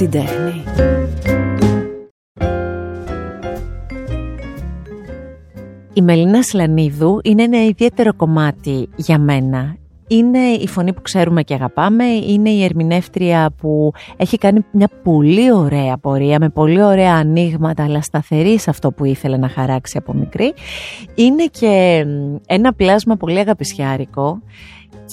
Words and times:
την 0.00 0.10
τέχνη. 0.10 0.64
Η 5.92 6.02
Μελίνα 6.02 6.42
Σλανίδου 6.42 7.20
είναι 7.22 7.42
ένα 7.42 7.64
ιδιαίτερο 7.64 8.14
κομμάτι 8.14 8.88
για 8.96 9.18
μένα. 9.18 9.76
Είναι 10.06 10.38
η 10.38 10.66
φωνή 10.66 10.92
που 10.92 11.02
ξέρουμε 11.02 11.42
και 11.42 11.54
αγαπάμε, 11.54 12.04
είναι 12.04 12.50
η 12.50 12.64
ερμηνεύτρια 12.64 13.50
που 13.56 13.92
έχει 14.16 14.38
κάνει 14.38 14.64
μια 14.70 14.88
πολύ 15.02 15.52
ωραία 15.52 15.96
πορεία, 15.98 16.38
με 16.40 16.48
πολύ 16.48 16.82
ωραία 16.82 17.14
ανοίγματα, 17.14 17.84
αλλά 17.84 18.02
σταθερή 18.02 18.58
σε 18.58 18.70
αυτό 18.70 18.92
που 18.92 19.04
ήθελε 19.04 19.36
να 19.36 19.48
χαράξει 19.48 19.96
από 19.98 20.12
μικρή. 20.14 20.54
Είναι 21.14 21.44
και 21.44 22.04
ένα 22.46 22.72
πλάσμα 22.72 23.16
πολύ 23.16 23.38
αγαπησιάρικο 23.38 24.42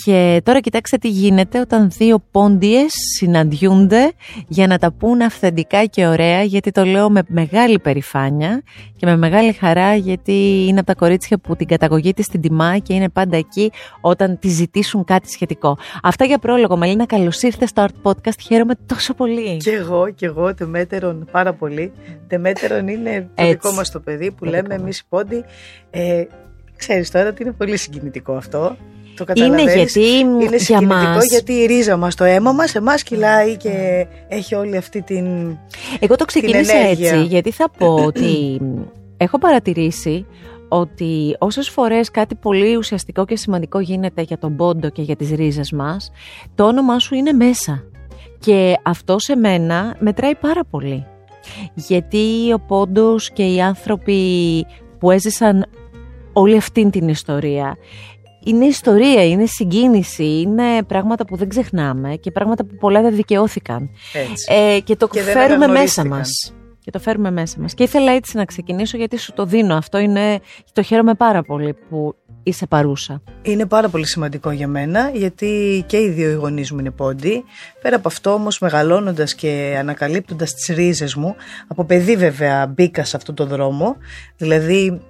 και 0.03 0.41
τώρα 0.43 0.59
κοιτάξτε 0.59 0.97
τι 0.97 1.09
γίνεται 1.09 1.59
όταν 1.59 1.89
δύο 1.89 2.23
πόντιες 2.31 2.91
συναντιούνται 3.17 4.11
για 4.47 4.67
να 4.67 4.77
τα 4.77 4.91
πούν 4.91 5.21
αυθεντικά 5.21 5.85
και 5.85 6.07
ωραία 6.07 6.43
γιατί 6.43 6.71
το 6.71 6.83
λέω 6.83 7.09
με 7.09 7.21
μεγάλη 7.27 7.79
περηφάνεια 7.79 8.63
και 8.95 9.05
με 9.05 9.17
μεγάλη 9.17 9.53
χαρά 9.53 9.95
γιατί 9.95 10.65
είναι 10.67 10.79
από 10.79 10.87
τα 10.87 10.95
κορίτσια 10.95 11.37
που 11.37 11.55
την 11.55 11.67
καταγωγή 11.67 12.13
της 12.13 12.27
την 12.27 12.41
τιμά 12.41 12.77
και 12.77 12.93
είναι 12.93 13.09
πάντα 13.09 13.37
εκεί 13.37 13.71
όταν 14.01 14.39
τη 14.39 14.47
ζητήσουν 14.47 15.03
κάτι 15.03 15.31
σχετικό. 15.31 15.77
Αυτά 16.03 16.25
για 16.25 16.37
πρόλογο. 16.37 16.77
Μελίνα, 16.77 17.05
καλώς 17.05 17.41
ήρθες 17.41 17.69
στο 17.69 17.85
Art 17.87 18.11
Podcast. 18.11 18.39
Χαίρομαι 18.41 18.73
τόσο 18.85 19.13
πολύ. 19.13 19.57
Και 19.57 19.71
εγώ, 19.71 20.09
και 20.09 20.25
εγώ, 20.25 20.53
τεμέτερον 20.53 21.27
πάρα 21.31 21.53
πολύ. 21.53 21.91
Τεμέτερον 22.27 22.87
είναι 22.87 23.29
το 23.35 23.47
δικό 23.47 23.71
μας 23.71 23.91
το 23.91 23.99
παιδί 23.99 24.31
που 24.31 24.45
λέμε 24.45 24.73
εμείς 24.73 24.99
οι 24.99 25.03
πόντιοι. 25.09 25.45
Ε, 25.89 26.23
ξέρεις 26.75 27.11
τώρα 27.11 27.27
ότι 27.27 27.43
είναι 27.43 27.51
πολύ 27.51 27.77
συγκινητικό 27.77 28.33
αυτό. 28.33 28.77
Το 29.17 29.25
είναι 29.35 29.73
γιατί 29.73 30.05
είναι 30.19 30.55
για 30.57 30.81
μας... 30.81 31.25
γιατί 31.29 31.53
η 31.53 31.65
ρίζα 31.65 31.97
μας, 31.97 32.15
το 32.15 32.23
αίμα 32.23 32.51
μας, 32.51 32.75
εμάς 32.75 33.03
κυλάει 33.03 33.57
και 33.57 34.05
έχει 34.27 34.55
όλη 34.55 34.77
αυτή 34.77 35.01
την 35.01 35.25
Εγώ 35.99 36.15
το 36.15 36.25
ξεκίνησα 36.25 36.77
έτσι, 36.77 37.23
γιατί 37.23 37.51
θα 37.51 37.69
πω 37.77 37.93
ότι 37.93 38.61
έχω 39.17 39.37
παρατηρήσει 39.37 40.25
ότι 40.67 41.35
όσες 41.39 41.69
φορές 41.69 42.11
κάτι 42.11 42.35
πολύ 42.35 42.75
ουσιαστικό 42.75 43.25
και 43.25 43.37
σημαντικό 43.37 43.79
γίνεται 43.79 44.21
για 44.21 44.37
τον 44.37 44.55
πόντο 44.55 44.89
και 44.89 45.01
για 45.01 45.15
τις 45.15 45.31
ρίζες 45.31 45.71
μας, 45.71 46.11
το 46.55 46.65
όνομά 46.65 46.99
σου 46.99 47.15
είναι 47.15 47.31
μέσα. 47.31 47.83
Και 48.39 48.75
αυτό 48.83 49.19
σε 49.19 49.35
μένα 49.35 49.95
μετράει 49.99 50.35
πάρα 50.35 50.61
πολύ. 50.69 51.05
Γιατί 51.73 52.53
ο 52.53 52.59
πόντος 52.67 53.31
και 53.31 53.43
οι 53.43 53.61
άνθρωποι 53.61 54.65
που 54.99 55.11
έζησαν 55.11 55.65
όλη 56.33 56.57
αυτή 56.57 56.89
την 56.89 57.07
ιστορία 57.07 57.77
είναι 58.47 58.65
ιστορία, 58.65 59.27
είναι 59.27 59.45
συγκίνηση, 59.45 60.23
είναι 60.23 60.83
πράγματα 60.83 61.25
που 61.25 61.35
δεν 61.35 61.49
ξεχνάμε 61.49 62.15
και 62.15 62.31
πράγματα 62.31 62.65
που 62.65 62.75
πολλά 62.75 63.01
δεν 63.01 63.15
δικαιώθηκαν. 63.15 63.89
Ε, 64.47 64.79
και 64.79 64.95
το 64.95 65.09
φέρουμε 65.33 65.67
μέσα 65.67 66.05
μας. 66.05 66.53
Και 66.79 66.91
το 66.91 66.99
φέρουμε 66.99 67.31
μέσα 67.31 67.59
μας. 67.59 67.73
Και 67.73 67.83
ήθελα 67.83 68.11
έτσι 68.11 68.37
να 68.37 68.45
ξεκινήσω 68.45 68.97
γιατί 68.97 69.17
σου 69.17 69.33
το 69.33 69.45
δίνω. 69.45 69.75
Αυτό 69.75 69.97
είναι, 69.97 70.39
το 70.73 70.81
χαίρομαι 70.81 71.13
πάρα 71.13 71.41
πολύ 71.43 71.75
που 71.89 72.15
είσαι 72.43 72.65
παρούσα. 72.65 73.21
Είναι 73.41 73.65
πάρα 73.65 73.89
πολύ 73.89 74.05
σημαντικό 74.05 74.51
για 74.51 74.67
μένα 74.67 75.11
γιατί 75.13 75.83
και 75.87 75.97
οι 75.97 76.09
δύο 76.09 76.37
γονείς 76.39 76.71
μου 76.71 76.79
είναι 76.79 76.91
πόντι. 76.91 77.43
Πέρα 77.81 77.95
από 77.95 78.07
αυτό 78.07 78.33
όμως 78.33 78.59
μεγαλώνοντας 78.59 79.35
και 79.35 79.75
ανακαλύπτοντας 79.79 80.53
τις 80.53 80.75
ρίζες 80.75 81.15
μου, 81.15 81.35
από 81.67 81.83
παιδί 81.83 82.15
βέβαια 82.15 82.67
μπήκα 82.67 83.03
σε 83.03 83.15
αυτό 83.17 83.33
το 83.33 83.45
δρόμο, 83.45 83.95
δηλαδή 84.37 85.01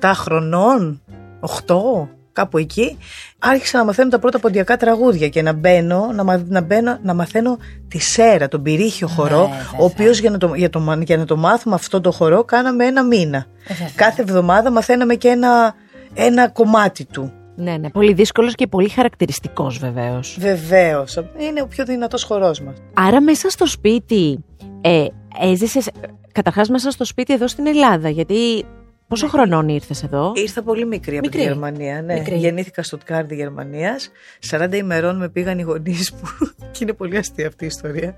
6-7 0.00 0.12
χρονών, 0.14 1.02
8 1.40 2.08
κάπου 2.32 2.58
εκεί, 2.58 2.98
άρχισα 3.38 3.78
να 3.78 3.84
μαθαίνω 3.84 4.08
τα 4.08 4.18
πρώτα 4.18 4.38
ποντιακά 4.38 4.76
τραγούδια 4.76 5.28
και 5.28 5.42
να 5.42 5.52
μπαίνω, 5.52 6.10
να, 6.14 6.42
να, 6.48 6.60
μπαίνω, 6.60 6.98
να 7.02 7.14
μαθαίνω 7.14 7.58
τη 7.88 7.98
σέρα, 7.98 8.48
τον 8.48 8.62
πυρήχιο 8.62 9.08
ναι, 9.08 9.14
χορό, 9.14 9.50
ο 9.78 9.84
οποίος 9.84 10.18
για, 10.18 10.30
να 10.30 10.38
το, 10.38 10.54
για, 10.54 10.70
το, 10.70 10.98
για 11.04 11.16
να 11.16 11.24
το 11.24 11.36
μάθουμε 11.36 11.74
αυτό 11.74 12.00
το 12.00 12.10
χορό 12.12 12.44
κάναμε 12.44 12.84
ένα 12.84 13.04
μήνα. 13.04 13.46
Κάθε 13.94 14.22
εβδομάδα 14.22 14.70
μαθαίναμε 14.70 15.14
και 15.14 15.28
ένα, 15.28 15.74
ένα 16.14 16.48
κομμάτι 16.48 17.04
του. 17.04 17.32
Ναι, 17.56 17.76
ναι. 17.76 17.90
Πολύ 17.90 18.12
δύσκολος 18.12 18.54
και 18.54 18.66
πολύ 18.66 18.88
χαρακτηριστικός 18.88 19.78
βεβαίως. 19.78 20.36
Βεβαίως. 20.40 21.24
Είναι 21.38 21.62
ο 21.62 21.66
πιο 21.66 21.84
δυνατός 21.84 22.24
χορός 22.24 22.60
μας. 22.60 22.76
Άρα 22.94 23.20
μέσα 23.20 23.50
στο 23.50 23.66
σπίτι 23.66 24.44
ε, 24.80 25.06
έζησες. 25.40 25.90
Καταρχάς 26.32 26.68
μέσα 26.68 26.90
στο 26.90 27.04
σπίτι 27.04 27.32
εδώ 27.32 27.48
στην 27.48 27.66
Ελλάδα, 27.66 28.08
γιατί 28.08 28.64
Πόσο 29.12 29.28
χρονών 29.28 29.68
ήρθες 29.68 30.02
εδώ, 30.02 30.32
Ήρθα 30.34 30.62
πολύ 30.62 30.86
μικρή, 30.86 31.18
από 31.18 31.28
τη 31.28 31.40
Γερμανία. 31.40 32.02
Ναι. 32.02 32.14
Μικρή. 32.14 32.36
Γεννήθηκα 32.36 32.82
στο 32.82 32.98
Τκάρδι 32.98 33.34
Γερμανίας. 33.34 34.10
40 34.50 34.72
ημερών 34.72 35.16
με 35.16 35.28
πήγαν 35.28 35.58
οι 35.58 35.62
γονείς 35.62 36.12
μου. 36.12 36.20
και 36.72 36.78
είναι 36.82 36.92
πολύ 36.92 37.16
αστεία 37.16 37.46
αυτή 37.46 37.64
η 37.64 37.66
ιστορία. 37.66 38.16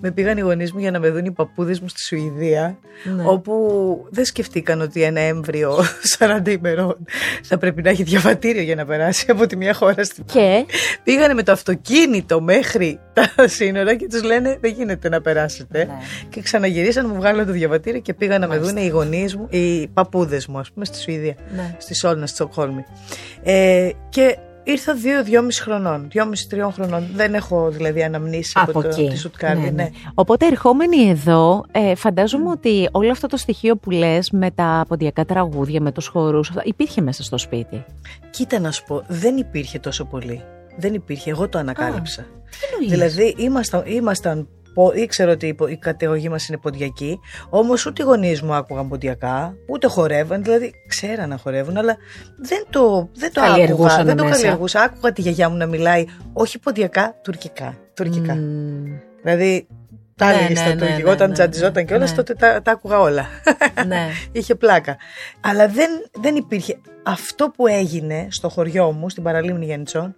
με 0.00 0.10
πήγαν 0.10 0.38
οι 0.38 0.40
γονείς 0.40 0.72
μου 0.72 0.78
για 0.78 0.90
να 0.90 0.98
με 0.98 1.10
δουν 1.10 1.24
οι 1.24 1.30
παππούδες 1.30 1.80
μου 1.80 1.88
στη 1.88 2.02
Σουηδία. 2.02 2.78
Ναι. 3.16 3.22
Όπου 3.26 3.52
δεν 4.10 4.24
σκεφτήκαν 4.24 4.80
ότι 4.80 5.02
ένα 5.02 5.20
έμβριο 5.20 5.78
40 6.18 6.48
ημερών 6.48 6.96
θα 7.42 7.58
πρέπει 7.58 7.82
να 7.82 7.90
έχει 7.90 8.02
διαβατήριο 8.02 8.62
για 8.62 8.74
να 8.74 8.84
περάσει 8.84 9.26
από 9.30 9.46
τη 9.46 9.56
μια 9.56 9.74
χώρα 9.74 10.04
στην 10.04 10.24
Και; 10.24 10.66
πήγανε 11.02 11.34
με 11.34 11.42
το 11.42 11.52
αυτοκίνητο 11.52 12.40
μέχρι 12.40 13.00
τα 13.12 13.48
σύνορα 13.58 13.94
και 13.94 14.06
τους 14.06 14.22
λένε 14.22 14.58
δεν 14.60 14.72
γίνεται 14.72 15.08
να 15.08 15.20
περάσετε. 15.20 15.84
Ναι. 15.84 15.94
Και 16.28 16.40
ξαναγυρίσαν, 16.40 17.06
μου 17.08 17.14
βγάλουν 17.14 17.46
το 17.46 17.52
διαβατήριο 17.52 18.00
και 18.00 18.14
πήγαν 18.14 18.40
να 18.40 18.48
με 18.48 18.58
δουν 18.58 18.76
οι 18.76 18.88
γονείς 18.88 19.36
μου, 19.36 19.46
οι 19.50 19.88
παππούδες 19.88 20.26
μου, 20.48 20.58
ας 20.58 20.72
πούμε, 20.72 20.84
στη 20.84 20.98
Σουηδία. 20.98 21.34
Ναι. 21.54 21.76
Στη 21.78 21.94
Σόλνα, 21.94 22.26
στη 22.26 22.34
Στοκχόλμη. 22.34 22.84
Ε, 23.42 23.90
και 24.08 24.38
ήρθα 24.70 24.94
δύο-δυόμιση 24.94 25.62
χρονών. 25.62 26.06
Δυόμιση-τριών 26.10 26.72
χρονών. 26.72 27.06
Δεν 27.14 27.34
έχω 27.34 27.70
δηλαδή 27.70 28.02
αναμνήσει 28.02 28.52
από, 28.54 28.70
από 28.70 28.82
το, 28.82 29.08
τη 29.08 29.16
Σουτκάρδη. 29.16 29.60
Ναι, 29.60 29.70
ναι. 29.70 29.82
ναι. 29.82 29.88
Οπότε 30.14 30.46
ερχόμενοι 30.46 31.08
εδώ, 31.08 31.64
ε, 31.72 31.94
φαντάζομαι 31.94 32.50
ότι 32.50 32.88
όλο 32.92 33.10
αυτό 33.10 33.26
το 33.26 33.36
στοιχείο 33.36 33.76
που 33.76 33.90
λες 33.90 34.30
με 34.30 34.50
τα 34.50 34.84
ποντιακά 34.88 35.24
τραγούδια, 35.24 35.80
με 35.80 35.92
τους 35.92 36.06
χορούς, 36.06 36.52
υπήρχε 36.62 37.00
μέσα 37.00 37.22
στο 37.22 37.38
σπίτι; 37.38 37.84
Κοίτα 38.30 38.58
να 38.58 38.70
σου 38.70 38.84
πω, 38.84 39.04
δεν 39.08 39.36
υπήρχε 39.36 39.78
τόσο 39.78 40.04
πολύ. 40.04 40.42
Δεν 40.76 40.94
υπήρχε. 40.94 41.30
Εγώ 41.30 41.48
το 41.48 41.58
ανακάλυψα. 41.58 42.20
Α, 42.20 42.26
δηλαδή 42.88 43.34
ήμασταν, 43.38 43.82
ήμασταν 43.86 44.48
ήξερα 44.94 45.32
ότι 45.32 45.56
η 45.68 45.76
καταγωγή 45.76 46.28
μας 46.28 46.48
είναι 46.48 46.58
ποντιακή, 46.58 47.20
όμως 47.48 47.86
ούτε 47.86 48.02
οι 48.02 48.04
γονείς 48.04 48.42
μου 48.42 48.54
άκουγαν 48.54 48.88
ποντιακά, 48.88 49.54
ούτε 49.68 49.86
χορεύαν. 49.86 50.42
Δηλαδή, 50.42 50.72
ξέραν 50.88 51.28
να 51.28 51.36
χορεύουν, 51.36 51.76
αλλά 51.76 51.96
δεν 52.36 52.66
το, 52.70 53.08
δεν 53.14 53.32
το 53.32 53.40
άκουγα. 53.40 54.04
Δεν 54.04 54.16
το 54.16 54.24
καλλιεργούσα. 54.24 54.82
Άκουγα 54.82 55.12
τη 55.12 55.20
γιαγιά 55.20 55.48
μου 55.48 55.56
να 55.56 55.66
μιλάει 55.66 56.04
όχι 56.32 56.58
ποντιακά, 56.58 57.14
τουρκικά. 57.22 57.74
τουρκικά. 57.94 58.34
Mm. 58.34 59.00
Δηλαδή, 59.22 59.66
τα 60.16 60.30
έλεγες 60.30 60.48
ναι, 60.48 60.56
στα 60.56 60.68
ναι, 60.68 60.76
τουρκικά, 60.76 61.06
ναι, 61.06 61.10
όταν 61.10 61.28
ναι, 61.28 61.34
τσαντιζόταν 61.34 61.86
και 61.86 61.94
όλα, 61.94 62.04
ναι. 62.04 62.14
τότε 62.14 62.34
τα, 62.34 62.62
τα 62.62 62.70
άκουγα 62.70 63.00
όλα. 63.00 63.26
Ναι. 63.86 64.08
Είχε 64.32 64.54
πλάκα. 64.54 64.96
Αλλά 65.40 65.68
δεν, 65.68 65.90
δεν 66.20 66.36
υπήρχε. 66.36 66.78
Αυτό 67.02 67.50
που 67.56 67.66
έγινε 67.66 68.26
στο 68.30 68.48
χωριό 68.48 68.92
μου, 68.92 69.10
στην 69.10 69.22
παραλίμνη 69.22 69.64
Γεννητσών, 69.64 70.16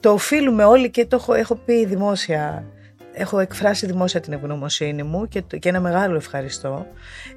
το 0.00 0.10
οφείλουμε 0.10 0.64
όλοι 0.64 0.90
και 0.90 1.06
το 1.06 1.16
έχω, 1.16 1.34
έχω 1.34 1.54
πει 1.54 1.86
δημόσια 1.86 2.64
έχω 3.12 3.38
εκφράσει 3.38 3.86
δημόσια 3.86 4.20
την 4.20 4.32
ευγνωμοσύνη 4.32 5.02
μου 5.02 5.28
και, 5.28 5.40
και 5.40 5.68
ένα 5.68 5.80
μεγάλο 5.80 6.16
ευχαριστώ 6.16 6.86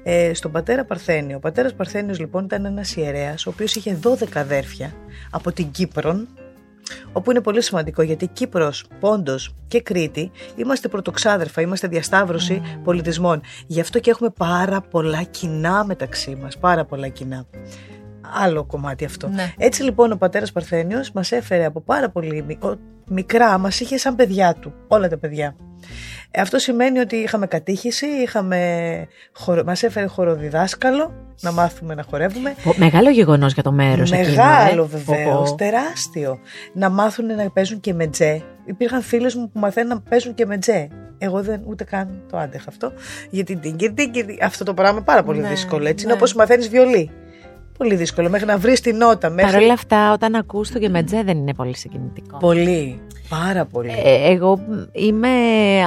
ε, 0.02 0.34
στον 0.34 0.52
πατέρα 0.52 0.84
Παρθένιο. 0.84 1.36
Ο 1.36 1.40
πατέρας 1.40 1.74
Παρθένιος 1.74 2.18
λοιπόν 2.18 2.44
ήταν 2.44 2.64
ένας 2.64 2.96
ιερέας 2.96 3.46
ο 3.46 3.50
οποίος 3.50 3.74
είχε 3.74 3.98
12 4.02 4.24
αδέρφια 4.34 4.92
από 5.30 5.52
την 5.52 5.70
Κύπρο 5.70 6.26
όπου 7.12 7.30
είναι 7.30 7.40
πολύ 7.40 7.62
σημαντικό 7.62 8.02
γιατί 8.02 8.26
Κύπρος, 8.26 8.84
Πόντος 9.00 9.54
και 9.68 9.80
Κρήτη 9.80 10.30
είμαστε 10.56 10.88
πρωτοξάδερφα, 10.88 11.60
είμαστε 11.60 11.88
διασταύρωση 11.88 12.62
mm. 12.64 12.80
πολιτισμών. 12.84 13.40
Γι' 13.66 13.80
αυτό 13.80 13.98
και 13.98 14.10
έχουμε 14.10 14.30
πάρα 14.30 14.80
πολλά 14.80 15.22
κοινά 15.22 15.84
μεταξύ 15.84 16.34
μας, 16.42 16.58
πάρα 16.58 16.84
πολλά 16.84 17.08
κοινά 17.08 17.46
άλλο 18.34 18.64
κομμάτι 18.64 19.04
αυτό. 19.04 19.28
Ναι. 19.28 19.52
Έτσι 19.58 19.82
λοιπόν 19.82 20.12
ο 20.12 20.16
πατέρας 20.16 20.52
Παρθένιος 20.52 21.12
μας 21.12 21.32
έφερε 21.32 21.64
από 21.64 21.80
πάρα 21.80 22.10
πολύ 22.10 22.58
μικρά, 23.08 23.58
μας 23.58 23.80
είχε 23.80 23.98
σαν 23.98 24.16
παιδιά 24.16 24.54
του, 24.60 24.72
όλα 24.88 25.08
τα 25.08 25.18
παιδιά. 25.18 25.56
Ε, 26.30 26.40
αυτό 26.40 26.58
σημαίνει 26.58 26.98
ότι 26.98 27.16
είχαμε 27.16 27.46
κατήχηση, 27.46 28.06
είχαμε, 28.06 28.58
μας 29.64 29.82
έφερε 29.82 30.06
χοροδιδάσκαλο 30.06 31.14
να 31.40 31.52
μάθουμε 31.52 31.94
να 31.94 32.02
χορεύουμε. 32.02 32.54
Μεγάλο 32.76 33.10
γεγονός 33.10 33.52
για 33.52 33.62
το 33.62 33.72
μέρος 33.72 34.10
Μεγάλο 34.10 34.66
εκείνο, 34.66 34.86
βεβαίως, 34.86 35.54
τεράστιο. 35.54 36.38
Να 36.72 36.88
μάθουν 36.90 37.26
να 37.26 37.50
παίζουν 37.50 37.80
και 37.80 37.94
με 37.94 38.06
τζέ. 38.06 38.42
Υπήρχαν 38.64 39.02
φίλες 39.02 39.34
μου 39.34 39.50
που 39.50 39.58
μαθαίνουν 39.58 39.88
να 39.88 40.00
παίζουν 40.00 40.34
και 40.34 40.46
με 40.46 40.58
τζέ. 40.58 40.88
Εγώ 41.18 41.42
δεν 41.42 41.62
ούτε 41.66 41.84
καν 41.84 42.22
το 42.30 42.36
άντεχα 42.36 42.64
αυτό. 42.68 42.92
Γιατί 43.30 43.60
αυτό 44.42 44.64
το 44.64 44.74
πράγμα 44.74 44.96
είναι 44.96 45.04
πάρα 45.04 45.22
πολύ 45.22 45.40
ναι, 45.40 45.48
δύσκολο. 45.48 45.86
Έτσι 45.86 46.04
ναι. 46.04 46.12
είναι 46.12 46.20
όπως 46.20 46.34
μαθαίνεις 46.34 46.68
βιολί. 46.68 47.10
Πολύ 47.78 47.94
δύσκολο. 47.94 48.28
Μέχρι 48.28 48.46
να 48.46 48.58
βρεις 48.58 48.80
την 48.80 48.96
νότα. 48.96 49.30
Μέχρι... 49.30 49.52
Παρ' 49.52 49.62
όλα 49.62 49.72
αυτά, 49.72 50.12
όταν 50.12 50.34
ακούς 50.34 50.70
το 50.70 50.78
γεμετζέ 50.78 51.22
δεν 51.22 51.38
είναι 51.38 51.54
πολύ 51.54 51.76
συγκινητικό. 51.76 52.36
Πολύ. 52.36 53.00
Πάρα 53.28 53.64
πολύ. 53.64 53.92
Ε, 54.04 54.30
εγώ 54.30 54.60
είμαι 54.92 55.28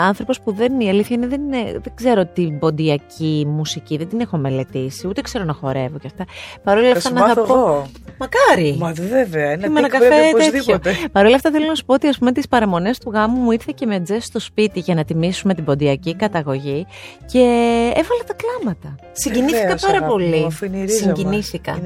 άνθρωπος 0.07 0.41
που 0.41 0.53
δεν. 0.53 0.79
Η 0.79 0.89
αλήθεια 0.89 1.15
είναι 1.15 1.27
δεν, 1.27 1.41
είναι, 1.41 1.63
δεν 1.71 1.93
ξέρω 1.95 2.25
την 2.25 2.59
ποντιακή 2.59 3.45
μουσική, 3.49 3.97
δεν 3.97 4.07
την 4.07 4.19
έχω 4.19 4.37
μελετήσει, 4.37 5.07
ούτε 5.07 5.21
ξέρω 5.21 5.43
να 5.43 5.53
χορεύω 5.53 5.97
και 5.97 6.07
αυτά. 6.07 6.25
Παρ' 6.63 6.77
όλα 6.77 6.91
αυτά 6.91 7.11
να 7.11 7.27
θα 7.27 7.41
πω. 7.41 7.87
Μακάρι. 8.17 8.75
Μα 8.79 8.91
βέβαια, 8.91 9.49
ένα, 9.49 9.65
ένα 9.65 9.87
καφέ 9.87 10.15
οπωσδήποτε. 10.33 10.95
Παρ' 11.11 11.25
όλα 11.25 11.35
αυτά 11.35 11.51
θέλω 11.51 11.65
να 11.65 11.75
σου 11.75 11.85
πω 11.85 11.93
ότι 11.93 12.07
ας 12.07 12.17
πούμε 12.17 12.31
τις 12.31 12.47
παραμονές 12.47 12.97
του 12.97 13.11
γάμου 13.11 13.39
μου 13.41 13.51
ήρθε 13.51 13.71
και 13.75 13.85
με 13.85 13.99
τζε 13.99 14.19
στο 14.19 14.39
σπίτι 14.39 14.79
για 14.79 14.95
να 14.95 15.03
τιμήσουμε 15.03 15.53
την 15.53 15.63
ποντιακή 15.63 16.15
καταγωγή 16.15 16.85
και 17.25 17.39
έβαλα 17.95 18.23
τα 18.27 18.33
κλάματα. 18.33 18.95
Συγκινήθηκα 19.11 19.75
πάρα 19.81 20.03
πολύ. 20.03 20.47
Συγκινήθηκα. 20.85 21.78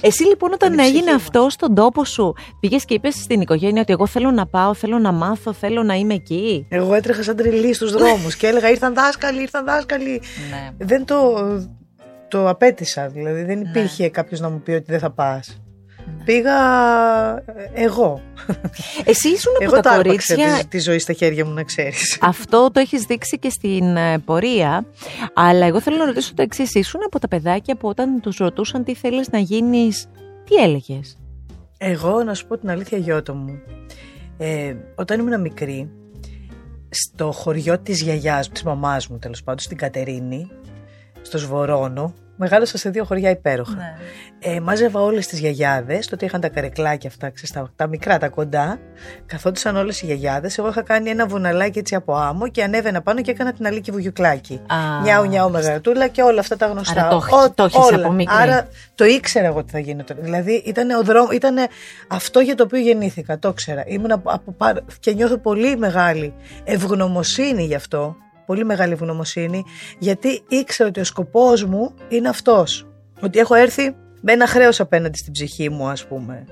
Εσύ 0.00 0.24
λοιπόν 0.24 0.52
όταν 0.52 0.78
έγινε 0.78 1.10
αυτό 1.10 1.46
στον 1.50 1.74
τόπο 1.74 2.04
σου, 2.04 2.34
πήγες 2.60 2.84
και 2.84 2.94
είπες 2.94 3.14
στην 3.14 3.40
οικογένεια 3.40 3.80
ότι 3.80 3.92
εγώ 3.92 4.06
θέλω 4.06 4.30
να 4.30 4.46
πάω, 4.46 4.74
θέλω 4.74 4.98
να 4.98 5.12
μάθω, 5.12 5.52
θέλω 5.52 5.82
να 5.82 5.94
είμαι 5.94 6.14
εκεί. 6.14 6.66
Εγώ 6.68 6.94
έτρεχα 6.94 7.22
σαν 7.22 7.36
τρελή 7.36 7.74
στους 7.74 7.92
δρόμους 7.92 8.36
και 8.36 8.46
έλεγα 8.46 8.70
ήρθαν 8.70 8.94
δάσκαλοι, 8.94 9.40
ήρθαν 9.40 9.64
δάσκαλοι. 9.64 10.20
Ναι. 10.50 10.86
Δεν 10.86 11.04
το, 11.04 11.34
το 12.28 12.48
απέτησα. 12.48 13.08
Δηλαδή 13.08 13.42
δεν 13.42 13.58
ναι. 13.58 13.68
υπήρχε 13.68 14.02
ναι. 14.02 14.08
κάποιος 14.08 14.40
να 14.40 14.48
μου 14.48 14.60
πει 14.60 14.70
ότι 14.70 14.90
δεν 14.90 14.98
θα 14.98 15.10
πας. 15.10 15.60
Ναι. 16.06 16.24
Πήγα 16.24 16.54
εγώ. 17.74 18.20
Εσύ 19.04 19.28
ήσουν 19.28 19.52
από 19.56 19.64
εγώ 19.64 19.80
τα 19.80 19.94
κορίτσια. 19.94 20.56
Τη, 20.58 20.66
τη 20.66 20.78
ζωή 20.78 20.98
στα 20.98 21.12
χέρια 21.12 21.44
μου, 21.44 21.52
να 21.52 21.62
ξέρεις. 21.62 22.18
Αυτό 22.20 22.70
το 22.72 22.80
έχεις 22.80 23.02
δείξει 23.02 23.38
και 23.38 23.50
στην 23.50 23.96
ε, 23.96 24.18
πορεία. 24.18 24.86
Αλλά 25.34 25.66
εγώ 25.66 25.80
θέλω 25.80 25.96
να 25.96 26.04
ρωτήσω 26.04 26.34
το 26.34 26.42
εξής. 26.42 26.74
Ήσουν 26.74 27.00
από 27.06 27.18
τα 27.18 27.28
παιδάκια 27.28 27.76
που 27.76 27.88
όταν 27.88 28.20
τους 28.20 28.36
ρωτούσαν 28.36 28.84
τι 28.84 28.94
θέλεις 28.94 29.28
να 29.30 29.38
γίνεις, 29.38 30.06
τι 30.44 30.54
έλεγες; 30.54 31.18
Εγώ, 31.78 32.22
να 32.22 32.34
σου 32.34 32.46
πω 32.46 32.58
την 32.58 32.70
αλήθεια, 32.70 32.98
Γιώτο 32.98 33.34
μου. 33.34 33.58
Ε, 34.38 34.74
όταν 34.94 35.20
ήμουν 35.20 35.40
μικρή, 35.40 35.90
στο 36.90 37.32
χωριό 37.32 37.78
της 37.78 38.02
γιαγιάς, 38.02 38.48
της 38.48 38.62
μαμάς 38.62 39.08
μου 39.08 39.18
τέλος 39.18 39.42
πάντων, 39.42 39.58
στην 39.58 39.76
Κατερίνη, 39.76 40.48
στο 41.22 41.38
Σβορώνο, 41.38 42.14
Μεγάλωσα 42.36 42.78
σε 42.78 42.90
δύο 42.90 43.04
χωριά 43.04 43.30
υπέροχα. 43.30 43.74
Ναι. 43.74 43.94
Ε, 44.38 44.60
μάζευα 44.60 45.00
όλες 45.00 45.26
τις 45.26 45.38
γιαγιάδες. 45.38 46.06
Τότε 46.06 46.24
είχαν 46.24 46.40
τα 46.40 46.48
καρεκλάκια 46.48 47.08
αυτά, 47.08 47.30
ξέρεις, 47.30 47.50
τα, 47.50 47.70
τα 47.76 47.86
μικρά, 47.86 48.18
τα 48.18 48.28
κοντά. 48.28 48.78
Καθόντουσαν 49.26 49.76
όλες 49.76 50.02
οι 50.02 50.06
γιαγιάδες. 50.06 50.58
Εγώ 50.58 50.68
είχα 50.68 50.82
κάνει 50.82 51.10
ένα 51.10 51.26
βουναλάκι 51.26 51.78
έτσι 51.78 51.94
από 51.94 52.14
άμμο 52.14 52.48
και 52.48 52.62
ανέβαινα 52.62 53.02
πάνω 53.02 53.20
και 53.20 53.30
έκανα 53.30 53.52
την 53.52 53.66
αλήκη 53.66 53.90
βουγιουκλάκι. 53.90 54.60
Ah. 54.66 55.02
Νιάου, 55.02 55.26
νιάου, 55.26 55.50
μεγατούλα 55.50 56.08
και 56.08 56.22
όλα 56.22 56.40
αυτά 56.40 56.56
τα 56.56 56.66
γνωστά. 56.66 57.00
Άρα 57.00 57.08
το, 57.08 57.52
το 57.54 57.64
έχεις 57.64 57.92
από 57.92 58.12
μικρή. 58.12 58.36
Άρα 58.38 58.68
το 58.94 59.04
ήξερα 59.04 59.46
εγώ 59.46 59.64
τι 59.64 59.72
θα 59.72 59.78
γίνει 59.78 60.02
τώρα. 60.02 60.20
Δηλαδή 60.20 60.62
ήταν, 60.66 60.90
ο 60.90 61.02
δρόμ, 61.02 61.30
ήταν 61.30 61.56
αυτό 62.08 62.40
για 62.40 62.54
το 62.54 62.62
οποίο 62.62 62.80
γεννήθηκα. 62.80 63.38
Το 63.38 63.48
ήξερα. 63.48 63.84
Ήμουν 63.86 64.12
από, 64.12 64.30
από, 64.30 64.54
και 65.00 65.12
νιώθω 65.12 65.38
πολύ 65.38 65.76
μεγάλη 65.76 66.34
ευγνωμοσύνη 66.64 67.64
γι' 67.64 67.74
αυτό 67.74 68.16
πολύ 68.46 68.64
μεγάλη 68.64 68.92
ευγνωμοσύνη, 68.92 69.64
γιατί 69.98 70.42
ήξερα 70.48 70.88
ότι 70.88 71.00
ο 71.00 71.04
σκοπός 71.04 71.64
μου 71.64 71.94
είναι 72.08 72.28
αυτός. 72.28 72.86
Ότι 73.20 73.38
έχω 73.38 73.54
έρθει 73.54 73.94
με 74.20 74.32
ένα 74.32 74.46
χρέος 74.46 74.80
απέναντι 74.80 75.18
στην 75.18 75.32
ψυχή 75.32 75.70
μου, 75.70 75.88
ας 75.88 76.06
πούμε. 76.06 76.44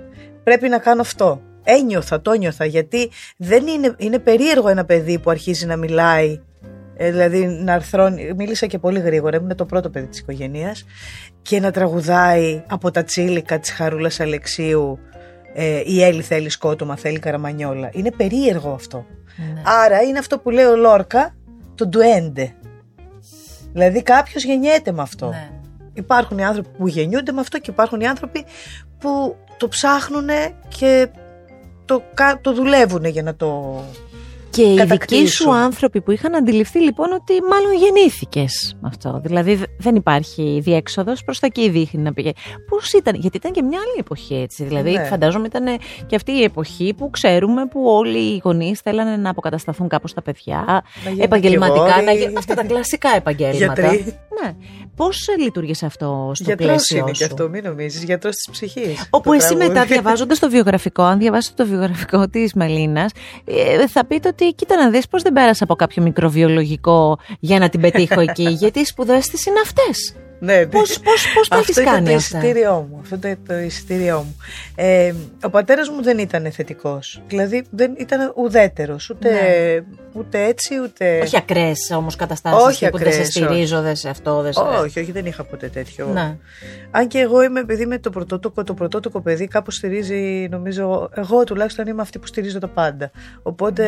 Πρέπει 0.44 0.68
να 0.68 0.78
κάνω 0.78 1.00
αυτό. 1.00 1.40
Ένιωθα, 1.64 2.20
το 2.20 2.32
νιώθα, 2.32 2.64
γιατί 2.64 3.10
δεν 3.36 3.66
είναι, 3.66 3.94
είναι 3.96 4.18
περίεργο 4.18 4.68
ένα 4.68 4.84
παιδί 4.84 5.18
που 5.18 5.30
αρχίζει 5.30 5.66
να 5.66 5.76
μιλάει 5.76 6.40
ε, 6.96 7.10
δηλαδή 7.10 7.46
να 7.46 7.72
αρθρώνει, 7.72 8.32
μίλησα 8.36 8.66
και 8.66 8.78
πολύ 8.78 9.00
γρήγορα, 9.00 9.36
ήμουν 9.36 9.56
το 9.56 9.64
πρώτο 9.64 9.90
παιδί 9.90 10.06
της 10.06 10.18
οικογένειας 10.18 10.84
και 11.42 11.60
να 11.60 11.70
τραγουδάει 11.70 12.62
από 12.66 12.90
τα 12.90 13.04
τσίλικα 13.04 13.58
της 13.58 13.70
Χαρούλας 13.70 14.20
Αλεξίου 14.20 14.98
ε, 15.54 15.82
η 15.84 16.02
Έλλη 16.02 16.22
θέλει 16.22 16.48
σκότωμα, 16.48 16.96
θέλει 16.96 17.18
καραμανιόλα. 17.18 17.90
Είναι 17.92 18.10
περίεργο 18.10 18.72
αυτό. 18.72 19.06
Ναι. 19.36 19.62
Άρα 19.84 20.02
είναι 20.02 20.18
αυτό 20.18 20.38
που 20.38 20.50
λέει 20.50 20.64
ο 20.64 20.76
Λόρκα, 20.76 21.34
το 21.74 21.86
ντουέντε. 21.86 22.54
Δηλαδή 23.72 24.02
κάποιος 24.02 24.44
γεννιέται 24.44 24.92
με 24.92 25.02
αυτό. 25.02 25.28
Ναι. 25.28 25.50
Υπάρχουν 25.92 26.38
οι 26.38 26.44
άνθρωποι 26.44 26.68
που 26.78 26.88
γεννιούνται 26.88 27.32
με 27.32 27.40
αυτό 27.40 27.58
και 27.58 27.70
υπάρχουν 27.70 28.00
οι 28.00 28.06
άνθρωποι 28.06 28.44
που 28.98 29.36
το 29.56 29.68
ψάχνουν 29.68 30.28
και 30.68 31.08
το, 31.84 32.02
το 32.40 32.52
δουλεύουν 32.52 33.04
για 33.04 33.22
να 33.22 33.34
το 33.34 33.80
και 34.54 34.62
οι 34.62 34.84
δικοί 34.84 35.26
σου 35.26 35.54
άνθρωποι 35.54 36.00
που 36.00 36.10
είχαν 36.10 36.34
αντιληφθεί 36.34 36.78
λοιπόν 36.78 37.12
ότι 37.12 37.32
μάλλον 37.50 37.74
γεννήθηκες 37.74 38.76
με 38.80 38.88
αυτό. 38.88 39.20
Δηλαδή 39.24 39.62
δεν 39.78 39.94
υπάρχει 39.94 40.60
διέξοδος 40.62 41.24
προς 41.24 41.38
τα 41.38 41.46
εκεί 41.46 41.68
δείχνει 41.68 42.02
να 42.02 42.12
πήγε. 42.12 42.30
Πώς 42.68 42.92
ήταν, 42.92 43.14
γιατί 43.14 43.36
ήταν 43.36 43.52
και 43.52 43.62
μια 43.62 43.78
άλλη 43.78 43.96
εποχή 43.98 44.34
έτσι. 44.34 44.64
Δηλαδή 44.64 44.90
ναι. 44.90 45.04
φαντάζομαι 45.04 45.46
ήταν 45.46 45.64
και 46.06 46.16
αυτή 46.16 46.32
η 46.32 46.42
εποχή 46.42 46.94
που 46.96 47.10
ξέρουμε 47.10 47.66
που 47.66 47.84
όλοι 47.84 48.18
οι 48.18 48.40
γονείς 48.44 48.80
θέλανε 48.80 49.16
να 49.16 49.30
αποκατασταθούν 49.30 49.88
κάπως 49.88 50.14
τα 50.14 50.22
παιδιά, 50.22 50.84
επαγγελματικά, 51.18 52.02
να 52.02 52.12
γίνουν 52.12 52.36
αυτά 52.36 52.54
τα 52.54 52.64
κλασικά 52.64 53.08
επαγγέλματα. 53.16 53.82
Γιατροί. 53.82 54.14
Ναι. 54.42 54.54
Πώς 54.96 55.28
λειτουργήσε 55.38 55.86
αυτό 55.86 56.30
στο 56.34 56.44
Γιατρός 56.44 56.68
πλαίσιο 56.68 56.98
είναι 56.98 57.10
και 57.10 57.24
αυτό, 57.24 57.48
μην 57.48 57.64
νομίζεις, 57.64 58.02
γιατρός 58.02 58.34
της 58.34 58.50
ψυχής. 58.50 59.06
Όπου 59.10 59.32
εσύ 59.32 59.56
μετά 59.56 59.84
διαβάζοντας 59.84 60.38
το 60.38 60.50
βιογραφικό, 60.50 61.02
αν 61.02 61.18
διαβάσετε 61.18 61.62
το 61.62 61.68
βιογραφικό 61.68 62.28
της 62.28 62.54
Μελίνας, 62.54 63.12
ε, 63.44 63.86
θα 63.86 64.06
πείτε 64.06 64.28
ότι 64.28 64.52
κοίτα 64.52 64.76
να 64.76 64.90
δεις 64.90 65.08
πώς 65.08 65.22
δεν 65.22 65.32
πέρασα 65.32 65.64
από 65.64 65.74
κάποιο 65.74 66.02
μικροβιολογικό 66.02 67.18
για 67.40 67.58
να 67.58 67.68
την 67.68 67.80
πετύχω 67.80 68.20
εκεί. 68.28 68.48
γιατί 68.48 68.80
οι 68.80 68.84
σπουδές 68.84 69.26
της 69.26 69.46
είναι 69.46 69.60
αυτές. 69.60 70.14
Ναι, 70.44 70.56
ναι. 70.56 70.66
Πώς, 70.66 71.00
πώς, 71.00 71.32
πώς 71.34 71.48
το 71.48 71.56
έχεις 71.56 71.82
κάνει 71.82 72.06
το 72.06 72.14
εισιτήριό 72.14 72.86
μου. 72.90 72.98
Αυτό 73.02 73.14
ήταν 73.14 73.38
το 73.46 73.54
εισιτήριό 73.54 74.18
μου. 74.18 74.36
Ε, 74.74 75.12
ο 75.42 75.50
πατέρας 75.50 75.88
μου 75.88 76.02
δεν 76.02 76.18
ήταν 76.18 76.52
θετικός. 76.52 77.22
Δηλαδή 77.26 77.64
δεν 77.70 77.94
ήταν 77.98 78.32
ουδέτερος. 78.36 79.10
Ούτε, 79.10 79.30
ναι. 79.30 79.80
ούτε 80.12 80.44
έτσι 80.44 80.80
ούτε... 80.82 81.20
Όχι 81.20 81.36
ακραίες 81.36 81.90
όμως 81.96 82.16
καταστάσεις. 82.16 82.66
Όχι 82.66 82.90
που 82.90 82.98
δεν 82.98 83.12
σε 83.12 83.24
στηρίζω, 83.24 83.80
δεν 83.80 83.96
σε 83.96 84.08
αυτό. 84.08 84.40
Δεν 84.40 84.52
σε... 84.52 84.60
Όχι, 84.60 85.00
όχι, 85.00 85.12
δεν 85.12 85.26
είχα 85.26 85.44
ποτέ 85.44 85.68
τέτοιο. 85.68 86.06
Ναι. 86.06 86.36
Αν 86.90 87.08
και 87.08 87.18
εγώ 87.18 87.42
είμαι 87.42 87.64
παιδί 87.64 87.86
με 87.86 87.98
το 87.98 88.10
πρωτότοκο, 88.10 88.64
το 88.64 88.74
πρωτότοκο 88.74 89.20
παιδί 89.20 89.46
κάπως 89.46 89.74
στηρίζει, 89.74 90.48
νομίζω, 90.50 91.08
εγώ 91.14 91.44
τουλάχιστον 91.44 91.86
είμαι 91.86 92.02
αυτή 92.02 92.18
που 92.18 92.26
στηρίζω 92.26 92.58
τα 92.58 92.68
πάντα. 92.68 93.10
Οπότε 93.42 93.82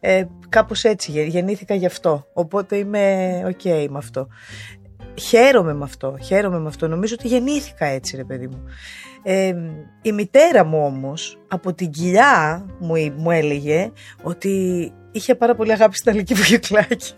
ναι. 0.00 0.12
ε, 0.12 0.24
κάπως 0.48 0.84
έτσι 0.84 1.26
γεννήθηκα 1.28 1.74
γι' 1.74 1.86
αυτό. 1.86 2.26
Οπότε 2.32 2.76
είμαι 2.76 3.42
OK 3.46 3.60
okay 3.64 3.86
με 3.90 3.98
αυτό 3.98 4.28
χαίρομαι 5.20 5.74
με 5.74 5.84
αυτό, 5.84 6.16
χαίρομαι 6.22 6.58
με 6.58 6.68
αυτό. 6.68 6.88
Νομίζω 6.88 7.14
ότι 7.18 7.28
γεννήθηκα 7.28 7.86
έτσι 7.86 8.16
ρε 8.16 8.24
παιδί 8.24 8.46
μου. 8.46 8.64
Ε, 9.22 9.54
η 10.02 10.12
μητέρα 10.12 10.64
μου 10.64 10.84
όμως 10.84 11.38
από 11.48 11.74
την 11.74 11.90
κοιλιά 11.90 12.66
μου, 12.78 12.94
μου 13.16 13.30
έλεγε 13.30 13.90
ότι 14.22 14.92
είχε 15.12 15.34
πάρα 15.34 15.54
πολύ 15.54 15.72
αγάπη 15.72 15.96
στην 15.96 16.12
Αλική 16.12 16.34
Βουγιουκλάκη. 16.34 17.14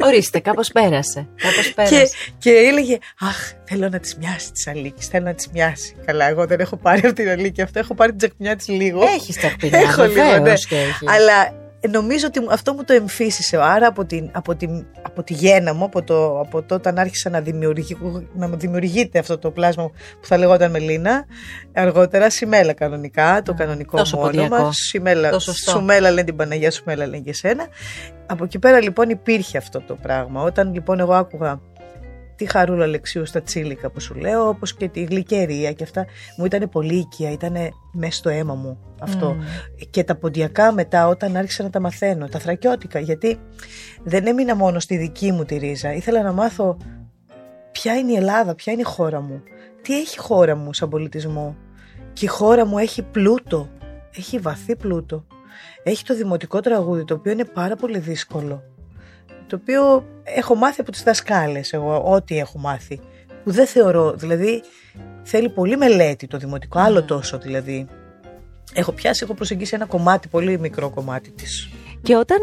Ορίστε, 0.00 0.38
κάπως 0.38 0.72
πέρασε. 0.72 1.28
Κάπως 1.36 1.72
πέρασε. 1.74 1.94
Και, 1.94 2.10
και 2.38 2.50
έλεγε 2.50 2.98
Αχ, 3.20 3.52
θέλω 3.64 3.88
να 3.88 3.98
της 3.98 4.16
μοιάσει 4.16 4.52
της 4.52 4.66
Αλίκης. 4.66 5.06
Θέλω 5.06 5.24
να 5.24 5.34
της 5.34 5.48
μοιάσει. 5.48 5.96
Καλά, 6.04 6.28
εγώ 6.28 6.46
δεν 6.46 6.60
έχω 6.60 6.76
πάρει 6.76 7.00
από 7.06 7.14
την 7.14 7.28
Αλίκη 7.28 7.62
αυτό. 7.62 7.78
Έχω 7.78 7.94
πάρει 7.94 8.10
την 8.10 8.18
τσακμιά 8.18 8.56
της 8.56 8.68
λίγο. 8.68 9.02
Έχεις 9.02 9.36
τσακμιά. 9.36 9.78
Έχω 9.78 10.04
λίγο, 10.04 10.38
ναι. 10.38 10.52
Αλλά 11.14 11.65
νομίζω 11.88 12.26
ότι 12.26 12.40
αυτό 12.50 12.74
μου 12.74 12.84
το 12.84 12.92
εμφύσισε. 12.92 13.56
Άρα 13.56 13.86
από, 13.86 14.04
την, 14.04 14.30
από, 14.32 14.54
την, 14.54 14.86
από 15.02 15.22
τη 15.22 15.32
γέννα 15.32 15.74
μου, 15.74 15.84
από 15.84 16.02
το, 16.02 16.40
από 16.40 16.62
το 16.62 16.74
όταν 16.74 16.98
άρχισα 16.98 17.30
να, 17.30 17.42
να 18.34 18.48
δημιουργείται 18.48 19.18
αυτό 19.18 19.38
το 19.38 19.50
πλάσμα 19.50 19.84
που 20.20 20.26
θα 20.26 20.36
λεγόταν 20.36 20.70
Μελίνα, 20.70 21.24
αργότερα 21.74 22.30
Σιμέλα 22.30 22.72
κανονικά, 22.72 23.42
το 23.42 23.54
κανονικό 23.54 23.96
Τόσο 23.96 24.16
μου 24.16 24.22
όνομα. 24.22 24.72
Σιμέλα, 24.72 25.38
Σουμέλα 25.38 26.10
λένε 26.10 26.24
την 26.24 26.36
Παναγία, 26.36 26.70
Σουμέλα 26.70 27.06
λένε 27.06 27.22
και 27.22 27.32
σένα. 27.32 27.66
Από 28.26 28.44
εκεί 28.44 28.58
πέρα 28.58 28.80
λοιπόν 28.80 29.08
υπήρχε 29.08 29.58
αυτό 29.58 29.80
το 29.80 29.94
πράγμα. 29.94 30.42
Όταν 30.42 30.72
λοιπόν 30.72 31.00
εγώ 31.00 31.14
άκουγα 31.14 31.60
τη 32.36 32.46
Χαρούλα 32.46 32.84
Αλεξίου 32.84 33.26
στα 33.26 33.42
τσίλικα 33.42 33.90
που 33.90 34.00
σου 34.00 34.14
λέω, 34.14 34.48
όπως 34.48 34.74
και 34.74 34.88
τη 34.88 35.04
γλυκερία 35.04 35.72
και 35.72 35.84
αυτά. 35.84 36.06
Μου 36.36 36.44
ήταν 36.44 36.68
πολύ 36.68 36.94
οικία, 36.94 37.30
ήταν 37.30 37.56
μέσα 37.92 38.16
στο 38.16 38.28
αίμα 38.28 38.54
μου 38.54 38.78
αυτό. 39.00 39.36
Και 39.90 40.04
τα 40.04 40.16
ποντιακά 40.16 40.72
μετά 40.72 41.08
όταν 41.08 41.36
άρχισα 41.36 41.62
να 41.62 41.70
τα 41.70 41.80
μαθαίνω, 41.80 42.28
τα 42.28 42.38
θρακιώτικα, 42.38 42.98
γιατί 42.98 43.40
δεν 44.04 44.26
έμεινα 44.26 44.56
μόνο 44.56 44.80
στη 44.80 44.96
δική 44.96 45.32
μου 45.32 45.44
τη 45.44 45.56
ρίζα. 45.56 45.92
Ήθελα 45.92 46.22
να 46.22 46.32
μάθω 46.32 46.76
ποια 47.72 47.94
είναι 47.94 48.12
η 48.12 48.16
Ελλάδα, 48.16 48.54
ποια 48.54 48.72
είναι 48.72 48.82
η 48.82 48.84
χώρα 48.84 49.20
μου. 49.20 49.42
Τι 49.82 49.98
έχει 49.98 50.14
η 50.18 50.20
χώρα 50.20 50.56
μου 50.56 50.74
σαν 50.74 50.88
πολιτισμό. 50.88 51.56
Και 52.12 52.24
η 52.24 52.28
χώρα 52.28 52.66
μου 52.66 52.78
έχει 52.78 53.02
πλούτο, 53.02 53.68
έχει 54.16 54.38
βαθύ 54.38 54.76
πλούτο. 54.76 55.26
Έχει 55.82 56.04
το 56.04 56.14
δημοτικό 56.14 56.60
τραγούδι, 56.60 57.04
το 57.04 57.14
οποίο 57.14 57.32
είναι 57.32 57.44
πάρα 57.44 57.76
πολύ 57.76 57.98
δύσκολο 57.98 58.75
το 59.46 59.58
οποίο 59.60 60.04
έχω 60.24 60.54
μάθει 60.54 60.80
από 60.80 60.90
τις 60.90 61.02
δασκάλες 61.02 61.72
εγώ, 61.72 62.02
ό,τι 62.04 62.38
έχω 62.38 62.58
μάθει, 62.58 63.00
που 63.44 63.50
δεν 63.50 63.66
θεωρώ, 63.66 64.12
δηλαδή 64.12 64.62
θέλει 65.22 65.48
πολύ 65.48 65.76
μελέτη 65.76 66.26
το 66.26 66.38
δημοτικό, 66.38 66.78
άλλο 66.78 67.00
ναι. 67.00 67.06
τόσο 67.06 67.38
δηλαδή. 67.38 67.86
Έχω 68.74 68.92
πιάσει, 68.92 69.20
έχω 69.24 69.34
προσεγγίσει 69.34 69.74
ένα 69.74 69.86
κομμάτι, 69.86 70.28
πολύ 70.28 70.58
μικρό 70.58 70.90
κομμάτι 70.90 71.30
της. 71.30 71.70
Και 72.02 72.16
όταν 72.16 72.38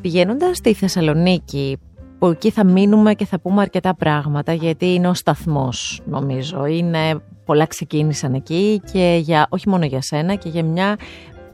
πηγαίνοντας 0.00 0.56
στη 0.56 0.74
Θεσσαλονίκη, 0.74 1.78
που 2.18 2.26
εκεί 2.26 2.50
θα 2.50 2.64
μείνουμε 2.64 3.14
και 3.14 3.26
θα 3.26 3.40
πούμε 3.40 3.62
αρκετά 3.62 3.94
πράγματα, 3.94 4.52
γιατί 4.52 4.94
είναι 4.94 5.08
ο 5.08 5.14
σταθμός 5.14 6.00
νομίζω, 6.04 6.66
είναι 6.66 7.20
πολλά 7.44 7.66
ξεκίνησαν 7.66 8.34
εκεί 8.34 8.82
και 8.92 9.18
για, 9.22 9.46
όχι 9.50 9.68
μόνο 9.68 9.84
για 9.84 10.02
σένα 10.02 10.34
και 10.34 10.48
για 10.48 10.64
μια 10.64 10.96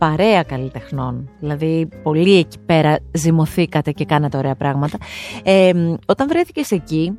παρέα 0.03 0.43
καλλιτεχνών. 0.43 1.31
Δηλαδή, 1.41 1.89
πολύ 2.03 2.39
εκεί 2.39 2.59
πέρα 2.67 2.99
ζυμωθήκατε 3.13 3.93
και 3.93 4.05
κάνατε 4.05 4.37
ωραία 4.37 4.55
πράγματα. 4.55 4.99
Ε, 5.43 5.73
όταν 6.07 6.29
βρέθηκες 6.29 6.71
εκεί, 6.71 7.19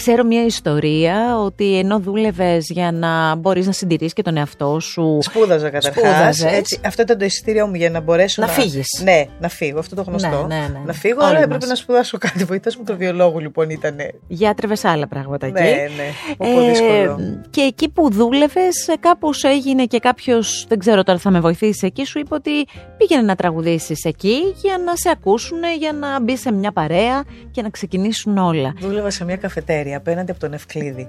Ξέρω 0.00 0.24
μια 0.24 0.44
ιστορία 0.44 1.38
ότι 1.38 1.78
ενώ 1.78 1.98
δούλευες 1.98 2.66
για 2.68 2.92
να 2.92 3.34
μπορείς 3.34 3.66
να 3.66 3.72
συντηρήσει 3.72 4.14
και 4.14 4.22
τον 4.22 4.36
εαυτό 4.36 4.80
σου. 4.80 5.18
Σπούδαζα 5.20 5.70
καταρχάς. 5.70 6.44
Αυτό 6.86 7.02
ήταν 7.02 7.18
το 7.18 7.24
εισιτήριό 7.24 7.66
μου 7.66 7.74
για 7.74 7.90
να 7.90 8.00
μπορέσω 8.00 8.40
να. 8.42 8.46
Να 8.46 8.52
φύγεις. 8.52 9.00
Ναι, 9.04 9.24
να 9.40 9.48
φύγω. 9.48 9.78
Αυτό 9.78 9.94
το 9.94 10.02
γνωστό. 10.02 10.46
Ναι, 10.48 10.54
ναι, 10.54 10.60
ναι. 10.60 10.80
Να 10.84 10.92
φύγω, 10.92 11.24
αλλά 11.24 11.38
έπρεπε 11.38 11.66
να 11.66 11.74
σπουδάσω 11.74 12.18
κάτι. 12.18 12.44
Βοηθάς 12.44 12.76
μου 12.76 12.84
το 12.84 12.96
βιολόγου 12.96 13.38
λοιπόν 13.38 13.70
ήταν. 13.70 13.96
Γιάτρευε 14.28 14.76
άλλα 14.82 15.08
πράγματα 15.08 15.46
εκεί. 15.46 15.62
Ναι, 15.62 15.68
ναι. 15.68 16.48
Ε, 16.48 16.70
δύσκολο. 16.70 17.18
Και 17.50 17.60
εκεί 17.60 17.88
που 17.88 18.10
δούλευες, 18.10 18.88
κάπως 19.00 19.44
έγινε 19.44 19.84
και 19.84 19.98
κάποιος, 19.98 20.64
δεν 20.68 20.78
ξέρω 20.78 21.02
τώρα 21.02 21.18
θα 21.18 21.30
με 21.30 21.40
βοηθήσει 21.40 21.86
εκεί, 21.86 22.04
σου 22.04 22.18
είπε 22.18 22.34
ότι 22.34 22.50
πήγαινε 22.96 23.22
να 23.22 23.34
τραγουδήσεις 23.34 24.04
εκεί 24.04 24.54
για 24.62 24.78
να 24.84 24.96
σε 24.96 25.10
ακούσουν, 25.10 25.58
για 25.78 25.92
να 25.92 26.20
μπει 26.20 26.36
σε 26.36 26.52
μια 26.52 26.72
παρέα 26.72 27.24
και 27.50 27.62
να 27.62 27.68
ξεκινήσουν 27.68 28.38
όλα. 28.38 28.74
Δούλευα 28.78 29.10
σε 29.10 29.24
μια 29.24 29.36
καφετέρια 29.36 29.89
απέναντι 29.94 30.30
από 30.30 30.40
τον 30.40 30.52
Ευκλήδη. 30.52 31.08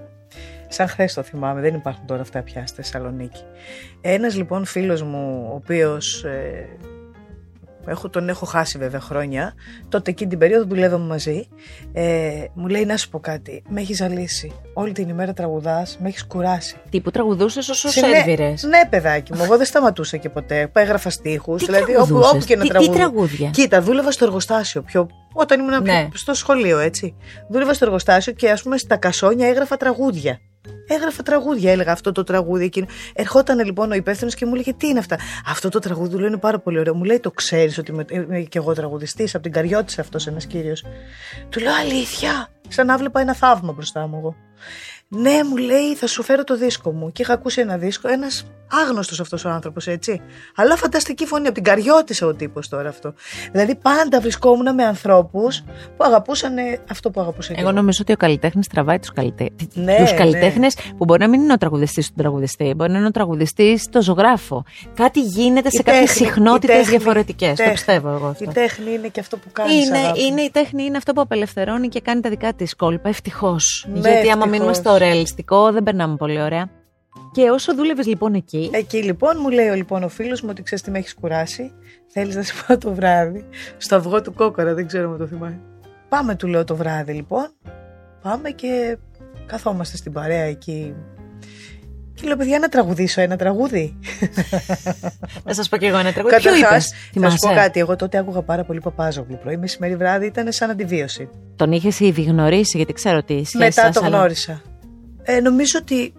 Σαν 0.68 0.88
χθες 0.88 1.14
το 1.14 1.24
θυμάμαι, 1.24 1.62
δεν 1.62 1.74
υπάρχουν 1.76 2.06
τώρα 2.06 2.22
αυτά 2.22 2.42
πια 2.42 2.68
στη 2.68 2.76
Θεσσαλονίκη. 2.76 3.44
Ένας 4.02 4.36
λοιπόν 4.36 4.66
φίλος 4.66 5.02
μου, 5.02 5.48
ο 5.52 5.56
οποίος 5.56 6.24
ε, 6.24 6.68
έχω, 7.88 8.10
τον 8.10 8.30
έχω 8.30 8.46
χάσει 8.46 8.78
βέβαια 8.78 9.00
χρόνια, 9.00 9.54
τότε 9.90 10.12
εκείνη 10.12 10.30
την 10.30 10.40
περίοδο 10.40 10.66
δουλεύαμε 10.66 11.06
μαζί, 11.06 11.48
ε, 11.94 12.44
μου 12.54 12.68
λέει 12.68 12.86
να 12.86 12.98
σου 12.98 13.10
πω 13.10 13.20
κάτι, 13.20 13.64
με 13.70 13.82
έχεις 13.82 13.98
ζαλίσει. 13.98 14.52
Όλη 14.74 14.92
την 14.92 15.10
ημέρα 15.10 15.34
τραγουδάς, 15.34 15.98
με 16.02 16.08
έχεις 16.08 16.26
κουράσει. 16.26 16.76
Τι 16.90 17.02
που 17.02 17.12
τραγουδούσες 17.12 17.70
όσο 17.70 17.90
σερβιρε. 17.90 18.48
Ναι, 18.48 18.78
ναι, 18.78 18.88
παιδάκι 18.90 19.34
μου, 19.34 19.44
εγώ 19.44 19.58
δεν 19.58 19.66
σταματούσα 19.66 20.18
και 20.18 20.30
ποτέ. 20.30 20.72
Έγραφα 20.74 21.10
στίχους, 21.10 21.66
δηλαδή 21.66 21.96
όπου, 21.96 22.16
όπου 22.34 22.46
και 22.46 22.56
να 22.56 22.66
τραγουδούσα. 22.66 22.92
Τι 22.92 22.98
τραγούδια; 22.98 23.50
Κοίτα, 23.50 23.82
δούλευα 23.82 24.12
στο 24.12 24.26
εργοστάσιο 24.26 24.82
πιο 24.82 25.08
όταν 25.34 25.60
ήμουν 25.60 25.84
ναι. 25.84 26.08
στο 26.14 26.34
σχολείο, 26.34 26.80
έτσι. 26.80 27.16
Δούλευα 27.50 27.74
στο 27.74 27.86
εργοστάσιο 27.86 28.34
και 28.34 28.50
ας 28.50 28.62
πούμε 28.62 28.78
στα 28.78 28.98
κασόνια 28.98 29.48
έγραφα 29.48 29.78
τραγούδια. 29.78 30.40
Έγραφα 30.88 31.24
τραγούδια, 31.24 31.72
έλεγα 31.72 31.92
αυτό 31.92 32.12
το 32.12 32.24
τραγούδι 32.24 32.64
εκείνο. 32.64 32.88
Ερχόταν 33.14 33.66
λοιπόν 33.66 33.92
ο 33.92 33.94
υπεύθυνος 33.94 34.36
και 34.36 34.46
μου 34.46 34.54
έλεγε 34.54 34.74
Τι 34.74 34.88
είναι 34.88 35.00
αυτά; 35.00 35.18
Αυτό 35.46 35.70
το 35.70 35.80
τραγούδι 35.80 36.10
του 36.10 36.18
λέω 36.18 36.28
είναι 36.28 36.38
πάρα 36.38 36.60
πολύ 36.60 36.80
ωραίο. 36.80 36.96
Μου 36.96 37.04
λέει 37.04 37.20
Το 37.20 37.32
ξέρεις 37.32 37.78
ότι 37.78 37.92
είμαι 38.10 38.40
και 38.40 38.58
εγώ 38.58 38.74
τραγουδιστής. 38.74 39.34
Από 39.36 39.44
την 39.44 39.52
καριώτησα 39.52 40.02
αυτός 40.02 40.28
ένας 40.28 40.46
κύριος. 40.46 40.84
Του 41.50 41.60
λέω 41.60 41.74
Αλήθεια. 41.74 42.48
Σαν 42.68 42.86
να 42.86 42.98
βλέπα 42.98 43.20
ένα 43.20 43.34
θαύμα 43.36 43.72
μπροστά 43.72 44.08
μου 44.08 44.18
εγώ. 44.18 44.36
Ναι, 45.14 45.44
μου 45.50 45.58
λέει, 45.58 45.96
θα 45.96 46.08
σου 46.08 46.24
φέρω 46.24 46.44
το 46.44 46.58
δίσκο 46.58 46.92
μου. 46.92 47.12
Και 47.12 47.22
είχα 47.22 47.34
ακούσει 47.34 47.62
ένα 47.62 47.78
δίσκο, 47.78 48.08
ένας 48.08 48.46
άγνωστος 48.72 49.20
αυτός 49.20 49.46
ο 49.46 49.50
άνθρωπος, 49.50 49.88
έτσι. 49.88 50.22
Αλλά 50.56 50.76
φανταστική 50.76 51.26
φωνή, 51.26 51.46
από 51.46 51.54
την 51.54 51.64
καριώτησα 51.64 52.26
ο 52.26 52.34
τύπος 52.34 52.70
τώρα 52.70 52.90
αυτό. 52.90 53.14
Δηλαδή 53.52 53.76
πάντα 53.76 54.22
βρισκόμουν 54.22 54.74
με 54.74 54.84
ανθρώπους 54.84 55.64
που 55.98 56.04
αγαπούσαν 56.04 56.54
αυτό 56.90 57.10
που 57.10 57.22
αγαπούσαν. 57.22 57.56
Εγώ 57.60 57.72
νομίζω 57.72 58.00
ότι 58.02 58.12
ο 58.12 58.16
καλλιτέχνης 58.16 58.68
τραβάει 58.68 59.00
τους 59.00 59.12
καλλιτέχνε. 59.14 59.68
Ναι, 59.74 59.98
τους 59.98 60.14
καλλιτέχνες 60.14 60.76
ναι. 60.76 60.94
που 60.98 61.06
μπορεί 61.06 61.20
να 61.20 61.28
μην 61.28 61.42
είναι 61.42 61.54
ο 61.54 61.58
τραγουδιστής 61.58 62.08
του 62.08 62.14
τραγουδιστή, 62.18 62.74
μπορεί 62.76 62.92
να 62.92 62.98
είναι 62.98 63.08
ο 63.08 63.12
τραγουδιστής 63.12 63.90
το 63.90 64.02
ζωγράφο. 64.02 64.64
Κάτι 64.94 65.22
γίνεται 65.22 65.70
σε 65.70 65.84
κάποιες 65.84 66.12
συχνότητες 66.12 66.88
διαφορετικές. 66.88 67.58
Το 67.58 67.70
πιστεύω 67.72 68.10
εγώ 68.10 68.28
αυτό. 68.28 68.44
Η 68.44 68.54
τέχνη 68.54 68.94
είναι 68.94 69.08
και 69.08 69.20
αυτό 69.20 69.38
που 69.38 69.52
κάνει. 69.52 69.74
Είναι, 69.74 69.98
είναι, 70.28 70.42
η 70.42 70.50
τέχνη 70.52 70.84
είναι 70.84 70.98
αυτό 70.98 71.14
που 71.14 71.22
απελευθερώνει 71.22 71.88
και 71.88 72.02
κάνει 72.02 72.22
τα 72.22 72.30
δικά 72.30 72.54
της 72.54 72.76
κόλπα. 72.76 73.10
Ευτυχώς. 73.10 73.88
Ναι, 73.94 74.00
Γιατί 74.00 74.30
άμα 74.30 74.46
μείνουμε 74.46 74.74
στο 74.74 74.98
ρεαλιστικό 75.02 75.72
δεν 75.72 75.84
περνάμε 75.84 76.16
πολύ 76.16 76.42
ωραία. 76.42 76.70
Και 77.32 77.50
όσο 77.50 77.76
δούλευες 77.76 78.06
λοιπόν 78.08 78.34
εκεί. 78.34 78.70
Εκεί 78.74 79.04
λοιπόν 79.04 79.38
μου 79.40 79.50
λέει 79.50 79.76
λοιπόν, 79.76 80.04
ο 80.04 80.10
φίλος 80.10 80.42
μου 80.42 80.48
ότι 80.52 80.64
ξέρεις 80.64 80.84
τι 80.84 80.92
με 80.92 80.98
έχεις 80.98 81.14
κουράσει. 81.14 81.72
Θέλεις 82.08 82.36
να 82.36 82.42
σε 82.44 82.54
πάω 82.68 82.78
το 82.78 82.94
βράδυ 82.94 83.46
στο 83.78 83.96
αυγό 83.96 84.22
του 84.22 84.34
κόκορα, 84.34 84.74
δεν 84.74 84.88
ξέρω 84.88 85.12
αν 85.12 85.18
το 85.18 85.28
θυμάμαι. 85.28 85.60
Πάμε, 86.10 86.36
του 86.36 86.48
λέω 86.48 86.64
το 86.64 86.76
βράδυ 86.76 87.14
λοιπόν. 87.14 87.52
Πάμε 88.22 88.50
και 88.50 88.98
καθόμαστε 89.46 89.98
στην 89.98 90.12
παρέα 90.12 90.44
εκεί. 90.44 90.96
Και 92.14 92.28
λέω, 92.28 92.36
παιδιά, 92.36 92.60
να 92.60 92.70
τραγουδήσω 92.70 93.22
ένα 93.22 93.36
τραγούδι. 93.36 93.98
Να 95.46 95.54
σας 95.54 95.70
πω 95.70 95.78
και 95.78 95.86
εγώ 95.86 95.98
ένα 95.98 96.14
τραγούδι. 96.14 96.36
Καταρχάς, 96.36 96.94
θα 97.14 97.30
σου 97.30 97.38
πω 97.48 97.54
κάτι. 97.54 97.80
Εγώ 97.80 97.96
τότε 97.96 98.18
άκουγα 98.18 98.42
πάρα 98.42 98.64
πολύ 98.64 98.80
Παπάζογλου. 98.80 99.38
Πρωί, 99.44 99.58
μεσημέρι, 99.58 99.96
βράδυ 99.96 100.26
ήταν 100.26 100.52
σαν 100.52 100.70
αντιβίωση. 100.70 101.30
Τον 101.56 101.72
είχες 101.72 102.00
ήδη 102.00 102.22
γνωρίσει, 102.22 102.78
γιατί 102.78 102.94
ξέρω 102.94 103.18
ότι 103.18 103.46
Μετά 103.54 103.90
το 103.90 104.00
γνώρισα. 104.00 104.62
Ε, 105.24 105.40
νομίζω 105.40 105.80
ότι 105.82 106.14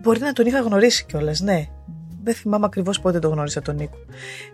μπορεί 0.00 0.20
να 0.20 0.32
τον 0.32 0.46
είχα 0.46 0.60
γνωρίσει 0.60 1.04
κιόλας, 1.04 1.40
ναι. 1.40 1.66
Δεν 2.22 2.34
θυμάμαι 2.34 2.66
ακριβώς 2.66 3.00
πότε 3.00 3.18
τον 3.18 3.32
γνώρισα 3.32 3.62
τον 3.62 3.74
Νίκο. 3.76 3.96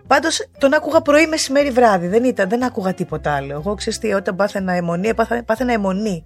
Πάντως 0.06 0.48
τον 0.58 0.74
άκουγα 0.74 1.00
πρωί, 1.00 1.26
μεσημέρι, 1.26 1.70
βράδυ. 1.70 2.06
Δεν, 2.06 2.24
ήταν, 2.24 2.48
δεν 2.48 2.64
άκουγα 2.64 2.94
τίποτα 2.94 3.34
άλλο. 3.34 3.52
Εγώ 3.52 3.74
ξέρω 3.74 3.96
τι, 4.00 4.12
όταν 4.12 4.36
πάθαινα 4.36 4.72
αιμονή, 4.72 5.14
πάθαινα 5.44 5.72
αιμονή 5.72 6.24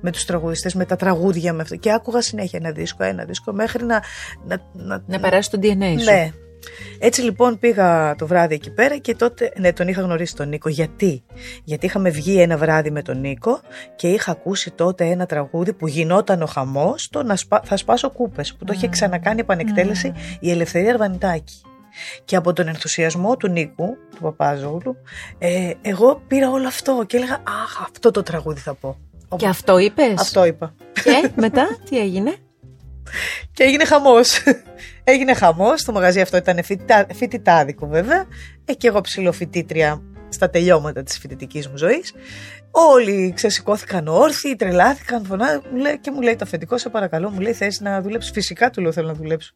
με 0.00 0.10
τους 0.10 0.24
τραγουδιστές, 0.24 0.74
με 0.74 0.84
τα 0.84 0.96
τραγούδια 0.96 1.52
με 1.52 1.62
αυτό. 1.62 1.76
Και 1.76 1.92
άκουγα 1.92 2.20
συνέχεια 2.20 2.58
ένα 2.62 2.72
δίσκο, 2.72 3.04
ένα 3.04 3.24
δίσκο, 3.24 3.52
μέχρι 3.52 3.84
να. 3.84 4.02
Να, 4.46 4.58
να, 4.72 5.02
να 5.06 5.20
περάσει 5.20 5.50
το 5.50 5.58
DNA 5.62 5.98
σου. 5.98 6.04
Ναι, 6.04 6.32
έτσι 6.98 7.22
λοιπόν 7.22 7.58
πήγα 7.58 8.14
το 8.14 8.26
βράδυ 8.26 8.54
εκεί 8.54 8.70
πέρα 8.70 8.96
και 8.96 9.14
τότε 9.14 9.52
ναι, 9.58 9.72
τον 9.72 9.88
είχα 9.88 10.00
γνωρίσει 10.00 10.34
τον 10.36 10.48
Νίκο. 10.48 10.68
Γιατί; 10.68 11.22
Γιατί 11.64 11.86
είχαμε 11.86 12.10
βγει 12.10 12.40
ένα 12.40 12.56
βράδυ 12.56 12.90
με 12.90 13.02
τον 13.02 13.20
Νίκο 13.20 13.60
και 13.96 14.08
είχα 14.08 14.30
ακούσει 14.30 14.70
τότε 14.70 15.04
ένα 15.04 15.26
τραγούδι 15.26 15.72
που 15.72 15.88
γινόταν 15.88 16.42
ο 16.42 16.46
χαμός, 16.46 17.08
το 17.08 17.22
να 17.22 17.36
σπα... 17.36 17.60
Θα 17.64 17.76
σπάσω 17.76 18.10
κούπες, 18.10 18.54
που 18.54 18.64
το 18.64 18.72
είχε 18.72 18.88
ξανακάνει 18.88 19.40
επανεκτέλεση 19.40 20.12
η 20.40 20.50
Ελευθερία 20.50 20.90
Αρβανιτάκη. 20.90 21.62
Και 22.24 22.36
από 22.36 22.52
τον 22.52 22.68
ενθουσιασμό 22.68 23.36
του 23.36 23.48
Νίκου, 23.48 23.96
του 24.14 24.20
Παπάζογλου, 24.20 24.96
ε, 25.38 25.72
εγώ 25.82 26.22
πήρα 26.26 26.50
όλο 26.50 26.66
αυτό 26.66 27.04
και 27.06 27.16
έλεγα 27.16 27.34
Αχ, 27.34 27.82
αυτό 27.82 28.10
το 28.10 28.22
τραγούδι 28.22 28.60
θα 28.60 28.74
πω. 28.74 28.96
Και 29.36 29.46
αυτό 29.46 29.78
είπες; 29.78 30.14
Αυτό 30.18 30.44
είπα. 30.44 30.74
Και 30.92 31.30
μετά 31.36 31.78
τι 31.90 31.98
έγινε; 31.98 32.34
Και 33.52 33.62
έγινε 33.62 33.84
χαμός. 33.84 34.42
έγινε 35.04 35.34
χαμός. 35.34 35.84
Το 35.84 35.92
μαγαζί 35.92 36.20
αυτό 36.20 36.36
ήταν 36.36 36.58
φοιτητάδικο 37.14 37.86
βέβαια. 37.86 38.26
Ε, 38.64 38.72
και 38.74 38.88
εγώ 38.88 39.00
ψηλοφοιτήτρια 39.00 40.02
στα 40.28 40.50
τελειώματα 40.50 41.02
της 41.02 41.18
φοιτητικής 41.18 41.68
μου 41.68 41.76
ζωής. 41.76 42.12
Όλοι 42.70 43.32
ξεσηκώθηκαν 43.36 44.08
όρθιοι, 44.08 44.56
τρελάθηκαν, 44.56 45.24
φωνά, 45.24 45.62
και 46.00 46.10
μου 46.10 46.20
λέει 46.20 46.36
το 46.36 46.44
αφεντικό, 46.44 46.78
σε 46.78 46.88
παρακαλώ, 46.88 47.30
μου 47.30 47.40
λέει 47.40 47.52
θες 47.52 47.80
να 47.80 48.00
δουλέψει. 48.00 48.30
Φυσικά 48.32 48.70
του 48.70 48.80
λέω 48.80 48.92
θέλω 48.92 49.06
να 49.06 49.14
δουλέψω. 49.14 49.52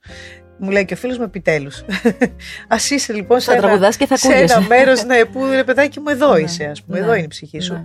Μου 0.59 0.71
λέει 0.71 0.85
και 0.85 0.95
ο 0.95 0.97
φίλος 0.97 1.19
μου 1.19 1.25
επιτέλους. 1.25 1.79
Α 2.75 2.77
είσαι 2.91 3.13
λοιπόν 3.13 3.41
σε 3.41 3.53
ένα, 3.53 3.93
και 3.97 4.07
θα 4.07 4.17
σε 4.17 4.33
ένα 4.33 4.61
μέρος 4.61 5.05
ναι, 5.05 5.25
που 5.25 5.47
ρε 5.47 5.65
παιδάκι 5.65 6.01
μου 6.01 6.09
εδώ 6.09 6.35
ναι, 6.35 6.41
είσαι, 6.41 6.65
ας 6.65 6.83
πούμε, 6.83 6.99
εδώ 6.99 7.11
ναι, 7.11 7.17
είναι 7.17 7.25
η 7.25 7.29
ψυχή 7.29 7.61
σου. 7.61 7.73
Ναι. 7.73 7.85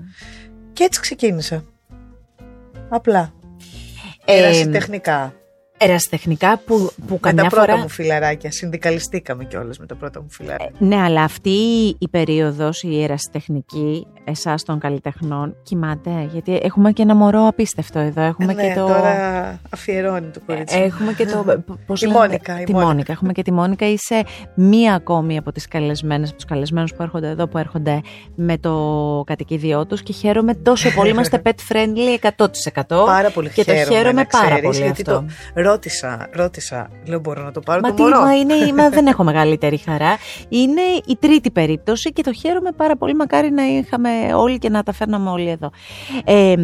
Και 0.74 0.84
έτσι 0.84 1.00
ξεκίνησα. 1.02 1.64
Απλά. 2.90 3.34
Ε, 4.26 4.66
τεχνικά. 4.66 5.34
Ερασιτεχνικά 5.78 6.62
που, 6.66 6.92
που 7.08 7.20
καμιά 7.20 7.44
με 7.44 7.50
τα 7.50 7.56
πρώτα 7.56 7.78
μου 7.78 7.90
φιλαράκια. 7.90 8.52
Συνδικαλιστήκαμε 8.52 9.44
κιόλας 9.44 9.78
με 9.78 9.86
τα 9.86 9.96
πρώτα 9.96 10.22
μου 10.22 10.28
φιλαράκια. 10.30 10.72
Ε, 10.80 10.86
ναι, 10.86 10.96
αλλά 10.96 11.24
αυτή 11.24 11.50
η 12.00 12.08
περίοδος, 12.12 12.84
η 12.84 13.04
ερασιτεχνική, 13.04 14.08
εσάς 14.24 14.64
των 14.64 14.80
καλλιτεχνών, 14.80 15.56
κοιμάται. 15.64 16.30
Γιατί 16.32 16.60
έχουμε 16.62 16.92
και 16.92 17.02
ένα 17.02 17.16
μωρό 17.16 17.48
απίστευτο 17.48 18.00
εδώ. 18.00 18.22
Έχουμε 18.22 18.52
ε, 18.52 18.56
ναι, 18.56 18.68
και 18.68 18.74
το... 18.80 18.86
τώρα 18.86 19.60
αφιερώνει 19.70 20.28
το 20.28 20.40
κορίτσι. 20.46 20.78
Έχουμε 20.78 21.14
και 21.14 21.26
το. 21.26 21.64
Πώς 21.86 22.02
η 22.08 22.08
Μόνικα. 22.08 22.62
Η 22.62 22.64
τη 22.64 22.74
Μόνικα. 22.74 23.12
Έχουμε 23.12 23.32
και 23.32 23.42
τη 23.42 23.52
Μόνικα. 23.52 23.86
Είσαι 23.90 24.24
μία 24.56 24.94
ακόμη 24.94 25.38
από 25.38 25.52
τις 25.52 25.68
καλεσμένες, 25.68 26.28
από 26.28 26.38
τους 26.38 26.46
καλεσμένους 26.46 26.94
που 26.94 27.04
έρχονται 27.04 27.28
εδώ, 27.28 27.48
που 27.48 27.58
έρχονται 27.58 28.02
με 28.36 28.58
το 28.58 29.24
κατοικίδιό 29.26 29.86
τους 29.86 30.04
και 30.04 30.14
χαίρομαι 30.14 30.54
τόσο 30.54 30.94
πολύ. 30.94 31.10
Είμαστε 31.10 31.42
pet 31.46 31.74
friendly 31.74 32.30
100%. 32.86 33.06
Πάρα 33.06 33.30
πολύ 33.30 33.50
και 33.50 33.64
χαίρομαι. 33.64 33.84
Και 33.84 33.90
το 33.90 33.94
χαίρομαι 33.94 34.26
πάρα 34.32 34.60
πολύ. 34.60 34.78
Γιατί 34.78 35.02
αυτό. 35.02 35.26
Το 35.67 35.67
ρώτησα, 35.70 36.30
ρώτησα. 36.32 36.90
Λέω 37.06 37.20
μπορώ 37.20 37.44
να 37.44 37.52
το 37.52 37.60
πάρω 37.60 37.80
μα 37.84 37.94
το 37.94 38.04
μωρό. 38.04 38.22
Μα, 38.22 38.36
είναι, 38.38 38.74
μα 38.74 38.90
δεν 38.98 39.08
έχω 39.08 39.24
μεγαλύτερη 39.24 39.78
χαρά. 39.78 40.18
Είναι 40.50 40.82
η 41.06 41.18
τρίτη 41.20 41.52
περίπτωση 41.52 42.14
και 42.14 42.24
το 42.24 42.34
χαίρομαι 42.34 42.72
πάρα 42.72 42.96
πολύ. 42.96 43.16
Μακάρι 43.16 43.52
να 43.52 43.64
είχαμε 43.64 44.10
όλοι 44.36 44.58
και 44.58 44.70
να 44.70 44.84
τα 44.84 44.92
φέρναμε 44.92 45.30
όλοι 45.30 45.50
εδώ. 45.50 45.72
Ε, 46.26 46.56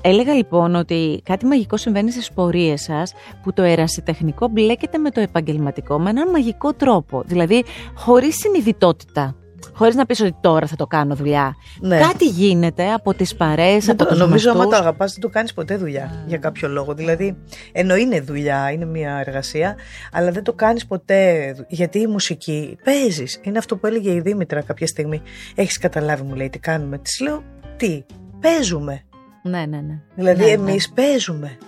έλεγα 0.00 0.32
λοιπόν 0.32 0.74
ότι 0.74 1.20
κάτι 1.24 1.46
μαγικό 1.46 1.76
συμβαίνει 1.76 2.10
στις 2.10 2.32
πορείες 2.32 2.82
σας 2.82 3.12
που 3.42 3.52
το 3.52 3.62
ερασιτεχνικό 3.62 4.48
μπλέκεται 4.48 4.98
με 4.98 5.10
το 5.10 5.20
επαγγελματικό 5.20 5.98
με 5.98 6.10
έναν 6.10 6.30
μαγικό 6.30 6.72
τρόπο. 6.72 7.22
Δηλαδή 7.26 7.64
χωρίς 7.94 8.36
συνειδητότητα 8.36 9.34
χωρίς 9.72 9.94
να 9.94 10.06
πεις 10.06 10.20
ότι 10.20 10.36
τώρα 10.40 10.66
θα 10.66 10.76
το 10.76 10.86
κάνω 10.86 11.14
δουλειά. 11.14 11.56
Ναι. 11.80 11.98
Κάτι 11.98 12.26
γίνεται 12.26 12.92
από 12.92 13.14
τις 13.14 13.34
παρέες, 13.34 13.88
από 13.88 14.06
το 14.06 14.14
Νομίζω, 14.14 14.50
άμα 14.50 14.66
το 14.66 14.76
αγαπάς, 14.76 15.12
δεν 15.12 15.20
το 15.20 15.28
κάνεις 15.28 15.52
ποτέ 15.52 15.76
δουλειά 15.76 16.24
για 16.26 16.38
κάποιο 16.38 16.68
λόγο. 16.68 16.94
Δηλαδή, 16.94 17.36
ενώ 17.72 17.96
είναι 17.96 18.20
δουλειά, 18.20 18.70
είναι 18.70 18.84
μια 18.84 19.22
εργασία, 19.26 19.76
αλλά 20.12 20.30
δεν 20.30 20.42
το 20.42 20.52
κάνεις 20.52 20.86
ποτέ. 20.86 21.54
Γιατί 21.68 21.98
η 21.98 22.06
μουσική 22.06 22.76
παίζεις. 22.84 23.40
Είναι 23.42 23.58
αυτό 23.58 23.76
που 23.76 23.86
έλεγε 23.86 24.12
η 24.12 24.20
Δήμητρα 24.20 24.62
κάποια 24.62 24.86
στιγμή. 24.86 25.22
Έχεις 25.54 25.78
καταλάβει, 25.78 26.22
μου 26.22 26.34
λέει, 26.34 26.50
τι 26.50 26.58
κάνουμε. 26.58 26.98
Της 26.98 27.20
λέω, 27.20 27.42
τι, 27.76 28.04
παίζουμε. 28.40 29.02
Ναι, 29.42 29.66
ναι, 29.66 29.80
ναι. 29.80 30.00
Δηλαδή, 30.14 30.44
ναι, 30.44 30.50
εμείς 30.50 30.92
παίζουμε. 30.92 31.58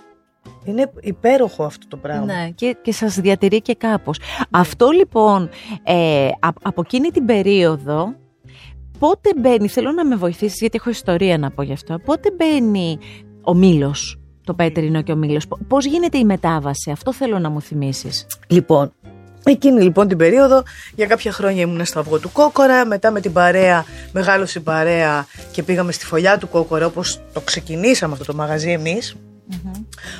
Είναι 0.63 0.91
υπέροχο 1.01 1.63
αυτό 1.63 1.87
το 1.87 1.97
πράγμα. 1.97 2.25
Ναι, 2.25 2.49
και, 2.55 2.77
και 2.81 2.91
σας 2.91 3.15
διατηρεί 3.15 3.61
και 3.61 3.75
κάπως. 3.75 4.19
Αυτό 4.49 4.89
λοιπόν, 4.89 5.49
ε, 5.83 6.29
από 6.61 6.81
εκείνη 6.85 7.09
την 7.09 7.25
περίοδο, 7.25 8.15
πότε 8.99 9.29
μπαίνει, 9.37 9.67
θέλω 9.67 9.91
να 9.91 10.05
με 10.05 10.15
βοηθήσεις 10.15 10.59
γιατί 10.59 10.77
έχω 10.79 10.89
ιστορία 10.89 11.37
να 11.37 11.51
πω 11.51 11.61
γι' 11.61 11.73
αυτό, 11.73 11.99
πότε 12.05 12.31
μπαίνει 12.31 12.97
ο 13.43 13.53
Μήλος, 13.53 14.19
το 14.43 14.53
Πέτρινο 14.53 15.01
και 15.01 15.11
ο 15.11 15.15
Μήλος, 15.15 15.47
πώς 15.67 15.85
γίνεται 15.85 16.17
η 16.17 16.25
μετάβαση, 16.25 16.91
αυτό 16.91 17.13
θέλω 17.13 17.39
να 17.39 17.49
μου 17.49 17.61
θυμίσεις. 17.61 18.25
Λοιπόν, 18.47 18.93
Εκείνη 19.43 19.81
λοιπόν 19.81 20.07
την 20.07 20.17
περίοδο 20.17 20.63
για 20.95 21.05
κάποια 21.05 21.31
χρόνια 21.31 21.61
ήμουν 21.61 21.85
στο 21.85 21.99
αυγό 21.99 22.19
του 22.19 22.31
Κόκορα, 22.31 22.85
μετά 22.85 23.11
με 23.11 23.19
την 23.19 23.33
παρέα, 23.33 23.85
μεγάλωσε 24.11 24.59
η 24.59 24.61
παρέα 24.61 25.25
και 25.51 25.63
πήγαμε 25.63 25.91
στη 25.91 26.05
φωλιά 26.05 26.37
του 26.37 26.49
Κόκορα 26.49 26.85
όπως 26.85 27.21
το 27.33 27.41
ξεκινήσαμε 27.41 28.13
αυτό 28.13 28.25
το 28.25 28.33
μαγαζί 28.33 28.71
εμείς, 28.71 29.15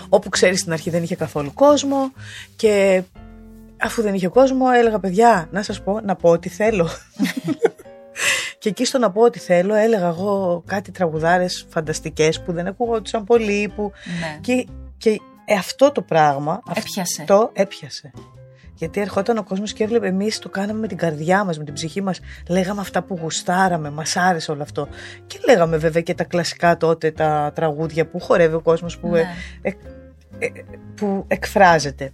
όπου 0.09 0.29
ξέρεις 0.29 0.59
στην 0.59 0.71
αρχή 0.71 0.89
δεν 0.89 1.03
είχε 1.03 1.15
καθόλου 1.15 1.53
κόσμο 1.53 2.12
και 2.55 3.03
αφού 3.77 4.01
δεν 4.01 4.13
είχε 4.13 4.27
κόσμο 4.27 4.65
έλεγα 4.75 5.00
παιδιά 5.00 5.48
να 5.51 5.63
σας 5.63 5.81
πω 5.81 6.00
να 6.00 6.15
πω 6.15 6.29
ό,τι 6.29 6.50
θέλω. 6.50 6.89
και 8.59 8.69
εκεί 8.69 8.86
στο 8.86 8.98
να 8.98 9.12
πω 9.12 9.21
ό,τι 9.21 9.39
θέλω 9.39 9.74
έλεγα 9.74 10.07
εγώ 10.07 10.63
κάτι 10.65 10.91
τραγουδάρες 10.91 11.65
φανταστικές 11.69 12.41
που 12.41 12.53
δεν 12.53 12.67
ακούγονταν 12.67 13.24
πολύ 13.24 13.74
που... 13.75 13.91
Ναι. 14.19 14.39
και, 14.41 14.67
και 14.98 15.19
αυτό 15.57 15.91
το 15.91 16.01
πράγμα 16.01 16.62
έπιασε. 16.75 17.21
αυτό 17.21 17.50
έπιασε. 17.53 18.12
Γιατί 18.79 19.01
ερχόταν 19.01 19.38
ο 19.38 19.43
κόσμος 19.43 19.74
και 19.74 19.83
έβλεπε 19.83 20.07
εμείς 20.07 20.39
το 20.39 20.50
κάναμε 20.50 20.79
με 20.79 20.88
την 20.88 20.98
καρδιά 20.98 21.43
μας, 21.43 21.57
με 21.57 21.63
την 21.63 21.74
ψυχή 21.74 22.01
μας. 22.01 22.19
Λέγαμε 22.50 22.81
αυτά 22.81 23.01
που 23.03 23.17
γουστάραμε, 23.21 23.89
μας 23.89 24.15
άρεσε 24.15 24.51
όλο 24.51 24.62
αυτό. 24.62 24.88
Και 25.27 25.39
λέγαμε 25.48 25.77
βέβαια 25.77 26.01
και 26.01 26.13
τα 26.13 26.24
κλασικά 26.24 26.77
τότε 26.77 27.12
τα 27.12 27.51
τραγούδια 27.55 28.05
που 28.07 28.19
χορεύει 28.19 28.55
ο 28.55 28.62
κόσμος 28.62 28.98
που, 28.98 29.07
Ναι. 29.09 29.19
ε, 29.62 29.69
ε, 30.39 30.48
που 30.95 31.25
εκφράζεται. 31.27 32.12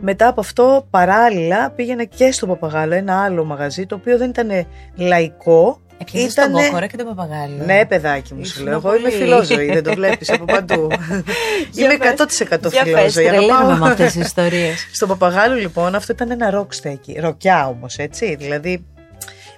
Μετά 0.00 0.28
από 0.28 0.40
αυτό 0.40 0.86
παράλληλα 0.90 1.70
πήγαινα 1.70 2.04
και 2.04 2.32
στο 2.32 2.46
Παπαγάλο, 2.46 2.94
ένα 2.94 3.22
άλλο 3.22 3.44
μαγαζί 3.44 3.86
το 3.86 3.94
οποίο 3.94 4.18
δεν 4.18 4.28
ήταν 4.28 4.66
λαϊκό. 4.94 5.80
Έπιασε 5.98 6.40
τον 6.40 6.52
Κόκορα 6.52 6.86
και 6.86 6.96
τον 6.96 7.06
Παπαγάλο. 7.06 7.64
Ναι, 7.64 7.86
παιδάκι 7.86 8.34
μου, 8.34 8.44
σου 8.44 8.50
Ήσουν 8.52 8.64
λέω. 8.64 8.72
Εγώ 8.74 8.94
είμαι 8.96 9.08
πολύ. 9.08 9.22
φιλόζωη, 9.22 9.66
δεν 9.72 9.82
το 9.82 9.92
βλέπεις 9.94 10.30
από 10.30 10.44
παντού. 10.44 10.88
είμαι 11.76 11.96
100% 12.16 12.70
Για 12.70 12.82
πες, 12.82 12.92
φιλόζωη. 12.92 13.24
τρελαίνομαι 13.24 13.52
Αγαπάω- 13.52 13.78
με 13.78 13.90
αυτές 13.90 14.12
τις 14.12 14.24
ιστορίες. 14.26 14.86
στο 14.96 15.06
Παπαγάλο 15.06 15.54
λοιπόν 15.54 15.94
αυτό 15.94 16.12
ήταν 16.12 16.30
ένα 16.30 16.50
ροκ 16.50 16.72
στέκι. 16.72 17.18
Ροκιά 17.20 17.66
όμως 17.68 17.96
έτσι. 17.96 18.34
Δηλαδή 18.34 18.84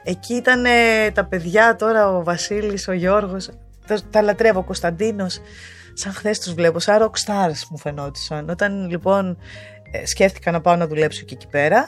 εκεί 0.05 0.35
ήταν 0.35 0.65
ε, 0.65 1.11
τα 1.15 1.25
παιδιά 1.25 1.77
τώρα 1.77 2.09
ο 2.17 2.23
Βασίλης, 2.25 2.89
ο 2.89 2.93
Γιώργος, 2.93 3.49
τα, 3.87 3.99
τα 4.11 4.23
λατρεύω, 4.23 4.59
ο 4.59 4.65
Κωνσταντίνος. 4.65 5.41
Σαν 5.95 6.13
χθες 6.13 6.39
τους 6.41 6.55
βλέπω, 6.55 6.79
σαν 6.79 6.99
rock 7.03 7.27
stars 7.27 7.61
μου 7.71 7.79
φαινόντουσαν. 7.79 8.49
Όταν 8.49 8.89
λοιπόν 8.91 9.39
ε, 9.91 10.07
σκέφτηκα 10.07 10.51
να 10.51 10.61
πάω 10.61 10.77
να 10.77 10.87
δουλέψω 10.87 11.23
και 11.25 11.35
εκεί 11.35 11.47
πέρα, 11.47 11.87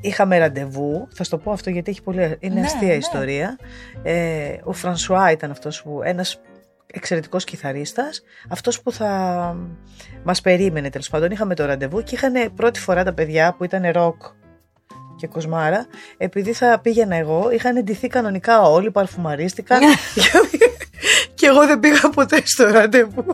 είχαμε 0.00 0.38
ραντεβού. 0.38 1.08
Θα 1.14 1.24
σου 1.24 1.30
το 1.30 1.38
πω 1.38 1.50
αυτό 1.52 1.70
γιατί 1.70 1.90
έχει 1.90 2.02
πολύ, 2.02 2.36
είναι 2.38 2.54
Ναι, 2.54 2.60
αστεία 2.60 2.88
ναι. 2.88 2.94
ιστορία. 2.94 3.58
Ε, 4.02 4.56
ο 4.64 4.72
Φρανσουά 4.72 5.30
ήταν 5.30 5.50
αυτός 5.50 5.82
που, 5.82 6.00
ένας 6.04 6.40
εξαιρετικός 6.92 7.44
κιθαρίστας, 7.44 8.22
αυτός 8.48 8.82
που 8.82 8.92
θα 8.92 9.56
μας 10.24 10.40
περίμενε 10.40 10.90
τέλος 10.90 11.08
πάντων. 11.08 11.30
Είχαμε 11.30 11.54
το 11.54 11.64
ραντεβού 11.64 12.02
και 12.02 12.14
είχαν 12.14 12.54
πρώτη 12.54 12.80
φορά 12.80 13.04
τα 13.04 13.12
παιδιά 13.12 13.54
που 13.58 13.64
ήταν 13.64 13.90
ροκ 13.90 14.22
και 15.16 15.26
κοσμάρα, 15.26 15.86
επειδή 16.16 16.52
θα 16.52 16.80
πήγαινα 16.82 17.16
εγώ, 17.16 17.50
είχαν 17.50 17.84
ντυθεί 17.84 18.08
κανονικά 18.08 18.62
όλοι, 18.62 18.90
παρφουμαρίστηκαν 18.90 19.80
και 21.34 21.46
εγώ 21.46 21.66
δεν 21.66 21.80
πήγα 21.80 22.10
ποτέ 22.10 22.42
στο 22.44 22.64
ραντεβού. 22.70 23.24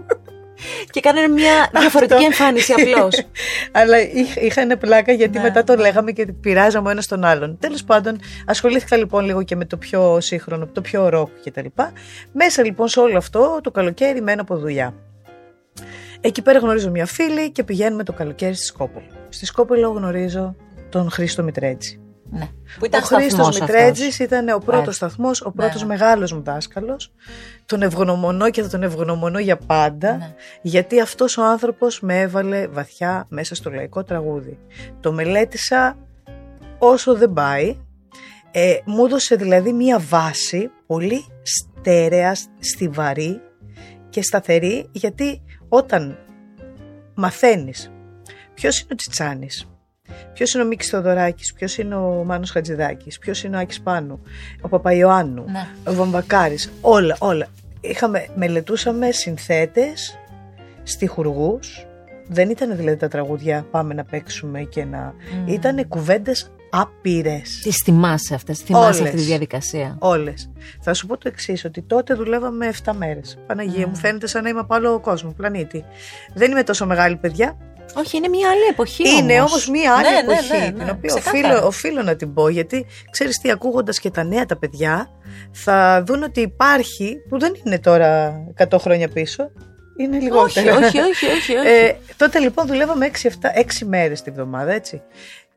Και 0.91 1.01
κάνανε 1.01 1.29
μια 1.29 1.71
διαφορετική 1.79 2.25
εμφάνιση 2.25 2.73
απλώς. 2.73 3.23
Αλλά 3.73 4.01
είχ- 4.01 4.37
είχαν 4.43 4.79
πλάκα 4.79 5.13
γιατί 5.13 5.39
Ναι. 5.39 5.45
μετά 5.45 5.65
το 5.65 5.75
λέγαμε 5.77 6.13
και 6.13 6.27
πειράζαμε 6.27 6.89
ο 6.89 6.91
ένας 6.91 7.07
τον 7.07 7.25
άλλον. 7.25 7.59
Τέλος 7.59 7.85
πάντων, 7.85 8.21
ασχολήθηκα 8.47 8.97
λοιπόν 8.97 9.25
λίγο 9.25 9.43
και 9.43 9.57
με 9.57 9.65
το 9.65 9.77
πιο 9.77 10.21
σύγχρονο, 10.21 10.67
το 10.67 10.81
πιο 10.81 11.09
ροκ 11.09 11.29
κτλ. 11.45 11.67
Μέσα 12.33 12.63
λοιπόν 12.65 12.89
σε 12.89 13.01
όλο 13.01 13.17
αυτό 13.17 13.59
το 13.63 13.71
καλοκαίρι 13.71 14.21
μένω 14.23 14.43
από 14.43 14.57
δουλειά. 14.57 14.95
Εκεί 16.21 16.43
πέρα 16.43 16.59
γνωρίζω 16.59 16.91
μια 16.91 17.07
φίλη 17.07 17.51
και 17.51 17.65
πηγαίνουμε 17.65 18.05
το 18.05 18.13
καλοκαίρι 18.13 18.55
στη 18.55 18.65
Σκόπολη. 18.65 19.07
Στη 19.29 19.47
Σκόπολη 19.47 19.81
γνωρίζω 19.83 20.57
τον 20.89 21.11
Χρήστο 21.11 21.43
Μητρέτζη. 21.43 22.01
Ναι. 22.33 22.49
Που 22.79 22.85
ήταν 22.85 23.03
ο 23.03 23.07
Χρήστος 23.07 23.31
σταθμός 23.47 23.61
Μητρέτζης 23.61 24.07
αυτός. 24.07 24.19
ήταν 24.27 24.49
ο 24.49 24.59
πρώτος 24.59 24.75
Μάλιστα. 24.75 24.93
σταθμός, 24.93 25.41
ο 25.41 25.51
πρώτος 25.51 25.81
Ναι. 25.81 25.87
μεγάλος 25.87 26.33
μου 26.33 26.43
δάσκαλος. 26.43 27.13
Τον 27.67 27.83
ευγνωμονώ 27.83 28.51
και 28.51 28.63
θα 28.63 28.69
τον 28.69 28.83
ευγνωμονώ 28.83 29.39
για 29.39 29.57
πάντα, 29.57 30.17
Ναι. 30.17 30.35
γιατί 30.63 31.01
αυτός 31.01 31.37
ο 31.37 31.45
άνθρωπος 31.45 32.01
με 32.01 32.21
έβαλε 32.21 32.67
βαθιά 32.67 33.27
μέσα 33.29 33.55
στο 33.55 33.71
λαϊκό 33.71 34.05
τραγούδι. 34.05 34.59
Το 35.01 35.13
μελέτησα 35.13 35.97
όσο 36.79 37.15
δεν 37.15 37.33
πάει. 37.33 37.77
Ε, 38.51 38.77
μου 38.85 39.05
έδωσε 39.05 39.35
δηλαδή 39.35 39.73
μία 39.73 39.99
βάση 39.99 40.71
πολύ 40.87 41.25
στέρεα, 41.43 42.35
στιβαρή 42.59 43.41
και 44.11 44.23
σταθερή, 44.23 44.89
γιατί 44.93 45.43
όταν 45.69 46.19
μαθαίνεις 47.15 47.91
ποιος 48.55 48.79
είναι 48.81 48.89
ο 48.93 48.95
Τσιτσάνης, 48.95 49.67
Ποιος 50.33 50.55
είναι 50.55 50.63
ο 50.63 50.67
Μίκης 50.67 50.89
Θοδωράκης, 50.89 51.53
ποιος 51.53 51.79
είναι 51.79 51.95
ο 51.95 52.23
Μάνος 52.27 52.51
Χατζηδάκης, 52.51 53.19
ποιος 53.19 53.45
είναι 53.45 53.57
ο 53.57 53.61
Άκης 53.61 53.81
Πάνου, 53.81 54.21
ο 54.61 54.69
Παπαϊωάννου, 54.69 55.45
Ναι. 55.51 55.67
ο 55.87 55.95
Βαμβακάρης, 55.95 56.73
όλα, 56.81 57.17
όλα. 57.19 57.47
Είχαμε, 57.81 58.27
μελετούσαμε 58.37 59.11
συνθέτες, 59.11 60.19
στιχουργούς, 60.83 61.87
δεν 62.29 62.51
ήταν 62.51 62.77
δηλαδή 62.77 62.97
τα 62.97 63.09
τραγούδια 63.09 63.67
πάμε 63.71 63.95
να 63.95 64.05
παίξουμε 64.05 64.61
και 64.63 64.85
να... 64.85 65.15
Μμμ. 65.35 65.49
Ήταν 65.49 65.89
κουβέντες 65.89 66.51
άπειρες. 66.71 67.61
Τις 67.63 67.77
θυμάσαι 67.85 68.35
αυτές, 68.35 68.59
θυμάσαι 68.59 68.87
Όλες. 68.87 69.01
αυτή 69.01 69.17
τη 69.17 69.23
διαδικασία; 69.23 69.97
Όλες. 69.99 70.51
Θα 70.81 70.95
σου 70.95 71.07
πω 71.07 71.17
το 71.17 71.29
εξής 71.29 71.65
ότι 71.65 71.83
τότε 71.83 72.15
δουλεύαμε 72.15 72.67
7 72.85 72.93
μέρες. 72.97 73.39
Παναγία 73.47 73.85
Mm. 73.87 73.89
μου 73.89 73.97
φαίνεται 73.97 74.27
σαν 74.27 74.43
να 74.43 74.49
είμαι 74.49 74.61
από 74.61 74.75
άλλο 74.75 75.01
κόσμο, 75.01 75.31
πλανήτη. 75.37 75.85
Δεν 76.35 76.51
είμαι 76.51 76.63
τόσο 76.63 76.87
μεγάλη 76.87 77.17
παιδιά, 77.17 77.57
Όχι, 77.95 78.17
είναι 78.17 78.29
μια 78.29 78.49
άλλη 78.51 78.63
εποχή 78.71 79.09
είναι 79.09 79.33
όμως. 79.39 79.51
όμως 79.53 79.69
μία 79.69 79.95
άλλη 79.95 80.03
Ναι, 80.09 80.11
ναι, 80.11 80.19
εποχή, 80.33 80.53
ναι, 80.53 80.59
ναι, 80.59 80.73
την 80.73 80.91
οποία 80.91 81.15
ξεκάθαρα. 81.15 81.49
οφείλω, 81.55 81.67
οφείλω 81.67 82.03
να 82.03 82.17
την 82.17 82.35
πω, 82.35 82.49
γιατί 82.49 82.87
ξέρεις 83.11 83.39
τι, 83.41 83.51
ακούγοντας 83.51 83.99
και 84.01 84.11
τα 84.11 84.25
νέα 84.25 84.47
τα 84.47 84.59
παιδιά, 84.59 85.11
θα 85.53 86.03
δουν 86.07 86.23
ότι 86.23 86.41
υπάρχει, 86.41 87.17
που 87.29 87.39
δεν 87.39 87.53
είναι 87.65 87.79
τώρα 87.79 88.35
100 88.71 88.79
χρόνια 88.79 89.09
πίσω, 89.09 89.51
είναι 89.97 90.17
Όχι, 90.17 90.25
λιγότερο. 90.25 90.75
όχι, 90.77 90.99
όχι, 90.99 91.27
όχι. 91.27 91.57
όχι. 91.57 91.69
Ε, 91.69 91.97
τότε 92.17 92.39
λοιπόν 92.39 92.67
δουλεύαμε 92.67 93.11
6, 93.23 93.27
7, 93.29 93.31
6 93.31 93.87
μέρες 93.87 94.23
τη 94.23 94.31
βδομάδα, 94.31 94.73
έτσι. 94.73 95.03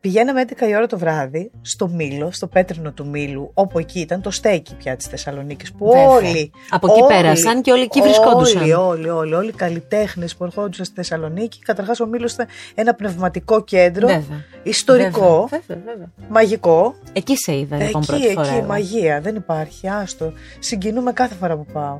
Πηγαίναμε 0.05 0.43
11 0.47 0.67
η 0.69 0.75
ώρα 0.75 0.87
το 0.87 0.97
βράδυ 0.97 1.51
στο 1.61 1.87
Μήλο, 1.87 2.31
στο 2.31 2.47
πέτρινο 2.47 2.91
του 2.91 3.07
Μήλου, 3.07 3.51
όπου 3.53 3.79
εκεί 3.79 3.99
ήταν 3.99 4.21
το 4.21 4.31
στέκι 4.31 4.75
πια 4.75 4.95
της 4.95 5.05
Θεσσαλονίκης, 5.07 5.71
που 5.71 5.85
Βέβαια. 5.85 6.07
όλοι... 6.09 6.51
Από 6.69 6.87
εκεί 6.91 7.01
όλοι- 7.01 7.13
πέρασαν 7.13 7.61
και 7.61 7.71
όλοι 7.71 7.81
εκεί 7.81 8.01
βρισκόντουσαν. 8.01 8.61
Όλοι, 8.61 8.73
όλοι, 8.73 9.09
όλοι, 9.09 9.33
όλοι 9.33 9.47
οι 9.49 9.53
καλλιτέχνες 9.53 10.35
που 10.35 10.43
ερχόντουσαν 10.43 10.85
στη 10.85 10.95
Θεσσαλονίκη. 10.95 11.59
Καταρχάς, 11.59 11.99
ο 11.99 12.05
Μήλος 12.07 12.33
ήταν 12.33 12.47
ένα 12.75 12.93
πνευματικό 12.93 13.63
κέντρο, 13.63 14.07
Βέβαια. 14.07 14.43
ιστορικό, 14.63 15.47
Βέβαια, 15.49 15.63
βέβαια, 15.67 15.83
βέβαια. 15.93 16.09
μαγικό. 16.29 16.95
Εκεί 17.13 17.35
σε 17.37 17.57
είδα 17.57 17.77
λοιπόν 17.77 18.01
εκεί, 18.01 18.11
πρώτη 18.11 18.33
φορά. 18.33 18.47
εκεί, 18.47 18.57
εγώ. 18.57 18.65
μαγεία. 18.67 19.21
Δεν 19.21 19.35
υπάρχει, 19.35 19.87
άστο. 19.89 20.33
Συγκινούμε 20.59 21.11
κάθε 21.13 21.35
φορά 21.35 21.55
που 21.57 21.65
πάω. 21.73 21.99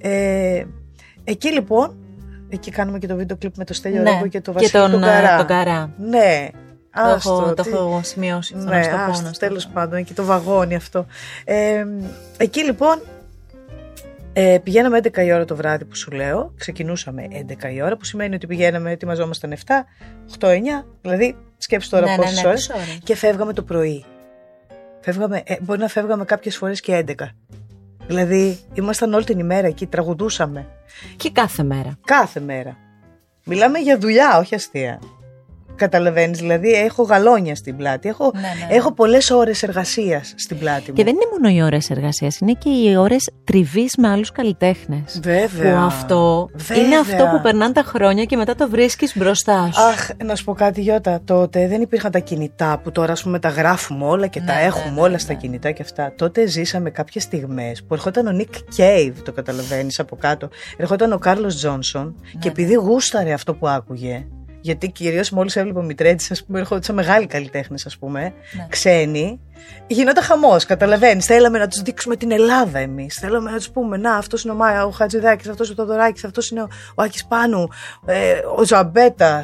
Ε, 0.00 0.64
εκεί 1.24 1.52
λοιπόν, 1.52 1.96
εκεί 2.48 2.70
κάνουμε 2.70 2.98
και 2.98 3.06
το 3.06 3.16
βίντεο 3.16 3.36
κλιπ 3.36 3.56
με 3.56 3.64
το 3.64 3.74
Στέλιο 3.74 4.02
Ναι, 4.02 4.10
Ρέγκο 4.10 4.26
και 4.26 4.40
το 4.40 4.52
και 4.52 4.58
Βασίλη 4.58 4.82
τον, 4.82 4.90
τον 4.90 5.02
ε, 5.02 5.06
Καρά. 5.06 5.36
τον 5.36 5.46
Καρά. 5.46 5.94
Ναι, 5.98 6.48
Το 6.94 7.00
άστο. 7.02 7.32
έχω, 7.32 7.54
το 7.54 7.62
τι- 7.62 7.70
έχω 7.72 8.00
σημειώσει. 8.04 8.54
αυτό 8.56 8.68
ναι, 8.70 8.76
να 8.76 8.82
στο 8.82 8.90
πω, 8.92 8.96
να 8.96 9.04
άστο, 9.04 9.28
στο 9.28 9.46
τέλος 9.46 9.64
πω. 9.66 9.70
πάντων, 9.74 10.04
και 10.04 10.14
το 10.14 10.24
βαγόνι 10.24 10.74
αυτό. 10.74 11.06
Ε, 11.44 11.84
εκεί 12.36 12.64
λοιπόν 12.64 13.00
ε, 14.32 14.58
πηγαίναμε 14.62 14.98
11 15.02 15.16
η 15.24 15.32
ώρα 15.32 15.44
το 15.44 15.56
βράδυ 15.56 15.84
που 15.84 15.96
σου 15.96 16.10
λέω, 16.10 16.52
ξεκινούσαμε 16.56 17.26
11 17.30 17.72
η 17.74 17.82
ώρα, 17.82 17.96
που 17.96 18.04
σημαίνει 18.04 18.34
ότι 18.34 18.46
πηγαίναμε, 18.46 18.90
ετοιμαζόμασταν 18.90 19.52
7, 19.52 19.56
8, 20.38 20.48
9, 20.48 20.52
δηλαδή 21.00 21.36
σκέψου 21.58 21.90
τώρα 21.90 22.04
Ναι, 22.04 22.10
ναι, 22.10 22.16
πόσες 22.16 22.42
ναι, 22.42 22.48
ώρες, 22.48 22.66
πόσες 22.66 22.82
ώρες. 22.88 22.98
και 23.04 23.16
φεύγαμε 23.16 23.52
το 23.52 23.62
πρωί. 23.62 24.04
Φεύγαμε, 25.00 25.42
ε, 25.46 25.54
μπορεί 25.60 25.78
να 25.78 25.88
φεύγαμε 25.88 26.24
κάποιες 26.24 26.56
φορές 26.56 26.80
και 26.80 27.04
11. 27.08 27.14
Δηλαδή 28.06 28.58
ήμασταν 28.74 29.14
όλη 29.14 29.24
την 29.24 29.38
ημέρα 29.38 29.66
εκεί, 29.66 29.86
τραγουδούσαμε 29.86 30.66
Και 31.16 31.30
κάθε 31.30 31.62
μέρα. 31.62 31.98
κάθε 32.04 32.40
μέρα. 32.40 32.76
Μιλάμε 33.44 33.78
για 33.78 33.98
δουλειά, 33.98 34.38
όχι 34.38 34.54
αστεία. 34.54 34.98
Καταλαβαίνεις, 35.76 36.38
δηλαδή 36.38 36.70
έχω 36.72 37.02
γαλόνια 37.02 37.54
στην 37.54 37.76
πλάτη. 37.76 38.08
Έχω, 38.08 38.30
Ναι, 38.34 38.40
ναι. 38.40 38.74
έχω 38.76 38.92
πολλές 38.92 39.30
ώρες 39.30 39.62
εργασίας 39.62 40.34
στην 40.36 40.58
πλάτη 40.58 40.88
μου. 40.90 40.96
Και 40.96 41.04
δεν 41.04 41.14
είναι 41.14 41.24
μόνο 41.40 41.54
οι 41.56 41.62
ώρες 41.62 41.90
εργασίας, 41.90 42.38
είναι 42.38 42.52
και 42.52 42.68
οι 42.68 42.96
ώρες 42.96 43.30
τριβής 43.44 43.94
με 43.98 44.08
άλλους 44.08 44.32
καλλιτέχνες. 44.32 45.20
Βέβαια. 45.22 45.72
Που 45.78 45.78
αυτό 45.84 46.48
Βέβαια. 46.54 46.84
είναι 46.84 46.96
αυτό 46.96 47.28
που 47.32 47.40
περνάνε 47.42 47.72
τα 47.72 47.82
χρόνια 47.82 48.24
και 48.24 48.36
μετά 48.36 48.54
το 48.54 48.68
βρίσκεις 48.68 49.16
μπροστά 49.16 49.70
σου. 49.72 49.82
Αχ, 49.82 50.08
να 50.24 50.34
σου 50.36 50.44
πω 50.44 50.52
κάτι, 50.52 50.80
Γιώτα. 50.80 51.20
Τότε 51.24 51.68
δεν 51.68 51.80
υπήρχαν 51.80 52.10
τα 52.10 52.18
κινητά 52.18 52.80
που 52.82 52.90
τώρα, 52.90 53.12
ας 53.12 53.22
πούμε, 53.22 53.38
τα 53.38 53.48
γράφουμε 53.48 54.04
όλα 54.04 54.26
και 54.26 54.40
Ναι, 54.40 54.46
τα 54.46 54.54
ναι, 54.54 54.60
έχουμε 54.60 54.94
ναι, 54.94 55.00
όλα 55.00 55.08
ναι. 55.10 55.18
στα 55.18 55.32
κινητά 55.32 55.70
και 55.70 55.82
αυτά. 55.82 56.12
Τότε 56.16 56.46
ζήσαμε 56.46 56.90
κάποιες 56.90 57.22
στιγμές 57.22 57.84
που 57.84 57.94
ερχόταν 57.94 58.26
ο 58.26 58.36
Nick 58.40 58.80
Cave, 58.80 59.12
το 59.24 59.32
καταλαβαίνεις 59.32 59.98
από 60.00 60.16
κάτω. 60.16 60.48
Ερχόταν 60.76 61.12
ο 61.12 61.18
Κάρλο 61.18 61.46
Τζόνσον 61.46 62.14
Ναι, 62.22 62.40
και 62.40 62.48
επειδή 62.48 62.74
γούσταρε 62.74 63.32
αυτό 63.32 63.54
που 63.54 63.68
άκουγε. 63.68 64.26
Γιατί 64.64 64.90
κυρίως 64.90 65.30
μόλις 65.30 65.56
έβλεπα 65.56 65.82
μητρέτη, 65.82 66.26
ας 66.30 66.44
πούμε, 66.44 66.58
ερχόντουσαν 66.58 66.94
μεγάλοι 66.94 67.26
καλλιτέχνες, 67.26 67.86
ας 67.86 67.96
πούμε, 67.98 68.20
Ναι. 68.22 68.66
ξένοι. 68.68 69.40
Γινόταν 69.86 70.22
χαμός, 70.24 70.64
καταλαβαίνεις. 70.64 71.24
Θέλαμε 71.26 71.58
να 71.58 71.68
τους 71.68 71.82
δείξουμε 71.82 72.16
την 72.16 72.30
Ελλάδα 72.32 72.78
εμείς. 72.78 73.14
Θέλαμε 73.20 73.50
να 73.50 73.56
τους 73.56 73.70
πούμε: 73.70 73.96
Να, 73.96 74.14
αυτός 74.16 74.42
είναι 74.44 74.52
ο 74.52 74.56
Μάια, 74.56 74.84
ο 74.86 74.90
Χατζηδάκης, 74.90 75.48
αυτός 75.48 75.70
ο 75.70 75.74
Τοδωράκη, 75.74 76.26
αυτός 76.26 76.50
είναι 76.50 76.62
ο, 76.62 76.68
ο 76.94 77.02
Άκη 77.02 77.26
Πάνου, 77.28 77.68
ε, 78.06 78.32
ο 78.56 78.64
Ζαμπέτα, 78.64 79.42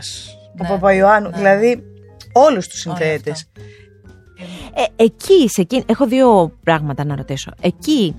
ο 0.59 0.63
Ναι, 0.63 0.69
Παπαϊωάννου. 0.69 1.29
ναι. 1.31 1.37
Δηλαδή, 1.37 1.83
όλους 2.33 2.69
τους 2.69 2.87
Όλα 2.87 2.97
συνθέτες. 2.97 3.33
αυτά. 3.33 3.61
Ε, 4.75 5.05
εκεί, 5.05 5.49
σε 5.49 5.61
εκείνη, 5.61 5.83
έχω 5.87 6.07
δύο 6.07 6.59
πράγματα 6.65 7.05
να 7.05 7.17
ρωτήσω. 7.17 7.51
Εκεί, 7.61 8.15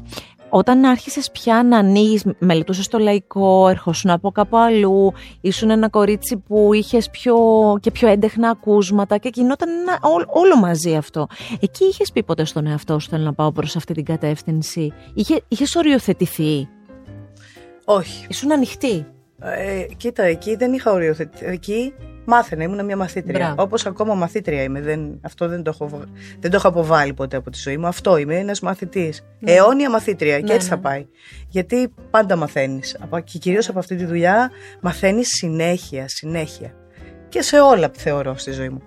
όταν 0.54 0.84
άρχισες 0.84 1.32
πια 1.32 1.64
να 1.64 1.78
ανοίγεις, 1.78 2.24
μελετούσες 2.40 2.88
το 2.88 2.98
λαϊκό, 2.98 3.68
ερχόσουν 3.70 4.10
από 4.10 4.32
κάπου 4.32 4.58
αλλού, 4.58 5.14
ήσουν 5.42 5.70
ένα 5.70 5.90
κορίτσι 5.90 6.38
που 6.48 6.74
είχες 6.74 7.10
πιο, 7.10 7.36
και 7.82 7.92
πιο 7.92 8.08
έντεχνα 8.08 8.50
ακούσματα 8.50 9.18
και 9.18 9.30
γινόταν 9.34 9.70
ένα, 9.70 10.00
ό- 10.02 10.40
όλο 10.40 10.58
μαζί 10.58 10.96
αυτό. 10.96 11.28
Εκεί 11.60 11.86
είχες 11.86 12.12
πει 12.12 12.24
ποτέ 12.24 12.46
στον 12.46 12.68
εαυτό 12.68 13.00
σου 13.00 13.10
θέλω 13.10 13.24
να 13.24 13.34
πάω 13.34 13.52
προς 13.52 13.76
αυτή 13.76 13.94
την 13.94 14.06
κατεύθυνση. 14.06 14.94
Είχε, 15.14 15.42
είχες 15.48 15.76
οριοθετηθεί; 15.76 16.68
Όχι. 17.86 18.26
Ήσουν 18.30 18.52
ανοιχτή; 18.52 19.06
Ε, 19.44 19.86
κοίτα, 19.98 20.24
εκεί 20.24 20.56
δεν 20.56 20.74
είχα 20.74 20.92
οριοθετηθεί. 20.92 21.46
Εκεί 21.46 21.94
μάθαινα, 22.26 22.64
ήμουν 22.64 22.86
μια 22.86 22.98
μαθήτρια. 22.98 23.40
Μπράβο. 23.40 23.62
Όπως 23.64 23.86
ακόμα 23.86 24.14
μαθήτρια 24.14 24.64
είμαι. 24.64 24.82
Δεν, 24.82 25.20
αυτό 25.22 25.48
δεν 25.48 25.64
το, 25.64 25.72
έχω, 25.74 25.88
βα- 25.90 26.08
δεν 26.40 26.50
το 26.52 26.56
έχω 26.58 26.68
αποβάλει 26.68 27.14
ποτέ 27.14 27.38
από 27.38 27.50
τη 27.50 27.58
ζωή 27.60 27.78
μου. 27.78 27.88
Αυτό 27.88 28.18
είμαι, 28.18 28.36
ένας 28.38 28.60
μαθητής. 28.60 29.24
Ναι. 29.40 29.52
Αιώνια 29.52 29.90
μαθήτρια. 29.90 30.38
Και 30.40 30.44
Ναι, 30.46 30.54
έτσι 30.54 30.70
ναι, 30.70 30.76
θα 30.76 30.82
πάει. 30.82 31.06
Γιατί 31.48 31.94
πάντα 32.10 32.36
μαθαίνεις. 32.36 32.98
Και 33.24 33.38
κυρίως 33.38 33.70
από 33.70 33.80
αυτή 33.80 33.96
τη 33.96 34.06
δουλειά 34.06 34.50
μαθαίνεις 34.82 35.28
συνέχεια, 35.28 36.08
συνέχεια. 36.08 36.74
Και 37.30 37.42
σε 37.42 37.60
όλα 37.60 37.92
θεωρώ 37.98 38.38
στη 38.38 38.52
ζωή 38.52 38.70
μου. 38.70 38.82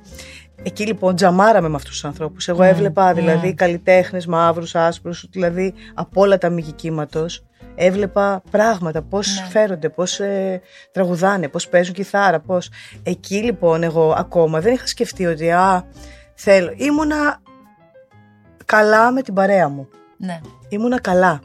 Εκεί 0.63 0.87
λοιπόν 0.87 1.17
τζαμάραμε 1.17 1.69
με 1.69 1.75
αυτούς 1.77 1.91
τους 1.91 2.05
ανθρώπους. 2.05 2.49
Εγώ 2.49 2.63
Ναι, 2.63 2.69
έβλεπα 2.69 3.07
ναι. 3.13 3.21
δηλαδή 3.21 3.55
καλλιτέχνες, 3.55 4.27
μαύρους, 4.27 4.75
άσπρους, 4.75 5.27
δηλαδή 5.31 5.75
από 5.95 6.21
όλα 6.21 6.39
τα 6.39 6.51
μήκη 6.51 6.73
κύματος. 6.73 7.45
Έβλεπα 7.75 8.43
πράγματα, 8.51 9.03
πώς 9.03 9.41
Ναι. 9.41 9.49
φέρονται, 9.51 9.89
πώς 9.89 10.21
ε, 10.21 10.61
τραγουδάνε, 10.93 11.49
πώς 11.49 11.69
παίζουν 11.69 11.95
κιθάρα, 11.95 12.41
πώς. 12.41 12.71
Εκεί 13.03 13.37
λοιπόν 13.43 13.83
εγώ 13.83 14.15
ακόμα 14.17 14.61
δεν 14.61 14.73
είχα 14.73 14.87
σκεφτεί 14.87 15.27
ότι 15.27 15.51
α, 15.51 15.87
θέλω. 16.35 16.73
Ήμουνα 16.77 17.41
καλά 18.65 19.11
με 19.13 19.23
την 19.23 19.35
παρέα 19.35 19.69
μου. 19.69 19.89
Ναι. 20.17 20.41
Ήμουνα 20.69 21.01
καλά. 21.01 21.41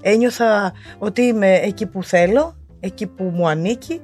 Ένιωθα 0.00 0.72
ότι 0.98 1.22
είμαι 1.22 1.54
εκεί 1.54 1.86
που 1.86 2.02
θέλω, 2.04 2.56
εκεί 2.80 3.06
που 3.06 3.24
μου 3.24 3.48
ανήκει. 3.48 4.00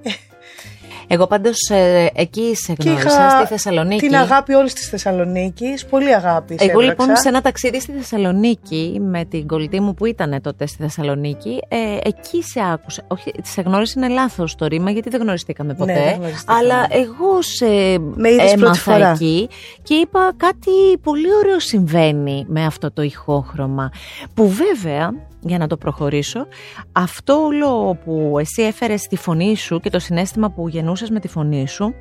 Εγώ 1.08 1.26
πάντως 1.26 1.56
ε, 1.70 2.06
εκεί 2.14 2.54
σε 2.54 2.72
Και 2.72 2.88
γνώρισα, 2.90 3.08
είχα 3.08 3.30
στη 3.30 3.46
Θεσσαλονίκη. 3.46 4.06
την 4.06 4.16
αγάπη 4.16 4.54
όλης 4.54 4.72
της 4.72 4.88
Θεσσαλονίκης. 4.88 5.84
Πολύ 5.86 6.14
αγάπη. 6.14 6.56
σε 6.58 6.64
Εγώ 6.64 6.80
έβραξα. 6.80 7.02
λοιπόν 7.04 7.16
σε 7.16 7.28
ένα 7.28 7.40
ταξίδι 7.40 7.80
στη 7.80 7.92
Θεσσαλονίκη 7.92 8.98
με 9.02 9.24
την 9.24 9.46
κολλητή 9.46 9.80
μου 9.80 9.94
που 9.94 10.06
ήταν 10.06 10.40
τότε 10.42 10.66
στη 10.66 10.82
Θεσσαλονίκη, 10.82 11.58
ε, 11.68 11.76
εκεί 12.08 12.42
σε 12.42 12.60
άκουσα. 12.72 13.02
Όχι, 13.08 13.32
σε 13.42 13.60
γνώρισε 13.60 13.94
είναι 13.96 14.08
λάθος 14.08 14.54
το 14.54 14.66
ρήμα 14.66 14.90
γιατί 14.90 15.08
δεν 15.10 15.20
γνωριστήκαμε 15.20 15.74
ποτέ. 15.74 15.92
Ναι, 15.92 16.04
δεν 16.04 16.14
γνωριστήκαμε. 16.18 16.58
αλλά 16.58 16.86
εγώ 16.90 17.42
σε 17.42 17.66
Με 17.98 18.28
είδες 18.30 18.44
πρώτη 18.50 18.60
έμαθα 18.62 18.74
φορά. 18.92 19.10
εκεί 19.10 19.48
και 19.82 19.94
είπα 19.94 20.32
κάτι 20.36 20.70
πολύ 21.02 21.34
ωραίο 21.42 21.60
συμβαίνει 21.60 22.44
με 22.48 22.64
αυτό 22.64 22.92
το 22.92 23.02
ηχόχρωμα. 23.02 23.90
Που 24.34 24.48
βέβαια, 24.48 25.14
για 25.44 25.58
να 25.58 25.66
το 25.66 25.76
προχωρήσω, 25.76 26.46
αυτό 26.92 27.34
όλο 27.34 27.98
που 28.04 28.36
εσύ 28.38 28.62
έφερες 28.62 29.00
στη 29.00 29.16
φωνή 29.16 29.56
σου 29.56 29.80
και 29.80 29.90
το 29.90 29.98
συνέστημα 29.98 30.50
που 30.50 30.68
γεννούσες 30.68 31.10
με 31.10 31.20
τη 31.20 31.28
φωνή 31.28 31.68
σου, 31.68 31.94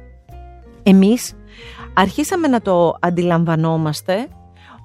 εμείς 0.84 1.36
αρχίσαμε 1.94 2.48
να 2.48 2.62
το 2.62 2.96
αντιλαμβανόμαστε 3.00 4.28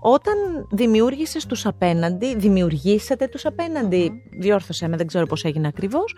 όταν 0.01 0.35
δημιούργησες 0.71 1.47
τους 1.47 1.67
απέναντι, 1.67 2.37
δημιουργήσατε 2.37 3.27
τους 3.27 3.47
απέναντι, 3.47 4.23
διόρθωσέ 4.39 4.89
με, 4.89 4.97
δεν 4.97 5.07
ξέρω 5.07 5.27
πώς 5.27 5.45
έγινε 5.45 5.67
ακριβώς, 5.67 6.15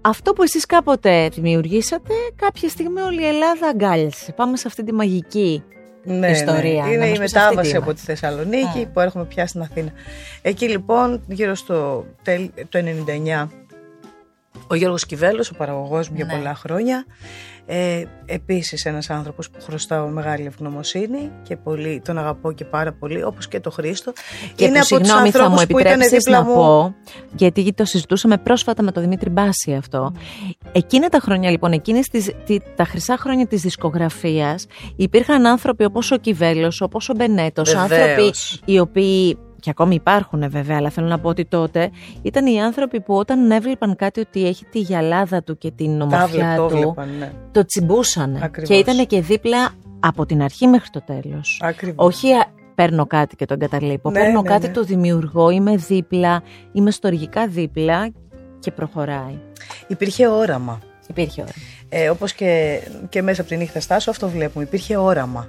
αυτό 0.00 0.32
που 0.32 0.42
εσείς 0.42 0.66
κάποτε 0.66 1.28
δημιουργήσατε, 1.28 2.14
κάποια 2.36 2.68
στιγμή 2.68 3.00
όλη 3.00 3.22
η 3.22 3.26
Ελλάδα 3.26 3.68
αγκάλιασε. 3.68 4.32
Πάμε 4.32 4.56
σε 4.56 4.68
αυτή 4.68 4.84
τη 4.84 4.92
μαγική 4.92 5.62
ναι, 6.04 6.30
ιστορία. 6.30 6.84
Ναι. 6.84 6.88
Να 6.88 6.92
Είναι 6.92 6.98
μας 6.98 7.08
η 7.08 7.10
πεις 7.10 7.18
μετάβαση 7.32 7.58
αυτή 7.58 7.70
τι 7.70 7.76
από 7.76 7.84
είμαστε. 7.90 8.12
τη 8.12 8.18
Θεσσαλονίκη 8.18 8.82
Α. 8.82 8.86
που 8.92 9.00
έρχομαι 9.00 9.24
πια 9.24 9.46
στην 9.46 9.60
Αθήνα. 9.60 9.92
Εκεί 10.42 10.68
λοιπόν, 10.68 11.22
γύρω 11.28 11.54
στο 11.54 12.06
τέλ- 12.22 12.50
το 12.68 12.78
99, 12.78 13.48
ο 14.66 14.74
Γιώργος 14.74 15.06
Κιβέλος, 15.06 15.50
ο 15.50 15.54
παραγωγός 15.54 16.08
μου 16.08 16.16
για 16.16 16.24
Ναι. 16.24 16.32
πολλά 16.36 16.54
χρόνια, 16.54 17.04
ε, 17.66 18.02
επίσης 18.26 18.84
ένας 18.84 19.10
άνθρωπος 19.10 19.50
που 19.50 19.58
χρωστάω 19.62 20.06
μεγάλη 20.08 20.44
ευγνωμοσύνη 20.46 21.30
και 21.42 21.56
πολύ, 21.56 22.02
τον 22.04 22.18
αγαπώ 22.18 22.52
και 22.52 22.64
πάρα 22.64 22.92
πολύ, 22.92 23.24
όπως 23.24 23.48
και 23.48 23.60
το 23.60 23.70
Χρήστο. 23.70 24.12
Και 24.54 24.64
είναι 24.64 24.72
που, 24.78 24.86
από 24.90 24.98
τους 24.98 25.06
συγγνώμη, 25.08 25.30
θα 25.30 25.38
μου 25.38 25.44
ανθρώπους 25.44 25.66
που 25.66 25.78
ήταν 25.78 25.92
επιτρέψεις 25.92 26.24
δίπλα 26.24 26.38
να 26.38 26.44
μου. 26.44 26.54
πω, 26.54 26.94
γιατί 27.36 27.72
το 27.72 27.84
συζητούσαμε 27.84 28.36
πρόσφατα 28.38 28.82
με 28.82 28.92
τον 28.92 29.02
Δημήτρη 29.02 29.30
Μπάση 29.30 29.72
αυτό. 29.74 30.12
Εκείνα 30.72 31.08
τα 31.08 31.18
χρόνια 31.18 31.50
λοιπόν, 31.50 31.72
εκείνες 31.72 32.08
τις, 32.08 32.30
τι- 32.46 32.60
τα 32.76 32.84
χρυσά 32.84 33.16
χρόνια 33.16 33.46
της 33.46 33.60
δισκογραφίας, 33.62 34.66
υπήρχαν 34.96 35.46
άνθρωποι 35.46 35.84
όπως 35.84 36.10
ο 36.10 36.16
Κιβέλος, 36.16 36.80
όπως 36.80 37.08
ο 37.08 37.12
Μπενέτος, 37.16 37.72
Βεβαίως. 37.74 37.92
άνθρωποι 37.92 38.32
οι 38.64 38.78
οποίοι 38.78 39.38
και 39.64 39.70
ακόμη 39.70 39.94
υπάρχουν 39.94 40.50
βέβαια, 40.50 40.76
αλλά 40.76 40.90
θέλω 40.90 41.06
να 41.06 41.18
πω 41.18 41.28
ότι 41.28 41.44
τότε 41.44 41.90
ήταν 42.22 42.46
οι 42.46 42.62
άνθρωποι 42.62 43.00
που 43.00 43.14
όταν 43.14 43.50
έβλεπαν 43.50 43.96
κάτι 43.96 44.20
ότι 44.20 44.46
έχει 44.46 44.64
τη 44.64 44.78
γυαλάδα 44.78 45.42
του 45.42 45.58
και 45.58 45.70
την 45.70 45.98
Τα 45.98 46.04
ομορφιά 46.04 46.26
βλέπω, 46.26 46.62
το 46.62 46.68
του, 46.68 46.76
βλέπαν, 46.76 47.08
ναι. 47.18 47.32
το 47.52 47.64
τσιμπούσανε. 47.64 48.40
Ακριβώς. 48.42 48.68
Και 48.68 48.74
ήταν 48.76 49.06
και 49.06 49.20
δίπλα 49.20 49.70
από 50.00 50.26
την 50.26 50.42
αρχή 50.42 50.66
μέχρι 50.66 50.90
το 50.90 51.02
τέλος. 51.02 51.60
Ακριβώς. 51.62 52.06
Όχι 52.06 52.32
α, 52.32 52.46
παίρνω 52.74 53.06
κάτι 53.06 53.36
και 53.36 53.44
το 53.46 53.54
εγκαταλείπω. 53.54 54.10
Ναι, 54.10 54.20
παίρνω 54.20 54.42
ναι, 54.42 54.48
κάτι, 54.48 54.66
ναι. 54.66 54.72
το 54.72 54.82
δημιουργώ, 54.82 55.50
είμαι 55.50 55.76
δίπλα, 55.76 56.42
είμαι 56.72 56.90
στοργικά 56.90 57.46
δίπλα 57.46 58.10
και 58.58 58.70
προχωράει. 58.70 59.38
Υπήρχε 59.86 60.26
όραμα. 60.26 60.80
Υπήρχε 61.08 61.42
ώρα. 61.42 61.52
Ε, 61.88 62.10
όπως 62.10 62.32
και, 62.32 62.80
και 63.08 63.22
μέσα 63.22 63.40
από 63.40 63.50
τη 63.50 63.56
νύχτα 63.56 63.80
στάσου 63.80 64.10
αυτό 64.10 64.28
βλέπουμε. 64.28 64.64
Υπήρχε 64.64 64.96
όραμα. 64.96 65.48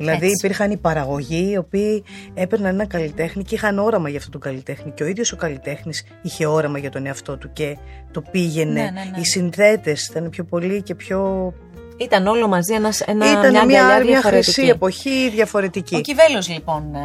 Δηλαδή 0.00 0.26
Έτσι. 0.26 0.46
υπήρχαν 0.46 0.70
οι 0.70 0.76
παραγωγοί 0.76 1.50
οι 1.52 1.56
οποίοι 1.56 2.04
έπαιρναν 2.34 2.74
ένα 2.74 2.86
καλλιτέχνη 2.86 3.42
και 3.44 3.54
είχαν 3.54 3.78
όραμα 3.78 4.08
για 4.08 4.18
αυτόν 4.18 4.32
τον 4.32 4.40
καλλιτέχνη. 4.40 4.92
Και 4.92 5.02
ο 5.02 5.06
ίδιος 5.06 5.32
ο 5.32 5.36
καλλιτέχνης 5.36 6.04
είχε 6.22 6.46
όραμα 6.46 6.78
για 6.78 6.90
τον 6.90 7.06
εαυτό 7.06 7.36
του 7.36 7.50
και 7.52 7.76
το 8.10 8.22
πήγαινε. 8.30 8.72
Ναι, 8.72 8.80
ναι, 8.80 8.90
ναι. 8.90 9.20
Οι 9.20 9.24
συνθέτες 9.24 10.06
ήταν 10.06 10.30
πιο 10.30 10.44
πολύ 10.44 10.82
και 10.82 10.94
πιο... 10.94 11.52
Ήταν 11.96 12.26
όλο 12.26 12.48
μαζί 12.48 12.74
ένας, 12.74 13.00
ένα, 13.00 13.30
ήταν 13.30 13.50
μια, 13.50 13.64
μια, 13.64 13.84
αγκαλιά 13.86 14.10
μια, 14.10 14.22
χρυσή 14.22 14.62
διαφορετική. 14.62 14.68
εποχή 14.70 15.30
διαφορετική. 15.30 15.96
Ο 15.96 16.00
Κιβέλος 16.00 16.48
λοιπόν. 16.48 16.94
Ε, 16.94 16.98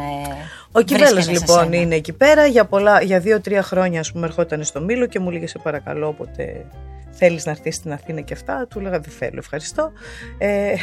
Ο 0.72 0.80
Κιβέλος 0.80 1.12
βρίσκεται 1.12 1.38
σε 1.38 1.44
λοιπόν 1.46 1.64
σένα. 1.64 1.76
είναι 1.82 1.94
εκεί 1.94 2.12
πέρα. 2.12 2.46
Για, 2.46 2.64
πολλά, 2.64 3.02
για 3.02 3.20
δύο-τρία 3.20 3.62
χρόνια 3.62 4.00
ας 4.00 4.12
πούμε 4.12 4.26
ερχόταν 4.26 4.64
στο 4.64 4.80
Μύλο 4.80 5.06
και 5.06 5.18
μου 5.20 5.30
'λεγε 5.30 5.46
σε 5.46 5.58
παρακαλώ 5.62 6.08
όποτε 6.08 6.66
θέλεις 7.10 7.44
να 7.44 7.50
έρθεις 7.50 7.74
στην 7.74 7.92
Αθήνα 7.92 8.20
και 8.20 8.32
αυτά. 8.32 8.66
Του 8.70 8.80
'λεγα 8.80 9.00
δεν 9.00 9.12
θέλω 9.12 9.36
ευχαριστώ. 9.38 9.92
Ε, 10.38 10.74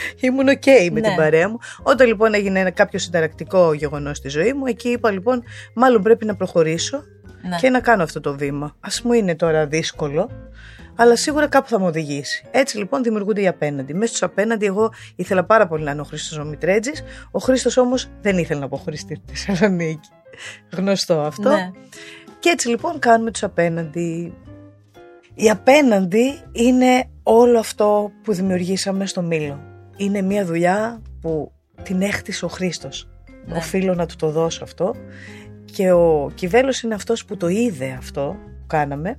ήμουν 0.20 0.48
οκ 0.48 0.66
με 0.66 1.00
Ναι. 1.00 1.08
την 1.08 1.16
παρέα 1.16 1.48
μου. 1.48 1.58
Όταν 1.82 2.06
λοιπόν 2.06 2.34
έγινε 2.34 2.60
ένα 2.60 2.70
κάποιο 2.70 2.98
συνταρακτικό 2.98 3.72
γεγονός 3.72 4.16
στη 4.16 4.28
ζωή 4.28 4.52
μου, 4.52 4.66
εκεί 4.66 4.88
είπα 4.88 5.10
λοιπόν 5.10 5.42
μάλλον 5.74 6.02
πρέπει 6.02 6.24
να 6.24 6.36
προχωρήσω 6.36 7.02
Ναι. 7.48 7.56
και 7.56 7.70
να 7.70 7.80
κάνω 7.80 8.02
αυτό 8.02 8.20
το 8.20 8.36
βήμα. 8.36 8.76
Ας 8.80 9.02
μου 9.02 9.12
είναι 9.12 9.34
τώρα 9.36 9.66
δύσκολο, 9.66 10.30
αλλά 10.96 11.16
σίγουρα 11.16 11.46
κάπου 11.46 11.68
θα 11.68 11.78
μου 11.78 11.86
οδηγήσει. 11.86 12.44
Έτσι 12.50 12.78
λοιπόν 12.78 13.02
δημιουργούνται 13.02 13.40
οι 13.40 13.46
απέναντι. 13.48 13.94
Μέσα 13.94 14.14
στου 14.14 14.26
απέναντι, 14.26 14.66
εγώ 14.66 14.92
ήθελα 15.16 15.44
πάρα 15.44 15.66
πολύ 15.66 15.84
να 15.84 15.90
είναι 15.90 16.00
ο 16.00 16.04
Χρήστος 16.04 16.38
ο 16.38 16.44
Μητρέτζης. 16.44 17.02
Ο 17.30 17.38
Χρήστος 17.38 17.76
όμως 17.76 18.08
δεν 18.20 18.38
ήθελε 18.38 18.58
να 18.60 18.66
αποχωριστεί 18.66 19.14
από 19.14 19.32
τη 19.32 19.36
Θεσσαλονίκη. 19.36 20.08
Γνωστό 20.76 21.20
αυτό. 21.20 21.48
Ναι. 21.48 21.70
Και 22.38 22.48
έτσι 22.48 22.68
λοιπόν 22.68 22.98
κάνουμε 22.98 23.30
τους 23.30 23.42
απέναντι. 23.42 24.34
Η 25.34 25.50
απέναντι 25.50 26.40
είναι 26.52 27.04
όλο 27.22 27.58
αυτό 27.58 28.12
που 28.22 28.32
δημιουργήσαμε 28.32 29.06
στο 29.06 29.22
Μήλο. 29.22 29.60
Είναι 30.00 30.22
μια 30.22 30.44
δουλειά 30.44 31.02
που 31.20 31.52
την 31.82 32.02
έχτισε 32.02 32.44
ο 32.44 32.48
Χρήστος. 32.48 33.08
Ναι. 33.46 33.56
Οφείλω 33.56 33.94
να 33.94 34.06
του 34.06 34.16
το 34.16 34.30
δώσω 34.30 34.64
αυτό. 34.64 34.94
Και 35.64 35.92
ο 35.92 36.30
Κιβέλος 36.34 36.82
είναι 36.82 36.94
αυτός 36.94 37.24
που 37.24 37.36
το 37.36 37.48
είδε 37.48 37.94
αυτό 37.98 38.36
που 38.44 38.66
κάναμε. 38.66 39.18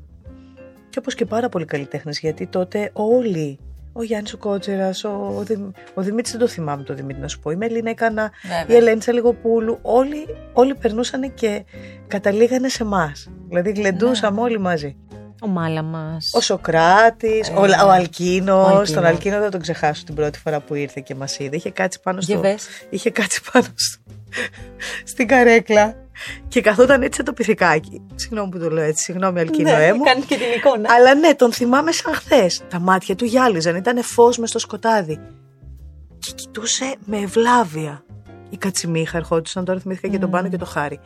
Και 0.90 1.00
όπως 1.00 1.16
και 1.16 1.26
πάρα 1.26 1.50
πολλοί 1.50 1.66
καλλιτέχνες, 1.66 2.20
γιατί 2.20 2.48
τότε 2.48 2.90
όλοι 2.94 3.60
ο 3.94 4.04
Γιάννης 4.04 4.34
ο 4.34 4.38
Κότσερα, 4.38 4.92
ο, 5.06 5.10
ο, 5.38 5.44
Δημ, 5.44 5.72
ο 5.94 6.02
Δημήτρης 6.02 6.32
δεν 6.32 6.42
το 6.42 6.48
θυμάμαι 6.48 6.84
το 6.84 6.94
Δημήτρη 6.94 7.22
να 7.22 7.28
σου 7.28 7.40
πω. 7.40 7.52
Η 7.52 7.56
Μελίνα 7.56 7.90
Έκανα, 7.90 8.32
η 8.68 8.74
Ελένη 8.74 9.00
Τσαλιγοπούλου. 9.00 9.80
Όλοι, 9.82 10.26
όλοι 10.54 10.76
περνούσαν 10.76 11.34
και 11.34 11.66
καταλήγανε 12.08 12.68
σε 12.68 12.84
εμάς. 12.84 13.30
Δηλαδή 13.48 13.72
γλεντούσαμε 13.72 14.36
ναι. 14.36 14.42
όλοι 14.42 14.60
μαζί. 14.60 14.98
Ο 15.42 15.48
Μάλα 15.48 15.82
μας. 15.82 16.30
Ο 16.34 16.42
Σοκράτης, 16.42 17.50
ε, 17.50 17.54
ο, 17.54 17.62
ο 17.62 17.90
Αλκίνος. 17.90 18.92
Τον 18.92 19.06
Αλκίνο 19.06 19.40
δεν 19.40 19.52
τον 19.52 19.62
ξεχάσω 19.62 20.04
την 20.04 20.16
πρώτη 20.16 20.40
φορά 20.40 20.60
που 20.60 20.76
ήρθε 20.76 21.02
και 21.06 21.16
μας 21.16 21.40
είδε. 21.40 21.56
Είχε 21.56 21.72
κάτσει 21.72 22.00
πάνω 22.02 22.22
στο. 22.22 22.42
Είχε 22.90 23.10
κάτσει 23.10 23.42
πάνω 23.52 23.68
στο. 23.76 24.02
στην 25.06 25.28
καρέκλα. 25.28 25.96
Και 26.48 26.62
καθόταν 26.62 27.02
έτσι 27.02 27.24
το 27.24 27.34
πυθικάκι. 27.34 28.02
Συγγνώμη 28.16 28.50
που 28.50 28.60
το 28.60 28.70
λέω 28.70 28.84
έτσι, 28.84 29.04
συγγνώμη 29.04 29.40
Αλκίνο 29.40 29.78
ναι, 29.78 29.94
μου. 29.94 30.04
Κάνει 30.04 30.22
και 30.22 30.36
την 30.36 30.52
εικόνα. 30.58 30.94
Αλλά 30.94 31.16
ναι, 31.16 31.36
τον 31.36 31.54
θυμάμαι 31.54 31.92
σαν 31.92 32.14
χθες. 32.14 32.62
Τα 32.70 32.80
μάτια 32.80 33.16
του 33.16 33.26
γυάλιζαν, 33.26 33.76
ήταν 33.76 34.04
φως 34.04 34.38
μες 34.38 34.50
στο 34.50 34.60
σκοτάδι. 34.60 35.20
Και 36.20 36.32
κοιτούσε 36.36 36.96
με 37.06 37.18
ευλάβεια. 37.18 38.04
Η 38.50 38.58
κατσιμίχα 38.58 39.18
ερχόντουσαν, 39.18 39.66
τώρα 39.66 39.80
θυμήθηκα 39.80 40.08
mm. 40.08 40.12
και 40.12 40.20
τον 40.20 40.30
πάνω 40.30 40.50
και 40.50 40.58
το 40.58 40.66
χάρι. 40.66 41.00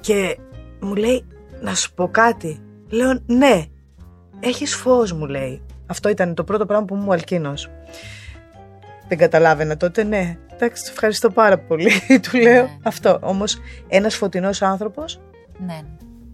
Και 0.00 0.38
μου 0.80 0.94
λέει, 0.94 1.26
να 1.60 1.74
σου 1.74 1.94
πω 1.94 2.08
κάτι. 2.08 2.62
Λέω, 2.94 3.20
ναι, 3.26 3.64
έχεις 4.40 4.74
φως 4.74 5.12
μου 5.12 5.26
λέει. 5.26 5.62
Αυτό 5.86 6.08
ήταν 6.08 6.34
το 6.34 6.44
πρώτο 6.44 6.66
πράγμα 6.66 6.84
που 6.84 6.94
μου 6.94 7.12
Αλκίνος. 7.12 7.70
Δεν 9.08 9.18
καταλάβαινα 9.18 9.76
τότε, 9.76 10.02
ναι. 10.04 10.36
Εντάξει, 10.52 10.84
ευχαριστώ 10.90 11.30
πάρα 11.30 11.58
πολύ, 11.58 11.90
του 12.30 12.38
λέω. 12.38 12.62
Ναι. 12.62 12.78
Αυτό. 12.82 13.18
Όμως 13.22 13.58
ένας 13.88 14.16
φωτεινός 14.16 14.62
άνθρωπος 14.62 15.20
ναι. 15.66 15.80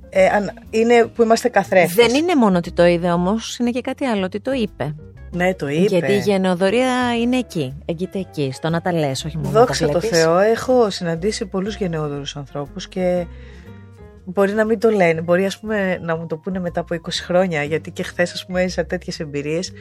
ε, 0.08 0.28
είναι 0.70 1.04
που 1.04 1.22
είμαστε 1.22 1.48
καθρέφτες. 1.48 2.06
Δεν 2.06 2.14
είναι 2.14 2.34
μόνο 2.34 2.56
ότι 2.56 2.72
το 2.72 2.84
είδε 2.84 3.10
όμως, 3.10 3.58
είναι 3.58 3.70
και 3.70 3.80
κάτι 3.80 4.04
άλλο, 4.04 4.24
ότι 4.24 4.40
το 4.40 4.52
είπε. 4.52 4.94
Ναι, 5.32 5.54
το 5.54 5.68
είπε. 5.68 5.86
Γιατί 5.86 6.12
η 6.12 6.18
γενεοδορία 6.18 7.16
είναι 7.20 7.36
εκεί, 7.36 7.74
εγγύεται 7.84 8.18
εκεί, 8.18 8.50
στο 8.52 8.68
να 8.68 8.80
τα 8.80 8.92
λες, 8.92 9.24
όχι 9.24 9.36
μόνο 9.36 9.50
Δόξα 9.50 9.88
τω 9.88 10.00
Θεώ, 10.00 10.38
έχω 10.38 10.90
συναντήσει 10.90 11.46
πολλούς 11.46 11.76
γενναιόδορους 11.76 12.36
ανθρώπους 12.36 12.88
και 12.88 13.26
Μπορεί 14.32 14.52
να 14.52 14.64
μην 14.64 14.78
το 14.78 14.90
λένε, 14.90 15.20
μπορεί 15.20 15.46
ας 15.46 15.60
πούμε 15.60 15.98
να 15.98 16.16
μου 16.16 16.26
το 16.26 16.36
πούνε 16.36 16.58
μετά 16.58 16.80
από 16.80 16.94
20 16.94 17.08
χρόνια 17.10 17.62
γιατί 17.62 17.90
και 17.90 18.02
χθες 18.02 18.32
ας 18.32 18.46
πούμε 18.46 18.62
έζησα 18.62 18.86
τέτοιες 18.86 19.20
εμπειρίες 19.20 19.72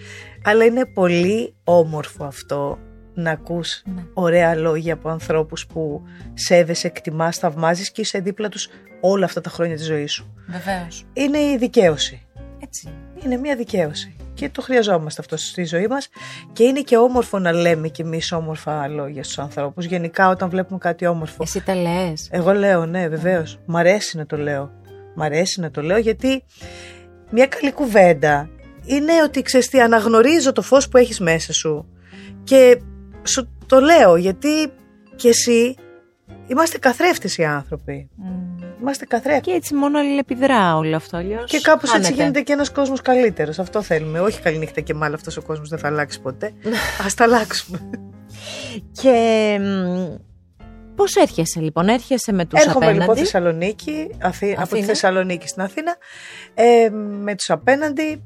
αλλά 0.43 0.65
είναι 0.65 0.85
πολύ 0.85 1.53
όμορφο 1.63 2.23
αυτό 2.23 2.77
να 3.13 3.31
ακούς 3.31 3.81
ναι. 3.85 4.03
ωραία 4.13 4.55
λόγια 4.55 4.93
από 4.93 5.09
ανθρώπους 5.09 5.67
που 5.67 6.01
σέβεσαι, 6.33 6.87
εκτιμάς, 6.87 7.37
θαυμάζεις 7.37 7.91
και 7.91 8.01
είσαι 8.01 8.19
δίπλα 8.19 8.49
τους 8.49 8.69
όλα 9.01 9.25
αυτά 9.25 9.41
τα 9.41 9.49
χρόνια 9.49 9.75
της 9.75 9.85
ζωής 9.85 10.13
σου. 10.13 10.33
Βεβαίως. 10.47 11.05
Είναι 11.13 11.37
η 11.37 11.57
δικαίωση. 11.57 12.27
Έτσι. 12.59 12.89
Είναι 13.23 13.37
μια 13.37 13.55
δικαίωση 13.55 14.18
και 14.39 14.49
το 14.49 14.61
χρειαζόμαστε 14.61 15.21
αυτό 15.21 15.37
στη 15.37 15.63
ζωή 15.63 15.87
μας. 15.87 16.09
Και 16.53 16.63
είναι 16.63 16.81
και 16.81 16.97
όμορφο 16.97 17.39
να 17.39 17.51
λέμε 17.51 17.87
κι 17.87 18.01
εμείς 18.01 18.31
όμορφα 18.31 18.87
λόγια 18.87 19.23
στους 19.23 19.39
ανθρώπους. 19.39 19.85
Γενικά 19.85 20.29
όταν 20.29 20.49
βλέπουμε 20.49 20.79
κάτι 20.79 21.05
όμορφο. 21.05 21.37
Εσύ 21.41 21.61
τα 21.63 21.75
λες. 21.75 22.27
Εγώ 22.31 22.53
λέω 22.53 22.85
ναι 22.85 23.07
βεβαίως. 23.07 23.59
Μ' 23.65 23.77
αρέσει 23.77 24.17
να 24.17 24.25
το 24.25 24.37
λέω. 24.37 24.71
Μ' 25.15 25.21
αρέσει 25.21 25.59
να 25.59 25.71
το 25.71 25.81
λέω 25.81 25.97
γιατί 25.97 26.43
μια 27.29 27.47
καλή 27.47 27.71
κουβέντα 27.71 28.49
είναι 28.85 29.13
ότι 29.23 29.41
ξέρεις 29.41 29.69
τι 29.69 29.81
αναγνωρίζω 29.81 30.51
το 30.51 30.61
φως 30.61 30.89
που 30.89 30.97
έχεις 30.97 31.19
μέσα 31.19 31.53
σου 31.53 31.89
και 32.43 32.81
σου 33.23 33.49
το 33.65 33.79
λέω 33.79 34.15
γιατί 34.15 34.71
και 35.15 35.27
εσύ 35.27 35.75
είμαστε 36.47 36.77
καθρέφτες 36.77 37.37
οι 37.37 37.43
άνθρωποι 37.45 38.09
Είμαστε 38.81 39.05
καθρέφτες. 39.05 39.41
Και 39.41 39.51
έτσι 39.51 39.73
μόνο 39.73 39.99
αλληλεπιδρά 39.99 40.75
όλο 40.75 40.95
αυτό. 40.95 41.17
Αλλιώς 41.17 41.51
και 41.51 41.59
κάπως 41.59 41.93
έτσι 41.93 42.13
γίνεται 42.13 42.41
και 42.41 42.53
ένας 42.53 42.71
κόσμος 42.71 43.01
καλύτερος. 43.01 43.59
Αυτό 43.59 43.81
θέλουμε. 43.81 44.19
Όχι 44.19 44.41
καληνύχτα 44.41 44.81
και 44.81 44.93
μάλλον 44.93 45.15
αυτός 45.15 45.37
ο 45.37 45.41
κόσμος 45.41 45.69
δεν 45.69 45.79
θα 45.79 45.87
αλλάξει 45.87 46.21
ποτέ. 46.21 46.45
Α 47.05 47.13
τα 47.15 47.23
αλλάξουμε. 47.23 47.89
και 48.91 49.59
Πώς 50.99 51.15
έρχεσαι 51.15 51.59
λοιπόν, 51.59 51.87
έρχεσαι 51.87 52.31
με 52.31 52.45
τους 52.45 52.59
απέναντι. 52.59 52.85
Έρχομαι 52.85 52.99
λοιπόν 52.99 53.15
Θεσσαλονίκη, 53.15 54.09
από 54.57 54.75
τη 54.75 54.83
Θεσσαλονίκη 54.83 55.47
στην 55.47 55.61
Αθήνα. 55.61 55.95
Ε, 56.53 56.89
με 57.21 57.35
τους 57.35 57.49
απέναντι 57.49 58.23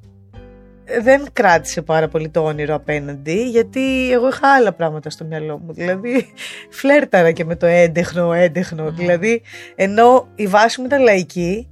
δεν 1.01 1.25
κράτησε 1.33 1.81
πάρα 1.81 2.07
πολύ 2.07 2.29
το 2.29 2.43
όνειρο 2.43 2.75
απέναντι, 2.75 3.49
γιατί 3.49 4.11
εγώ 4.11 4.27
είχα 4.27 4.53
άλλα 4.53 4.73
πράγματα 4.73 5.09
στο 5.09 5.25
μυαλό 5.25 5.57
μου. 5.57 5.73
Δηλαδή, 5.73 6.33
φλέρταρα 6.79 7.31
και 7.31 7.45
με 7.45 7.55
το 7.55 7.65
έντεχνο, 7.65 8.33
έντεχνο. 8.33 8.91
Δηλαδή, 8.91 9.41
ενώ 9.75 10.27
η 10.35 10.47
βάση 10.47 10.79
μου 10.79 10.85
ήταν 10.85 11.01
λαϊκή, 11.01 11.69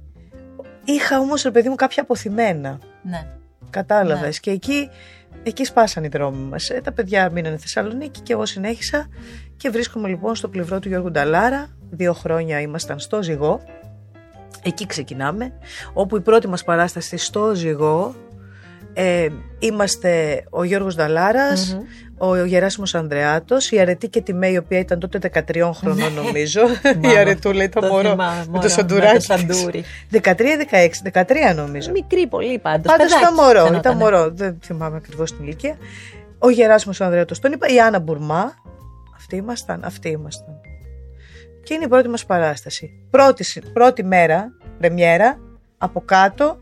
είχα 0.84 1.18
όμως, 1.18 1.42
ρε 1.42 1.50
παιδί 1.50 1.68
μου, 1.68 1.74
κάποια 1.74 2.02
αποθυμένα. 2.02 2.78
Ναι. 3.02 3.26
Κατάλαβες. 3.70 4.22
Ναι. 4.24 4.30
Και 4.30 4.50
εκεί, 4.50 4.90
εκεί 5.42 5.64
σπάσαν 5.64 6.04
οι 6.04 6.08
δρόμοι 6.08 6.48
μας. 6.48 6.70
Ε, 6.70 6.80
τα 6.84 6.92
παιδιά 6.92 7.30
μείνανε 7.30 7.56
Θεσσαλονίκη 7.56 8.20
και 8.20 8.32
εγώ 8.32 8.46
συνέχισα. 8.46 9.08
Και 9.56 9.70
βρίσκομαι 9.70 10.08
λοιπόν 10.08 10.34
στο 10.34 10.48
πλευρό 10.48 10.78
του 10.78 10.88
Γιώργου 10.88 11.10
Νταλάρα. 11.10 11.68
Δύο 11.90 12.12
χρόνια 12.12 12.60
ήμασταν 12.60 12.98
στο 12.98 13.22
Ζυγό. 13.22 13.60
Εκεί 14.64 14.86
ξεκινάμε, 14.86 15.52
όπου 15.92 16.16
η 16.16 16.20
πρώτη 16.20 16.48
μας 16.48 16.64
παράσταση 16.64 17.16
στο 17.16 17.54
Ζυγό 17.54 18.14
ε, 18.92 19.28
είμαστε 19.58 20.42
ο 20.50 20.64
Γιώργος 20.64 20.96
ο 22.24 22.44
Γεράσιμος 22.44 22.94
Ανδρεάτος, 22.94 23.70
η 23.70 23.80
Αρετή 23.80 24.08
και 24.08 24.20
τη 24.20 24.34
Μέη, 24.34 24.52
η 24.52 24.56
οποία 24.56 24.78
ήταν 24.78 24.98
τότε 24.98 25.30
13 25.48 25.70
χρονών 25.74 26.12
νομίζω. 26.12 26.60
η 27.12 27.16
Αρετούλα 27.18 27.62
ήταν 27.62 27.88
μωρό 27.88 28.16
με 28.50 28.58
το 28.60 28.68
σαντουράκι. 28.68 29.26
13-16, 30.12 30.22
13 31.12 31.24
νομίζω. 31.56 31.90
Μικρή 31.90 32.26
πολύ 32.26 32.58
πάντως. 32.58 32.96
Πάντως 32.96 33.12
ήταν 33.12 33.34
μωρό, 33.34 33.74
ήταν 33.74 33.96
μωρό, 33.96 34.30
δεν 34.30 34.58
θυμάμαι 34.62 34.96
ακριβώς 34.96 35.32
την 35.36 35.44
ηλικία. 35.44 35.76
Ο 36.38 36.50
Γεράσιμος 36.50 37.00
Ανδρεάτος 37.00 37.38
τον 37.38 37.52
είπα, 37.52 37.66
η 37.66 37.80
Άννα 37.80 37.98
Μπουρμά, 37.98 38.54
αυτοί 39.16 39.36
ήμασταν, 39.36 39.84
αυτοί 39.84 40.08
ήμασταν. 40.08 40.54
Και 41.62 41.74
είναι 41.74 41.84
η 41.84 41.88
πρώτη 41.88 42.08
μας 42.08 42.26
παράσταση. 42.26 42.90
Πρώτη, 43.10 43.44
πρώτη 43.72 44.04
μέρα, 44.04 44.52
πρεμιέρα, 44.78 45.38
από 45.78 46.00
κάτω 46.00 46.61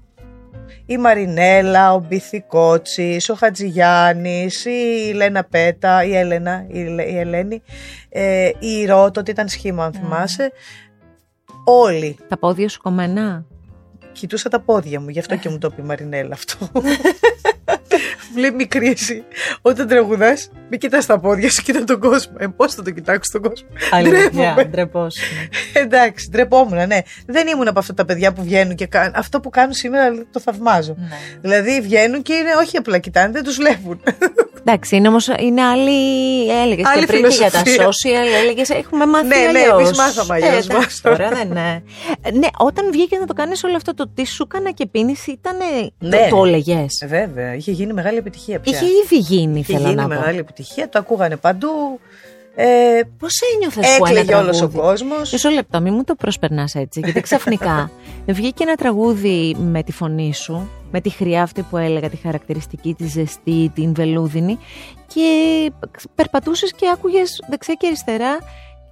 η 0.87 0.97
Μαρινέλα, 0.97 1.95
ο 1.95 1.99
Μπιθικότσης, 1.99 3.29
ο 3.29 3.35
Χατζηγιάννης, 3.35 4.65
η 4.65 5.13
Λένα 5.15 5.45
Πέτα, 5.45 6.05
η 6.05 6.17
Έλενα, 6.17 6.65
η, 6.69 7.19
Ελένη, 7.19 7.63
ε, 8.09 8.51
η 8.59 8.85
Ρότο, 8.85 9.21
ότι 9.21 9.31
ήταν 9.31 9.49
σχήμα 9.49 9.85
αν 9.85 9.93
θυμάσαι. 9.93 10.53
Όλοι. 11.65 12.17
Τα 12.29 12.39
πόδια 12.39 12.69
σου 12.69 12.81
κομμένα; 12.81 13.45
Κοιτούσα 14.21 14.49
τα 14.49 14.61
πόδια 14.61 15.01
μου, 15.01 15.09
γι' 15.09 15.19
αυτό 15.19 15.37
και 15.37 15.49
μου 15.49 15.59
το 15.59 15.71
πει 15.71 15.83
η 15.83 15.85
Μαρινέλα 15.85 16.33
αυτό. 16.33 16.57
Βλέπει 18.35 18.55
μικρή 18.55 18.89
εσύ. 18.89 19.25
Όταν 19.63 19.89
τραγουδάς, 19.89 20.51
μην 20.71 20.79
κοιτάς 20.79 21.07
τα 21.07 21.19
πόδια 21.21 21.51
σου, 21.51 21.63
κοίτα 21.63 21.85
τον 21.85 22.01
κόσμο. 22.01 22.37
Ε, 22.39 22.47
πώς 22.47 22.75
θα 22.75 22.83
το 22.83 22.91
κοιτάξει 22.91 23.33
τον 23.33 23.43
κόσμο; 23.43 23.69
Αλήθεια, 23.91 24.69
ντρεπόσουν. 24.71 25.23
Εντάξει, 25.73 26.29
ντρεπόμουν, 26.31 26.87
ναι. 26.87 26.99
Δεν 27.27 27.47
ήμουν 27.47 27.69
από 27.69 27.79
αυτά 27.79 27.95
τα 27.95 28.05
παιδιά 28.05 28.33
που 28.33 28.43
βγαίνουν 28.43 28.75
και 28.75 28.87
κάνουν. 28.87 29.13
Αυτό 29.17 29.41
που 29.41 29.51
κάνουν 29.51 29.73
σήμερα 29.73 30.27
το 30.31 30.41
θαυμάζω. 30.41 30.95
Ναι. 30.99 31.17
Δηλαδή 31.41 31.81
βγαίνουν 31.81 32.23
και 32.23 32.33
είναι 32.33 32.51
όχι 32.61 32.77
απλά 32.77 32.99
κοιτάνε, 32.99 33.33
δεν 33.33 33.45
τους 33.45 33.57
βλέπουν. 33.57 34.01
Εντάξει, 34.65 34.97
είναι 34.97 35.09
όμως 35.09 35.27
είναι 35.27 35.63
άλλη. 35.63 35.91
Έλεγες 36.51 36.87
και 36.99 37.07
πριν 37.07 37.29
και 37.29 37.35
για 37.35 37.51
τα 37.51 37.63
social, 37.63 38.41
έλεγες 38.43 38.71
έχουμε 38.71 39.07
μάθει. 39.07 39.27
Ναι, 39.27 39.51
ναι, 39.53 39.61
εμείς 39.61 39.99
μάθαμε 39.99 40.35
αλλιώς. 40.35 40.67
Ε, 40.67 41.01
τώρα 41.03 41.29
δεν 41.29 41.49
ναι. 41.49 41.83
ναι, 42.39 42.49
όταν 42.59 42.91
βγήκες 42.93 43.19
να 43.19 43.27
το 43.27 43.33
κάνεις 43.33 43.65
όλο 43.65 43.77
αυτό 43.77 43.95
το 43.95 44.09
τι 44.15 44.27
σου 44.27 44.43
έκανα 44.43 44.71
και 44.71 44.87
πίνηση 44.87 45.31
ήταν. 45.31 45.57
Ναι. 45.99 46.29
Το, 46.29 46.37
το 46.37 46.45
έλεγες. 46.45 47.01
Ε, 47.01 47.07
βέβαια, 47.07 47.55
είχε 47.55 47.71
γίνει 47.71 47.93
μεγάλη 47.93 48.19
επιτυχία 48.19 48.59
πια. 48.59 48.73
Είχε 48.77 48.85
ήδη 48.85 49.17
γίνει, 49.17 49.59
είχε 49.59 49.73
θέλω 49.73 49.85
γίνει 49.85 49.95
να 49.95 50.09
μεγάλη 50.09 50.39
επιτυχία, 50.39 50.89
το 50.89 50.99
ακούγανε 50.99 51.37
παντού. 51.37 52.01
Ε, 52.63 53.01
Πώς 53.19 53.41
ένιωθες 53.55 53.97
που 53.97 54.05
Έκλαιγε 54.07 54.35
όλος 54.35 54.63
ο 54.63 54.69
κόσμος. 54.69 55.33
Μισό 55.33 55.49
λεπτό, 55.49 55.81
μην 55.81 55.95
μου 55.95 56.05
το 56.05 56.15
προσπερνάς 56.15 56.75
έτσι. 56.75 57.01
Γιατί 57.05 57.21
ξαφνικά 57.21 57.91
βγήκε 58.27 58.63
ένα 58.63 58.75
τραγούδι 58.75 59.57
με 59.59 59.83
τη 59.83 59.93
φωνή 59.93 60.35
σου, 60.35 60.71
με 60.91 61.01
τη 61.01 61.11
χρειά 61.11 61.43
αυτή 61.43 61.63
που 61.63 61.77
έλεγα, 61.77 62.09
τη 62.09 62.17
χαρακτηριστική, 62.17 62.95
τη 62.95 63.07
ζεστή, 63.07 63.71
την 63.75 63.95
βελούδινη, 63.95 64.59
και 65.07 65.71
περπατούσες 66.15 66.73
και 66.73 66.87
άκουγες 66.93 67.45
δεξιά 67.49 67.75
και 67.75 67.87
αριστερά 67.87 68.39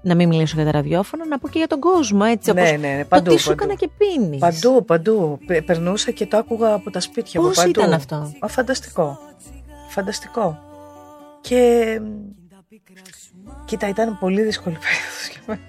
να 0.02 0.14
μην 0.14 0.28
μιλήσω 0.28 0.54
για 0.56 0.64
τα 0.64 0.70
ραδιόφωνα, 0.70 1.26
να 1.26 1.38
πω 1.38 1.48
και 1.48 1.58
για 1.58 1.66
τον 1.66 1.80
κόσμο, 1.80 2.20
έτσι. 2.30 2.52
Ναι, 2.52 2.62
ναι, 2.62 2.76
ναι, 2.76 3.04
παντού. 3.04 3.30
Το 3.30 3.36
τι 3.36 3.42
σου 3.42 3.50
έκανα 3.50 3.74
και 3.74 3.88
πίνεις. 3.98 4.38
Παντού, 4.38 4.84
παντού. 4.84 5.38
Περνούσα 5.66 6.10
και 6.10 6.26
το 6.26 6.36
άκουγα 6.36 6.72
από 6.72 6.90
τα 6.90 7.00
σπίτια 7.00 7.40
μου. 7.40 7.46
Πώς 7.46 7.64
ήταν 7.64 7.92
αυτό; 7.92 8.32
Α, 8.38 8.48
φανταστικό. 8.48 9.18
Φανταστικό. 9.88 10.58
Και. 11.40 12.00
Κοίτα, 13.64 13.88
ήταν 13.88 14.18
πολύ 14.18 14.42
δύσκολη 14.42 14.76
περίοδος 14.76 15.28
για 15.30 15.40
μένα. 15.46 15.60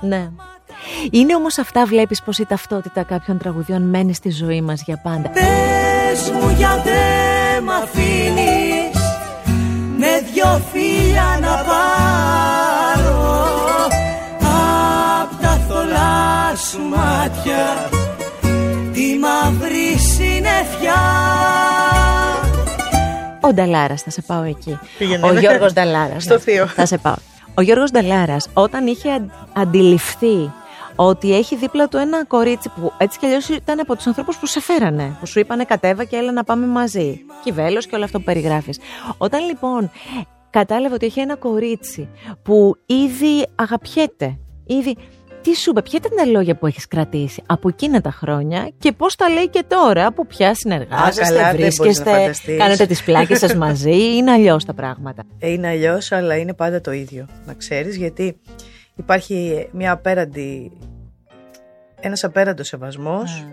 Ναι. 0.00 0.30
Είναι 1.10 1.34
όμως 1.34 1.58
αυτά 1.58 1.84
βλέπεις 1.86 2.22
πως 2.22 2.38
η 2.38 2.46
ταυτότητα 2.46 3.02
κάποιων 3.02 3.38
τραγουδιών 3.38 3.82
μένει 3.82 4.14
στη 4.14 4.30
ζωή 4.30 4.60
μας 4.60 4.82
για 4.82 5.00
πάντα. 5.02 5.28
Πες 5.28 6.30
μου 6.30 6.50
γιατί 6.56 6.90
μ' 7.62 7.70
αφήνεις 7.70 8.98
με 9.98 10.20
δυο 10.32 10.62
φίλια 10.72 11.38
να 11.40 11.64
πάρω 11.64 13.34
απ' 15.22 15.40
τα 15.42 15.60
θολά 15.68 16.56
σου 16.56 16.80
μάτια 16.80 17.88
τη 18.92 19.18
μαύρη 19.18 19.98
συννεφιά 19.98 21.00
Ο 23.50 23.54
Νταλάρας, 23.54 24.02
θα 24.02 24.10
σε 24.10 24.22
πάω 24.22 24.42
εκεί. 24.42 24.78
Πήγαινε. 24.98 25.26
Ο 25.26 25.32
Γιώργος 25.38 25.72
Νταλάρας. 25.72 26.22
Στο 26.22 26.38
θείο. 26.38 26.66
Θα 26.66 26.86
σε 26.86 26.98
πάω. 26.98 27.14
Ο 27.54 27.60
Γιώργος 27.62 27.90
Νταλάρας, 27.90 28.48
όταν 28.54 28.86
είχε 28.86 29.10
αν- 29.10 29.32
αντιληφθεί 29.52 30.52
ότι 30.96 31.34
έχει 31.36 31.56
δίπλα 31.56 31.88
του 31.88 31.96
ένα 31.96 32.24
κορίτσι 32.24 32.68
που 32.68 32.92
έτσι 32.98 33.18
κι 33.18 33.26
αλλιώς 33.26 33.48
ήταν 33.48 33.80
από 33.80 33.96
τους 33.96 34.06
ανθρώπους 34.06 34.36
που 34.36 34.46
σε 34.46 34.60
φέρανε, 34.60 35.16
που 35.20 35.26
σου 35.26 35.38
είπανε 35.38 35.64
κατέβα 35.64 36.04
και 36.04 36.16
έλα 36.16 36.32
να 36.32 36.44
πάμε 36.44 36.66
μαζί. 36.66 37.20
Κυβέλο 37.44 37.78
και 37.80 37.94
όλο 37.94 38.04
αυτό 38.04 38.18
που 38.18 38.24
περιγράφεις. 38.24 38.78
Όταν 39.18 39.44
λοιπόν 39.46 39.90
κατάλαβε 40.50 40.94
ότι 40.94 41.06
έχει 41.06 41.20
ένα 41.20 41.36
κορίτσι 41.36 42.08
που 42.42 42.76
ήδη 42.86 43.46
αγαπιέται, 43.54 44.38
ήδη. 44.66 44.96
Τι 45.42 45.54
σου 45.54 45.70
είπε, 45.70 45.82
ποια 45.82 46.00
ήταν 46.04 46.18
τα 46.18 46.26
λόγια 46.26 46.54
που 46.56 46.66
έχεις 46.66 46.86
κρατήσει 46.86 47.42
από 47.46 47.68
εκείνα 47.68 48.00
τα 48.00 48.10
χρόνια 48.10 48.70
και 48.78 48.92
πώς 48.92 49.16
τα 49.16 49.28
λέει 49.28 49.48
και 49.48 49.64
τώρα 49.68 50.12
που 50.12 50.26
πια 50.26 50.38
καλά, 50.38 50.54
συνεργάζεστε, 50.54 51.34
δεν 51.34 51.44
μπορείς 51.44 51.44
να 51.44 51.52
βρίσκεστε, 51.52 52.10
φανταστείς. 52.10 52.58
κάνετε 52.58 52.86
τις 52.86 53.02
πλάκες 53.04 53.38
σας 53.38 53.54
μαζί, 53.64 54.16
είναι 54.16 54.30
αλλιώς 54.30 54.64
τα 54.64 54.74
πράγματα. 54.74 55.22
Ε, 55.38 55.50
Είναι 55.50 55.68
αλλιώς, 55.68 56.12
αλλά 56.12 56.36
είναι 56.36 56.54
πάντα 56.54 56.80
το 56.80 56.92
ίδιο. 56.92 57.26
Να 57.46 57.54
ξέρεις, 57.54 57.96
γιατί 57.96 58.40
υπάρχει 58.96 59.68
μια 59.72 59.92
απέραντη, 59.92 60.72
ένας 62.00 62.24
απέραντος 62.24 62.66
σεβασμός, 62.66 63.46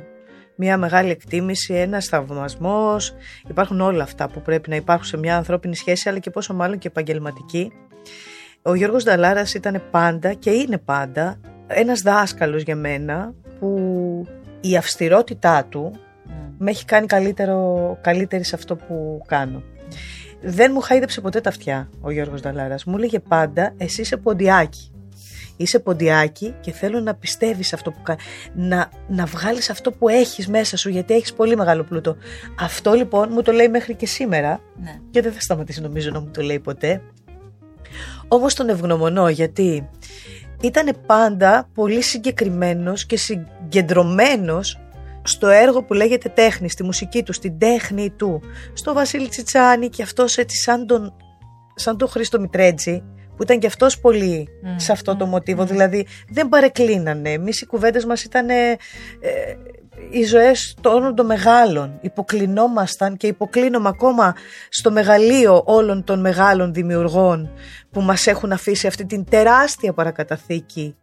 μια 0.55 0.77
μεγάλη 0.77 1.09
εκτίμηση, 1.09 1.73
ένας 1.73 2.05
θαυμασμός. 2.05 3.13
Υπάρχουν 3.49 3.81
όλα 3.81 4.03
αυτά 4.03 4.29
που 4.29 4.41
πρέπει 4.41 4.69
να 4.69 4.75
υπάρχουν 4.75 5.05
σε 5.05 5.17
μια 5.17 5.37
ανθρώπινη 5.37 5.75
σχέση, 5.75 6.09
αλλά 6.09 6.19
και 6.19 6.29
πόσο 6.29 6.53
μάλλον 6.53 6.77
και 6.77 6.87
επαγγελματική. 6.87 7.71
Ο 8.61 8.75
Γιώργος 8.75 9.03
Νταλάρας 9.03 9.53
ήταν 9.53 9.81
πάντα 9.91 10.33
και 10.33 10.49
είναι 10.49 10.77
πάντα 10.77 11.39
ένας 11.67 12.01
δάσκαλος 12.01 12.61
για 12.61 12.75
μένα 12.75 13.33
που 13.59 13.77
η 14.61 14.77
αυστηρότητά 14.77 15.65
του 15.69 15.91
με 16.57 16.69
έχει 16.71 16.85
κάνει 16.85 17.05
καλύτερο, 17.05 17.97
καλύτερη 18.01 18.43
σε 18.43 18.55
αυτό 18.55 18.75
που 18.75 19.21
κάνω. 19.27 19.63
Δεν 20.41 20.71
μου 20.73 20.79
χάιδεψε 20.81 21.21
ποτέ 21.21 21.41
τα 21.41 21.49
αυτιά 21.49 21.89
ο 22.01 22.11
Γιώργος 22.11 22.41
Νταλάρας. 22.41 22.83
Μου 22.83 22.95
έλεγε 22.97 23.19
πάντα 23.19 23.73
εσύ 23.77 24.01
είσαι 24.01 24.17
ποντιάκι. 24.17 24.91
Είσαι 25.57 25.79
ποντιάκι 25.79 26.55
και 26.61 26.71
θέλω 26.71 26.99
να 26.99 27.15
πιστεύεις 27.15 27.73
αυτό 27.73 27.91
που 27.91 28.01
κάνει. 28.03 28.19
Να, 28.53 28.89
να 29.07 29.25
βγάλεις 29.25 29.69
αυτό 29.69 29.91
που 29.91 30.09
έχεις 30.09 30.47
μέσα 30.47 30.77
σου 30.77 30.89
γιατί 30.89 31.13
έχεις 31.13 31.33
πολύ 31.33 31.55
μεγάλο 31.55 31.83
πλούτο. 31.83 32.15
Αυτό 32.59 32.93
λοιπόν 32.93 33.29
μου 33.31 33.41
το 33.41 33.51
λέει 33.51 33.67
μέχρι 33.67 33.95
και 33.95 34.05
σήμερα 34.05 34.61
Ναι. 34.83 34.99
και 35.11 35.21
δεν 35.21 35.31
θα 35.31 35.39
σταματήσει 35.39 35.81
νομίζω 35.81 36.11
να 36.11 36.19
μου 36.19 36.29
το 36.33 36.41
λέει 36.41 36.59
ποτέ. 36.59 37.01
Όμως 38.27 38.53
τον 38.53 38.69
ευγνωμονώ 38.69 39.29
γιατί 39.29 39.89
ήταν 40.61 40.97
πάντα 41.05 41.69
πολύ 41.73 42.01
συγκεκριμένος 42.01 43.05
και 43.05 43.17
συγκεντρωμένος 43.17 44.79
στο 45.23 45.47
έργο 45.47 45.83
που 45.83 45.93
λέγεται 45.93 46.29
τέχνη, 46.29 46.69
στη 46.69 46.83
μουσική 46.83 47.23
του, 47.23 47.33
στην 47.33 47.57
τέχνη 47.57 48.09
του. 48.09 48.41
Στο 48.73 48.93
Βασίλη 48.93 49.27
Τσιτσάνη 49.27 49.89
και 49.89 50.03
αυτός 50.03 50.37
έτσι 50.37 50.57
σαν 50.57 50.87
τον, 50.87 51.13
σαν 51.75 51.97
τον 51.97 52.07
Χρήστο 52.07 52.39
Μητρέτζη 52.39 53.03
που 53.35 53.43
ήταν 53.43 53.59
και 53.59 53.67
αυτός 53.67 53.99
πολύ 53.99 54.47
Μμ, 54.63 54.77
σε 54.77 54.91
αυτό 54.91 55.15
το 55.15 55.25
μμ, 55.25 55.29
μοτίβο, 55.29 55.63
μμ. 55.63 55.65
δηλαδή 55.65 56.07
δεν 56.29 56.49
παρεκκλίνανε. 56.49 57.29
Εμείς 57.29 57.61
οι 57.61 57.65
κουβέντες 57.65 58.05
μας 58.05 58.23
ήταν 58.23 58.49
ε, 58.49 58.77
οι 60.09 60.23
ζωές 60.23 60.75
των 60.81 61.15
των 61.15 61.25
μεγάλων. 61.25 61.97
Υποκλεινόμασταν 62.01 63.17
και 63.17 63.27
υποκλίνομαι 63.27 63.89
ακόμα 63.89 64.35
στο 64.69 64.91
μεγαλείο 64.91 65.63
όλων 65.65 66.03
των 66.03 66.19
μεγάλων 66.19 66.73
δημιουργών 66.73 67.49
που 67.91 68.01
μας 68.01 68.27
έχουν 68.27 68.51
αφήσει 68.51 68.87
αυτή 68.87 69.05
την 69.05 69.25
τεράστια 69.29 69.93
παρακαταθήκη 69.93 70.95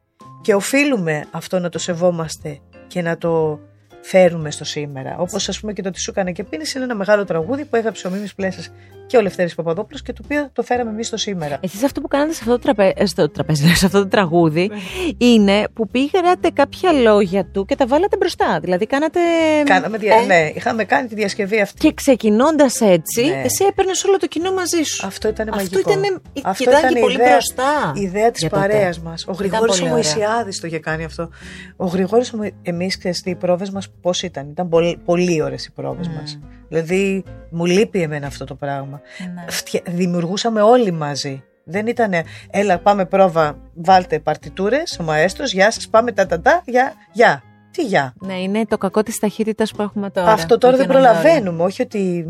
και 0.42 0.54
οφείλουμε 0.54 1.24
αυτό 1.30 1.58
να 1.58 1.68
το 1.68 1.78
σεβόμαστε 1.78 2.58
και 2.86 3.02
να 3.02 3.18
το 3.18 3.60
φέρουμε 4.00 4.50
στο 4.50 4.64
σήμερα. 4.64 5.16
Όπως 5.18 5.48
ας 5.48 5.60
πούμε 5.60 5.72
και 5.72 5.82
το 5.82 5.90
«Τι 5.90 6.00
σου 6.00 6.10
έκανε 6.10 6.32
και 6.32 6.44
πίνεις» 6.44 6.74
είναι 6.74 6.84
ένα 6.84 6.94
μεγάλο 6.94 7.24
τραγούδι 7.24 7.64
που 7.64 7.76
έγραψε 7.76 8.06
ο 8.06 8.10
Μίμης 8.10 8.34
Πλέσας 8.34 8.70
και 9.06 9.16
ο 9.16 9.20
Λευτέρης 9.22 9.54
Παπαδόπουλος 9.54 10.02
και 10.02 10.12
το 10.12 10.22
οποίο 10.24 10.48
το 10.52 10.62
φέραμε 10.62 10.90
εμείς 10.90 11.06
στο 11.06 11.16
σήμερα. 11.16 11.56
Εσείς 11.60 11.82
αυτό 11.84 12.00
που 12.00 12.08
κάνατε 12.08 12.32
σε 12.32 12.38
αυτό 12.40 12.52
το, 12.52 12.58
τραπέ... 12.58 12.92
ε, 12.96 13.06
στο 13.06 13.28
τραπέζι, 13.30 13.74
σε 13.76 13.86
αυτό 13.86 13.98
το 13.98 14.08
τραγούδι 14.08 14.70
είναι 15.18 15.64
που 15.74 15.88
πήγατε 15.88 16.48
κάποια 16.52 16.92
λόγια 16.92 17.44
του 17.44 17.64
και 17.64 17.76
τα 17.76 17.86
βάλατε 17.86 18.16
μπροστά. 18.16 18.58
Δηλαδή 18.60 18.86
κάνατε... 18.86 19.20
Κάναμε, 19.64 19.98
δια... 19.98 20.14
Ε, 20.16 20.24
ναι, 20.24 20.50
είχαμε 20.54 20.84
κάνει 20.84 21.08
τη 21.08 21.14
διασκευή 21.14 21.60
αυτή. 21.60 21.78
Και 21.88 21.92
ξεκινώντας 21.94 22.80
έτσι, 22.80 23.24
Ναι. 23.24 23.42
εσύ 23.44 23.64
έπαιρνες 23.68 24.04
όλο 24.04 24.16
το 24.16 24.26
κοινό 24.26 24.52
μαζί 24.52 24.82
σου. 24.82 25.06
Αυτό 25.06 25.28
ήταν 25.28 25.48
Αυτό 25.48 25.56
μαγικό. 25.62 25.90
ήταν. 25.90 26.22
Αυτό 26.44 26.64
Κοιτάκι 26.64 26.82
ήταν 26.84 26.96
η 26.96 27.00
πολύ 27.00 27.14
ιδέα- 27.14 27.30
μπροστά. 27.30 27.92
Η 27.94 28.00
ιδέα 28.00 28.30
της 28.30 28.40
για 28.40 28.50
τότε. 28.50 28.60
παρέας 28.68 29.00
μας. 29.00 29.24
Ο 29.28 29.32
Γρηγόρης 29.32 29.62
ο 29.62 29.66
πολύ 29.66 29.80
ωραία. 29.80 29.92
Μωησιάδης 29.94 30.60
το 30.60 30.66
είχε 30.66 30.78
κάνει 30.78 31.04
αυτό. 31.04 31.28
Ο 31.76 31.86
Γρηγόρης 31.86 32.32
ο 32.32 32.36
Μω- 32.36 32.52
εμείς 32.62 32.98
ξέρεις 32.98 33.22
τι, 33.22 33.30
οι 33.30 33.34
πρόβες 33.34 33.70
μας 33.70 33.88
πώς 34.02 34.22
ήταν. 34.22 34.48
Ήταν 34.50 34.68
πολύ, 34.68 34.98
πολύ 35.04 35.42
ωραίες 35.42 35.66
οι 35.66 35.72
πρόβες 35.72 36.06
Mm. 36.08 36.20
μας. 36.20 36.38
Δηλαδή 36.68 37.24
μου 37.50 37.64
λείπει 37.64 38.02
εμένα 38.02 38.26
αυτό 38.26 38.44
το 38.44 38.54
πράγμα. 38.54 39.00
Ναι. 39.34 39.44
Φτια- 39.50 39.82
Δημιουργούσαμε 39.88 40.60
όλοι 40.62 40.90
μαζί. 40.90 41.42
Δεν 41.64 41.86
ήταν 41.86 42.12
έλα 42.50 42.78
πάμε 42.78 43.04
πρόβα, 43.04 43.56
βάλτε 43.74 44.18
παρτιτούρες, 44.18 44.96
ο 45.00 45.02
μαέστρος, 45.02 45.52
γεια 45.52 45.70
σας, 45.70 45.88
πάμε 45.88 46.12
τα 46.12 46.26
τα 46.26 46.40
τα, 46.40 46.62
γεια, 46.66 46.92
γεια. 47.12 47.42
Τι 47.70 47.82
γεια. 47.82 48.14
Ναι, 48.20 48.34
είναι 48.34 48.64
το 48.68 48.78
κακό 48.78 49.02
της 49.02 49.18
ταχύτητας 49.18 49.72
που 49.72 49.82
έχουμε 49.82 50.10
τώρα. 50.10 50.32
Αυτό 50.32 50.58
τώρα 50.58 50.72
που 50.76 50.78
δεν 50.82 50.90
γίνονται 50.90 51.08
όλα. 51.08 51.20
προλαβαίνουμε, 51.20 51.62
όχι 51.62 51.82
ότι... 51.82 52.26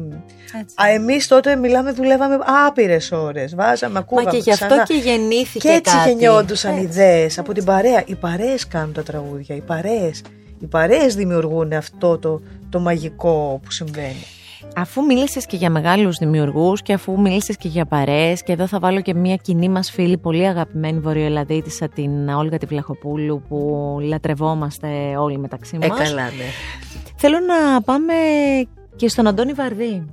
Έτσι. 0.60 0.74
Α, 0.82 0.88
εμείς 0.94 1.26
τότε 1.28 1.56
μιλάμε, 1.56 1.92
δουλεύαμε 1.92 2.38
άπειρες 2.66 3.12
ώρες, 3.12 3.54
βάζαμε, 3.54 3.92
Μα 3.92 3.98
ακούγαμε 3.98 4.30
και 4.30 4.36
γι' 4.36 4.50
αυτό 4.52 4.66
ξανά. 4.66 4.82
και 4.82 4.94
γεννήθηκε 4.94 5.68
Και 5.68 5.74
έτσι 5.74 5.96
κάτι. 5.96 6.08
γεννιόντουσαν 6.08 6.72
Έτσι. 6.74 6.84
ιδέες 6.84 7.38
από 7.38 7.52
την 7.52 7.64
παρέα. 7.64 8.02
Οι 8.06 8.14
παρέες 8.14 8.68
κάνουν 8.68 8.92
τα 8.92 9.02
τραγούδια, 9.02 9.56
οι 9.56 9.60
παρέες. 9.60 10.22
Οι 10.58 10.66
παρέες 10.66 11.14
δημιουργούν 11.14 11.72
αυτό 11.72 12.18
το, 12.18 12.40
το 12.74 12.80
μαγικό 12.80 13.60
που 13.62 13.70
συμβαίνει. 13.70 14.24
Αφού 14.76 15.04
μίλησες 15.04 15.46
και 15.46 15.56
για 15.56 15.70
μεγάλους 15.70 16.16
δημιουργούς 16.16 16.82
και 16.82 16.92
αφού 16.92 17.20
μίλησες 17.20 17.56
και 17.56 17.68
για 17.68 17.84
παρέες 17.86 18.42
και 18.42 18.52
εδώ 18.52 18.66
θα 18.66 18.78
βάλω 18.78 19.00
και 19.00 19.14
μια 19.14 19.36
κοινή 19.36 19.68
μας 19.68 19.90
φίλη, 19.90 20.18
πολύ 20.18 20.46
αγαπημένη 20.46 20.98
Βορειοελλαδίτησα, 20.98 21.88
την 21.88 22.28
Όλγα 22.28 22.58
τη 22.58 22.66
Βλαχοπούλου, 22.66 23.42
που 23.48 23.58
λατρευόμαστε 24.00 25.16
όλοι 25.16 25.38
μεταξύ 25.38 25.78
μας. 25.78 26.12
ναι. 26.12 26.28
Θέλω 27.16 27.36
να 27.38 27.82
πάμε 27.82 28.14
και 28.96 29.08
στον 29.08 29.26
Αντώνη 29.26 29.52
Βαρδί. 29.52 30.06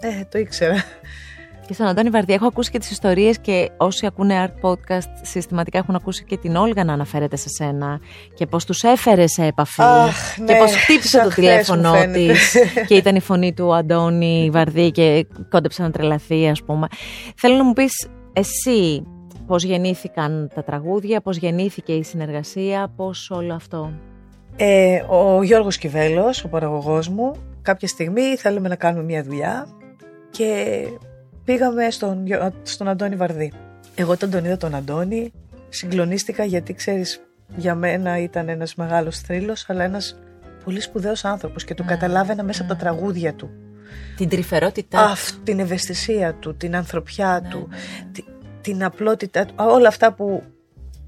Ε, 0.00 0.24
το 0.30 0.38
ήξερα. 0.38 0.84
Και 1.66 1.74
στον 1.74 1.86
Αντώνη 1.86 2.10
Βαρδί 2.10 2.32
έχω 2.32 2.46
ακούσει 2.46 2.70
και 2.70 2.78
τις 2.78 2.90
ιστορίες 2.90 3.38
και 3.38 3.70
όσοι 3.76 4.06
ακούνε 4.06 4.48
Art 4.48 4.70
Podcast 4.70 5.10
συστηματικά 5.22 5.78
έχουν 5.78 5.94
ακούσει 5.94 6.24
και 6.24 6.36
την 6.36 6.56
Όλγα 6.56 6.84
να 6.84 6.92
αναφέρεται 6.92 7.36
σε 7.36 7.48
σένα 7.48 8.00
και 8.34 8.46
πώς 8.46 8.64
τους 8.64 8.82
έφερε 8.82 9.26
σε 9.26 9.44
επαφή 9.44 9.82
Αχ, 9.82 10.34
και 10.34 10.42
ναι, 10.42 10.58
πώς 10.58 10.76
χτύπησε 10.76 11.08
σαν 11.08 11.22
το 11.22 11.30
χθες 11.30 11.44
τηλέφωνο 11.44 11.88
μου 11.88 11.96
φαίνεται. 11.96 12.32
της 12.32 12.56
και 12.86 12.94
ήταν 12.94 13.16
η 13.16 13.20
φωνή 13.20 13.52
του 13.52 13.74
Αντώνη 13.74 14.50
Βαρδί 14.52 14.90
και 14.90 15.26
κόντεψε 15.50 15.82
να 15.82 15.90
τρελαθεί 15.90 16.48
ας 16.48 16.62
πούμε. 16.62 16.86
Θέλω 17.36 17.56
να 17.56 17.64
μου 17.64 17.72
πεις 17.72 18.08
εσύ 18.32 19.06
πώς 19.46 19.62
γεννήθηκαν 19.62 20.50
τα 20.54 20.64
τραγούδια, 20.64 21.20
πώς 21.20 21.36
γεννήθηκε 21.36 21.92
η 21.92 22.02
συνεργασία, 22.02 22.92
πώς 22.96 23.30
όλο 23.30 23.54
αυτό. 23.54 23.92
Ε, 24.56 25.02
ο 25.08 25.42
Γιώργος 25.42 25.78
Κιβέλος, 25.78 26.44
ο 26.44 26.48
παραγωγός 26.48 27.08
μου, 27.08 27.34
κάποια 27.62 27.88
στιγμή 27.88 28.36
θέλουμε 28.36 28.68
να 28.68 28.76
κάνουμε 28.76 29.04
μια 29.04 29.22
δουλειά 29.22 29.66
και 30.30 30.76
πήγαμε 31.44 31.90
στον, 31.90 32.26
Γιο- 32.26 32.52
στον 32.62 32.88
Αντώνη 32.88 33.16
Βαρδί. 33.16 33.52
Εγώ 33.94 34.12
όταν 34.12 34.30
τον 34.30 34.44
είδα 34.44 34.56
τον 34.56 34.74
Αντώνη 34.74 35.32
συγκλονίστηκα 35.68 36.44
γιατί 36.44 36.72
ξέρεις 36.74 37.20
για 37.56 37.74
μένα 37.74 38.18
ήταν 38.18 38.48
ένας 38.48 38.74
μεγάλος 38.74 39.18
θρύλος 39.18 39.64
αλλά 39.68 39.84
ένας 39.84 40.16
πολύ 40.64 40.80
σπουδαίος 40.80 41.24
άνθρωπος 41.24 41.64
και 41.64 41.74
το 41.74 41.84
Mm, 41.84 41.88
καταλάβαινα 41.88 42.42
μέσα 42.42 42.62
από 42.62 42.70
τα 42.72 42.76
mm. 42.78 42.80
τραγούδια 42.82 43.34
του. 43.34 43.50
Την 44.16 44.28
τρυφερότητά 44.28 45.00
Αυτή 45.04 45.38
την 45.44 45.60
ευαισθησία 45.60 46.34
του, 46.34 46.56
την 46.56 46.76
ανθρωπιά 46.76 47.40
Ναι, 47.42 47.48
του, 47.48 47.66
ναι, 47.70 47.76
ναι. 47.76 48.10
τη- 48.12 48.24
την 48.60 48.84
απλότητά 48.84 49.44
του, 49.46 49.54
όλα 49.56 49.88
αυτά 49.88 50.12
που 50.12 50.42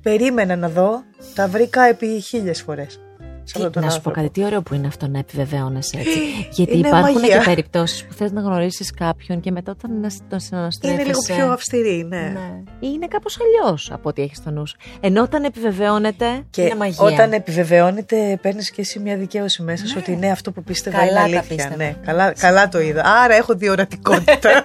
περίμενα 0.03 0.57
να 0.57 0.69
δω, 0.69 1.03
τα 1.35 1.49
βρήκα 1.49 1.83
επί 1.83 2.21
χίλιες 2.21 2.63
φορές. 2.63 3.01
Σε 3.49 3.53
Τι, 3.55 3.59
αυτόν 3.65 3.73
τον 3.73 3.83
να 3.83 3.91
σου 3.91 4.01
πω 4.01 4.09
άνθρωπο. 4.09 4.21
κάτι, 4.29 4.41
τι 4.41 4.45
ωραίο 4.47 4.63
που 4.63 4.75
είναι 4.75 4.87
αυτό 4.87 5.09
να 5.09 5.19
επιβεβαίωνεσαι 5.19 5.97
έτσι. 5.99 6.19
Γιατί 6.57 6.77
Είναι 6.79 6.89
υπάρχουν 6.89 7.13
μαγεία. 7.21 7.39
και 7.39 7.45
περιπτώσεις 7.45 8.05
που 8.05 8.13
θες 8.13 8.33
να 8.33 8.41
γνωρίσεις 8.41 8.91
κάποιον 8.95 9.41
και 9.41 9.51
μετά 9.51 9.71
όταν 9.73 10.01
να 10.01 10.09
τον 10.29 10.41
συναναστρέφεσαι. 10.41 11.01
Είναι 11.03 11.11
λίγο 11.11 11.21
πιο 11.37 11.53
αυστηρή, 11.53 12.05
ναι. 12.09 12.17
Ναι. 12.21 12.63
Είναι 12.89 13.07
κάπως 13.07 13.39
αλλιώς 13.41 13.91
από 13.93 14.09
ό,τι 14.09 14.23
έχεις 14.23 14.37
στο 14.37 14.51
νου 14.51 14.67
σου. 14.67 14.77
Ενώ 15.01 15.23
όταν 15.23 15.45
επιβεβαιώνεται. 15.45 16.27
Και 16.51 16.63
είναι 16.63 16.75
μαγεία. 16.75 17.05
όταν 17.05 17.33
επιβεβαιώνεται, 17.33 18.39
παίρνεις 18.43 18.71
και 18.71 18.81
εσύ 18.81 18.99
μια 18.99 19.17
δικαίωση 19.17 19.63
μέσα 19.63 19.87
σου 19.87 19.95
Ναι. 19.95 20.01
ότι 20.01 20.17
ναι, 20.17 20.31
αυτό 20.31 20.53
που 20.53 20.63
πίστευα 20.63 20.97
Καλά 20.99 21.11
είναι 21.11 21.19
τα 21.19 21.25
αλήθεια. 21.25 21.43
πίστευα. 21.57 21.77
Ναι, 21.77 21.95
καλά, 22.05 22.33
καλά 22.33 22.69
το 22.69 22.81
είδα. 22.81 23.03
Άρα 23.25 23.35
έχω 23.35 23.55
διορατικότητα. 23.55 24.65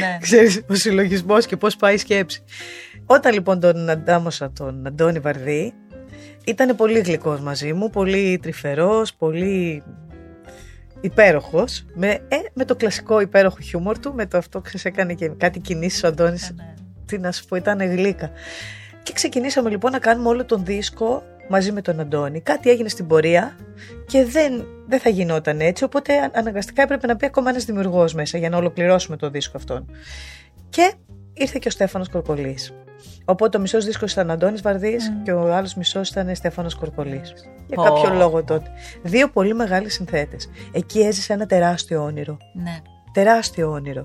ναι. 0.00 0.18
Ξέρεις, 0.20 0.62
ο 0.70 0.74
συλλογισμός 0.74 1.46
και 1.46 1.56
πώς 1.56 1.76
πάει 1.76 1.94
η 1.94 1.98
σκέψη. 1.98 2.42
Όταν 3.06 3.32
λοιπόν 3.32 3.60
τον 3.60 3.90
αντάμωσα 3.90 4.52
τον 4.52 4.86
Αντώνη 4.86 5.18
Βαρδί, 5.18 5.72
ήταν 6.50 6.76
πολύ 6.76 7.00
γλυκός 7.00 7.40
μαζί 7.40 7.72
μου, 7.72 7.90
πολύ 7.90 8.38
τρυφερός, 8.42 9.14
πολύ 9.14 9.82
υπέροχος, 11.00 11.84
με, 11.94 12.08
ε, 12.08 12.36
με 12.52 12.64
το 12.64 12.76
κλασικό 12.76 13.20
υπέροχο 13.20 13.60
χιούμορ 13.60 13.98
του, 13.98 14.14
με 14.14 14.26
το 14.26 14.38
αυτό 14.38 14.60
ξέρεις 14.60 14.84
έκανε 14.84 15.14
και 15.14 15.28
κάτι 15.28 15.60
κινήσεις 15.60 16.02
ο 16.02 16.06
Αντώνης, 16.06 16.54
τι 17.06 17.18
να 17.18 17.32
σου 17.32 17.44
πω, 17.44 17.56
ήταν 17.56 17.80
γλύκα. 17.80 18.30
Και 19.02 19.12
ξεκινήσαμε 19.12 19.70
λοιπόν 19.70 19.92
να 19.92 19.98
κάνουμε 19.98 20.28
όλο 20.28 20.44
τον 20.44 20.64
δίσκο 20.64 21.22
μαζί 21.48 21.72
με 21.72 21.82
τον 21.82 22.00
Αντώνη. 22.00 22.40
Κάτι 22.40 22.70
έγινε 22.70 22.88
στην 22.88 23.06
πορεία 23.06 23.56
και 24.06 24.24
δεν, 24.24 24.66
δεν 24.86 25.00
θα 25.00 25.08
γινόταν 25.08 25.60
έτσι, 25.60 25.84
οπότε 25.84 26.30
αναγκαστικά 26.32 26.82
έπρεπε 26.82 27.06
να 27.06 27.14
μπει 27.14 27.26
ακόμα 27.26 27.50
ένας 27.50 27.64
δημιουργός 27.64 28.14
μέσα 28.14 28.38
για 28.38 28.48
να 28.48 28.56
ολοκληρώσουμε 28.56 29.16
το 29.16 29.30
δίσκο 29.30 29.56
αυτόν. 29.56 29.90
Και 30.68 30.92
ήρθε 31.32 31.58
και 31.60 31.68
ο 31.68 31.70
Στέφανος 31.70 32.08
Κορκολής. 32.08 32.72
Οπότε 33.24 33.56
ο 33.56 33.60
μισός 33.60 33.84
δίσκος 33.84 34.12
ήταν 34.12 34.30
Αντώνης 34.30 34.62
Βαρδί 34.62 34.96
και 35.24 35.32
ο 35.32 35.54
άλλος 35.54 35.74
μισός 35.74 36.08
ήταν 36.08 36.34
Στέφανος 36.34 36.74
Κορκολής. 36.74 37.34
Για 37.66 37.76
κάποιο 37.84 38.14
λόγο 38.14 38.44
τότε. 38.44 38.70
Δύο 39.02 39.28
πολύ 39.30 39.54
μεγάλοι 39.54 39.90
συνθέτες. 39.90 40.50
Εκεί 40.72 41.00
έζησε 41.00 41.32
ένα 41.32 41.46
τεράστιο 41.46 42.02
όνειρο. 42.02 42.36
Ναι. 42.52 42.78
Τεράστιο 43.12 43.70
όνειρο. 43.70 44.04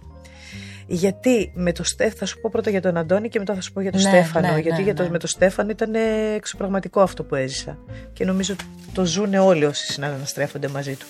Γιατί 0.88 1.52
με 1.56 1.72
το 1.72 1.84
Στέφανο, 1.84 2.16
θα 2.18 2.26
σου 2.26 2.42
πω 2.42 2.50
πρώτα 2.52 2.70
για 2.70 2.82
τον 2.82 2.98
Αντώνη 2.98 3.30
και 3.30 3.40
μετά 3.40 3.54
θα 3.54 3.62
σου 3.62 3.72
πω 3.74 3.82
για 3.82 3.92
τον 3.92 4.02
Ναι, 4.02 4.08
Στέφανο. 4.10 4.48
ναι, 4.48 4.60
γιατί 4.60 4.78
ναι, 4.78 4.84
για 4.84 4.94
το, 4.94 5.04
ναι. 5.04 5.10
με 5.10 5.18
τον 5.18 5.30
Στέφανο 5.30 5.70
ήταν 5.70 5.96
εξωπραγματικό 6.36 7.02
αυτό 7.02 7.24
που 7.24 7.36
έζησα. 7.36 7.78
Και 8.14 8.26
νομίζω 8.26 8.56
το 8.94 9.06
ζουν 9.06 9.34
όλοι 9.34 9.66
όσοι 9.66 9.92
συναναστρέφονται 9.92 10.68
μαζί 10.68 10.96
του. 10.96 11.06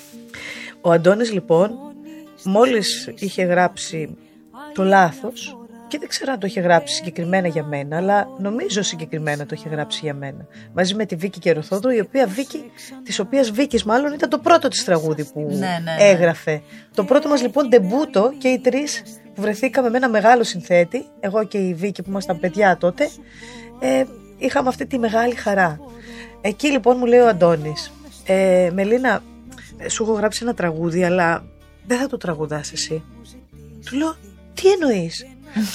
Ο 0.82 0.92
Αντώνης 0.92 1.32
λοιπόν, 1.32 1.72
μόλις 2.44 3.14
είχε 3.18 3.44
γράψει 3.44 4.18
το 4.74 4.84
λάθος, 4.84 5.58
και 5.88 5.98
δεν 6.00 6.08
ξέρω 6.08 6.32
αν 6.32 6.40
το 6.40 6.48
είχε 6.48 6.60
γράψει 6.60 6.96
συγκεκριμένα 6.96 7.48
για 7.48 7.64
μένα, 7.64 7.98
αλλά 7.98 8.28
νομίζω 8.38 8.82
συγκεκριμένα 8.82 9.46
το 9.46 9.56
είχε 9.58 9.70
γράψει 9.70 10.00
για 10.04 10.14
μένα. 10.14 10.48
Μαζί 10.74 10.96
με 10.96 11.06
τη 11.06 11.16
Βίκη 11.16 11.40
Κεροθόδρου, 11.40 11.90
η 11.92 12.00
οποία 12.00 12.28
Βίκη, 12.28 12.72
της 13.04 13.20
οποίας 13.20 13.52
Βίκης 13.52 13.84
μάλλον 13.84 14.14
ήταν 14.14 14.30
το 14.30 14.38
πρώτο 14.40 14.68
της 14.68 14.84
τραγούδι 14.84 15.24
που 15.26 15.46
Ναι, 15.50 15.56
ναι, 15.56 15.80
ναι. 15.84 15.96
έγραφε. 16.00 16.62
Το 16.94 17.04
πρώτο 17.04 17.30
μας 17.30 17.42
λοιπόν 17.42 17.68
ντεμπούτο 17.70 18.34
και 18.38 18.48
οι 18.48 18.60
τρεις 18.60 19.02
που 19.36 19.42
βρεθήκαμε 19.42 19.90
με 19.90 19.98
ένα 19.98 20.10
μεγάλο 20.10 20.44
συνθέτη, 20.44 21.06
εγώ 21.20 21.44
και 21.44 21.58
η 21.58 21.74
Βίκη 21.74 22.02
που 22.02 22.10
ήμασταν 22.10 22.40
παιδιά 22.40 22.78
τότε, 22.78 23.10
ε, 23.80 24.04
είχαμε 24.38 24.70
αυτή 24.70 24.86
τη 24.86 24.98
μεγάλη 24.98 25.36
χαρά. 25.36 25.80
Εκεί 26.42 26.72
λοιπόν 26.72 26.96
μου 27.00 27.06
λέει 27.06 27.20
ο 27.20 27.28
Αντώνης, 27.28 27.92
ε, 28.26 28.70
Μελίνα, 28.74 29.24
ε, 29.78 29.90
σου 29.90 30.04
έχω 30.04 30.14
γράψει 30.14 30.40
ένα 30.44 30.54
τραγούδι, 30.54 31.04
αλλά 31.04 31.46
δεν 31.88 32.00
θα 32.00 32.08
το 32.08 32.18
τραγουδάς 32.18 32.72
εσύ. 32.72 33.04
Του 33.86 33.98
λέω, 33.98 34.16
τι 34.54 34.72
εννοείς. 34.72 35.26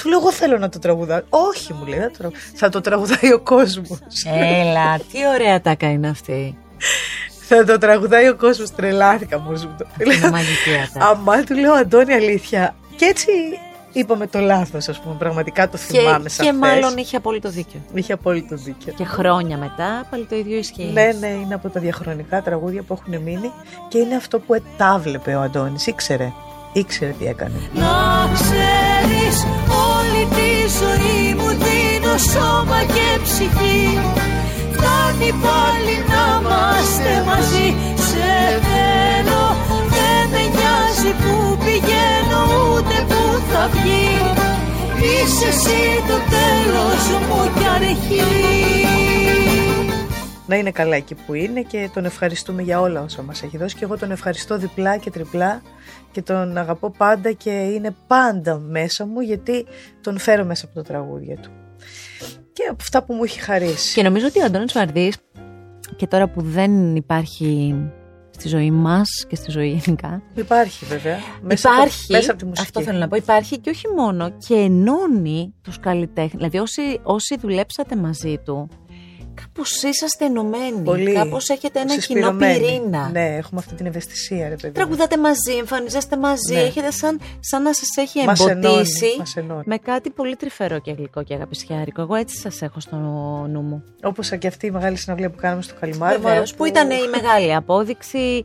Του 0.03 0.09
λέω, 0.09 0.18
εγώ 0.18 0.33
θέλω 0.33 0.59
να 0.59 0.68
το 0.68 0.78
τραγουδάω. 0.78 1.20
Όχι, 1.28 1.72
μου 1.72 1.87
λέει, 1.87 1.99
«δεν 1.99 2.09
το 2.12 2.16
τραγου- 2.18 2.37
θα 2.55 2.68
το 2.68 2.81
τραγουδάει 2.81 3.33
ο 3.33 3.41
κόσμος. 3.41 3.99
Έλα, 4.26 4.97
τι 5.12 5.18
ωραία 5.35 5.61
τάκα 5.61 5.91
είναι 5.91 6.09
αυτή. 6.09 6.59
θα 7.49 7.64
το 7.64 7.78
τραγουδάει 7.78 8.28
ο 8.28 8.37
κόσμος. 8.37 8.70
Τρελάθηκα 8.70 9.39
μόλις 9.39 9.64
μου 9.66 9.74
το. 9.78 9.87
Είναι 9.99 10.31
μαγική 10.31 10.70
ατάκα. 10.91 11.07
Αμά 11.07 11.43
του 11.45 11.55
λέω, 11.55 11.72
Αντώνη, 11.72 12.12
αλήθεια. 12.12 12.74
Και 12.97 13.05
έτσι 13.05 13.26
είπαμε 13.93 14.26
το 14.26 14.39
λάθος, 14.41 14.89
ας 14.89 15.01
πούμε. 15.01 15.14
Πραγματικά 15.18 15.68
το 15.68 15.76
θυμάμαι 15.76 16.22
Και, 16.22 16.28
σαν 16.28 16.45
και 16.47 16.53
χθες. 16.53 16.61
μάλλον 16.70 16.97
είχε 16.97 17.16
απόλυτο 17.16 17.49
δίκιο. 17.49 17.81
Είχε 17.95 18.12
απόλυτο 18.12 18.57
δίκιο. 18.57 18.93
Και 18.97 19.05
χρόνια 19.05 19.57
μετά 19.57 20.07
πάλι 20.11 20.24
το 20.24 20.37
ίδιο 20.37 20.57
ισχύει. 20.59 20.91
Ναι, 20.93 21.11
ναι, 21.20 21.26
είναι 21.26 21.55
από 21.55 21.68
τα 21.68 21.81
διαχρονικά 21.81 22.43
τραγούδια 22.43 22.83
που 22.83 22.99
έχουν 23.01 23.22
μείνει 23.22 23.51
και 23.89 23.99
είναι 23.99 24.14
αυτό 24.16 24.39
που 24.39 24.55
ετάβλεπε 24.55 25.35
ο 25.35 25.41
Αντώνης. 25.41 25.87
Ήξερε. 25.87 26.33
Ήξερε 26.73 27.14
τι 27.18 27.27
έκανε. 27.27 27.71
Να 27.75 28.31
ξέρεις 28.35 29.37
όλη 29.93 30.23
τη 30.37 30.51
ζωή 30.81 31.35
μου 31.35 31.49
δίνω 31.49 32.16
σώμα 32.33 32.81
και 32.95 33.09
ψυχή. 33.23 33.99
Φτάνει 34.73 35.31
πάλι 35.45 35.95
να 36.12 36.23
είμαστε 36.41 37.12
μαζί 37.27 37.66
Σε 38.09 38.31
θέλω. 38.68 39.45
Δεν 39.95 40.23
με 40.33 40.43
νοιάζει 40.55 41.12
που 41.21 41.59
πηγαίνω 41.64 42.41
ούτε 42.73 42.97
που 43.09 43.23
θα 43.51 43.68
βγει. 43.73 44.09
Είσαι 45.03 45.49
εσύ 45.49 45.83
το 46.09 46.18
τέλος 46.35 47.03
μου 47.29 47.51
κι 47.59 47.66
αρχή 47.75 49.50
Να 50.51 50.57
είναι 50.57 50.71
καλά 50.71 50.97
εκεί 50.97 51.15
που 51.15 51.35
είναι 51.35 51.63
και 51.63 51.91
τον 51.95 52.05
ευχαριστούμε 52.05 52.63
για 52.63 52.81
όλα 52.81 53.03
όσα 53.03 53.23
μας 53.23 53.43
έχει 53.43 53.57
δώσει 53.57 53.77
και 53.77 53.85
εγώ 53.85 53.99
τον 53.99 54.11
ευχαριστώ 54.11 54.59
διπλά 54.59 54.97
και 54.97 55.11
τριπλά 55.11 55.63
και 56.13 56.23
τον 56.23 56.57
αγαπώ 56.57 56.91
πάντα 56.91 57.33
και 57.33 57.51
είναι 57.51 57.95
πάντα 58.07 58.59
μέσα 58.59 59.07
μου 59.07 59.21
γιατί 59.21 59.67
τον 60.01 60.19
φέρω 60.19 60.45
μέσα 60.45 60.65
από 60.67 60.75
τα 60.75 60.83
τραγούδια 60.83 61.37
του. 61.37 61.51
Και 62.53 62.63
από 62.63 62.77
αυτά 62.81 63.03
που 63.05 63.15
μου 63.15 63.25
έχει 63.25 63.41
χαρίσει. 63.41 63.95
Και 63.95 64.03
νομίζω 64.03 64.27
ότι 64.27 64.41
ο 64.41 64.45
Αντώνης 64.45 64.73
Βαρδής 64.73 65.17
και 65.97 66.07
τώρα 66.07 66.29
που 66.29 66.43
δεν 66.43 66.97
υπάρχει 66.97 67.75
στη 68.31 68.49
ζωή 68.49 68.71
μας 68.71 69.09
και 69.29 69.37
στη 69.37 69.51
ζωή 69.51 69.69
γενικά 69.85 70.23
Υπάρχει 70.35 70.85
βέβαια. 70.85 71.17
Μέσα 71.43 71.71
υπάρχει, 71.73 72.05
Από, 72.05 72.13
μέσα 72.13 72.31
από 72.31 72.41
τη 72.41 72.47
μουσική. 72.47 72.67
αυτό 72.67 72.83
θέλω 72.83 72.99
να 72.99 73.09
πω, 73.09 73.17
υπάρχει 73.17 73.59
και 73.59 73.71
όχι 73.71 73.89
μόνο 73.97 74.31
και 74.47 74.55
ενώνει 74.55 75.55
τους 75.63 75.81
καλλιτέχνες. 75.81 76.33
Δηλαδή 76.35 76.59
όσοι, 76.59 77.01
όσοι 77.03 77.37
δουλέψατε 77.41 77.97
μαζί 77.97 78.39
του, 78.45 78.69
κάπως 79.43 79.82
είσαστε 79.82 80.24
ενωμένοι, 80.24 80.80
Πολύ 80.84 81.12
κάπως 81.12 81.49
έχετε 81.49 81.78
ένα 81.80 81.88
κοινό 81.88 82.01
συσπηρωμένοι. 82.01 82.59
πυρήνα. 82.59 83.09
Ναι, 83.12 83.26
έχουμε 83.36 83.61
αυτή 83.61 83.74
την 83.74 83.86
ευαισθησία, 83.86 84.43
ρε 84.49 84.55
παιδί. 84.55 84.66
μου. 84.66 84.72
Τραγουδάτε 84.72 85.18
μαζί, 85.18 85.53
εμφανίζεστε 85.59 86.16
μαζί, 86.16 86.55
Ναι. 86.55 86.61
έχετε 86.61 86.91
σαν, 86.91 87.20
σαν 87.41 87.62
να 87.62 87.72
σας 87.74 87.97
έχει 87.97 88.24
Μας 88.24 88.41
ενώνει, 88.47 88.66
εμποτίσει 88.66 89.14
μας 89.18 89.36
ενώνει. 89.36 89.62
με 89.66 89.76
κάτι 89.76 90.11
πολύ 90.11 90.36
τρυφερό 90.36 90.78
και 90.80 90.93
γλυκό 90.93 91.22
και 91.22 91.34
αγαπησιάρικο. 91.34 92.03
Εγώ 92.03 92.14
έτσι 92.14 92.36
σας 92.36 92.62
έχω 92.62 92.80
στο 92.80 92.97
νου 93.51 93.61
μου. 93.61 93.84
Όπως 94.03 94.28
και 94.38 94.47
αυτή 94.47 94.66
η 94.66 94.70
μεγάλη 94.70 94.97
συναυλία 94.97 95.30
που 95.30 95.36
κάναμε 95.41 95.62
στο 95.62 95.74
Καλιμάρμαρο. 95.80 96.22
Βεβαίως, 96.22 96.55
που 96.55 96.64
ήταν 96.64 96.91
η 96.91 96.95
μεγάλη 97.20 97.55
απόδειξη 97.55 98.45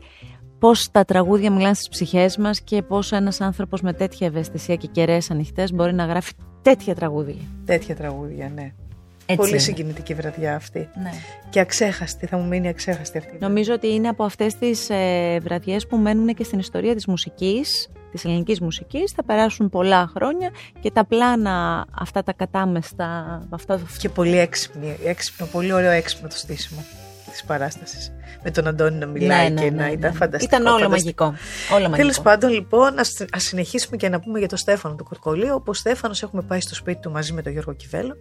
πώς 0.58 0.88
τα 0.92 1.04
τραγούδια 1.04 1.50
μιλάνε 1.52 1.74
στις 1.74 1.88
ψυχές 1.88 2.36
μας 2.36 2.60
και 2.60 2.82
πώς 2.82 3.12
ένας 3.12 3.40
άνθρωπος 3.40 3.80
με 3.80 3.92
τέτοια 3.92 4.26
ευαισθησία 4.26 4.74
και 4.76 4.86
κεραίες 4.86 5.30
ανοιχτές 5.30 5.72
μπορεί 5.72 5.92
να 5.94 6.04
γράφει 6.04 6.32
τέτοια 6.62 6.94
τραγούδια. 6.94 7.42
Τέτοια 7.64 7.94
τραγούδια, 7.96 8.50
ναι. 8.54 8.72
Έτσι 9.28 9.36
Πολύ 9.36 9.50
είναι. 9.50 9.58
συγκινητική 9.58 10.14
βραδιά 10.14 10.54
αυτή. 10.54 10.88
Ναι. 11.02 11.10
Και 11.50 11.60
αξέχαστη, 11.60 12.26
θα 12.26 12.36
μου 12.36 12.46
μείνει 12.46 12.68
αξέχαστη 12.68 13.18
αυτή. 13.18 13.36
Νομίζω 13.40 13.72
ότι 13.72 13.88
είναι 13.88 14.08
από 14.08 14.24
αυτές 14.24 14.54
τις 14.54 14.90
ε, 14.90 15.38
βραδιές 15.42 15.86
που 15.86 15.96
μένουν 15.96 16.34
και 16.34 16.44
στην 16.44 16.58
ιστορία 16.58 16.94
της 16.94 17.06
μουσικής, 17.06 17.88
της 18.12 18.24
ελληνικής 18.24 18.60
μουσικής. 18.60 19.12
Θα 19.12 19.24
περάσουν 19.24 19.68
πολλά 19.68 20.10
χρόνια 20.14 20.50
και 20.80 20.90
τα 20.90 21.04
πλάνα 21.06 21.86
αυτά 21.98 22.22
τα 22.22 22.32
κατάμεστα, 22.32 23.40
αυτά 23.50 23.80
Και 23.98 24.08
πολύ 24.08 24.38
έξυπνη, 24.38 24.96
έξυπνο, 25.04 25.46
πολύ 25.46 25.72
ωραίο 25.72 25.90
έξυπνο 25.90 26.28
το 26.28 26.36
στήσιμο 26.36 26.84
της 27.30 27.44
παράστασης. 27.44 28.12
Με 28.42 28.50
τον 28.50 28.66
Αντώνη 28.66 28.96
να 28.96 29.06
μιλάει 29.06 29.50
και 29.50 29.70
να 29.70 29.90
ήταν 29.90 30.14
φανταστικό. 30.14 30.56
Ναι, 30.56 30.62
Ήταν 30.62 30.74
όλο 30.74 30.84
φανταστικό. 30.84 31.24
μαγικό. 31.24 31.44
Όλο 31.74 31.82
μαγικό. 31.82 31.96
Τέλος 31.96 32.20
πάντων, 32.20 32.50
λοιπόν, 32.50 32.98
ας, 32.98 33.08
ας 33.32 33.42
συνεχίσουμε 33.42 33.96
και 33.96 34.08
να 34.08 34.20
πούμε 34.20 34.38
για 34.38 34.48
τον 34.48 34.58
Στέφανο 34.58 34.94
του 34.94 35.04
Κορκολίου. 35.04 35.54
Όπου 35.54 35.64
ο 35.66 35.72
Στέφανος 35.72 36.22
έχουμε 36.22 36.42
πάει 36.42 36.60
στο 36.60 36.74
σπίτι 36.74 37.00
του 37.00 37.10
μαζί 37.10 37.32
με 37.32 37.42
τον 37.42 37.52
Γιώργο 37.52 37.72
Κιβέλο. 37.72 38.16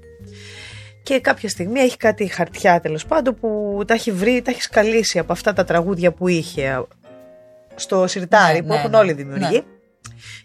Και 1.06 1.20
κάποια 1.20 1.50
στιγμή 1.50 1.80
έχει 1.80 1.98
κάτι 1.98 2.28
χαρτιά 2.28 2.80
τέλος 2.80 3.06
πάντων 3.06 3.36
που 3.36 3.82
τα 3.88 3.94
έχει 3.94 4.12
βρει, 4.12 4.42
τα 4.42 4.52
έχει 4.52 4.62
σκαλίσει 4.62 5.20
από 5.20 5.32
αυτά 5.32 5.54
τα 5.54 5.64
τραγούδια 5.64 6.12
που 6.12 6.28
είχε 6.28 6.86
στο 7.76 8.08
σιρτάρι 8.08 8.54
Ναι, 8.60 8.62
που 8.62 8.68
ναι, 8.68 8.76
έχουν 8.76 8.90
ναι, 8.90 8.98
όλοι 8.98 9.10
οι 9.12 9.14
δημιουργοί. 9.14 9.56
ναι. 9.56 9.62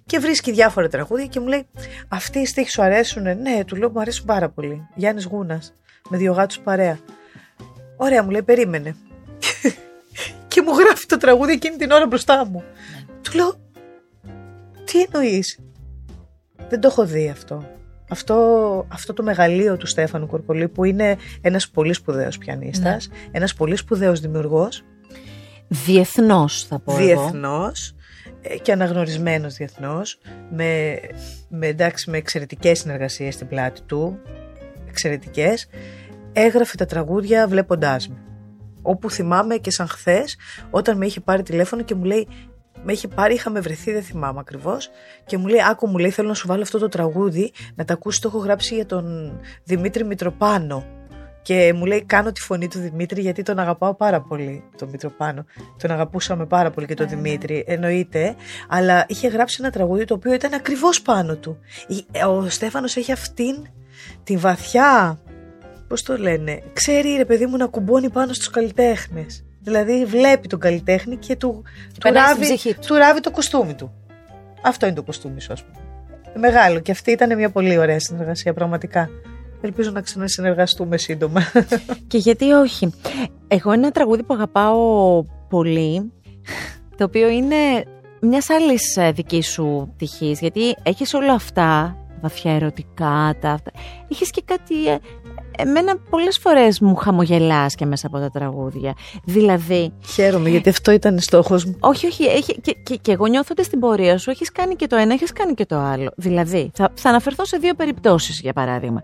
Και 0.06 0.18
βρίσκει 0.18 0.52
διάφορα 0.52 0.88
τραγούδια 0.88 1.26
και 1.26 1.40
μου 1.40 1.46
λέει: 1.46 1.66
Αυτοί 2.08 2.38
οι 2.38 2.46
στίχοι 2.46 2.70
σου 2.70 2.82
αρέσουν. 2.82 3.22
Ναι, 3.22 3.64
του 3.66 3.76
λέω: 3.76 3.90
Μου 3.90 4.00
αρέσουν 4.00 4.24
πάρα 4.24 4.48
πολύ. 4.48 4.88
Γιάννης 4.94 5.24
Γούνας, 5.24 5.72
με 6.08 6.16
δύο 6.16 6.32
γάτους 6.32 6.58
παρέα. 6.58 6.98
Ωραία, 7.96 8.22
μου 8.22 8.30
λέει: 8.30 8.42
Περίμενε. 8.42 8.96
και 10.48 10.62
μου 10.62 10.72
γράφει 10.78 11.06
το 11.06 11.16
τραγούδι 11.16 11.52
εκείνη 11.52 11.76
την 11.76 11.90
ώρα 11.90 12.06
μπροστά 12.06 12.46
μου. 12.46 12.64
Του 13.22 13.36
λέω: 13.36 13.54
Τι 14.84 15.00
εννοείς; 15.00 15.58
Δεν 16.68 16.80
το 16.80 16.88
έχω 16.88 17.04
δει 17.04 17.28
αυτό. 17.28 17.68
Αυτό, 18.12 18.86
αυτό 18.88 19.12
το 19.12 19.22
μεγαλείο 19.22 19.76
του 19.76 19.86
Στέφανου 19.86 20.26
Κορκολή 20.26 20.68
που 20.68 20.84
είναι 20.84 21.16
ένας 21.40 21.68
πολύ 21.70 21.92
σπουδαίος 21.92 22.38
πιανίστας, 22.38 23.08
ένας 23.30 23.54
πολύ 23.54 23.76
σπουδαίος 23.76 24.20
δημιουργός, 24.20 24.84
Διεθνώς 25.72 26.64
θα 26.64 26.78
πω 26.78 26.92
εγώ. 26.92 27.00
διεθνώς 27.04 27.94
ε, 28.42 28.56
και 28.58 28.72
αναγνωρισμένος 28.72 29.54
διεθνώς, 29.54 30.18
με, 30.50 30.98
με, 31.48 31.66
εντάξει, 31.66 32.10
με 32.10 32.16
εξαιρετικές 32.16 32.78
συνεργασίες 32.78 33.34
στην 33.34 33.46
πλάτη 33.48 33.80
του, 33.82 34.18
εξαιρετικές, 34.88 35.66
έγραφε 36.32 36.76
τα 36.76 36.86
τραγούδια 36.86 37.48
βλέποντάς 37.48 38.08
με. 38.08 38.16
Όπου 38.82 39.10
θυμάμαι 39.10 39.56
και 39.56 39.70
σαν 39.70 39.88
χθες, 39.88 40.36
όταν 40.70 40.96
με 40.96 41.06
είχε 41.06 41.20
πάρει 41.20 41.42
τηλέφωνο 41.42 41.82
και 41.82 41.94
μου 41.94 42.04
λέει, 42.04 42.28
με 42.84 42.92
είχε 42.92 43.08
πάρει, 43.08 43.34
είχαμε 43.34 43.60
βρεθεί, 43.60 43.92
δεν 43.92 44.02
θυμάμαι 44.02 44.38
ακριβώς. 44.40 44.90
Και 45.26 45.36
μου 45.38 45.46
λέει: 45.46 45.60
Άκου, 45.70 45.86
μου 45.88 45.98
λέει: 45.98 46.10
Θέλω 46.10 46.28
να 46.28 46.34
σου 46.34 46.46
βάλω 46.46 46.62
αυτό 46.62 46.78
το 46.78 46.88
τραγούδι, 46.88 47.52
να 47.74 47.84
τα 47.84 47.92
ακούσεις. 47.92 48.20
Το 48.20 48.28
έχω 48.28 48.38
γράψει 48.38 48.74
για 48.74 48.86
τον 48.86 49.32
Δημήτρη 49.64 50.04
Μητροπάνο. 50.04 50.84
Και 51.42 51.72
μου 51.76 51.84
λέει: 51.84 52.04
Κάνω 52.04 52.32
τη 52.32 52.40
φωνή 52.40 52.68
του 52.68 52.78
Δημήτρη, 52.78 53.20
γιατί 53.20 53.42
τον 53.42 53.58
αγαπάω 53.58 53.94
πάρα 53.94 54.20
πολύ, 54.20 54.64
τον 54.78 54.88
Μητροπάνο. 54.88 55.44
Τον 55.78 55.90
αγαπούσαμε 55.90 56.46
πάρα 56.46 56.70
πολύ 56.70 56.86
και 56.86 56.94
τον 56.94 57.08
Δημήτρη, 57.08 57.64
εννοείται. 57.66 58.34
Αλλά 58.68 59.04
είχε 59.08 59.28
γράψει 59.28 59.56
ένα 59.60 59.70
τραγούδι 59.70 60.04
το 60.04 60.14
οποίο 60.14 60.32
ήταν 60.32 60.54
ακριβώς 60.54 61.02
πάνω 61.02 61.36
του. 61.36 61.58
Η- 61.88 62.06
Ο 62.26 62.48
Στέφανος 62.48 62.96
έχει 62.96 63.12
αυτήν 63.12 63.66
τη 64.24 64.36
βαθιά. 64.36 65.20
Πώς 65.88 66.02
το 66.02 66.16
λένε, 66.16 66.62
ξέρει 66.72 67.14
ρε 67.16 67.24
παιδί 67.24 67.46
μου 67.46 67.56
να 67.56 67.66
κουμπώνει 67.66 68.10
πάνω 68.10 68.32
στους 68.32 68.50
καλλιτέχνες. 68.50 69.44
Δηλαδή 69.62 70.04
βλέπει 70.04 70.48
τον 70.48 70.58
καλλιτέχνη 70.58 71.16
και 71.16 71.36
του, 71.36 71.62
του, 71.94 72.00
περνάει 72.00 72.26
στην 72.26 72.40
ράβει, 72.40 72.54
ψυχή 72.54 72.74
του. 72.74 72.80
του 72.86 72.94
ράβει 72.94 73.20
το 73.20 73.30
κοστούμι 73.30 73.74
του. 73.74 73.92
Αυτό 74.62 74.86
είναι 74.86 74.94
το 74.94 75.02
κοστούμι 75.02 75.40
σου, 75.40 75.52
ας 75.52 75.64
πούμε. 75.64 75.78
Μεγάλο. 76.34 76.80
Και 76.80 76.90
αυτή 76.90 77.10
ήταν 77.10 77.36
μια 77.36 77.50
πολύ 77.50 77.78
ωραία 77.78 78.00
συνεργασία, 78.00 78.54
πραγματικά. 78.54 79.08
Ελπίζω 79.60 79.90
να 79.90 80.00
ξανασυνεργαστούμε 80.00 80.96
σύντομα. 80.96 81.40
Και 82.10 82.18
γιατί 82.18 82.50
όχι. 82.50 82.92
Εγώ 83.48 83.72
ένα 83.72 83.90
τραγούδι 83.90 84.22
που 84.22 84.34
αγαπάω 84.34 85.22
πολύ, 85.48 86.12
το 86.96 87.04
οποίο 87.04 87.28
είναι 87.28 87.56
μιας 88.20 88.50
άλλης 88.50 88.98
δικής 89.12 89.46
σου 89.46 89.94
τυχής, 89.96 90.40
γιατί 90.40 90.74
έχεις 90.82 91.14
όλα 91.14 91.32
αυτά, 91.32 91.96
βαθιά 92.20 92.54
ερωτικά, 92.54 93.36
τα 93.40 93.50
αυτά. 93.50 93.70
Έχεις 94.10 94.30
και 94.30 94.42
κάτι. 94.44 94.74
Ε, 95.60 95.68
Εμένα 95.68 95.96
πολλές 96.10 96.38
φορές 96.38 96.80
μου 96.80 96.94
χαμογελάς 96.94 97.74
και 97.74 97.86
μέσα 97.86 98.06
από 98.06 98.18
τα 98.18 98.30
τραγούδια. 98.30 98.94
Δηλαδή, 99.24 99.92
Χαίρομαι 100.06 100.48
γιατί 100.48 100.68
αυτό 100.68 100.90
ήταν 100.90 101.18
στόχος 101.18 101.64
μου. 101.64 101.76
όχι, 101.80 102.06
όχι, 102.06 102.24
έχει, 102.24 102.60
και, 102.60 102.76
και, 102.82 102.96
και 102.96 103.12
εγώ 103.12 103.26
νιώθω 103.26 103.48
ότι 103.50 103.64
στην 103.64 103.80
πορεία 103.80 104.18
σου 104.18 104.30
έχεις 104.30 104.52
κάνει 104.52 104.74
και 104.74 104.86
το 104.86 104.96
ένα, 104.96 105.12
έχεις 105.12 105.32
κάνει 105.32 105.54
και 105.54 105.66
το 105.66 105.76
άλλο. 105.76 106.10
Δηλαδή, 106.16 106.70
θα, 106.74 106.90
θα 106.94 107.08
αναφερθώ 107.08 107.44
σε 107.44 107.56
δύο 107.56 107.74
περιπτώσεις, 107.74 108.40
για 108.40 108.52
παράδειγμα. 108.52 109.02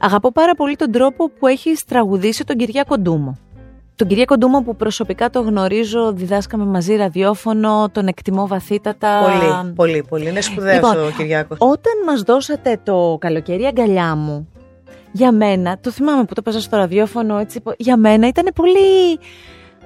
Αγαπώ 0.00 0.32
πάρα 0.32 0.54
πολύ 0.54 0.76
τον 0.76 0.90
τρόπο 0.92 1.30
που 1.30 1.46
έχεις 1.46 1.84
τραγουδήσει 1.84 2.44
τον 2.44 2.56
Κυριάκο 2.56 2.98
Ντούμο. 2.98 3.38
Τον 3.96 4.06
Κυριάκο 4.06 4.36
Ντούμο 4.36 4.62
που 4.62 4.76
προσωπικά 4.76 5.30
το 5.30 5.40
γνωρίζω, 5.40 6.12
διδάσκαμε 6.12 6.64
μαζί 6.64 6.96
ραδιόφωνο, 6.96 7.88
τον 7.92 8.06
εκτιμώ 8.06 8.46
βαθύτατα. 8.46 9.20
Πολύ, 9.22 9.72
πολύ, 9.74 10.04
πολύ. 10.08 10.28
Είναι 10.28 10.40
σπουδαίος 10.40 10.74
Λοιπόν, 10.74 11.06
ο 11.06 11.10
Κυριάκος. 11.16 11.58
Όταν 11.60 11.92
μας 12.06 12.20
δώσατε 12.22 12.80
το 12.82 13.16
καλοκαίρι 13.20 13.64
αγκαλιά 13.64 14.14
μου, 14.14 14.48
για 15.12 15.32
μένα, 15.32 15.78
το 15.80 15.90
θυμάμαι 15.90 16.24
που 16.24 16.34
το 16.34 16.42
παίζα 16.42 16.60
στο 16.60 16.76
ραδιόφωνο, 16.76 17.38
έτσι, 17.38 17.60
πο- 17.60 17.74
για 17.78 17.96
μένα 17.96 18.26
ήταν 18.26 18.50
πολύ... 18.54 19.18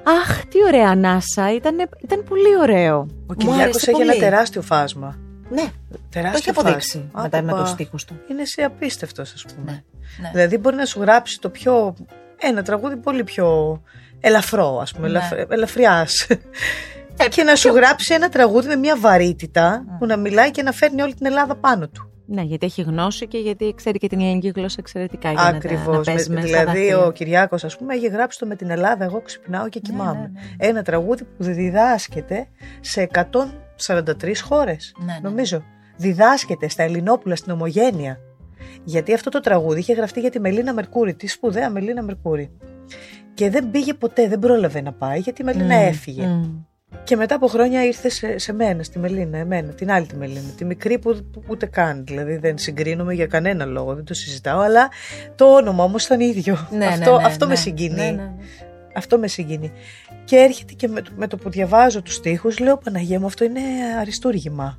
Αχ, 0.04 0.44
τι 0.46 0.58
ωραία 0.66 0.88
ανάσα, 0.88 1.54
ήταν, 1.54 1.76
ήταν 2.04 2.24
πολύ 2.28 2.56
ωραίο. 2.60 2.96
Ο 2.98 3.06
Μου 3.28 3.34
Κυριάκος 3.36 3.62
άρεσε 3.62 3.90
έχει 3.90 4.00
ένα 4.00 4.10
πολύ. 4.10 4.24
τεράστιο 4.24 4.62
φάσμα. 4.62 5.16
Ναι, 5.50 5.64
Τεράστιο 6.10 6.32
το 6.32 6.36
έχει 6.38 6.50
αποδείξει 6.50 6.98
φάσμα. 7.12 7.22
μετά 7.22 7.42
με 7.42 7.50
Άπαπα. 7.50 7.64
το 7.64 7.68
στίχο 7.70 7.96
του. 8.06 8.20
Είναι 8.30 8.44
σε 8.44 8.62
απίστευτος 8.62 9.32
ας 9.34 9.44
πούμε. 9.44 9.72
Ναι, 9.72 9.82
ναι. 10.22 10.30
Δηλαδή 10.32 10.58
μπορεί 10.58 10.76
να 10.76 10.84
σου 10.84 11.00
γράψει 11.00 11.38
το 11.40 11.48
πιο. 11.48 11.94
ένα 12.40 12.62
τραγούδι 12.62 12.96
πολύ 12.96 13.24
πιο 13.24 13.80
ελαφρό, 14.20 14.78
ας 14.82 14.92
πούμε, 14.92 15.08
Ναι. 15.08 15.18
ελαφ... 15.18 15.32
ελαφριάς. 15.52 16.26
Ε, 17.16 17.28
και 17.28 17.42
να 17.42 17.54
σου 17.56 17.68
γράψει 17.68 18.14
ένα 18.14 18.28
τραγούδι 18.28 18.68
με 18.68 18.76
μια 18.76 18.96
βαρύτητα 18.96 19.84
που 19.98 20.06
να 20.06 20.16
μιλάει 20.16 20.50
και 20.50 20.62
να 20.62 20.72
φέρνει 20.72 21.02
όλη 21.02 21.14
την 21.14 21.26
Ελλάδα 21.26 21.54
πάνω 21.56 21.88
του. 21.88 22.11
Ναι, 22.26 22.42
γιατί 22.42 22.66
έχει 22.66 22.82
γνώση 22.82 23.26
και 23.26 23.38
γιατί 23.38 23.72
ξέρει 23.76 23.98
και 23.98 24.08
την 24.08 24.20
ελληνική 24.20 24.48
γλώσσα 24.54 24.76
εξαιρετικά. 24.78 25.30
για 25.32 25.42
να 25.42 25.50
τα- 25.50 25.56
Ακριβώς. 25.56 25.96
Να 25.96 26.02
παίζει 26.12 26.30
μέσα 26.30 26.46
στα 26.46 26.58
Δηλαδή, 26.60 26.78
δάχτυλα. 26.78 27.06
ο 27.06 27.10
Κυριάκος, 27.10 27.64
ας 27.64 27.76
πούμε, 27.76 27.94
έχει 27.94 28.06
γράψει 28.08 28.38
το 28.38 28.46
με 28.46 28.56
την 28.56 28.70
Ελλάδα. 28.70 29.04
Εγώ 29.04 29.20
ξυπνάω 29.20 29.68
και 29.68 29.80
κοιμάμαι. 29.80 30.20
ναι, 30.20 30.40
ναι. 30.58 30.66
Ένα 30.68 30.82
τραγούδι 30.82 31.24
που 31.24 31.44
διδάσκεται 31.44 32.48
σε 32.80 33.02
143 33.02 34.40
χώρες. 34.42 34.94
Ναι, 34.98 35.04
ναι. 35.12 35.18
Νομίζω. 35.22 35.62
Διδάσκεται 35.96 36.68
στα 36.68 36.82
Ελληνόπουλα, 36.82 37.36
στην 37.36 37.52
Ομογένεια. 37.52 38.18
Γιατί 38.84 39.14
αυτό 39.14 39.30
το 39.30 39.40
τραγούδι 39.40 39.78
είχε 39.80 39.92
γραφτεί 39.92 40.20
για 40.20 40.30
τη 40.30 40.40
Μελίνα 40.40 40.72
Μερκούρη, 40.72 41.14
τη 41.14 41.26
σπουδαία 41.26 41.70
Μελίνα 41.70 42.02
Μερκούρη. 42.02 42.50
Και 43.34 43.50
δεν 43.50 43.70
πήγε 43.70 43.94
ποτέ, 43.94 44.28
δεν 44.28 44.38
πρόλαβε 44.38 44.80
να 44.80 44.92
πάει, 44.92 45.18
γιατί 45.18 45.42
η 45.42 45.44
Μελίνα 45.44 45.64
Μμ, 45.76 45.86
έφυγε. 45.86 46.26
μμ. 46.26 46.42
Και 47.04 47.16
μετά 47.16 47.34
από 47.34 47.46
χρόνια 47.46 47.84
ήρθε 47.84 48.08
σε, 48.08 48.38
σε 48.38 48.52
μένα, 48.52 48.82
στη 48.82 48.98
Μελίνα, 48.98 49.38
εμένα, 49.38 49.72
την 49.72 49.90
άλλη 49.90 50.06
τη 50.06 50.16
Μελίνα. 50.16 50.50
Τη 50.56 50.64
μικρή 50.64 50.98
που, 50.98 51.20
που 51.32 51.42
ούτε 51.48 51.66
καν. 51.66 52.04
Δηλαδή 52.06 52.36
δεν 52.36 52.58
συγκρίνομαι 52.58 53.14
για 53.14 53.26
κανένα 53.26 53.64
λόγο, 53.64 53.94
δεν 53.94 54.04
το 54.04 54.14
συζητάω. 54.14 54.60
Αλλά 54.60 54.88
το 55.34 55.54
όνομα 55.54 55.84
όμως 55.84 56.04
ήταν 56.04 56.20
ίδιο. 56.20 56.68
Ναι, 56.70 56.86
αυτό 56.86 57.10
ναι, 57.10 57.16
ναι, 57.16 57.24
αυτό 57.26 57.46
με 57.46 57.52
ναι. 57.52 57.58
συγκινεί. 57.58 57.94
Ναι, 57.94 58.04
ναι, 58.04 58.10
ναι. 58.10 58.32
Αυτό 58.94 59.18
με 59.18 59.26
συγκινεί. 59.28 59.72
Και 60.24 60.36
έρχεται 60.36 60.72
και 60.72 60.88
με, 60.88 61.02
το- 61.02 61.10
με 61.16 61.26
το 61.26 61.36
που 61.36 61.50
διαβάζω 61.50 62.02
τους 62.02 62.14
στίχους 62.14 62.58
λέω 62.58 62.76
Παναγία 62.78 63.20
μου 63.20 63.26
αυτό 63.26 63.44
είναι 63.44 63.60
αριστούργημα. 64.00 64.78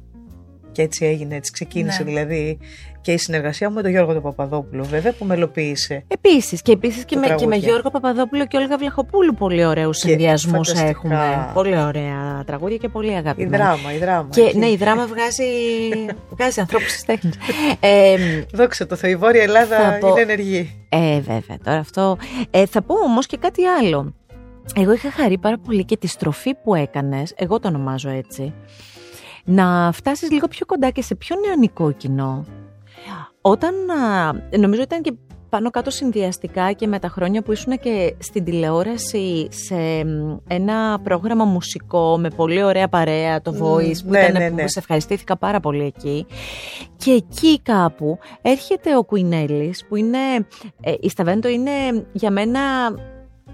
Και 0.74 0.82
έτσι 0.82 1.06
έγινε, 1.06 1.36
έτσι 1.36 1.52
ξεκίνησε 1.52 2.04
Ναι. 2.04 2.10
δηλαδή 2.10 2.58
και 3.02 3.12
η 3.12 3.18
συνεργασία 3.18 3.70
μου 3.70 3.76
με 3.76 3.82
τον 3.82 3.92
Γιώργο 3.92 4.14
τον 4.14 4.22
Παπαδόπουλο 4.22 4.84
βέβαια 4.84 5.12
που 5.14 5.26
μελοποίησε. 5.26 6.04
Επίσης, 6.08 6.62
και 6.62 6.72
επίσης 6.72 7.06
και, 7.06 7.14
Το 7.16 7.20
με- 7.20 7.26
και 7.28 7.32
με 7.34 7.38
τραγούδια. 7.38 7.70
Γιώργο 7.70 7.90
Παπαδόπουλο 7.90 8.46
και 8.48 8.58
Όλγα 8.58 8.78
Βλαχοπούλου 8.78 9.34
πολύ 9.34 9.66
ωραίους 9.66 9.98
συνδυασμούς 9.98 10.68
φανταστικά. 10.68 10.90
έχουμε. 10.90 11.52
Πολύ 11.54 11.78
ωραία 11.78 12.44
τραγούδια 12.46 12.78
και 12.78 12.88
πολύ 12.90 13.12
Η 13.12 13.16
αγαπημένα. 13.16 13.58
δράμα, 13.58 13.94
η 13.94 13.98
δράμα. 13.98 14.28
Και 14.32 14.42
εκεί. 14.42 14.58
ναι, 14.58 14.70
η 14.70 14.76
δράμα 14.76 15.06
βγάζει, 15.08 15.44
βγάζει 16.38 16.60
ανθρώπους 16.60 16.92
τη 16.94 17.06
τέχνη. 17.06 17.32
Ε, 17.80 18.16
Δόξα 18.54 18.86
τω 18.88 18.96
Θεώ, 18.96 19.10
η 19.10 19.16
Βόρεια 19.16 19.42
Ελλάδα 19.44 19.78
Θα 19.78 19.98
πω- 20.00 20.10
είναι 20.10 20.22
ενεργή. 20.22 20.86
ε, 20.90 21.16
βέβαια, 21.20 21.58
τώρα 21.64 21.78
αυτό. 21.80 22.18
Ε, 22.52 22.66
θα 22.66 22.82
πω 22.82 22.96
όμως 22.96 23.26
και 23.26 23.38
κάτι 23.38 23.66
άλλο. 23.66 24.14
Εγώ 24.76 24.94
είχα 24.94 25.12
χαρεί 25.12 25.38
πάρα 25.38 25.58
πολύ 25.58 25.86
και 25.86 25.98
τη 25.98 26.08
στροφή 26.08 26.54
που 26.64 26.76
έκανες, 26.76 27.34
εγώ 27.36 27.60
το 27.60 27.68
ονομάζω 27.68 28.10
έτσι, 28.10 28.54
να 29.44 29.92
φτάσεις 29.94 30.32
λίγο 30.32 30.48
πιο 30.48 30.66
κοντά 30.66 30.90
και 30.90 31.02
σε 31.02 31.16
πιο 31.16 31.36
νεανικό 31.46 31.92
κοινό. 31.92 32.46
Όταν, 33.42 33.74
α, 33.90 34.34
νομίζω 34.58 34.82
ήταν 34.82 35.02
και 35.02 35.14
πάνω 35.54 35.70
κάτω 35.70 35.90
συνδυαστικά 35.90 36.72
και 36.72 36.88
με 36.88 37.00
τα 37.00 37.08
χρόνια 37.08 37.42
που 37.42 37.52
ήσουν 37.52 37.80
και 37.80 38.16
στην 38.20 38.44
τηλεόραση 38.44 39.48
σε 39.52 40.06
μ, 40.06 40.38
ένα 40.48 41.00
πρόγραμμα 41.04 41.46
μουσικό 41.46 42.18
με 42.18 42.30
πολύ 42.30 42.64
ωραία 42.64 42.88
παρέα, 42.88 43.42
το 43.42 43.52
Μμ, 43.52 43.58
Voice, 43.64 44.04
που, 44.04 44.10
ναι, 44.10 44.20
ήταν, 44.20 44.42
ναι, 44.42 44.50
που 44.50 44.56
ναι. 44.56 44.68
σε 44.68 44.80
ευχαριστήθηκα 44.80 45.38
πάρα 45.38 45.60
πολύ 45.60 45.84
εκεί. 45.84 46.26
Και 46.98 47.12
εκεί 47.12 47.62
κάπου 47.62 48.18
έρχεται 48.42 48.98
ο 48.98 49.04
Κουινέλης, 49.04 49.86
που 49.86 49.96
είναι, 49.96 50.18
ε, 50.82 50.94
η 51.00 51.10
Σταβέντο 51.10 51.48
είναι 51.48 51.72
για 52.12 52.32
μένα 52.32 52.60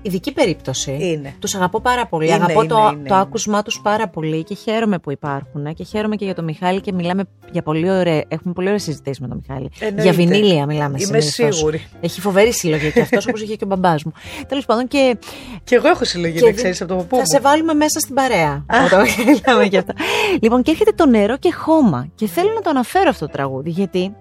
ειδική 0.02 0.34
περίπτωση. 0.34 0.98
Είναι. 1.02 1.34
Τους 1.40 1.56
αγαπώ 1.56 1.82
πάρα 1.82 2.06
πολύ. 2.08 2.26
Είναι, 2.26 2.34
αγαπώ 2.36 2.60
είναι, 2.62 2.68
το, 2.74 2.78
είναι, 2.78 2.92
το 2.92 3.16
είναι. 3.16 3.22
άκουσμά 3.22 3.62
τους 3.62 3.80
πάρα 3.84 4.08
πολύ 4.08 4.44
και 4.44 4.56
χαίρομαι 4.56 5.00
που 5.00 5.12
υπάρχουν 5.12 5.66
ε, 5.66 5.74
και 5.74 5.84
χαίρομαι 5.84 6.16
και 6.16 6.26
για 6.26 6.36
τον 6.36 6.44
Μιχάλη 6.44 6.82
και 6.82 6.94
μιλάμε 6.94 7.24
για 7.52 7.62
πολύ 7.62 7.90
ωραία, 7.92 8.24
έχουμε 8.28 8.54
πολύ 8.54 8.68
ωραία 8.68 8.80
συζητήσεις 8.80 9.20
με 9.20 9.28
τον 9.28 9.42
Μιχάλη. 9.48 9.70
Εννοείται. 9.80 10.02
Για 10.04 10.12
βινίλια 10.14 10.66
μιλάμε 10.66 10.98
Είμαι 11.02 11.20
συνήθως. 11.20 11.56
σίγουρη. 11.58 11.88
Έχει 12.02 12.22
φοβερή 12.22 12.54
συλλογή 12.54 12.92
και 12.92 13.02
αυτός 13.02 13.28
όπως 13.28 13.42
είχε 13.42 13.56
και 13.56 13.64
ο 13.64 13.68
μπαμπάς 13.68 14.04
μου. 14.04 14.12
Τέλος 14.48 14.66
πάντων 14.66 14.88
και 14.88 15.18
Και 15.64 15.76
εγώ 15.76 15.88
έχω 15.88 16.04
συλλογή, 16.06 16.34
Και 16.34 16.40
δεν 16.40 16.50
δι- 16.50 16.58
ξέρεις 16.58 16.82
από 16.82 16.96
το 16.96 17.04
πού. 17.04 17.18
θα 17.18 17.26
σε 17.26 17.40
βάλουμε 17.40 17.74
μέσα 17.74 18.00
στην 18.00 18.16
παρέα. 18.16 18.52
Α. 18.68 18.78
Όταν 18.86 19.06
μιλάμε 19.26 19.64
για 19.64 19.80
αυτά. 19.80 19.94
λοιπόν, 20.42 20.62
και 20.62 20.72
έρχεται 20.72 20.92
το 20.96 21.06
νερό 21.06 21.38
και 21.38 21.52
χώμα. 21.54 22.08
Και 22.16 22.28
θέλω 22.28 22.52
να 22.56 22.62
το 22.62 22.70
αναφέρω 22.70 23.10
αυτό 23.10 23.26
το 23.26 23.32
τραγούδι, 23.32 23.70
γιατί 23.70 24.16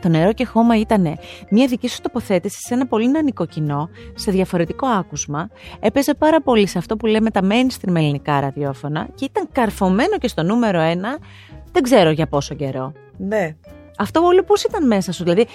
το 0.00 0.08
νερό 0.08 0.32
και 0.32 0.44
χώμα 0.44 0.78
ήταν 0.78 1.16
μια 1.50 1.66
δική 1.66 1.88
σου 1.88 2.00
τοποθέτηση 2.00 2.58
σε 2.60 2.74
ένα 2.74 2.86
πολύ 2.86 3.10
νεανικό 3.10 3.46
κοινό, 3.46 3.88
σε 4.14 4.30
διαφορετικό 4.30 4.86
άκουσμα. 4.86 5.50
Έπαιζε 5.80 6.14
πάρα 6.14 6.42
πολύ 6.42 6.66
σε 6.66 6.78
αυτό 6.78 6.96
που 6.96 7.06
λέμε 7.06 7.30
τα 7.30 7.40
mainstream 7.42 7.94
ελληνικά 7.94 8.40
ραδιόφωνα 8.40 9.08
και 9.14 9.24
ήταν 9.24 9.48
καρφωμένο 9.52 10.18
και 10.18 10.28
στο 10.28 10.42
νούμερο 10.42 10.80
ένα, 10.80 11.18
δεν 11.72 11.82
ξέρω 11.82 12.10
για 12.10 12.26
πόσο 12.26 12.54
καιρό. 12.54 12.92
Ναι. 13.16 13.56
Αυτό 13.98 14.20
όλο 14.20 14.42
πώς 14.42 14.64
ήταν 14.64 14.86
μέσα 14.86 15.12
σου. 15.12 15.22
Δηλαδή, 15.22 15.46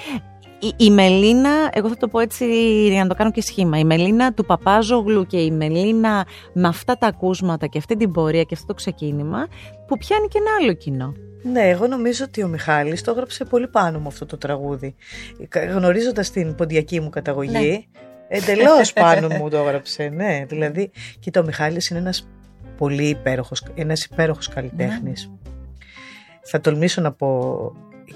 η, 0.59 0.73
η 0.77 0.91
Μελίνα, 0.91 1.69
εγώ 1.73 1.89
θα 1.89 1.97
το 1.97 2.07
πω 2.07 2.19
έτσι 2.19 2.45
για 2.87 3.03
να 3.03 3.09
το 3.09 3.15
κάνω 3.15 3.31
και 3.31 3.41
σχήμα. 3.41 3.77
Η 3.77 3.83
Μελίνα 3.83 4.33
του 4.33 4.45
Παπάζογλου 4.45 5.25
και 5.25 5.37
η 5.41 5.51
Μελίνα 5.51 6.25
με 6.53 6.67
αυτά 6.67 6.97
τα 6.97 7.07
ακούσματα 7.07 7.67
και 7.67 7.77
αυτή 7.77 7.95
την 7.95 8.11
πορεία 8.11 8.43
και 8.43 8.53
αυτό 8.53 8.67
το 8.67 8.73
ξεκίνημα 8.73 9.47
που 9.87 9.97
πιάνει 9.97 10.27
και 10.27 10.37
ένα 10.37 10.49
άλλο 10.61 10.73
κοινό. 10.73 11.13
Ναι, 11.43 11.69
εγώ 11.69 11.87
νομίζω 11.87 12.25
ότι 12.27 12.43
ο 12.43 12.47
Μιχάλης 12.47 13.01
το 13.01 13.11
έγραψε 13.11 13.45
πολύ 13.45 13.67
πάνω 13.67 13.99
μου 13.99 14.07
αυτό 14.07 14.25
το 14.25 14.37
τραγούδι. 14.37 14.95
Γνωρίζοντας 15.73 16.31
την 16.31 16.55
ποντιακή 16.55 16.99
μου 16.99 17.09
καταγωγή, 17.09 17.51
Ναι. 17.51 17.77
εντελώς 18.27 18.93
πάνω 19.03 19.27
μου 19.27 19.49
το 19.49 19.57
έγραψε. 19.57 20.09
Ναι, 20.13 20.45
δηλαδή, 20.47 20.91
κοίτα, 21.19 21.41
ο 21.41 21.43
Μιχάλης 21.43 21.89
είναι 21.89 21.99
ένας 21.99 22.27
πολύ 22.77 23.07
υπέροχος, 23.07 23.63
ένας 23.75 24.03
υπέροχος 24.05 24.47
καλλιτέχνης. 24.47 25.29
Ναι. 25.31 25.51
Θα 26.43 26.61
τολμήσω 26.61 27.01
να 27.01 27.11
πω, 27.11 27.27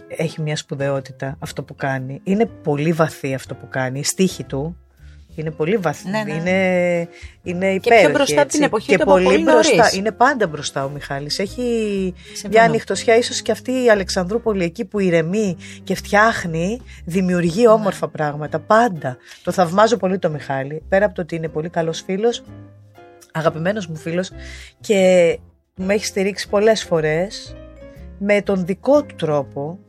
έχει 0.07 0.41
μια 0.41 0.55
σπουδαιότητα 0.55 1.35
αυτό 1.39 1.63
που 1.63 1.75
κάνει. 1.75 2.21
Είναι 2.23 2.45
πολύ 2.45 2.91
βαθύ 2.91 3.33
αυτό 3.33 3.55
που 3.55 3.67
κάνει. 3.69 3.99
Η 3.99 4.03
στίχη 4.03 4.43
του 4.43 4.77
είναι 5.35 5.51
πολύ 5.51 5.77
βαθύ. 5.77 6.09
Ναι, 6.09 6.23
ναι. 6.23 6.33
Είναι, 6.33 7.07
είναι 7.43 7.79
πιο 7.79 7.95
υπέροχη. 7.95 8.11
μπροστά 8.11 8.33
από 8.33 8.41
έτσι. 8.41 8.57
την 8.57 8.65
εποχή 8.65 8.87
και 8.87 8.95
του 8.97 9.03
από 9.03 9.11
πολύ 9.11 9.25
πολύ 9.25 9.43
μπροστά. 9.43 9.75
νωρίς. 9.75 9.93
Είναι 9.95 10.11
πάντα 10.11 10.47
μπροστά 10.47 10.85
ο 10.85 10.89
Μιχάλης. 10.89 11.39
Έχει 11.39 11.61
Συμφωνώ. 12.25 12.49
μια 12.53 12.63
ανοιχτοσιά, 12.63 13.17
ίσως 13.17 13.41
και 13.41 13.51
αυτή 13.51 13.71
η 13.83 13.89
Αλεξανδρούπολη 13.89 14.63
εκεί 14.63 14.85
που 14.85 14.99
ηρεμεί 14.99 15.57
και 15.83 15.95
φτιάχνει, 15.95 16.67
Ναι. 16.67 16.77
δημιουργεί 17.05 17.67
όμορφα 17.67 18.07
πράγματα. 18.07 18.59
Πάντα. 18.59 19.17
Το 19.43 19.51
θαυμάζω 19.51 19.97
πολύ 19.97 20.19
το 20.19 20.29
Μιχάλη. 20.29 20.83
Πέρα 20.89 21.05
από 21.05 21.15
το 21.15 21.21
ότι 21.21 21.35
είναι 21.35 21.47
πολύ 21.47 21.69
καλός 21.69 22.01
φίλος, 22.05 22.43
αγαπημένος 23.31 23.87
μου 23.87 23.95
φίλος 23.95 24.31
και 24.79 25.39
με 25.75 25.93
έχει 25.93 26.05
στηρίξει 26.05 26.49
πολλές 26.49 26.83
φορές 26.83 27.55
με 28.17 28.41
τον 28.41 28.65
δικό 28.65 29.03
του 29.03 29.15
τρόπο. 29.15 29.79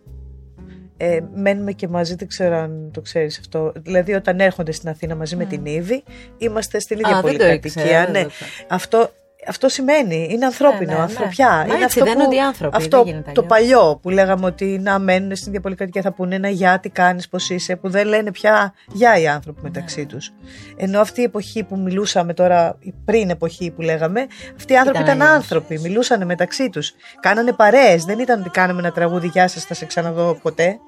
Ε, 0.96 1.20
μένουμε 1.34 1.72
και 1.72 1.88
μαζί, 1.88 2.14
δεν 2.14 2.28
ξέρω 2.28 2.56
αν 2.56 2.90
το 2.92 3.00
ξέρεις 3.00 3.38
αυτό. 3.38 3.72
Δηλαδή, 3.76 4.12
όταν 4.12 4.40
έρχονται 4.40 4.72
στην 4.72 4.88
Αθήνα 4.88 5.14
μαζί 5.14 5.36
με 5.36 5.44
την 5.44 5.66
Ήβη, 5.66 6.02
είμαστε 6.38 6.80
στην 6.80 6.98
ίδια 6.98 7.16
Α, 7.16 7.20
δεν 7.20 7.32
το 7.32 7.38
πολυκατοικία. 7.38 7.82
ήξερα, 7.82 8.00
ναι. 8.00 8.12
δεν 8.12 8.22
το 8.22 8.28
ήξερα. 8.28 8.50
Αυτό, 8.68 9.10
αυτό 9.48 9.68
σημαίνει, 9.68 10.28
είναι 10.30 10.44
ανθρώπινο, 10.44 10.80
Ναι, 10.80 10.86
ναι, 10.92 10.94
ναι. 10.96 11.02
ανθρωπιά. 11.02 11.48
Μα 11.50 11.74
είναι 11.74 11.84
έτσι 11.84 11.84
αυτό 11.84 12.04
δένονται 12.04 12.24
που, 12.24 12.32
οι 12.34 12.40
άνθρωποι, 12.40 12.76
αυτό 12.76 12.96
δεν 12.96 13.06
γίνεται 13.06 13.32
το 13.32 13.46
αλλιώς. 13.52 13.70
παλιό 13.76 13.98
που 14.02 14.10
λέγαμε 14.10 14.46
ότι 14.46 14.64
να 14.82 14.98
μένουν 14.98 15.36
στην 15.36 15.48
ίδια 15.48 15.60
πολυκατοικία 15.60 16.02
θα 16.02 16.12
πούνε 16.12 16.34
ένα 16.34 16.48
γεια, 16.48 16.78
τι 16.80 16.88
κάνεις, 16.88 17.28
πώς 17.28 17.50
είσαι, 17.50 17.76
που 17.76 17.88
δεν 17.90 18.06
λένε 18.06 18.30
πια 18.30 18.74
γεια 18.92 19.18
οι 19.18 19.28
άνθρωποι 19.28 19.60
Ναι. 19.62 19.68
μεταξύ 19.68 20.06
τους. 20.06 20.30
Ενώ 20.76 21.00
αυτή 21.00 21.20
η 21.20 21.24
εποχή 21.24 21.62
που 21.64 21.78
μιλούσαμε 21.78 22.34
τώρα, 22.34 22.76
η 22.80 22.94
πριν 23.04 23.30
εποχή 23.30 23.70
που 23.70 23.82
λέγαμε, 23.82 24.26
αυτοί 24.56 24.72
οι 24.72 24.76
άνθρωποι 24.76 24.98
Ήταν 24.98 25.14
ήταν, 25.16 25.22
αλλιώς, 25.26 25.36
άνθρωποι, 25.36 25.78
μιλούσαν 25.78 26.24
μεταξύ 26.26 26.68
τους. 26.70 26.92
Κάνανε 27.20 27.52
παρέες, 27.52 28.04
δεν 28.04 28.18
ήταν 28.18 28.40
ότι 28.40 28.50
κάναμε 28.50 28.78
ένα 28.80 28.92
τραγούδι, 28.92 29.26
γεια 29.26 29.48
σας, 29.48 29.64
θα 29.64 29.74
σε 29.74 29.84
ξαναδώ 29.84 30.38
ποτέ. 30.42 30.78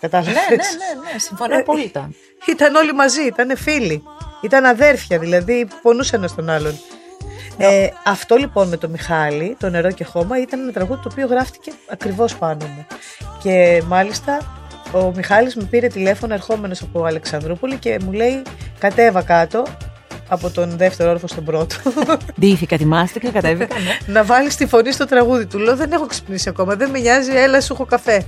Κατάλαβες; 0.00 0.34
Ναι, 0.34 0.40
ναι, 0.48 0.56
ναι, 0.56 1.12
ναι, 1.12 1.18
συμφωνώ 1.18 1.54
Ε, 1.54 1.58
απόλυτα. 1.58 2.10
Ήταν 2.48 2.74
όλοι 2.74 2.92
μαζί, 2.94 3.22
ήταν 3.26 3.56
φίλοι. 3.56 4.02
Ήταν 4.40 4.64
αδέρφια, 4.64 5.18
δηλαδή 5.18 5.68
πονούσαν 5.82 6.22
ένα 6.22 6.34
τον 6.34 6.50
άλλον. 6.50 6.78
Ε, 7.58 7.88
αυτό 8.04 8.36
λοιπόν 8.36 8.68
με 8.68 8.76
το 8.76 8.88
Μιχάλη, 8.88 9.56
το 9.60 9.68
νερό 9.70 9.90
και 9.90 10.04
χώμα, 10.04 10.40
ήταν 10.40 10.60
ένα 10.60 10.72
τραγούδι 10.72 11.00
το 11.02 11.08
οποίο 11.12 11.26
γράφτηκε 11.26 11.72
ακριβώς 11.90 12.36
πάνω 12.36 12.66
μου. 12.66 12.86
Και 13.42 13.82
μάλιστα 13.86 14.38
ο 14.92 15.12
Μιχάλης 15.16 15.56
με 15.56 15.62
πήρε 15.64 15.86
τηλέφωνο 15.86 16.34
ερχόμενος 16.34 16.82
από 16.82 17.04
Αλεξανδρούπολη 17.04 17.76
και 17.76 17.98
μου 18.04 18.12
λέει 18.12 18.42
κατέβα 18.78 19.22
κάτω 19.22 19.62
από 20.28 20.50
τον 20.50 20.76
δεύτερο 20.76 21.10
όροφο 21.10 21.26
στον 21.26 21.44
πρώτο 21.44 21.76
Ντύθηκα, 22.40 22.74
ετοιμάστηκα, 22.74 23.30
κατέβηκα. 23.30 23.74
ναι. 23.78 24.12
να 24.12 24.24
βάλεις 24.24 24.56
τη 24.56 24.66
φωνή 24.66 24.92
στο 24.92 25.04
τραγούδι 25.06 25.46
του. 25.46 25.58
Λέω 25.58 25.76
δεν 25.76 25.92
έχω 25.92 26.06
ξυπνήσει 26.06 26.48
ακόμα, 26.48 26.74
δεν 26.74 26.90
με 26.90 26.98
νοιάζει, 26.98 27.30
έλα 27.36 27.60
σου 27.60 27.72
έχω 27.72 27.84
καφέ. 27.84 28.24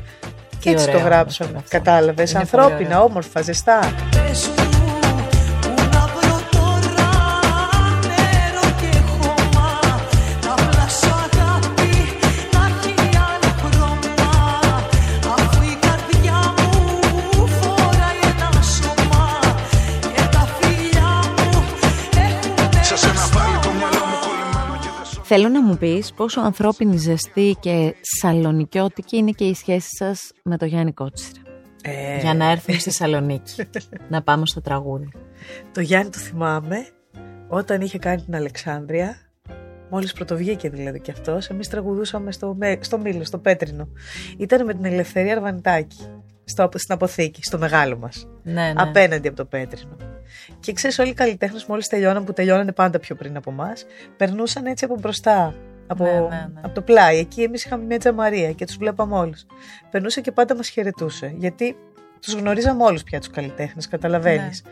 Και 0.58 0.70
έτσι 0.70 0.88
ωραίο 0.88 1.00
το 1.00 1.04
γράψαμε. 1.04 1.50
όμως 1.50 1.62
αυτό. 1.64 1.78
Κατάλαβες, 1.78 2.30
Είναι 2.30 2.44
πολύ 2.50 2.62
ανθρώπινα, 2.62 2.96
ωραίο. 2.96 3.04
όμορφα, 3.08 3.42
ζεστά. 3.42 3.78
Θέλω 25.26 25.48
να 25.48 25.62
μου 25.62 25.76
πεις 25.76 26.12
πόσο 26.12 26.40
ανθρώπινη, 26.40 26.96
ζεστή 26.96 27.56
και 27.60 27.94
σαλονικιώτικη 28.00 29.16
είναι 29.16 29.30
και 29.30 29.44
η 29.44 29.54
σχέση 29.54 29.88
σας 29.96 30.32
με 30.42 30.56
το 30.56 30.64
Γιάννη 30.64 30.92
Κότσιρα. 30.92 31.40
Ε, 31.82 32.18
Για 32.20 32.34
να 32.34 32.50
έρθουμε 32.50 32.78
στη 32.78 32.90
Σαλονίκη. 32.90 33.62
να 34.08 34.22
πάμε 34.22 34.46
στο 34.46 34.60
τραγούδι. 34.60 35.08
Το 35.72 35.80
Γιάννη 35.80 36.10
το 36.10 36.18
θυμάμαι 36.18 36.86
όταν 37.48 37.80
είχε 37.80 37.98
κάνει 37.98 38.22
την 38.22 38.34
Αλεξάνδρεια. 38.34 39.16
Μόλις 39.90 40.12
πρωτοβγήκε 40.12 40.68
δηλαδή 40.68 41.00
κι 41.00 41.10
αυτός, 41.10 41.48
εμείς 41.48 41.68
τραγουδούσαμε 41.68 42.32
στο, 42.32 42.54
Με- 42.58 42.78
στο 42.80 42.98
Μήλο, 42.98 43.24
στο 43.24 43.38
Πέτρινο. 43.38 43.88
Ήταν 44.36 44.64
με 44.64 44.74
την 44.74 44.84
Ελευθερία 44.84 45.32
Αρβανιτάκη. 45.32 46.08
Στο, 46.44 46.68
στην 46.74 46.94
αποθήκη, 46.94 47.42
στο 47.42 47.58
μεγάλο 47.58 47.96
μας. 47.96 48.26
Ναι, 48.42 48.52
ναι. 48.52 48.72
Απέναντι 48.76 49.28
από 49.28 49.36
το 49.36 49.44
Πέτρινο. 49.44 49.96
Και 50.60 50.72
ξέρεις, 50.72 50.98
όλοι 50.98 51.10
οι 51.10 51.14
καλλιτέχνες, 51.14 51.64
μόλις 51.64 51.86
τελειώναν, 51.88 52.24
που 52.24 52.32
τελειώνανε 52.32 52.72
πάντα 52.72 52.98
πιο 52.98 53.14
πριν 53.14 53.36
από 53.36 53.50
εμάς, 53.50 53.86
περνούσαν 54.16 54.66
έτσι 54.66 54.84
από 54.84 54.96
μπροστά. 54.98 55.54
Από, 55.86 56.04
Ναι, 56.04 56.10
ναι, 56.10 56.18
ναι. 56.18 56.60
από 56.62 56.74
το 56.74 56.80
πλάι. 56.82 57.18
Εκεί 57.18 57.42
εμείς 57.42 57.64
είχαμε 57.64 57.84
μια 57.84 57.98
τζαμαρία 57.98 58.52
και 58.52 58.64
τους 58.66 58.76
βλέπαμε 58.76 59.16
όλους. 59.16 59.46
Περνούσε 59.90 60.20
και 60.20 60.32
πάντα 60.32 60.56
μας 60.56 60.68
χαιρετούσε. 60.68 61.34
Γιατί 61.38 61.76
τους 62.20 62.34
γνωρίζαμε 62.34 62.84
όλους 62.84 63.02
πια 63.02 63.18
τους 63.18 63.30
καλλιτέχνες, 63.30 63.88
καταλαβαίνεις. 63.88 64.62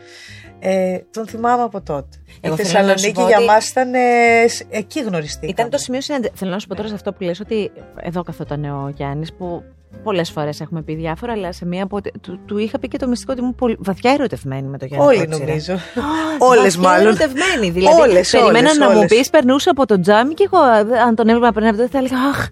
Ε, 0.59 0.97
τον 1.11 1.27
θυμάμαι 1.27 1.63
από 1.63 1.81
τότε. 1.81 2.17
Εγώ 2.41 2.53
η 2.53 2.57
θέλω 2.57 2.87
να 2.87 2.97
σου 2.97 3.03
Θεσσαλονίκη 3.03 3.11
πω 3.21 3.27
για 3.27 3.37
ότι- 3.37 3.45
μας 3.45 3.69
ήταν. 3.69 3.93
ε, 3.93 4.47
σ- 4.47 4.65
εκεί 4.69 5.01
γνωριστήκαμε. 5.01 5.51
Ήταν 5.51 5.69
το 5.69 5.77
σημείο 5.77 6.01
συνέντε... 6.01 6.29
Θέλω 6.33 6.51
να 6.51 6.59
σου 6.59 6.67
πω 6.67 6.75
τώρα 6.75 6.87
σε 6.87 6.93
αυτό 6.93 7.13
που 7.13 7.23
λες 7.23 7.39
ότι 7.39 7.71
εδώ 8.01 8.23
καθόταν 8.23 8.63
ο 8.65 8.91
Γιάννης 8.95 9.33
που 9.33 9.63
πολλές 10.03 10.31
φορές 10.31 10.61
έχουμε 10.61 10.81
πει 10.81 10.95
διάφορα 10.95 11.31
αλλά 11.31 11.51
σε 11.51 11.65
μία 11.65 11.83
από... 11.83 12.01
του, 12.21 12.39
του 12.45 12.57
είχα 12.57 12.79
πει 12.79 12.87
και 12.87 12.97
το 12.97 13.07
μυστικό 13.07 13.31
ότι 13.31 13.41
ήμουν 13.41 13.55
πολύ... 13.55 13.75
βαθιά 13.79 14.11
ερωτευμένη 14.11 14.67
με 14.67 14.77
το 14.77 14.85
Γιάννη 14.85 15.05
Όλοι 15.07 15.17
Κότσιρα. 15.17 15.45
νομίζω. 15.45 15.73
Α, 15.73 15.79
Όλες 16.49 16.75
βαθιά 16.77 16.89
μάλλον. 16.89 17.07
ερωτευμένη 17.07 17.69
δηλαδή. 17.69 18.01
Όλες, 18.01 18.29
Περιμένα 18.29 18.59
όλες, 18.59 18.77
να 18.77 18.89
μου 18.89 18.97
όλες. 18.97 19.09
πεις 19.15 19.29
περνούσα 19.29 19.71
από 19.71 19.85
το 19.85 19.99
τζάμι 19.99 20.33
και 20.33 20.49
εγώ 20.51 20.61
αν 21.07 21.15
τον 21.15 21.27
έβλεπα 21.29 21.51
πριν 21.51 21.67
από 21.67 21.77
τότε 21.77 21.89
θα 21.89 21.97
έλεγα 21.97 22.17
αχ 22.17 22.45
ε, 22.45 22.49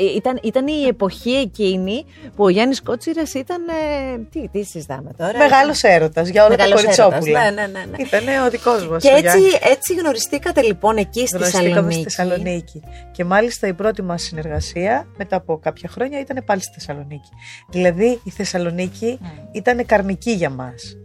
ήταν, 0.00 0.40
ήταν 0.42 0.66
η 0.66 0.86
εποχή 0.88 1.30
εκείνη 1.30 2.04
που 2.36 2.44
ο 2.44 2.48
Γιάννης 2.48 2.82
Κότσιρας 2.82 3.34
ήταν. 3.34 3.68
ε, 3.68 4.18
τι, 4.30 4.48
τι 4.48 4.62
συζητάμε 4.64 5.10
τώρα; 5.16 5.38
Μεγάλος 5.38 5.82
έρωτας 5.82 6.28
για 6.28 6.44
όλα 6.44 6.56
Μεγάλος 6.56 6.74
τα 6.74 6.80
κοριτσόπουλα. 6.80 7.40
έρωτας, 7.44 7.54
Ναι, 7.56 7.66
ναι, 7.66 7.78
ναι. 7.78 7.84
ναι. 7.90 7.96
Ήταν 8.02 8.46
ο 8.46 8.50
δικός 8.50 8.88
μας. 8.88 9.02
Και 9.02 9.08
έτσι, 9.08 9.38
έτσι 9.70 9.94
γνωριστήκατε 9.94 10.62
λοιπόν 10.62 10.96
εκεί 10.96 11.26
στη 11.26 11.36
Γνωριστήκαμε 11.36 11.68
Θεσσαλονίκη. 11.70 12.00
στη 12.00 12.02
Θεσσαλονίκη; 12.02 12.82
Και 13.12 13.24
μάλιστα 13.24 13.66
η 13.66 13.72
πρώτη 13.74 14.02
μας 14.02 14.22
συνεργασία 14.22 15.06
μετά 15.16 15.36
από 15.36 15.58
κάποια 15.58 15.88
χρόνια 15.88 16.20
ήταν 16.20 16.44
πάλι 16.44 16.62
στη 16.62 16.72
Θεσσαλονίκη. 16.74 17.28
Δηλαδή 17.70 18.20
η 18.24 18.30
Θεσσαλονίκη 18.30 19.18
ήταν 19.52 19.86
καρμική 19.86 20.30
για 20.32 20.50
μας. 20.50 20.96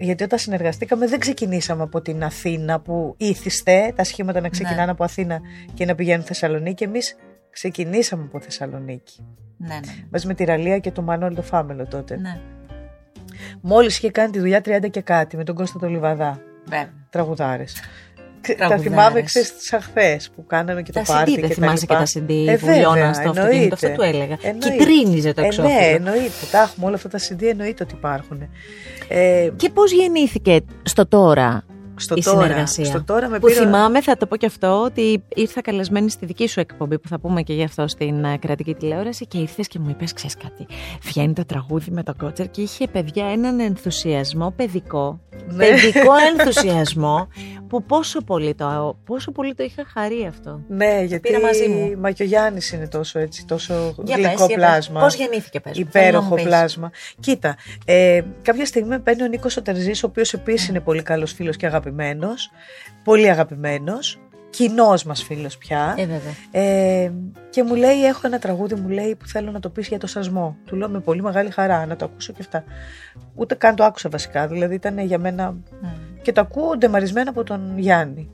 Γιατί 0.00 0.22
όταν 0.24 0.38
συνεργαστήκαμε 0.38 1.06
δεν 1.06 1.18
ξεκινήσαμε 1.18 1.82
από 1.82 2.00
την 2.00 2.24
Αθήνα 2.24 2.80
που 2.80 3.14
ήθιστε 3.16 3.92
τα 3.96 4.04
σχήματα 4.04 4.40
να 4.40 4.48
ξεκινάνε 4.48 4.90
από 4.90 5.04
Αθήνα 5.04 5.40
και 5.74 5.84
να 5.84 5.94
πηγαίνουν 5.94 6.24
Θεσσαλονίκη. 6.24 6.84
Εμείς 6.84 7.16
ξεκινήσαμε 7.54 8.22
από 8.24 8.40
Θεσσαλονίκη. 8.40 9.20
Ναι, 9.56 9.74
ναι. 9.74 9.80
Μαζί 10.10 10.26
με 10.26 10.34
τη 10.34 10.44
Ραλία 10.44 10.78
και 10.78 10.90
τον 10.90 11.04
Μανώλη 11.04 11.34
το 11.34 11.42
Φάμελο 11.42 11.86
τότε. 11.86 12.16
ναι. 12.16 12.40
Μόλις 13.60 13.96
είχε 13.98 14.10
κάνει 14.10 14.30
τη 14.30 14.38
δουλειά 14.38 14.60
30 14.64 14.90
και 14.90 15.00
κάτι 15.00 15.36
με 15.36 15.44
τον 15.44 15.54
Κώστα 15.54 15.78
το 15.78 15.86
Λιβαδά. 15.88 16.40
Βέβαια. 16.64 16.92
Τραγουδάρες. 17.10 17.74
Τα 18.40 18.54
Τραγουδάρες. 18.54 18.82
θυμάμαι 18.84 19.22
ξέρεις 19.22 19.56
τις 19.56 19.72
αχθές 19.72 20.30
που 20.36 20.46
κάναμε 20.46 20.82
και 20.82 20.92
Τα 20.92 21.02
το 21.02 21.12
πάρτι 21.12 21.32
CD, 21.36 21.40
δεν 21.40 21.48
και 21.48 21.54
θυμάσαι 21.54 21.86
τα 21.86 22.04
και 22.04 22.20
λοιπά. 22.20 22.34
τα 22.36 22.44
CD 22.44 22.48
Ε, 22.52 22.56
που 22.56 22.66
βέβαια, 22.66 22.78
λιώναν 22.80 23.14
στο 23.14 23.28
αυτοκίνητο. 23.30 23.50
εννοείται. 23.52 23.74
Αυτό 23.74 23.88
του 23.96 24.02
έλεγα. 24.02 24.36
Εννοείται. 24.42 24.70
Κυτρίνιζε 24.76 25.32
το 25.32 25.40
Ε, 25.42 25.44
εξώφυλλο. 25.44 25.74
ναι, 25.74 25.86
εννοείται. 25.86 26.30
Τα 26.50 26.60
έχουμε 26.60 26.86
όλα 26.86 26.94
αυτά 26.94 27.08
τα 27.08 27.18
CD, 27.18 27.42
εννοείται 27.42 27.82
ότι 27.82 27.94
υπάρχουν. 27.94 28.48
Ε, 29.08 29.48
Και 29.56 29.70
πώς 29.70 29.92
γεννήθηκε 29.92 30.60
στο 30.82 31.06
τώρα 31.06 31.64
στο, 31.96 32.14
η 32.18 32.22
τώρα, 32.22 32.40
συνεργασία. 32.42 32.84
στο 32.84 33.02
τώρα 33.04 33.28
με 33.28 33.38
που 33.38 33.46
πήρα... 33.46 33.60
θυμάμαι, 33.64 34.02
θα 34.02 34.16
το 34.16 34.26
πω 34.26 34.36
και 34.36 34.46
αυτό, 34.46 34.82
ότι 34.82 35.22
ήρθα 35.34 35.60
καλεσμένη 35.62 36.10
στη 36.10 36.26
δική 36.26 36.46
σου 36.48 36.60
εκπομπή 36.60 36.98
που 36.98 37.08
θα 37.08 37.18
πούμε 37.18 37.42
και 37.42 37.52
γι' 37.52 37.64
αυτό 37.64 37.88
στην 37.88 38.24
ε, 38.24 38.36
κρατική 38.38 38.74
τηλεόραση 38.74 39.26
και 39.26 39.38
ήρθες 39.38 39.68
και 39.68 39.78
μου 39.78 39.88
είπες, 39.90 40.12
ξέρεις 40.12 40.36
κάτι, 40.36 40.66
βγαίνει 41.02 41.32
το 41.32 41.44
τραγούδι 41.44 41.90
με 41.90 42.02
το 42.02 42.14
κότσερ 42.18 42.50
και 42.50 42.60
είχε 42.62 42.86
παιδιά 42.88 43.26
έναν 43.26 43.60
ενθουσιασμό 43.60 44.50
παιδικό, 44.56 45.20
Ναι. 45.46 45.66
παιδικό 45.66 46.12
ενθουσιασμό 46.38 47.28
που 47.68 47.82
πόσο 47.84 48.20
πολύ, 48.20 48.54
το, 48.54 48.96
πόσο 49.04 49.30
πολύ 49.32 49.54
το 49.54 49.62
είχα 49.62 49.84
χαρεί 49.94 50.26
αυτό. 50.28 50.60
Ναι, 50.68 51.02
γιατί 51.06 51.28
πήρα 51.28 51.40
μαζί 51.40 51.68
μου. 51.68 51.94
Μα 52.00 52.10
και 52.10 52.22
ο 52.22 52.26
Γιάννης 52.26 52.72
είναι 52.72 52.88
τόσο, 52.88 53.18
έτσι, 53.18 53.44
τόσο 53.46 53.94
Για 54.04 54.16
γλυκό 54.16 54.28
πες, 54.30 54.36
για 54.38 54.46
πες. 54.46 54.54
πλάσμα. 54.56 55.00
Πώς 55.00 55.14
γεννήθηκε, 55.14 55.60
πες 55.60 55.78
μου, 55.78 55.86
θέλω 55.90 56.04
να 56.06 56.10
μου 56.10 56.26
Υπέροχο 56.26 56.34
πεις. 56.34 56.44
πλάσμα. 56.44 56.90
Κοίτα, 57.20 57.56
ε, 57.84 58.20
κάποια 58.42 58.66
στιγμή 58.66 58.88
με 58.88 58.98
παίρνει 58.98 59.22
ο 59.22 59.26
Νίκος 59.26 59.56
ο 59.56 59.62
Τερζής, 59.62 60.02
ο 60.02 60.06
οποίος 60.06 60.32
επίσης 60.32 60.68
είναι 60.68 60.80
πολύ 60.80 61.02
καλός 61.02 61.32
φίλος 61.32 61.56
και 61.56 61.66
αγαπημένος. 61.84 62.50
Πολύ 63.04 63.30
αγαπημένος. 63.30 64.18
Κοινός 64.50 65.04
μας 65.04 65.22
φίλος 65.22 65.58
πια. 65.58 65.94
Ε, 65.98 66.06
βέβαια. 66.06 66.32
Ε, 66.50 67.12
και 67.50 67.62
μου 67.62 67.74
λέει: 67.74 68.04
Έχω 68.04 68.20
ένα 68.24 68.38
τραγούδι, 68.38 68.74
μου 68.74 68.88
λέει 68.88 69.16
που 69.16 69.26
θέλω 69.26 69.50
να 69.50 69.60
το 69.60 69.68
πεις 69.68 69.88
για 69.88 69.98
το 69.98 70.06
σασμό. 70.06 70.56
Του 70.66 70.76
λέω 70.76 70.88
με 70.88 71.00
πολύ 71.00 71.22
μεγάλη 71.22 71.50
χαρά 71.50 71.86
να 71.86 71.96
το 71.96 72.04
ακούσω 72.04 72.32
και 72.32 72.42
αυτά. 72.42 72.64
Ούτε 73.34 73.54
καν 73.54 73.74
το 73.74 73.84
άκουσα 73.84 74.08
βασικά. 74.08 74.46
Δηλαδή 74.46 74.74
ήταν 74.74 74.98
για 74.98 75.18
μένα. 75.18 75.56
Και 76.22 76.32
το 76.32 76.40
ακούω 76.40 76.76
ντεμαρισμένο 76.76 77.30
από 77.30 77.44
τον 77.44 77.78
Γιάννη. 77.78 78.30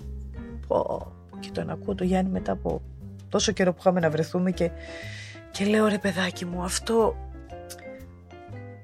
Πω, 0.67 1.13
και 1.41 1.51
τον 1.53 1.71
ακούω 1.71 1.95
τον 1.95 2.07
Γιάννη 2.07 2.31
μετά 2.31 2.53
από 2.53 2.83
τόσο 3.29 3.53
καιρό 3.53 3.73
που 3.73 3.79
είχαμε 3.81 4.01
να 4.01 4.11
βρεθούμε 4.11 4.51
και, 4.51 4.71
και 5.51 5.65
λέω 5.65 5.89
ρε 5.89 5.99
παιδάκι 5.99 6.45
μου 6.45 6.63
αυτό 6.63 7.17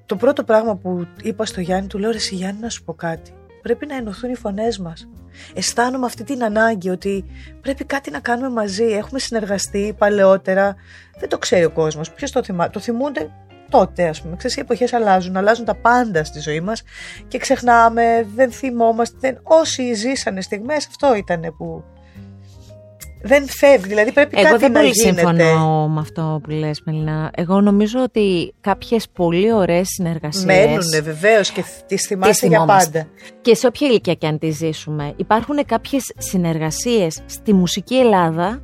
το 0.07 0.17
πρώτο 0.17 0.45
πράγμα 0.45 0.77
που 0.77 1.07
είπα 1.23 1.45
στο 1.45 1.61
Γιάννη 1.61 1.87
του 1.89 1.99
λέω 1.99 2.11
ρε 2.11 2.17
εσύ 2.17 2.35
Γιάννη 2.35 2.61
να 2.61 2.69
σου 2.69 2.85
πω 2.85 2.95
κάτι 2.95 3.33
πρέπει 3.67 3.87
να 3.87 3.97
ενωθούν 3.97 4.31
οι 4.31 4.37
φωνές 4.37 4.79
μας. 4.79 5.09
Αισθάνομαι 5.55 6.07
αυτή 6.07 6.25
την 6.25 6.45
ανάγκη 6.45 6.89
ότι 6.89 7.25
πρέπει 7.61 7.85
κάτι 7.85 8.11
να 8.11 8.21
κάνουμε 8.21 8.49
μαζί. 8.49 8.85
Έχουμε 8.85 9.19
συνεργαστεί 9.19 9.95
παλαιότερα. 9.99 10.77
Δεν 11.19 11.29
το 11.29 11.39
ξέρει 11.39 11.65
ο 11.65 11.71
κόσμος. 11.71 12.11
Ποιος 12.11 12.31
το 12.31 12.43
θυμά 12.43 12.71
το 12.71 12.81
θυμούνται 12.81 13.31
τότε 13.71 14.09
ας 14.09 14.23
πούμε. 14.23 14.37
Ξέρεις 14.37 14.57
οι 14.57 14.61
εποχές 14.61 14.93
αλλάζουν. 14.93 15.37
Αλλάζουν 15.37 15.65
τα 15.65 15.75
πάντα 15.75 16.25
στη 16.25 16.41
ζωή 16.41 16.61
μας. 16.61 16.83
Και 17.29 17.39
ξεχνάμε 17.39 18.27
δεν 18.35 18.51
θυμόμαστε. 18.51 19.17
Δεν... 19.21 19.41
όσοι 19.43 19.95
ζήσανε 19.95 20.41
στιγμές 20.41 20.87
αυτό 20.87 21.15
ήταν 21.15 21.55
που 21.59 21.85
δεν 23.27 23.49
φεύγει 23.49 23.87
δηλαδή 23.89 24.13
πρέπει 24.13 24.39
Εγώ 24.39 24.49
κάτι 24.49 24.59
δεν 24.59 24.73
να 24.73 24.79
πολύ 24.81 24.93
γίνεται 24.95 25.19
συμφωνώ 25.21 25.89
με 25.89 26.01
αυτό 26.01 26.41
που 26.43 26.51
λες 26.51 26.81
Μελίνα. 26.85 27.31
Εγώ 27.35 27.61
νομίζω 27.61 28.03
ότι 28.03 28.55
κάποιες 28.61 29.07
πολύ 29.13 29.53
ωραίες 29.53 29.89
συνεργασίες 29.89 30.45
Μένουνε 30.45 31.01
βεβαίως 31.01 31.51
και 31.51 31.65
τις 31.87 32.07
θυμάσαι 32.07 32.47
για 32.47 32.59
θυμόμαστε. 32.59 32.99
πάντα. 32.99 33.11
και 33.41 33.55
σε 33.55 33.67
όποια 33.67 33.89
ηλικία 33.89 34.15
και 34.15 34.27
αν 34.27 34.39
τη 34.39 34.51
ζήσουμε 34.51 35.13
υπάρχουν 35.17 35.65
κάποιες 35.67 36.13
συνεργασίες 36.19 37.19
στη 37.27 37.53
μουσική 37.53 37.95
Ελλάδα 37.99 38.63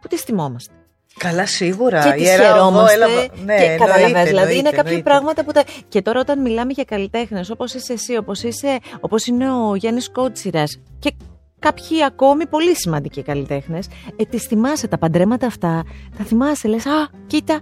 που 0.00 0.08
τις 0.08 0.20
θυμόμαστε. 0.20 0.70
Καλά, 1.18 1.46
σίγουρα. 1.46 2.02
και 2.02 2.08
Η 2.08 2.12
τις 2.12 2.28
Ιερά 2.30 2.42
Οδό 2.44 2.54
χαιρόμαστε 2.54 2.94
έλαβα- 2.94 3.14
Ναι, 3.14 3.26
και 3.26 3.62
εννοείται, 3.62 3.76
καταλαβαίνεις, 3.76 4.28
δηλαδή 4.28 4.32
είναι 4.58 4.58
εννοείται, 4.58 4.62
κάποια 4.76 4.80
εννοείται. 4.80 5.02
πράγματα 5.02 5.44
που 5.44 5.52
τα... 5.52 5.64
Και 5.88 6.02
τώρα 6.02 6.20
όταν 6.20 6.40
μιλάμε 6.40 6.72
για 6.72 6.84
καλλιτέχνες 6.84 7.50
όπως 7.50 7.74
είσαι 7.74 7.92
εσύ, 7.92 8.16
όπως, 8.16 8.42
είσαι, 8.42 8.78
όπως 9.00 9.26
είναι 9.26 9.50
ο 9.52 9.74
Γιάννης 9.74 10.10
Κότσιρας 10.10 10.80
και 10.98 11.12
κάποιοι 11.58 12.04
ακόμη 12.04 12.46
πολύ 12.46 12.76
σημαντικοί 12.76 13.22
καλλιτέχνες, 13.22 13.86
ε, 14.16 14.24
τις 14.24 14.42
θυμάσαι 14.42 14.86
τα 14.88 14.98
παντρέματα 14.98 15.46
αυτά, 15.46 15.84
τα 16.18 16.24
θυμάσαι, 16.24 16.68
λες, 16.68 16.86
α, 16.86 17.08
κοίτα, 17.26 17.60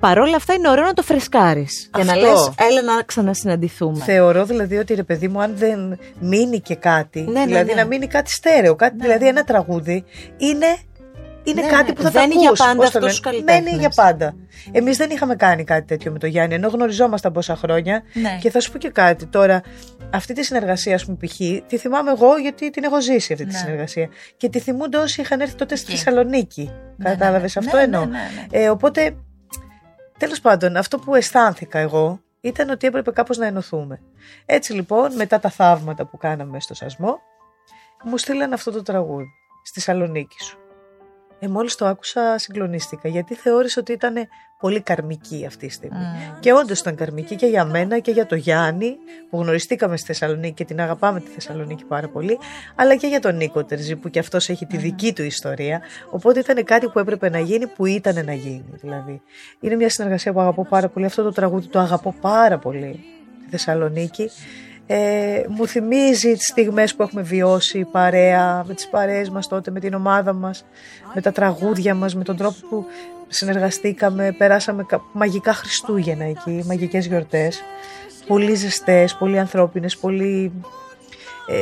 παρόλα 0.00 0.36
αυτά 0.36 0.54
είναι 0.54 0.68
ωραίο 0.68 0.84
να 0.84 0.92
το 0.92 1.02
φρεσκάρεις 1.02 1.90
και 1.92 2.04
να 2.04 2.12
Αυτό. 2.12 2.24
λες, 2.26 2.52
έλα 2.70 2.82
να 2.94 3.02
ξανασυναντηθούμε. 3.02 4.04
Θεωρώ 4.04 4.44
δηλαδή 4.44 4.76
ότι 4.76 4.94
ρε 4.94 5.02
παιδί 5.02 5.28
μου, 5.28 5.42
αν 5.42 5.52
δεν 5.56 5.98
μείνει 6.20 6.60
και 6.60 6.74
κάτι, 6.74 7.20
Ναι, 7.20 7.32
ναι, 7.40 7.46
δηλαδή 7.46 7.74
ναι. 7.74 7.80
να 7.80 7.86
μείνει 7.86 8.06
κάτι 8.06 8.30
στέρεο, 8.30 8.74
κάτι, 8.74 8.96
δηλαδή 9.00 9.26
ένα 9.26 9.44
τραγούδι, 9.44 10.04
είναι 10.36 10.76
είναι 11.44 11.60
Ναι, 11.62 11.68
κάτι 11.68 11.84
ναι. 11.86 11.92
που 11.92 12.02
θα 12.02 12.10
Μένει 12.14 12.34
τα 12.34 12.38
για 12.40 12.48
ακούς, 12.48 12.58
πάντα 12.58 12.74
πώς 12.76 12.90
το 12.90 12.98
αυτούς 12.98 13.00
λένε. 13.00 13.10
τους 13.10 13.20
καλλιτέχνες. 13.20 13.64
Μένει 13.64 13.78
για 13.78 13.92
πάντα. 13.94 14.34
Εμείς 14.72 14.96
δεν 14.96 15.10
είχαμε 15.10 15.34
κάνει 15.36 15.64
κάτι 15.64 15.86
τέτοιο 15.86 16.12
με 16.12 16.18
τον 16.18 16.28
Γιάννη, 16.28 16.54
ενώ 16.54 16.68
γνωριζόμασταν 16.68 17.32
πόσα 17.32 17.56
χρόνια. 17.56 18.02
Ναι. 18.12 18.38
Και 18.40 18.50
θα 18.50 18.60
σου 18.60 18.72
πω 18.72 18.78
και 18.78 18.88
κάτι 18.88 19.26
τώρα. 19.26 19.60
Αυτή 20.14 20.32
τη 20.34 20.42
συνεργασία, 20.44 20.94
ας 20.94 21.04
πούμε, 21.04 21.16
π.χ., 21.20 21.36
τη 21.66 21.76
θυμάμαι 21.78 22.10
εγώ 22.10 22.36
γιατί 22.36 22.70
την 22.70 22.84
έχω 22.84 23.00
ζήσει 23.00 23.32
αυτή 23.32 23.44
τη 23.44 23.52
Ναι. 23.52 23.58
συνεργασία. 23.58 24.08
Και 24.36 24.48
τη 24.48 24.58
θυμούνται 24.58 24.96
όσοι 24.98 25.20
είχαν 25.20 25.40
έρθει 25.40 25.54
τότε 25.54 25.76
στη 25.76 25.92
Εκεί. 25.92 26.02
Θεσσαλονίκη. 26.02 26.70
Ναι, 26.96 27.10
Κατάλαβε 27.10 27.38
ναι, 27.38 27.42
ναι. 27.54 27.66
αυτό 27.66 27.76
Ναι, 27.76 27.82
εννοώ. 27.82 28.04
ναι, 28.04 28.18
ναι, 28.18 28.46
ναι. 28.50 28.64
Ε, 28.64 28.70
οπότε, 28.70 29.16
τέλος 30.18 30.40
πάντων, 30.40 30.76
αυτό 30.76 30.98
που 30.98 31.14
αισθάνθηκα 31.14 31.78
εγώ 31.78 32.20
ήταν 32.40 32.70
ότι 32.70 32.86
έπρεπε 32.86 33.10
κάπως 33.10 33.38
να 33.38 33.46
ενωθούμε. 33.46 34.00
Έτσι 34.46 34.72
λοιπόν, 34.72 35.14
μετά 35.14 35.40
τα 35.40 35.50
θαύματα 35.50 36.06
που 36.06 36.16
κάναμε 36.16 36.60
στο 36.60 36.74
Σασμό, 36.74 37.18
μου 38.04 38.18
στείλαν 38.18 38.52
αυτό 38.52 38.70
το 38.70 38.82
τραγούδι 38.82 39.26
στη 39.64 39.80
Σαλονίκη 39.80 40.42
σου. 40.42 40.58
Ε, 41.44 41.48
μόλις 41.48 41.74
το 41.74 41.86
άκουσα 41.86 42.38
συγκλονίστηκα, 42.38 43.08
γιατί 43.08 43.34
θεώρησα 43.34 43.80
ότι 43.80 43.92
ήταν 43.92 44.14
πολύ 44.58 44.80
καρμική 44.80 45.44
αυτή 45.46 45.66
η 45.66 45.70
στιγμή. 45.70 45.98
Μμ. 45.98 46.40
Και 46.40 46.52
όντως 46.52 46.80
ήταν 46.80 46.94
καρμική 46.94 47.36
και 47.36 47.46
για 47.46 47.64
μένα 47.64 47.98
και 47.98 48.10
για 48.10 48.26
το 48.26 48.34
Γιάννη, 48.34 48.96
που 49.30 49.40
γνωριστήκαμε 49.40 49.96
στη 49.96 50.06
Θεσσαλονίκη 50.06 50.54
και 50.54 50.64
την 50.64 50.80
αγαπάμε 50.80 51.20
τη 51.20 51.30
Θεσσαλονίκη 51.30 51.84
πάρα 51.84 52.08
πολύ, 52.08 52.38
αλλά 52.74 52.96
και 52.96 53.06
για 53.06 53.20
τον 53.20 53.36
Νίκο 53.36 53.64
Τερζή, 53.64 53.96
που 53.96 54.08
και 54.08 54.18
αυτός 54.18 54.48
έχει 54.48 54.66
τη 54.66 54.76
δική 54.76 55.12
του 55.12 55.22
ιστορία. 55.22 55.80
Οπότε 56.10 56.40
ήταν 56.40 56.64
κάτι 56.64 56.88
που 56.88 56.98
έπρεπε 56.98 57.30
να 57.30 57.38
γίνει, 57.38 57.66
που 57.66 57.86
ήταν 57.86 58.24
να 58.24 58.32
γίνει. 58.32 58.64
Δηλαδή. 58.72 59.22
Είναι 59.60 59.74
μια 59.74 59.90
συνεργασία 59.90 60.32
που 60.32 60.40
αγαπώ 60.40 60.66
πάρα 60.66 60.88
πολύ. 60.88 61.04
Αυτό 61.04 61.22
το 61.22 61.32
τραγούδι 61.32 61.66
το 61.66 61.78
αγαπώ 61.78 62.14
πάρα 62.20 62.58
πολύ 62.58 63.00
στη 63.40 63.50
Θεσσαλονίκη. 63.50 64.30
Ε, 64.86 65.42
μου 65.48 65.66
θυμίζει 65.66 66.32
τις 66.32 66.46
στιγμές 66.46 66.94
που 66.94 67.02
έχουμε 67.02 67.22
βιώσει 67.22 67.84
παρέα, 67.92 68.64
με 68.66 68.74
τις 68.74 68.88
παρέες 68.88 69.30
μας 69.30 69.48
τότε, 69.48 69.70
με 69.70 69.80
την 69.80 69.94
ομάδα 69.94 70.32
μας, 70.32 70.64
με 71.14 71.20
τα 71.20 71.32
τραγούδια 71.32 71.94
μας, 71.94 72.14
με 72.14 72.24
τον 72.24 72.36
τρόπο 72.36 72.56
που 72.70 72.84
συνεργαστήκαμε, 73.28 74.34
περάσαμε 74.38 74.84
κα- 74.84 75.02
μαγικά 75.12 75.52
Χριστούγεννα 75.52 76.24
εκεί, 76.24 76.62
μαγικές 76.66 77.06
γιορτές, 77.06 77.62
πολύ 78.26 78.54
ζεστές, 78.54 79.14
πολύ 79.14 79.38
ανθρώπινες, 79.38 79.96
πολύ 79.96 80.52
ε, 81.46 81.54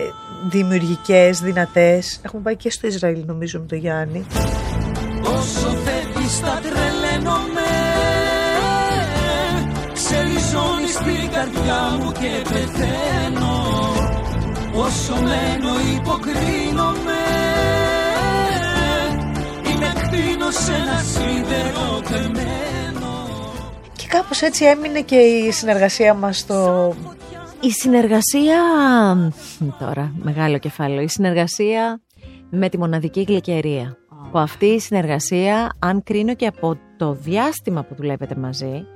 δημιουργικές, 0.50 1.40
δυνατές. 1.40 2.20
Έχουμε 2.24 2.42
πάει 2.42 2.56
και 2.56 2.70
στο 2.70 2.86
Ισραήλ 2.86 3.22
νομίζω 3.26 3.58
με 3.60 3.66
τον 3.66 3.78
Γιάννη. 3.78 4.26
Όσο 5.24 5.68
φεύγεις 5.84 6.40
τα 6.40 6.60
τρελαίνομαι 6.62 7.59
Ξεριζώνεις 10.90 11.20
την 11.20 11.30
καρδιά 11.30 11.98
μου 11.98 12.12
και 12.12 12.48
πεθαίνω 12.48 13.62
Όσο 14.74 15.14
μένω 15.14 15.72
υποκρίνομαι 15.96 17.22
Είμαι 19.70 19.92
κτίνος 19.94 20.54
σε 20.54 20.72
ένα 20.72 20.98
σίδερο 20.98 22.00
πεμένο 22.10 23.28
Και 23.96 24.06
κάπως 24.08 24.42
έτσι 24.42 24.64
έμεινε 24.64 25.00
και 25.00 25.16
η 25.16 25.50
συνεργασία 25.50 26.14
μας 26.14 26.38
στο... 26.38 26.94
Η 27.60 27.70
συνεργασία. 27.70 28.62
Τώρα, 29.78 30.12
μεγάλο 30.22 30.58
κεφάλαιο. 30.58 31.00
Η 31.00 31.08
συνεργασία 31.08 32.00
με 32.50 32.68
τη 32.68 32.78
μοναδική 32.78 33.22
γλυκερία. 33.28 33.96
Που 34.32 34.38
αυτή 34.38 34.66
η 34.66 34.80
συνεργασία, 34.80 35.76
αν 35.78 36.02
κρίνω 36.02 36.34
και 36.34 36.46
από 36.46 36.78
το 36.96 37.12
διάστημα 37.12 37.82
που 37.82 37.94
δουλεύετε 37.94 38.34
μαζί, 38.34 38.86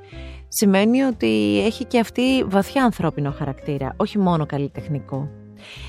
σημαίνει 0.57 1.03
ότι 1.03 1.63
έχει 1.65 1.85
και 1.85 1.99
αυτή 1.99 2.45
βαθιά 2.47 2.85
ανθρώπινο 2.85 3.31
χαρακτήρα, 3.31 3.95
όχι 3.97 4.19
μόνο 4.19 4.47
καλλιτεχνικό. 4.47 5.29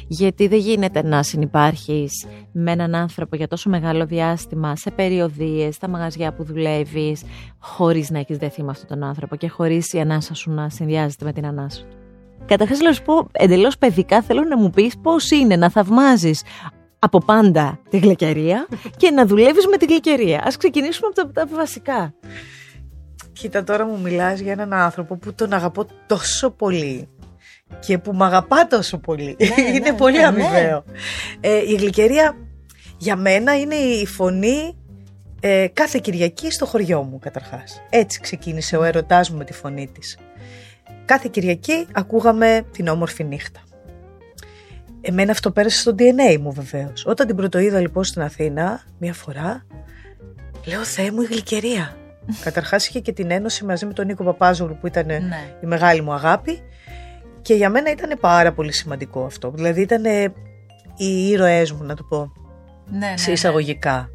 Γιατί 0.07 0.47
δεν 0.47 0.59
γίνεται 0.59 1.03
να 1.03 1.23
συνυπάρχεις 1.23 2.25
με 2.51 2.71
έναν 2.71 2.95
άνθρωπο 2.95 3.35
για 3.35 3.47
τόσο 3.47 3.69
μεγάλο 3.69 4.05
διάστημα 4.05 4.75
σε 4.75 4.91
περιοδίες, 4.91 5.75
στα 5.75 5.87
μαγαζιά 5.87 6.33
που 6.33 6.43
δουλεύεις, 6.43 7.23
χωρίς 7.59 8.09
να 8.09 8.19
έχεις 8.19 8.37
δεθεί 8.37 8.63
με 8.63 8.71
αυτόν 8.71 8.87
τον 8.87 9.03
άνθρωπο 9.07 9.35
και 9.35 9.47
χωρίς 9.47 9.93
η 9.93 9.99
ανάσα 9.99 10.33
σου 10.33 10.51
να 10.51 10.69
συνδυάζεται 10.69 11.25
με 11.25 11.33
την 11.33 11.45
ανάσα 11.45 11.81
του. 11.81 11.97
Καταρχάς 12.45 12.79
να 12.79 12.91
σου 12.91 13.01
πω 13.03 13.27
εντελώς 13.31 13.77
παιδικά 13.77 14.21
θέλω 14.21 14.43
να 14.43 14.57
μου 14.57 14.69
πεις 14.69 14.97
πώς 15.01 15.31
είναι 15.31 15.55
να 15.55 15.69
θαυμάζεις 15.69 16.43
από 16.99 17.19
πάντα 17.25 17.79
τη 17.89 17.97
γλυκερία 17.97 18.67
και 18.97 19.11
να 19.11 19.25
δουλεύεις 19.25 19.67
με 19.67 19.77
τη 19.77 19.85
γλυκερία. 19.85 20.41
Ας 20.45 20.57
ξεκινήσουμε 20.57 21.07
από 21.07 21.33
τα, 21.33 21.45
τα 21.45 21.55
βασικά. 21.55 22.13
Κοίτα 23.35 23.63
τώρα 23.63 23.85
μου 23.85 23.99
μιλάς 23.99 24.39
για 24.39 24.51
έναν 24.51 24.73
άνθρωπο 24.73 25.15
που 25.15 25.33
τον 25.33 25.53
αγαπώ 25.53 25.85
τόσο 26.07 26.49
πολύ 26.49 27.09
και 27.79 27.97
που 27.97 28.13
με 28.13 28.25
αγαπά 28.25 28.67
τόσο 28.67 28.97
πολύ. 28.97 29.35
είναι 29.75 29.91
ναι, 29.91 29.93
πολύ 29.93 30.17
ναι, 30.17 30.25
αμοιβαίο. 30.25 30.83
Ε, 31.39 31.57
η 31.57 31.75
γλυκερία 31.75 32.37
για 32.97 33.15
μένα 33.15 33.59
είναι 33.59 33.75
η 33.75 34.05
φωνή 34.05 34.77
ε, 35.39 35.67
κάθε 35.73 35.99
Κυριακή 36.03 36.51
στο 36.51 36.65
χωριό 36.65 37.03
μου 37.03 37.19
καταρχάς. 37.19 37.81
Έτσι 37.89 38.19
ξεκίνησε 38.19 38.77
ο 38.77 38.83
έρωτάς 38.83 39.29
μου 39.29 39.37
με 39.37 39.43
τη 39.43 39.53
φωνή 39.53 39.87
της. 39.87 40.17
Κάθε 41.05 41.27
Κυριακή 41.31 41.87
ακούγαμε 41.93 42.65
την 42.71 42.87
όμορφη 42.87 43.23
νύχτα. 43.23 43.59
Εμένα 45.01 45.31
αυτό 45.31 45.51
πέρασε 45.51 45.79
στο 45.79 45.95
DNA 45.97 46.37
μου 46.39 46.51
βεβαίως. 46.51 47.05
Όταν 47.05 47.27
την 47.27 47.35
πρωτοείδα 47.35 47.79
λοιπόν 47.79 48.03
στην 48.03 48.21
Αθήνα, 48.21 48.83
μία 48.99 49.13
φορά, 49.13 49.65
λέω 50.65 50.83
Θεέ 50.83 51.11
μου 51.11 51.21
η 51.21 51.25
γλυκερία. 51.25 51.97
Καταρχάς 52.43 52.87
είχε 52.87 52.99
και 52.99 53.11
την 53.13 53.31
ένωση 53.31 53.65
μαζί 53.65 53.85
με 53.85 53.93
τον 53.93 54.05
Νίκο 54.05 54.23
Παπάζογλου 54.23 54.77
που 54.81 54.87
ήταν 54.87 55.05
Ναι. 55.05 55.21
η 55.61 55.65
μεγάλη 55.65 56.01
μου 56.01 56.13
αγάπη 56.13 56.63
και 57.41 57.53
για 57.53 57.69
μένα 57.69 57.91
ήταν 57.91 58.17
πάρα 58.19 58.53
πολύ 58.53 58.71
σημαντικό 58.71 59.25
αυτό. 59.25 59.51
Δηλαδή 59.51 59.81
ήταν 59.81 60.05
οι 60.97 61.27
ήρωές 61.29 61.71
μου 61.71 61.83
να 61.83 61.95
το 61.95 62.03
πω 62.03 62.31
Ναι, 62.89 63.13
σε 63.17 63.31
εισαγωγικά. 63.31 64.09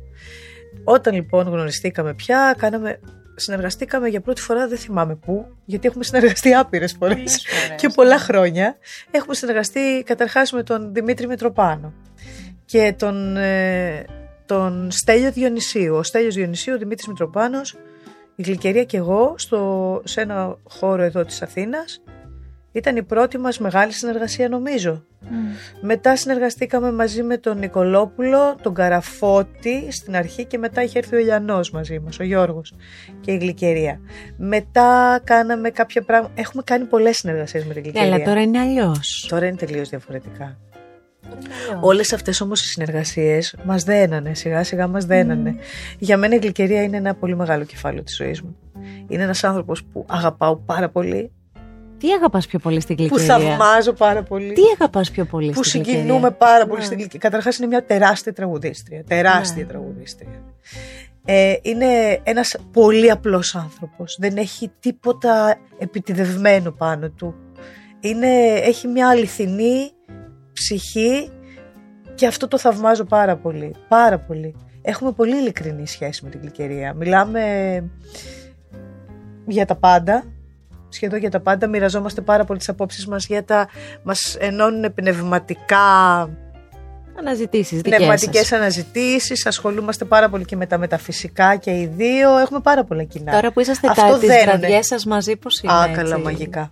Όταν 0.84 1.14
λοιπόν 1.14 1.48
γνωριστήκαμε 1.48 2.14
πια, 2.14 2.54
κάναμε, 2.58 3.00
συνεργαστήκαμε 3.34 4.08
για 4.08 4.20
πρώτη 4.20 4.40
φορά, 4.40 4.68
δεν 4.68 4.78
θυμάμαι 4.78 5.14
πού, 5.14 5.46
γιατί 5.64 5.88
έχουμε 5.88 6.04
συνεργαστεί 6.04 6.54
άπειρες 6.54 6.96
φορές 6.98 7.14
Πολλές 7.14 7.46
φορές, 7.48 7.80
και 7.80 7.86
ναι. 7.86 7.92
πολλά 7.92 8.18
χρόνια. 8.18 8.76
Έχουμε 9.10 9.34
συνεργαστεί 9.34 10.02
καταρχάς 10.06 10.52
με 10.52 10.62
τον 10.62 10.92
Δημήτρη 10.94 11.26
Μητροπάνο 11.26 11.92
και 12.64 12.94
τον, 12.98 13.36
ε, 13.36 14.04
τον 14.46 14.90
Στέλιο 14.90 15.32
Διονυσίου. 15.32 15.94
Ο 15.96 16.02
Στέλιος 16.02 16.34
Διονυσίου, 16.34 16.74
ο 16.74 16.78
Δημήτρης 16.78 17.06
Μητροπάνος, 17.08 17.76
η 18.40 18.42
Γλυκερία 18.42 18.84
και 18.84 18.96
εγώ 18.96 19.34
στο, 19.36 20.02
σε 20.04 20.20
ένα 20.20 20.56
χώρο 20.68 21.02
εδώ 21.02 21.24
της 21.24 21.42
Αθήνας. 21.42 22.02
Ήταν 22.72 22.96
η 22.96 23.02
πρώτη 23.02 23.38
μας 23.38 23.58
μεγάλη 23.58 23.92
συνεργασία 23.92 24.48
νομίζω. 24.48 25.04
Μετά 25.80 26.16
συνεργαστήκαμε 26.16 26.92
μαζί 26.92 27.22
με 27.22 27.36
τον 27.36 27.58
Νικολόπουλο, 27.58 28.56
τον 28.62 28.74
Καραφώτη 28.74 29.92
στην 29.92 30.16
αρχή 30.16 30.44
και 30.44 30.58
μετά 30.58 30.82
είχε 30.82 30.98
έρθει 30.98 31.16
ο 31.16 31.18
Ηλιανός 31.18 31.70
μαζί 31.70 31.98
μας, 31.98 32.18
ο 32.18 32.22
Γιώργος 32.22 32.74
και 33.20 33.32
η 33.32 33.36
Γλυκερία. 33.36 34.00
Μετά 34.36 35.20
κάναμε 35.24 35.70
κάποια 35.70 36.02
πράγματα, 36.02 36.32
έχουμε 36.36 36.62
κάνει 36.66 36.84
πολλές 36.84 37.16
συνεργασίες 37.16 37.64
με 37.64 37.72
την 37.74 37.82
Γλυκερία. 37.82 38.14
Αλλά 38.14 38.24
τώρα 38.24 38.42
είναι 38.42 38.58
αλλιώς. 38.58 39.26
Τώρα 39.30 39.46
είναι 39.46 39.56
τελείως 39.56 39.88
διαφορετικά. 39.88 40.58
Όλες 41.80 42.12
αυτές 42.12 42.40
όμως 42.40 42.62
οι 42.62 42.66
συνεργασίες 42.66 43.56
μας 43.64 43.84
δένανε, 43.84 44.34
σιγά 44.34 44.64
σιγά 44.64 44.86
μας 44.86 45.04
δένανε. 45.04 45.54
Για 45.98 46.16
μένα 46.16 46.34
η 46.34 46.38
Γλυκερία 46.38 46.82
είναι 46.82 46.96
ένα 46.96 47.14
πολύ 47.14 47.36
μεγάλο 47.36 47.64
κεφάλαιο 47.64 48.02
της 48.02 48.16
ζωής 48.16 48.42
μου. 48.42 48.56
Είναι 49.08 49.22
ένας 49.22 49.44
άνθρωπος 49.44 49.84
που 49.84 50.04
αγαπάω 50.08 50.56
πάρα 50.56 50.88
πολύ, 50.88 51.30
Τι 51.98 52.12
αγαπάς 52.12 52.46
πιο 52.46 52.58
πολύ 52.58 52.80
στην 52.80 52.96
που 52.96 53.02
γλυκερία; 53.02 53.36
θαυμάζω 53.56 53.92
πάρα 53.92 54.22
πολύ. 54.22 54.52
Τι 54.52 54.62
αγαπάς 54.74 55.10
πιο 55.10 55.24
πολύ 55.24 55.52
που 55.52 55.62
στην 55.62 55.80
γλυκερία; 55.80 56.00
συγκινούμε 56.02 56.30
πάρα 56.30 56.66
πολύ 56.66 56.78
Ναι. 56.78 56.84
στην 56.84 56.98
Γλυκερία. 56.98 57.28
Καταρχάς 57.28 57.58
είναι 57.58 57.66
μια 57.66 57.84
τεράστια 57.84 58.32
τραγουδίστρια. 58.32 59.04
Τεράστια 59.04 59.62
Ναι. 59.62 59.68
τραγουδίστρια. 59.68 60.42
Ε, 61.24 61.54
είναι 61.62 62.20
ένας 62.22 62.56
πολύ 62.72 63.10
απλός 63.10 63.54
άνθρωπος. 63.54 64.16
Δεν 64.20 64.36
έχει 64.36 64.70
τίποτα 64.80 65.58
επιτιδευμένο 65.78 66.70
πάνω 66.70 67.08
του. 67.08 67.34
Είναι, 68.00 68.28
έχει 68.54 68.88
μια 68.88 69.08
αληθινή 69.08 69.90
ψυχή 70.60 71.30
και 72.14 72.26
αυτό 72.26 72.48
το 72.48 72.58
θαυμάζω 72.58 73.04
πάρα 73.04 73.36
πολύ. 73.36 73.74
Πάρα 73.88 74.18
πολύ. 74.18 74.54
Έχουμε 74.82 75.12
πολύ 75.12 75.36
ειλικρινή 75.36 75.86
σχέση 75.86 76.24
με 76.24 76.30
την 76.30 76.40
Γλυκερία. 76.40 76.94
Μιλάμε 76.94 77.42
για 79.46 79.66
τα 79.66 79.76
πάντα, 79.76 80.24
σχεδόν 80.88 81.18
για 81.18 81.30
τα 81.30 81.40
πάντα. 81.40 81.66
Μοιραζόμαστε 81.66 82.20
πάρα 82.20 82.44
πολύ 82.44 82.58
τις 82.58 82.68
απόψεις 82.68 83.06
μας 83.06 83.26
για 83.26 83.44
τα... 83.44 83.68
Μας 84.02 84.36
ενώνουν 84.40 84.94
πνευματικά, 84.94 85.78
Αναζητήσεις 87.18 87.80
δικές 87.80 87.96
πνευματικές 87.96 88.46
σας. 88.46 88.58
αναζητήσεις. 88.58 89.46
Ασχολούμαστε 89.46 90.04
πάρα 90.04 90.28
πολύ 90.28 90.44
και 90.44 90.56
με 90.56 90.66
τα 90.66 90.78
μεταφυσικά 90.78 91.56
και 91.56 91.70
οι 91.70 91.86
δύο. 91.96 92.38
Έχουμε 92.38 92.60
πάρα 92.60 92.84
πολλά 92.84 93.04
κοινά. 93.04 93.32
Τώρα 93.32 93.52
που 93.52 93.60
είσαστε 93.60 93.88
Αυτό 93.88 94.02
τα, 94.02 94.18
τις 94.18 94.28
δένουνε. 94.28 94.44
βραδιές 94.58 94.86
σας 94.86 95.04
μαζί 95.04 95.36
πώς 95.36 95.60
είναι 95.60 95.72
Α, 95.72 95.82
έτσι; 95.82 95.94
καλά, 95.94 96.18
μαγικά. 96.18 96.70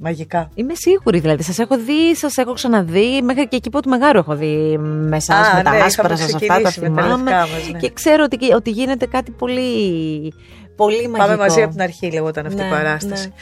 Μαγικά. 0.00 0.50
Είμαι 0.54 0.74
σίγουρη 0.74 1.18
δηλαδή. 1.20 1.42
Σας 1.42 1.58
έχω 1.58 1.78
δει, 1.78 2.14
σας 2.16 2.36
έχω 2.36 2.52
ξαναδεί. 2.52 3.22
Μέχρι 3.22 3.48
και 3.48 3.56
εκεί 3.56 3.70
που 3.70 3.80
του 3.80 3.88
Μεγάρου 3.88 4.18
έχω 4.18 4.34
δει 4.36 4.78
με 4.78 5.16
εσάς, 5.16 5.48
Α, 5.48 5.56
με 5.56 5.62
τα 5.62 5.70
ναι, 5.70 5.76
άσπρα 5.80 6.04
είχαμε 6.04 6.20
σας 6.20 6.34
αυτά, 6.34 6.46
τα 6.46 6.68
ξεκινήσει 6.68 6.80
με 6.80 6.86
τα 6.96 7.02
θυμάμαι. 7.02 7.30
λευκά 7.30 7.40
μας, 7.54 7.70
ναι. 7.72 7.78
Και 7.78 7.90
ξέρω 7.92 8.24
ότι, 8.24 8.52
ότι 8.52 8.70
γίνεται 8.70 9.06
κάτι 9.06 9.30
πολύ, 9.30 10.32
πολύ 10.76 10.96
μαγικό. 10.96 11.18
Πάμε 11.18 11.36
μαζί 11.36 11.62
από 11.62 11.72
την 11.72 11.82
αρχή, 11.82 12.10
λεγόταν 12.12 12.46
αυτή 12.46 12.60
Ναι, 12.60 12.66
η 12.66 12.70
παράσταση. 12.70 13.32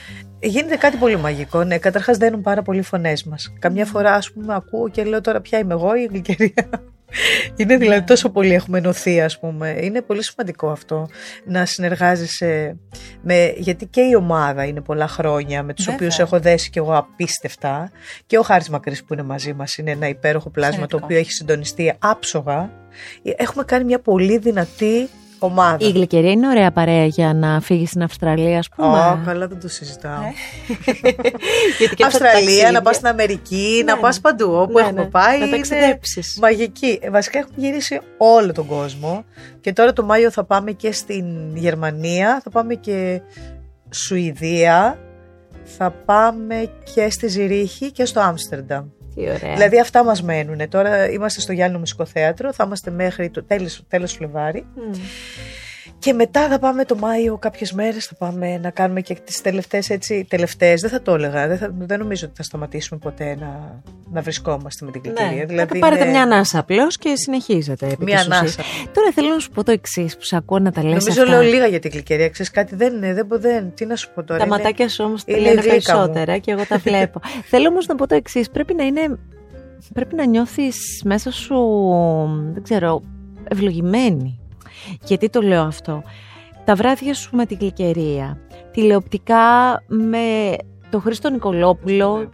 Γίνεται 0.41 0.77
κάτι 0.77 0.97
πολύ 0.97 1.17
μαγικό. 1.17 1.65
Ναι, 1.65 1.79
καταρχάς 1.79 2.17
δένουν 2.17 2.41
πάρα 2.41 2.63
πολύ 2.63 2.79
οι 2.79 2.83
φωνές 2.83 3.25
μας. 3.25 3.53
Καμιά 3.59 3.85
φορά, 3.87 4.13
ας 4.15 4.33
πούμε, 4.33 4.55
ακούω 4.55 4.89
και 4.89 5.05
λέω 5.05 5.21
τώρα 5.21 5.41
πια 5.41 5.59
είμαι 5.59 5.75
εγώ 5.75 5.95
ή 5.97 6.01
η 6.03 6.07
γλυκερία. 6.11 6.69
Είναι 7.57 7.77
δηλαδή 7.77 8.07
τόσο 8.07 8.31
πολύ 8.31 8.53
έχουμε 8.55 8.79
ενωθεί, 8.79 9.21
ας 9.21 9.39
πούμε. 9.39 9.79
Είναι 9.81 10.03
πολύ 10.03 10.25
σημαντικό 10.25 10.71
αυτό 10.71 11.09
να 11.45 11.65
συνεργάζεσαι 11.65 12.77
με. 13.23 13.55
Γιατί 13.57 13.87
και 13.87 14.01
η 14.01 14.15
ομάδα 14.15 14.65
είναι 14.65 14.81
πολλά 14.81 15.09
χρόνια 15.09 15.63
με 15.63 15.75
τους 15.75 15.85
Βέβαια. 15.85 16.01
οποίους 16.01 16.19
έχω 16.19 16.41
δέσει 16.41 16.71
και 16.71 16.79
εγώ 16.79 16.97
απίστευτα. 16.97 17.91
Και 18.27 18.39
ο 18.39 18.43
Χάρης 18.43 18.69
Μακρύς 18.69 19.05
που 19.05 19.13
είναι 19.13 19.23
μαζί 19.23 19.53
μας 19.53 19.77
είναι 19.77 19.91
ένα 19.91 20.09
υπέροχο 20.09 20.51
πλάσμα 20.51 20.77
το 20.77 20.83
Εξαιρετικό. 20.83 21.05
οποίο 21.07 21.19
έχει 21.19 21.33
συντονιστεί 21.33 21.95
άψογα. 21.99 22.71
Έχουμε 23.37 23.65
κάνει 23.65 23.85
μια 23.85 24.01
πολύ 24.01 24.39
δυνατή 24.39 25.09
ομάδα. 25.39 25.77
Η 25.87 25.91
γλυκερία 25.91 26.31
είναι 26.31 26.49
ωραία 26.49 26.71
παρέα 26.71 27.05
για 27.07 27.35
να 27.35 27.61
φύγεις 27.61 27.89
στην 27.89 28.03
Αυστραλία, 28.03 28.59
ας 28.59 28.69
πούμε. 28.77 28.89
Ω, 28.99 29.19
καλά 29.25 29.47
δεν 29.49 29.61
το 29.61 29.69
συζητάω. 29.69 30.21
Γιατί 31.79 31.95
και 31.95 32.05
αυτά 32.05 32.19
τα 32.19 32.25
Αυστραλία, 32.25 32.55
να 32.55 32.59
ταξίδια. 32.61 32.83
πας 32.83 32.97
στην 32.97 33.09
Αμερική, 33.09 33.83
Ναι, 33.85 33.93
να 33.93 33.99
πας 33.99 34.15
ναι. 34.17 34.21
παντού. 34.23 34.53
Όπου 34.55 34.73
Ναι, 34.79 34.81
έχουμε 34.85 35.03
ναι. 35.03 35.09
πάει 35.09 35.39
Να 35.39 35.45
είναι 35.47 35.57
ταξιδέψεις. 35.57 36.39
μαγική. 36.41 36.99
Ε, 37.03 37.11
Βασικά 37.11 37.39
έχουμε 37.39 37.55
γυρίσει 37.67 38.01
όλο 38.17 38.53
τον 38.53 38.67
κόσμο 38.67 39.25
και 39.61 39.73
τώρα 39.73 39.93
το 39.93 40.05
Μάιο 40.05 40.31
θα 40.31 40.45
πάμε 40.45 40.73
και 40.73 40.93
στην 40.93 41.57
Γερμανία, 41.57 42.41
θα 42.45 42.51
πάμε 42.51 42.75
και 42.75 43.21
Σουηδία, 43.91 44.99
θα 45.65 45.91
πάμε 45.91 46.71
και 46.95 47.11
στη 47.11 47.29
Ζηρίχη 47.29 47.93
και 47.93 48.05
στο 48.05 48.21
Άμστερνταμ. 48.21 48.85
Τι 49.17 49.23
ωραία. 49.23 49.53
Δηλαδή 49.55 49.81
αυτά 49.81 50.05
μας 50.05 50.23
μένουν. 50.23 50.69
Τώρα 50.69 51.11
είμαστε 51.11 51.41
στο 51.41 51.53
Γιάννη 51.53 51.79
Μουσικό 51.79 52.05
Θέατρο, 52.07 52.53
θα 52.53 52.65
είμαστε 52.65 52.91
μέχρι 52.91 53.31
το 53.31 53.43
τέλος, 53.45 53.85
τέλος 53.89 54.13
Φλεβάρι. 54.13 54.67
Μμ. 54.75 54.93
Και 56.07 56.13
μετά 56.13 56.49
θα 56.49 56.59
πάμε 56.59 56.85
το 56.85 56.97
Μάιο 56.97 57.37
κάποιες 57.39 57.73
μέρες, 57.73 58.07
θα 58.07 58.15
πάμε 58.15 58.59
να 58.59 58.71
κάνουμε 58.71 59.01
και 59.01 59.15
τις 59.25 59.41
τελευταίες 59.41 59.91
έτσι, 59.91 60.27
τελευταίες, 60.29 60.81
δεν 60.81 60.91
θα 60.91 61.03
το 61.03 61.15
έλεγα, 61.15 61.47
δεν, 61.49 61.59
θα, 61.59 61.71
δεν 61.79 61.99
νομίζω 61.99 62.27
ότι 62.27 62.35
θα 62.37 62.43
σταματήσουμε 62.43 63.01
ποτέ 63.01 63.37
να, 63.41 63.81
να 64.13 64.21
βρισκόμαστε 64.21 64.85
με 64.85 64.91
την 64.91 65.01
κλικερία. 65.01 65.33
Ναι. 65.37 65.45
Δηλαδή 65.45 65.75
Να 65.75 65.79
πάρετε 65.81 66.03
είναι 66.03 66.11
μια 66.13 66.23
ανάσα 66.23 66.59
απλώς 66.59 66.99
και 66.99 67.13
συνεχίζετε. 67.17 67.87
επί 67.87 68.05
Μια 68.05 68.17
της 68.17 68.27
ουσίας. 68.27 68.41
ανάσα. 68.41 68.63
Τώρα 68.93 69.11
θέλω 69.15 69.29
να 69.29 69.39
σου 69.39 69.51
πω 69.51 69.65
το 69.65 69.73
εξής 69.73 70.17
που 70.17 70.25
σε 70.25 70.37
ακούω 70.37 70.59
να 70.59 70.73
τα 70.73 70.83
λες 70.85 71.05
Νομίζω 71.05 71.23
αυτά. 71.23 71.35
λέω 71.35 71.51
λίγα 71.51 71.67
για 71.67 71.79
την 71.79 71.91
κλικερία, 71.91 72.29
ξέρεις 72.29 72.51
κάτι, 72.53 72.75
δεν 72.77 72.95
είναι, 72.95 73.15
δεν, 73.15 73.27
δεν, 73.31 73.75
τι 73.75 73.87
να 73.87 73.97
σου 73.97 74.09
πω 74.15 74.23
τώρα. 74.25 74.39
Τα 74.41 74.47
είναι- 74.47 74.57
ματάκια 74.57 74.89
σου 74.89 75.05
όμως 75.05 75.25
τα 75.25 75.33
είναι 75.33 75.41
λένε 75.41 75.61
η 75.61 75.69
γλύκα 75.69 75.73
μου. 75.73 75.99
περισσότερα 76.01 76.39
και 76.39 76.51
εγώ 76.51 76.63
τα 76.69 76.79
βλέπω. 76.79 77.21
Θέλω 77.51 77.69
όμως 77.69 77.87
να 77.87 77.95
πω 77.95 78.07
το 78.07 78.15
εξής. 78.15 78.51
Πρέπει 78.51 78.75
να 78.75 78.85
είναι. 78.85 79.19
Πρέπει 79.93 80.15
να 80.15 80.27
νιώθεις 80.27 81.03
μέσα 81.05 81.31
σου. 81.31 81.57
Δεν 82.53 82.63
ξέρω. 82.63 83.03
Ευλογημένη. 83.49 84.41
Γιατί 85.03 85.29
το 85.31 85.41
λέω 85.41 85.63
αυτό. 85.63 86.03
Τα 86.65 86.75
βράδια 86.75 87.15
σου 87.15 87.37
με 87.37 87.47
την 87.47 87.59
κλικερία. 87.59 88.39
Τηλεοπτικά 88.73 89.37
με 89.87 90.55
τον 90.91 91.01
Χρήστο 91.01 91.31
Νικολόπουλο. 91.31 92.31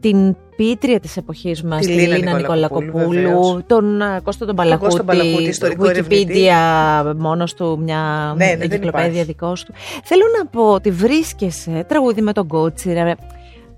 Την 0.00 0.36
πίτρια 0.56 1.00
της 1.00 1.16
εποχής 1.16 1.62
μας, 1.62 1.80
Τη 1.80 1.86
τη 1.86 1.92
Λίνα 2.00 2.16
Λίνα 2.16 2.36
Νικολακοπούλου, 2.36 2.86
Νικολακοπούλου, 2.86 3.42
βεβαίως. 3.42 3.62
τον 3.66 4.02
α, 4.02 4.20
Κώστα 4.24 4.46
τον 4.46 4.56
Παλακούτη, 4.56 4.84
Κώστα 4.88 5.04
Παλακούτη, 5.04 5.42
ιστορικό 5.42 5.88
ερευνητή. 5.88 6.32
Wikipedia 6.48 7.14
μόνος 7.16 7.54
του, 7.54 7.78
μια 7.82 8.34
Ναι, 8.36 8.44
ναι, 8.44 8.50
δεν 8.56 8.60
εγκυκλοπαίδεια 8.60 9.06
υπάρχει. 9.08 9.24
δικός 9.24 9.64
του. 9.64 9.72
Θέλω 10.04 10.22
να 10.38 10.46
πω 10.46 10.72
ότι 10.72 10.90
βρίσκεσαι 10.90 11.84
τραγούδι 11.88 12.22
με 12.22 12.32
τον 12.32 12.46
Κότσιρα, 12.46 13.14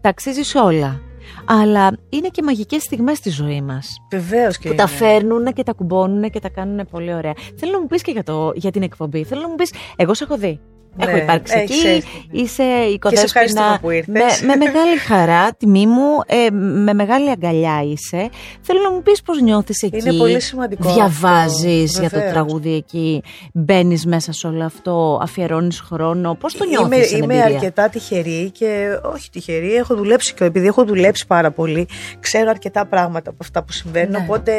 τα 0.00 0.08
αξίζεις 0.08 0.54
όλα. 0.54 1.00
Αλλά 1.46 1.96
είναι 2.08 2.28
και 2.28 2.42
μαγικές 2.42 2.82
στιγμές 2.82 3.16
στη 3.16 3.30
ζωή 3.30 3.62
μας. 3.62 3.96
Βεβαίως 4.10 4.58
και 4.58 4.68
Που 4.68 4.74
τα 4.74 4.82
είναι. 4.82 4.90
φέρνουν 4.92 5.52
και 5.52 5.62
τα 5.62 5.72
κουμπώνουν 5.72 6.30
και 6.30 6.40
τα 6.40 6.48
κάνουν 6.48 6.86
πολύ 6.90 7.14
ωραία. 7.14 7.32
Θέλω 7.56 7.72
να 7.72 7.80
μου 7.80 7.86
πεις 7.86 8.02
και 8.02 8.10
για, 8.10 8.22
το, 8.22 8.52
για 8.54 8.70
την 8.70 8.82
εκπομπή. 8.82 9.24
Θέλω 9.24 9.40
να 9.40 9.48
μου 9.48 9.54
πεις, 9.54 9.72
εγώ 9.96 10.14
σε 10.14 10.24
έχω 10.24 10.36
δει. 10.36 10.60
Ναι, 10.96 11.04
έχω 11.04 11.16
υπάρξει 11.16 11.54
έχεις 11.58 11.78
εκεί, 11.84 11.88
έρθει, 11.88 12.26
ναι. 12.30 12.40
είσαι 12.40 12.62
η 12.62 12.98
Και 12.98 13.16
σε 13.16 13.24
ευχαριστούμε 13.24 13.66
κοδέσποινα. 13.66 13.78
που 13.80 13.90
ήρθες. 13.90 14.40
Με, 14.42 14.56
με 14.56 14.64
μεγάλη 14.64 14.96
χαρά, 14.98 15.54
τιμή 15.54 15.86
μου, 15.86 16.20
ε, 16.26 16.50
με 16.84 16.94
μεγάλη 16.94 17.30
αγκαλιά 17.30 17.82
είσαι. 17.92 18.28
Θέλω 18.60 18.80
να 18.80 18.90
μου 18.92 19.02
πεις 19.02 19.22
πώς 19.22 19.40
νιώθεις 19.40 19.82
εκεί. 19.82 19.96
Είναι 19.98 20.12
πολύ 20.12 20.40
σημαντικό 20.40 20.92
Διαβάζεις 20.92 21.88
αυτό, 21.90 22.00
για 22.00 22.10
το 22.10 22.16
βεβαίως. 22.16 22.32
τραγούδι 22.32 22.74
εκεί, 22.74 23.22
μπαίνεις 23.52 24.06
μέσα 24.06 24.32
σε 24.32 24.46
όλο 24.46 24.64
αυτό, 24.64 25.18
αφιερώνεις 25.22 25.80
χρόνο. 25.80 26.34
Πώς 26.34 26.54
το 26.56 26.64
νιώθεις 26.64 26.96
Είμαι, 26.96 27.04
σαν 27.04 27.22
είμαι 27.22 27.34
εμπειρία; 27.34 27.56
αρκετά 27.56 27.88
τυχερή 27.88 28.50
και 28.50 28.98
όχι 29.14 29.30
τυχερή, 29.30 29.74
έχω 29.74 29.94
δουλέψει 29.94 30.34
και 30.34 30.44
επειδή 30.44 30.66
έχω 30.66 30.84
δουλέψει 30.84 31.26
πάρα 31.26 31.50
πολύ, 31.50 31.88
ξέρω 32.20 32.50
αρκετά 32.50 32.86
πράγματα 32.86 33.30
από 33.30 33.38
αυτά 33.40 33.62
που 33.62 33.72
συμβαίνουν. 33.72 34.10
Ναι. 34.10 34.18
Οπότε 34.18 34.52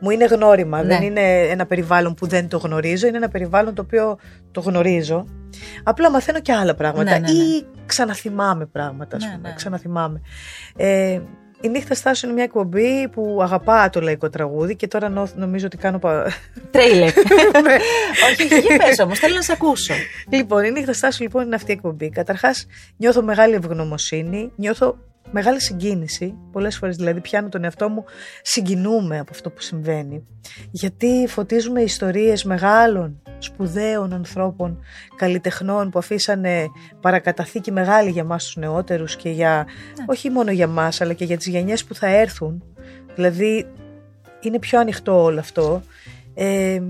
μου 0.00 0.10
είναι 0.10 0.24
γνώριμα. 0.24 0.82
Ναι. 0.82 0.88
Δεν 0.94 1.02
είναι 1.02 1.40
ένα 1.50 1.66
περιβάλλον 1.66 2.14
που 2.14 2.26
δεν 2.26 2.48
το 2.48 2.58
γνωρίζω, 2.58 3.06
είναι 3.06 3.16
ένα 3.16 3.28
περιβάλλον 3.28 3.74
το 3.74 3.82
οποίο 3.82 4.18
το 4.52 4.60
γνωρίζω. 4.60 5.24
Απλά 5.82 6.10
μαθαίνω 6.10 6.40
και 6.40 6.52
άλλα 6.52 6.74
πράγματα 6.74 7.10
Ναι, 7.10 7.18
ναι, 7.18 7.32
ναι. 7.32 7.44
ή 7.44 7.66
ξαναθυμάμαι 7.86 8.66
πράγματα, 8.66 9.16
ας 9.16 9.24
Ναι, 9.24 9.30
πούμε. 9.34 9.48
ναι. 9.48 9.54
Ξαναθυμάμαι. 9.54 10.20
Ε, 10.76 11.20
η 11.62 11.68
νύχτα 11.68 11.94
στάσου 11.94 12.26
είναι 12.26 12.34
μια 12.34 12.44
εκπομπή 12.44 13.08
που 13.08 13.38
αγαπά 13.42 13.90
το 13.90 14.00
λαϊκό 14.00 14.30
τραγούδι 14.30 14.76
και 14.76 14.86
τώρα 14.88 15.08
νο- 15.08 15.28
νομίζω 15.34 15.66
ότι 15.66 15.76
κάνω. 15.76 15.98
πα- 15.98 16.32
Τρέιλερ. 16.70 17.08
όχι, 18.30 18.42
όχι, 18.54 18.58
για 18.60 18.76
πες 18.76 18.98
όμως, 18.98 19.18
θέλω 19.18 19.34
να 19.34 19.42
σε 19.42 19.52
ακούσω. 19.52 19.94
Λοιπόν, 20.32 20.64
η 20.64 20.70
νύχτα 20.70 20.92
στάσου 20.92 21.22
λοιπόν 21.22 21.44
είναι 21.46 21.54
αυτή 21.54 21.70
η 21.70 21.74
εκπομπή. 21.74 22.10
Καταρχάς, 22.10 22.66
νιώθω 22.96 23.22
μεγάλη 23.22 23.54
ευγνωμοσύνη, 23.54 24.52
νιώθω 24.56 24.98
μεγάλη 25.30 25.60
συγκίνηση. 25.60 26.34
Πολλές 26.52 26.76
φορές 26.78 26.96
δηλαδή 26.96 27.20
πιάνω 27.20 27.48
τον 27.48 27.64
εαυτό 27.64 27.88
μου, 27.88 28.04
συγκινούμε 28.42 29.18
από 29.18 29.30
αυτό 29.32 29.50
που 29.50 29.60
συμβαίνει. 29.60 30.26
Γιατί 30.70 31.26
φωτίζουμε 31.28 31.80
ιστορίες 31.82 32.44
μεγάλων, 32.44 33.22
σπουδαίων 33.42 34.12
ανθρώπων, 34.12 34.78
καλλιτεχνών 35.16 35.90
που 35.90 35.98
αφήσανε 35.98 36.66
παρακαταθήκη 37.00 37.72
μεγάλη 37.72 38.10
για 38.10 38.24
μας 38.24 38.44
τους 38.44 38.56
νεότερους 38.56 39.16
και 39.16 39.30
για, 39.30 39.66
όχι 40.06 40.30
μόνο 40.30 40.50
για 40.50 40.66
μας, 40.66 41.00
αλλά 41.00 41.12
και 41.12 41.24
για 41.24 41.36
τις 41.36 41.46
γενιές 41.46 41.84
που 41.84 41.94
θα 41.94 42.06
έρθουν. 42.06 42.62
Δηλαδή, 43.14 43.66
είναι 44.40 44.58
πιο 44.58 44.80
ανοιχτό 44.80 45.22
όλο 45.22 45.38
αυτό. 45.38 45.82
Ε, 46.34 46.80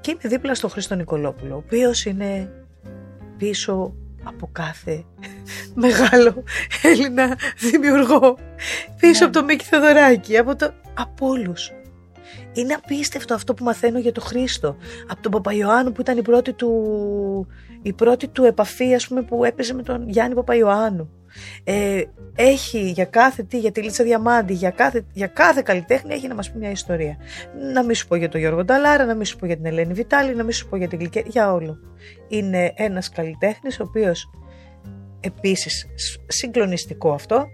και 0.00 0.10
είμαι 0.10 0.28
δίπλα 0.28 0.54
στον 0.54 0.70
Χρήστο 0.70 0.94
Νικολόπουλο, 0.94 1.54
ο 1.54 1.56
οποίος 1.56 2.04
είναι 2.04 2.50
πίσω 3.36 3.94
από 4.24 4.48
κάθε 4.52 5.04
μεγάλο 5.84 6.44
Έλληνα 6.82 7.38
δημιουργό. 7.70 8.38
Πίσω 9.00 9.24
από 9.24 9.32
το 9.32 9.44
Μίκη 9.44 9.64
Θεοδωράκη, 9.64 10.38
από, 10.38 10.56
το, 10.56 10.72
από 10.94 11.26
όλους. 11.26 11.72
Είναι 12.52 12.74
απίστευτο 12.74 13.34
αυτό 13.34 13.54
που 13.54 13.64
μαθαίνω 13.64 13.98
για 13.98 14.12
τον 14.12 14.22
Χρήστο. 14.22 14.76
Από 15.08 15.22
τον 15.22 15.32
Παπαϊωάννου 15.32 15.92
που 15.92 16.00
ήταν 16.00 16.18
η 16.18 16.22
πρώτη 16.22 16.52
του, 16.52 17.46
η 17.82 17.92
πρώτη 17.92 18.28
του 18.28 18.44
επαφή 18.44 18.94
ας 18.94 19.08
πούμε, 19.08 19.22
που 19.22 19.44
έπαιζε 19.44 19.74
με 19.74 19.82
τον 19.82 20.08
Γιάννη 20.08 20.34
Παπαϊωάννου. 20.34 21.10
Ε, 21.64 22.02
έχει 22.34 22.90
για 22.90 23.04
κάθε 23.04 23.42
τι, 23.42 23.58
για 23.58 23.72
τη 23.72 23.82
Λίτσα 23.82 24.04
Διαμάντη, 24.04 24.52
για 24.52 24.70
κάθε, 24.70 25.06
για 25.12 25.26
κάθε 25.26 25.62
καλλιτέχνη 25.62 26.14
έχει 26.14 26.28
να 26.28 26.34
μας 26.34 26.50
πει 26.50 26.58
μια 26.58 26.70
ιστορία. 26.70 27.16
Να 27.72 27.84
μην 27.84 27.94
σου 27.94 28.06
πω 28.06 28.16
για 28.16 28.28
τον 28.28 28.40
Γιώργο 28.40 28.64
Νταλάρα, 28.64 29.04
να 29.04 29.14
μην 29.14 29.24
σου 29.24 29.36
πω 29.36 29.46
για 29.46 29.56
την 29.56 29.66
Ελένη 29.66 29.92
Βιτάλη, 29.92 30.34
να 30.34 30.42
μην 30.42 30.52
σου 30.52 30.68
πω 30.68 30.76
για 30.76 30.88
την 30.88 30.98
Γλυκέ, 30.98 31.22
για 31.26 31.52
όλο. 31.52 31.78
Είναι 32.28 32.72
ένας 32.76 33.08
καλλιτέχνης 33.08 33.80
ο 33.80 33.84
οποίος 33.86 34.30
επίσης 35.20 35.86
σ- 35.94 36.20
συγκλονιστικό 36.26 37.12
αυτό, 37.12 37.46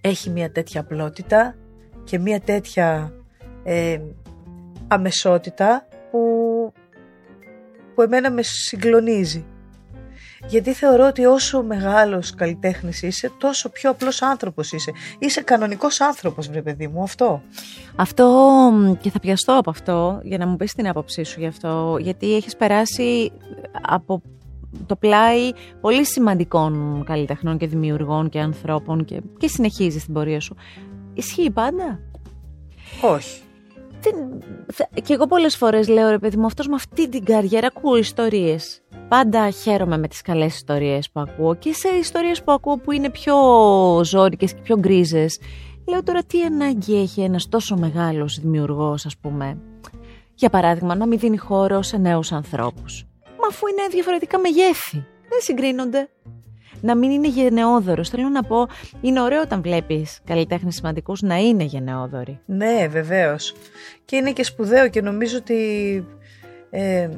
έχει 0.00 0.30
μια 0.30 0.52
τέτοια 0.52 0.80
απλότητα 0.80 1.56
και 2.04 2.18
μια 2.18 2.40
τέτοια 2.40 3.15
ε, 3.68 4.00
αμεσότητα 4.88 5.86
που, 6.10 6.18
που 7.94 8.02
εμένα 8.02 8.30
με 8.30 8.42
συγκλονίζει. 8.42 9.44
Γιατί 10.48 10.72
θεωρώ 10.72 11.06
ότι 11.06 11.24
όσο 11.24 11.62
μεγάλος 11.62 12.34
καλλιτέχνης 12.34 13.02
είσαι, 13.02 13.30
τόσο 13.38 13.68
πιο 13.68 13.90
απλός 13.90 14.22
άνθρωπος 14.22 14.72
είσαι. 14.72 14.92
Είσαι 15.18 15.42
κανονικός 15.42 16.00
άνθρωπος, 16.00 16.48
βρε 16.48 16.62
παιδί 16.62 16.88
μου, 16.88 17.02
αυτό. 17.02 17.42
Αυτό 17.96 18.26
μ, 18.72 18.92
και 18.92 19.10
θα 19.10 19.20
πιαστώ 19.20 19.58
από 19.58 19.70
αυτό 19.70 20.20
για 20.22 20.38
να 20.38 20.46
μου 20.46 20.56
πεις 20.56 20.72
την 20.72 20.88
άποψή 20.88 21.24
σου 21.24 21.40
γι' 21.40 21.46
αυτό 21.46 21.96
γιατί 22.00 22.34
έχεις 22.34 22.56
περάσει 22.56 23.32
από 23.80 24.22
το 24.86 24.96
πλάι 24.96 25.50
πολύ 25.80 26.04
σημαντικών 26.06 27.02
καλλιτεχνών 27.06 27.58
και 27.58 27.66
δημιουργών 27.66 28.28
και 28.28 28.40
ανθρώπων 28.40 29.04
και, 29.04 29.20
και 29.38 29.48
συνεχίζεις 29.48 30.04
την 30.04 30.14
πορεία 30.14 30.40
σου. 30.40 30.56
Ισχύει 31.14 31.50
πάντα; 31.50 32.00
Όχι. 33.02 33.40
Δεν, 34.10 34.42
θα- 34.72 34.88
και 35.02 35.12
εγώ 35.12 35.26
πολλές 35.26 35.56
φορές 35.56 35.88
λέω 35.88 36.10
ρε 36.10 36.18
παιδί 36.18 36.36
μου 36.36 36.46
αυτός 36.46 36.68
με 36.68 36.74
αυτή 36.74 37.08
την 37.08 37.24
καριέρα 37.24 37.66
ακούω 37.66 37.96
ιστορίες. 37.96 38.82
Πάντα 39.08 39.50
χαίρομαι 39.50 39.98
με 39.98 40.08
τις 40.08 40.22
καλές 40.22 40.54
ιστορίες 40.54 41.10
που 41.10 41.20
ακούω 41.20 41.54
και 41.54 41.72
σε 41.72 41.88
ιστορίες 41.88 42.42
που 42.42 42.52
ακούω 42.52 42.76
που 42.76 42.92
είναι 42.92 43.10
πιο 43.10 43.36
ζώρικες 44.04 44.52
και 44.54 44.60
πιο 44.62 44.78
γκρίζες. 44.78 45.40
Λέω 45.88 46.02
τώρα 46.02 46.22
τι 46.22 46.42
ανάγκη 46.42 47.00
έχει 47.00 47.20
ένας 47.20 47.48
τόσο 47.48 47.76
μεγάλος 47.76 48.38
δημιουργός 48.40 49.06
ας 49.06 49.16
πούμε; 49.16 49.58
Για 50.34 50.50
παράδειγμα 50.50 50.94
να 50.94 51.06
μην 51.06 51.18
δίνει 51.18 51.36
χώρο 51.36 51.82
σε 51.82 51.96
νέους 51.96 52.32
ανθρώπους. 52.32 53.04
Μα 53.24 53.46
αφού 53.48 53.66
είναι 53.66 53.82
διαφορετικά 53.90 54.38
μεγέθη. 54.38 54.96
Δεν 55.28 55.38
συγκρίνονται. 55.40 56.08
Να 56.80 56.96
μην 56.96 57.10
είναι 57.10 57.28
γενναιόδωρος. 57.28 58.08
Θέλω 58.08 58.28
να 58.28 58.42
πω, 58.42 58.68
είναι 59.00 59.20
ωραίο 59.20 59.40
όταν 59.40 59.62
βλέπεις 59.62 60.20
καλλιτέχνες 60.24 60.74
σημαντικούς 60.74 61.22
να 61.22 61.36
είναι 61.36 61.64
γενναιόδωροι. 61.64 62.40
Ναι, 62.46 62.86
βεβαίως. 62.90 63.54
Και 64.04 64.16
είναι 64.16 64.32
και 64.32 64.44
σπουδαίο 64.44 64.88
και 64.88 65.02
νομίζω 65.02 65.36
ότι... 65.36 65.54
Ε, 66.70 67.08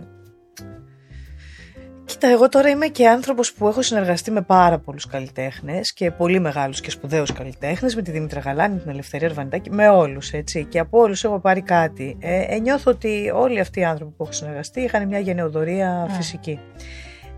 Κοίτα, 2.05 2.29
εγώ 2.29 2.49
τώρα 2.49 2.69
είμαι 2.69 2.87
και 2.87 3.09
άνθρωπος 3.09 3.53
που 3.53 3.69
έχω 3.69 3.83
συνεργαστεί 3.83 4.31
με 4.31 4.43
πάρα 4.43 4.79
πολλούς 4.79 5.07
καλλιτέχνες 5.07 5.93
και 5.93 6.11
πολύ 6.11 6.41
μεγάλους 6.41 6.81
και 6.81 6.91
σπουδαίους 6.91 7.33
καλλιτέχνες, 7.33 7.95
με 7.95 8.03
τη 8.03 8.11
Δήμητρα 8.11 8.41
Γαλάνη, 8.41 8.79
την 8.79 8.91
Ελευθερία 8.91 9.29
Ρβανιτάκη, 9.29 9.71
με 9.71 9.89
όλους 9.89 10.33
έτσι. 10.33 10.65
Και 10.65 10.79
από 10.79 10.99
όλους 10.99 11.25
έχω 11.25 11.39
πάρει 11.39 11.63
κάτι. 11.63 12.17
Ε, 12.21 12.55
ε, 12.55 12.59
νιώθω 12.59 12.91
ότι 12.91 13.33
όλοι 13.35 13.61
αυτοί 13.61 13.81
οι 13.81 13.85
άνθρωποι 13.85 14.13
που 14.17 14.23
έχω 14.23 14.33
συνεργαστεί 14.33 14.81
είχαν 14.81 15.09
μια 15.09 15.19
γενεοδορία 15.19 16.07
φυσική. 16.11 16.61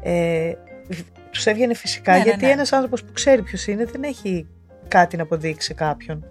Ε, 0.03 0.53
τους 1.31 1.47
έβγαινε 1.47 1.75
φυσικά, 1.75 2.13
Ναι, 2.13 2.19
ναι, 2.19 2.25
γιατί 2.25 2.45
ναι. 2.45 2.51
ένας 2.51 2.73
άνθρωπος 2.73 3.05
που 3.05 3.13
ξέρει 3.13 3.43
ποιος 3.43 3.67
είναι 3.67 3.85
δεν 3.85 4.03
έχει 4.03 4.47
κάτι 4.89 5.17
να 5.17 5.23
αποδείξει 5.23 5.75
κάποιον. 5.75 6.25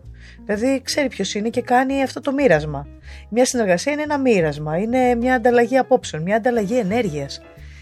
Δηλαδή 0.46 0.82
ξέρει 0.84 1.08
ποιος 1.08 1.34
είναι 1.34 1.50
και 1.50 1.62
κάνει 1.62 2.04
αυτό 2.04 2.22
το 2.22 2.32
μοίρασμα. 2.32 2.88
Μια 3.30 3.46
συνεργασία 3.46 3.92
είναι 3.94 4.02
ένα 4.02 4.18
μοίρασμα, 4.18 4.78
είναι 4.78 5.16
μια 5.16 5.36
ανταλλαγή 5.36 5.78
απόψεων, 5.78 6.22
μια 6.24 6.36
ανταλλαγή 6.36 6.78
ενέργειας. 6.78 7.42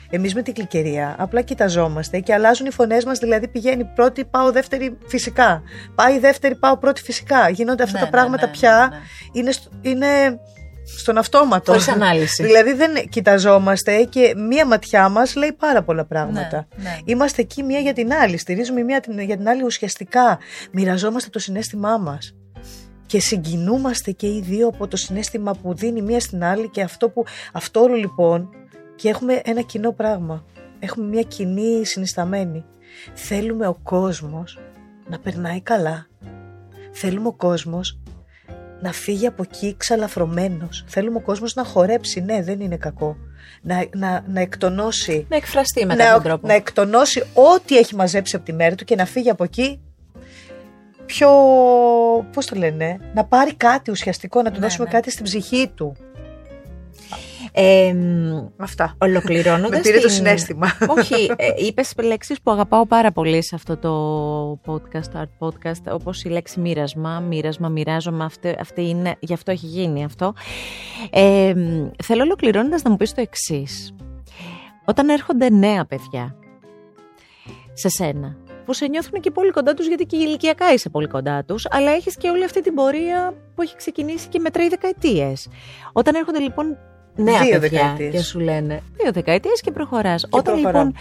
Εμείς 0.09 0.36
με 0.36 0.41
την 0.41 0.53
κλικερία 0.53 1.15
απλά 1.18 1.41
κοιταζόμαστε 1.41 2.20
και 2.20 2.34
αλλάζουν 2.34 2.65
οι 2.65 2.72
φωνές 2.72 3.05
μας. 3.05 3.20
Δηλαδή 3.20 3.47
πηγαίνει 3.47 3.84
πρώτη, 3.86 4.26
πάω 4.26 4.51
δεύτερη 4.51 4.97
φυσικά. 5.07 5.61
Πάει 5.95 6.20
δεύτερη, 6.20 6.55
πάω 6.55 6.78
πρώτη 6.78 7.01
φυσικά. 7.01 7.49
Γίνονται 7.49 7.84
αυτά 7.84 7.95
Ναι, 7.97 8.03
τα 8.05 8.11
ναι, 8.11 8.18
πράγματα 8.18 8.45
ναι, 8.45 8.51
πια. 8.51 8.88
ναι, 8.91 8.95
ναι. 8.95 9.01
Είναι, 9.32 9.51
στο- 9.51 9.70
είναι 9.82 10.07
στον 10.98 11.18
αυτόματο. 11.18 11.72
Χωρίς 11.72 11.88
ανάλυση. 11.88 12.44
δηλαδή 12.44 12.74
δεν 12.74 12.92
κοιταζόμαστε 13.10 14.04
και 14.04 14.34
μία 14.50 14.66
ματιά 14.66 15.10
μας 15.10 15.36
λέει 15.36 15.52
πάρα 15.60 15.84
πολλά 15.84 16.06
πράγματα. 16.06 16.68
Ναι, 16.76 16.84
ναι. 16.84 16.98
Είμαστε 17.06 17.42
εκεί 17.42 17.64
μία 17.64 17.80
για 17.80 17.94
την 17.94 18.14
άλλη. 18.14 18.38
Στηρίζουμε 18.38 18.82
μία 18.84 19.00
την- 19.00 19.20
για 19.20 19.38
την 19.38 19.48
άλλη 19.50 19.64
ουσιαστικά. 19.64 20.40
Μοιραζόμαστε 20.72 21.30
το 21.30 21.40
συνέστημά 21.40 21.98
μας. 21.98 22.36
Και 23.06 23.20
συγκινούμαστε 23.20 24.12
και 24.12 24.28
οι 24.28 24.42
δύο 24.42 24.68
από 24.68 24.88
το 24.88 24.98
συνέστημα 24.98 25.54
που 25.62 25.74
δίνει 25.74 26.02
μία 26.02 26.20
στην 26.20 26.44
άλλη 26.44 26.70
και 26.70 26.82
αυτό 26.82 27.10
που. 27.10 27.26
Αυτό 27.54 27.82
όλο 27.82 27.96
λοιπόν. 27.96 28.50
Και 28.96 29.10
έχουμε 29.10 29.42
ένα 29.44 29.62
κοινό 29.62 29.92
πράγμα. 29.92 30.46
Έχουμε 30.80 31.06
μία 31.08 31.22
κοινή 31.22 31.86
συνισταμένη. 31.86 32.66
Θέλουμε 33.14 33.68
ο 33.68 33.78
κόσμος 33.84 34.60
να 35.10 35.20
περνάει 35.20 35.62
καλά. 35.62 36.08
Θέλουμε 36.92 37.28
ο 37.28 37.34
κόσμος 37.34 38.00
να 38.82 38.91
φύγει 38.91 39.28
από 39.28 39.43
εκεί 39.51 39.75
ξαλαφρωμένος. 39.78 40.84
Θέλουμε 40.88 41.17
ο 41.17 41.21
κόσμος 41.21 41.55
να 41.55 41.63
χορέψει. 41.63 42.21
Ναι, 42.21 42.41
δεν 42.43 42.59
είναι 42.59 42.78
κακό. 42.78 43.17
Να, 43.61 43.86
να, 43.95 44.23
να 44.28 44.41
εκτονώσει 44.41 45.25
Να 45.30 45.36
εκφραστεί 45.36 45.86
με 45.86 45.95
να, 45.95 46.03
κάποιον 46.03 46.23
τρόπο. 46.23 46.47
να 46.47 46.53
εκτονώσει 46.53 47.23
ό,τι 47.34 47.78
έχει 47.78 47.95
μαζέψει 47.95 48.36
από 48.36 48.45
τη 48.45 48.53
μέρα 48.53 48.75
του 48.75 48.86
και 48.86 48.95
να 48.95 49.05
φύγει 49.05 49.30
από 49.30 49.43
εκεί 49.43 49.80
πιο, 51.05 51.30
πώς 52.34 52.45
το 52.45 52.55
λένε, 52.55 52.99
να 53.13 53.25
πάρει 53.25 53.55
κάτι 53.55 53.91
ουσιαστικό, 53.91 54.41
να 54.41 54.51
του 54.51 54.59
Ναι, 54.59 54.65
δώσουμε 54.65 54.86
ναι. 54.86 54.91
κάτι 54.93 55.11
στην 55.11 55.23
ψυχή 55.23 55.71
του. 55.75 55.95
Ε, 57.52 57.93
μ, 57.93 58.48
Αυτά. 58.58 58.95
Ολοκληρώνοντας. 58.98 59.70
Με 59.70 59.80
πήρε 59.80 60.00
το 60.00 60.10
συνέστημα. 60.10 60.68
Όχι, 60.98 61.32
ε, 61.36 61.48
είπες 61.66 61.93
λέξεις 62.04 62.41
που 62.41 62.52
αγαπάω 62.52 62.86
πάρα 62.86 63.12
πολύ 63.12 63.43
σε 63.43 63.56
αυτό 63.56 63.78
το 63.78 64.74
podcast, 64.74 65.22
art 65.22 65.48
podcast, 65.48 65.93
όπως 65.93 66.24
η 66.24 66.30
λέξη 66.30 66.60
μοίρασμα. 66.60 67.20
Μοίρασμα, 67.20 67.70
μοιράζομαι. 67.70 68.24
Αυτή, 68.24 68.56
αυτή 68.60 68.89
είναι, 68.89 69.16
γι' 69.20 69.34
αυτό 69.34 69.52
έχει 69.52 69.66
γίνει 69.66 70.04
αυτό. 70.04 70.34
Ε, 71.10 71.54
μ, 71.56 71.89
θέλω 72.04 72.24
ολοκληρώνοντας 72.24 72.82
να 72.82 72.89
μου 72.89 72.95
πεις 72.95 73.14
το 73.14 73.22
εξής. 73.22 73.95
Όταν 74.86 75.10
έρχονται 75.10 75.50
νέα 75.50 75.86
παιδιά 75.86 76.36
σε 77.74 77.89
σένα, 77.89 78.38
που 78.66 78.74
σε 78.74 78.88
νιώθουν 78.88 79.20
και 79.22 79.32
πολύ 79.32 79.52
κοντά 79.52 79.74
τους 79.74 79.88
γιατί 79.88 80.06
και 80.06 80.18
ηλικιακά 80.18 80.74
είσαι 80.74 80.89
πολύ 80.89 81.08
κοντά 81.08 81.43
τους, 81.43 81.68
αλλά 81.70 81.91
έχεις 81.91 82.18
και 82.18 82.30
όλη 82.30 82.43
αυτή 82.43 82.62
την 82.62 82.74
πορεία 82.74 83.34
που 83.56 83.62
έχει 83.62 83.76
ξεκινήσει 83.76 84.28
και 84.28 84.39
μετράει 84.39 84.68
δεκαετίες. 84.68 85.48
Όταν 85.93 86.16
έρχονται 86.16 86.39
λοιπόν 86.39 86.78
νέα 87.18 87.39
Δύο 87.41 87.59
παιδιά 87.59 87.82
δεκαετίες. 87.82 88.11
και 88.11 88.20
σου 88.22 88.39
λένε 88.39 88.82
δύο 89.01 89.11
δεκαετίες 89.11 89.61
και 89.61 89.72
προχωράς. 89.72 90.26
Όταν 90.30 90.43
προχωράω. 90.43 90.84
λοιπόν 90.84 90.93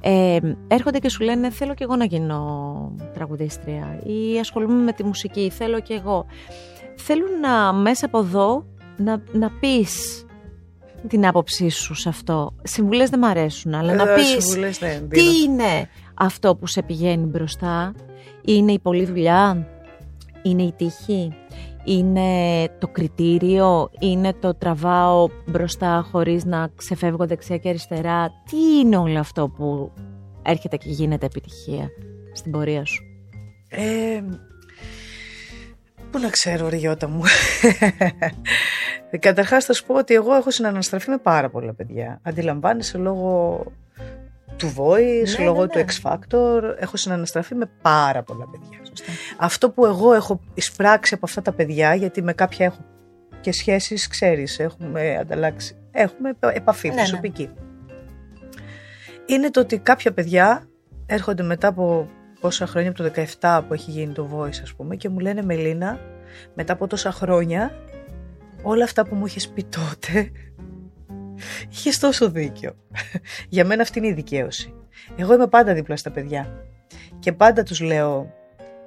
ε, 0.00 0.38
έρχονται 0.68 0.98
και 0.98 1.08
σου 1.10 1.22
λένε 1.24 1.50
θέλω 1.50 1.74
και 1.74 1.84
εγώ 1.84 1.96
να 1.96 2.04
γίνω 2.04 2.92
τραγουδίστρια 3.14 4.00
ή 4.04 4.38
ασχολούμαι 4.38 4.82
με 4.82 4.92
τη 4.92 5.04
μουσική, 5.04 5.50
θέλω 5.50 5.80
και 5.80 5.94
εγώ. 5.94 6.26
Θέλουν 6.96 7.40
να 7.40 7.72
μέσα 7.72 8.06
από 8.06 8.18
εδώ 8.18 8.64
να, 8.96 9.22
να 9.32 9.50
πεις 9.60 10.24
την 11.08 11.26
άποψή 11.26 11.68
σου 11.68 11.94
σε 11.94 12.08
αυτό. 12.08 12.54
Συμβουλές 12.62 13.10
δεν 13.10 13.18
μ' 13.18 13.24
αρέσουν, 13.24 13.74
αλλά 13.74 13.94
να 13.94 14.10
Ε, 14.12 14.14
πεις 14.14 14.26
συμβουλές, 14.44 14.80
ναι, 14.80 15.00
τι 15.08 15.20
δίνω. 15.20 15.32
είναι 15.44 15.88
αυτό 16.14 16.56
που 16.56 16.66
σε 16.66 16.82
πηγαίνει 16.82 17.24
μπροστά; 17.26 17.92
Είναι 18.44 18.72
η 18.72 18.78
πολλή 18.78 19.04
δουλειά, 19.04 19.66
είναι 20.42 20.62
η 20.62 20.72
τύχη, 20.76 21.32
είναι 21.84 22.68
το 22.78 22.88
κριτήριο, 22.88 23.90
είναι 23.98 24.32
το 24.32 24.54
τραβάω 24.54 25.28
μπροστά 25.46 26.06
χωρίς 26.10 26.44
να 26.44 26.70
ξεφεύγω 26.76 27.26
δεξιά 27.26 27.56
και 27.56 27.68
αριστερά. 27.68 28.30
Τι 28.50 28.78
είναι 28.78 28.96
όλο 28.96 29.18
αυτό 29.18 29.48
που 29.48 29.92
έρχεται 30.42 30.76
και 30.76 30.88
γίνεται 30.88 31.26
επιτυχία 31.26 31.88
στην 32.32 32.52
πορεία 32.52 32.84
σου; 32.84 33.04
Ε, 33.68 34.20
πού 36.10 36.18
να 36.18 36.28
ξέρω, 36.28 36.68
ρε 36.68 36.76
Γιώτα 36.76 37.08
μου. 37.08 37.22
Καταρχάς, 39.18 39.64
θα 39.64 39.72
σου 39.72 39.86
πω 39.86 39.94
ότι 39.94 40.14
εγώ 40.14 40.34
έχω 40.34 40.50
συναναστραφεί 40.50 41.10
με 41.10 41.18
πάρα 41.18 41.50
πολλά 41.50 41.74
παιδιά. 41.74 42.20
Αντιλαμβάνεσαι 42.22 42.98
λόγω 42.98 43.62
του 44.60 44.74
Voice, 44.76 45.38
Ναι, 45.38 45.44
λόγω 45.44 45.60
ναι, 45.60 45.66
του 45.66 45.78
ναι. 45.78 45.84
X 45.88 46.10
Factor. 46.10 46.62
Έχω 46.78 46.96
συναναστραφεί 46.96 47.54
με 47.54 47.70
πάρα 47.82 48.22
πολλά 48.22 48.44
παιδιά. 48.50 48.78
Αυτό 49.38 49.70
που 49.70 49.86
εγώ 49.86 50.12
έχω 50.14 50.40
εισπράξει 50.54 51.14
από 51.14 51.26
αυτά 51.26 51.42
τα 51.42 51.52
παιδιά, 51.52 51.94
γιατί 51.94 52.22
με 52.22 52.32
κάποια 52.32 52.66
έχω 52.66 52.84
και 53.40 53.52
σχέσεις, 53.52 54.08
ξέρεις, 54.08 54.58
έχουμε 54.58 55.16
ανταλλάξει, 55.20 55.76
έχουμε 55.90 56.32
επαφή 56.52 56.88
Ναι, 56.88 56.94
ναι. 56.94 57.00
προσωπική. 57.00 57.50
Είναι 59.26 59.50
το 59.50 59.60
ότι 59.60 59.78
κάποια 59.78 60.12
παιδιά 60.12 60.68
έρχονται 61.06 61.42
μετά 61.42 61.68
από 61.68 62.08
πόσα 62.40 62.66
χρόνια, 62.66 62.90
από 62.90 63.02
το 63.02 63.10
17 63.40 63.60
που 63.66 63.74
έχει 63.74 63.90
γίνει 63.90 64.12
το 64.12 64.28
Voice 64.34 64.60
ας 64.62 64.74
πούμε 64.76 64.96
και 64.96 65.08
μου 65.08 65.18
λένε 65.18 65.42
Μελίνα, 65.42 65.98
μετά 66.54 66.72
από 66.72 66.86
τόσα 66.86 67.12
χρόνια, 67.12 67.72
όλα 68.62 68.84
αυτά 68.84 69.06
που 69.06 69.14
μου 69.14 69.26
είχες 69.26 69.48
πει 69.48 69.64
τότε, 69.64 70.30
είχες 71.70 71.98
τόσο 71.98 72.30
δίκιο. 72.30 72.76
Για 73.48 73.64
μένα 73.64 73.82
αυτή 73.82 73.98
είναι 73.98 74.08
η 74.08 74.12
δικαίωση. 74.12 74.74
Εγώ 75.16 75.34
είμαι 75.34 75.46
πάντα 75.46 75.74
δίπλα 75.74 75.96
στα 75.96 76.10
παιδιά 76.10 76.64
και 77.18 77.32
πάντα 77.32 77.62
τους 77.62 77.80
λέω 77.80 78.32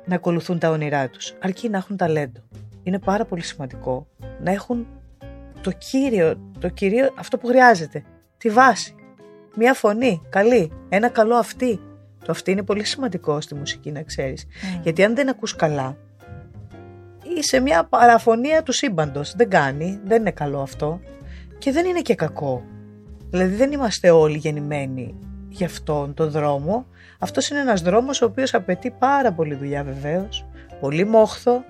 να 0.06 0.16
ακολουθούν 0.16 0.60
τα 0.60 0.70
όνειρά 0.70 1.10
τους, 1.10 1.34
αρκεί 1.40 1.70
να 1.70 1.78
έχουν 1.78 1.98
ταλέντο. 1.98 2.40
Είναι 2.84 3.00
πάρα 3.00 3.26
πολύ 3.26 3.42
σημαντικό 3.42 4.08
να 4.40 4.52
έχουν 4.52 4.88
το 5.62 5.72
κύριο, 5.72 6.52
το 6.60 6.70
κυρίω 6.70 7.14
αυτό 7.16 7.38
που 7.38 7.48
χρειάζεται, 7.48 8.04
τη 8.38 8.50
βάση. 8.50 8.96
Μια 9.56 9.74
φωνή, 9.74 10.22
καλή, 10.30 10.72
ένα 10.90 11.10
καλό 11.10 11.36
αυτή. 11.36 11.80
Το 12.26 12.32
αυτή 12.32 12.52
είναι 12.52 12.64
πολύ 12.64 12.84
σημαντικό 12.84 13.42
στη 13.42 13.56
μουσική 13.56 13.92
να 13.92 14.02
ξέρεις. 14.02 14.46
Γιατί 14.82 15.04
αν 15.04 15.16
δεν 15.16 15.30
ακούς 15.30 15.56
καλά, 15.56 15.98
είσαι 17.38 17.60
μια 17.60 17.84
παραφωνία 17.84 18.64
του 18.64 18.72
σύμπαντος. 18.72 19.34
Δεν 19.36 19.50
κάνει, 19.50 20.00
δεν 20.04 20.20
είναι 20.20 20.32
καλό 20.32 20.62
αυτό 20.62 21.00
και 21.64 21.72
δεν 21.72 21.86
είναι 21.86 22.02
και 22.02 22.16
κακό. 22.16 22.64
Δηλαδή 23.30 23.56
δεν 23.56 23.72
είμαστε 23.72 24.10
όλοι 24.10 24.38
γεννημένοι 24.38 25.16
για 25.50 25.66
αυτόν 25.66 26.14
τον 26.14 26.30
δρόμο. 26.30 26.86
Αυτός 27.20 27.50
είναι 27.50 27.60
ένας 27.60 27.82
δρόμος 27.82 28.22
ο 28.22 28.26
οποίος 28.26 28.54
απαιτεί 28.54 28.92
πάρα 28.92 29.34
πολύ 29.34 29.56
δουλειά 29.56 29.84
βεβαίως, 29.84 30.46
πολύ 30.80 31.06
μόχθο, 31.06 31.64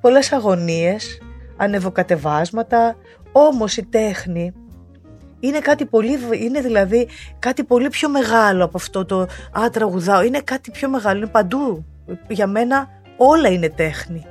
πολλές 0.00 0.32
αγωνίες, 0.32 1.20
ανεβοκατεβάσματα, 1.56 2.96
όμως 3.32 3.76
η 3.76 3.84
τέχνη 3.86 4.52
είναι 5.40 5.58
κάτι 5.58 5.84
πολύ, 5.86 6.18
είναι 6.42 6.60
δηλαδή 6.60 7.08
κάτι 7.38 7.64
πολύ 7.64 7.88
πιο 7.88 8.08
μεγάλο 8.08 8.64
από 8.64 8.76
αυτό 8.76 9.04
το 9.04 9.20
«Α, 9.52 9.70
τραγουδάω». 9.72 10.22
Είναι 10.22 10.40
κάτι 10.40 10.70
πιο 10.70 10.88
μεγάλο, 10.88 11.18
είναι 11.18 11.26
παντού. 11.26 11.84
Για 12.28 12.46
μένα 12.46 12.88
όλα 13.16 13.48
είναι 13.48 13.68
τέχνη. 13.68 14.26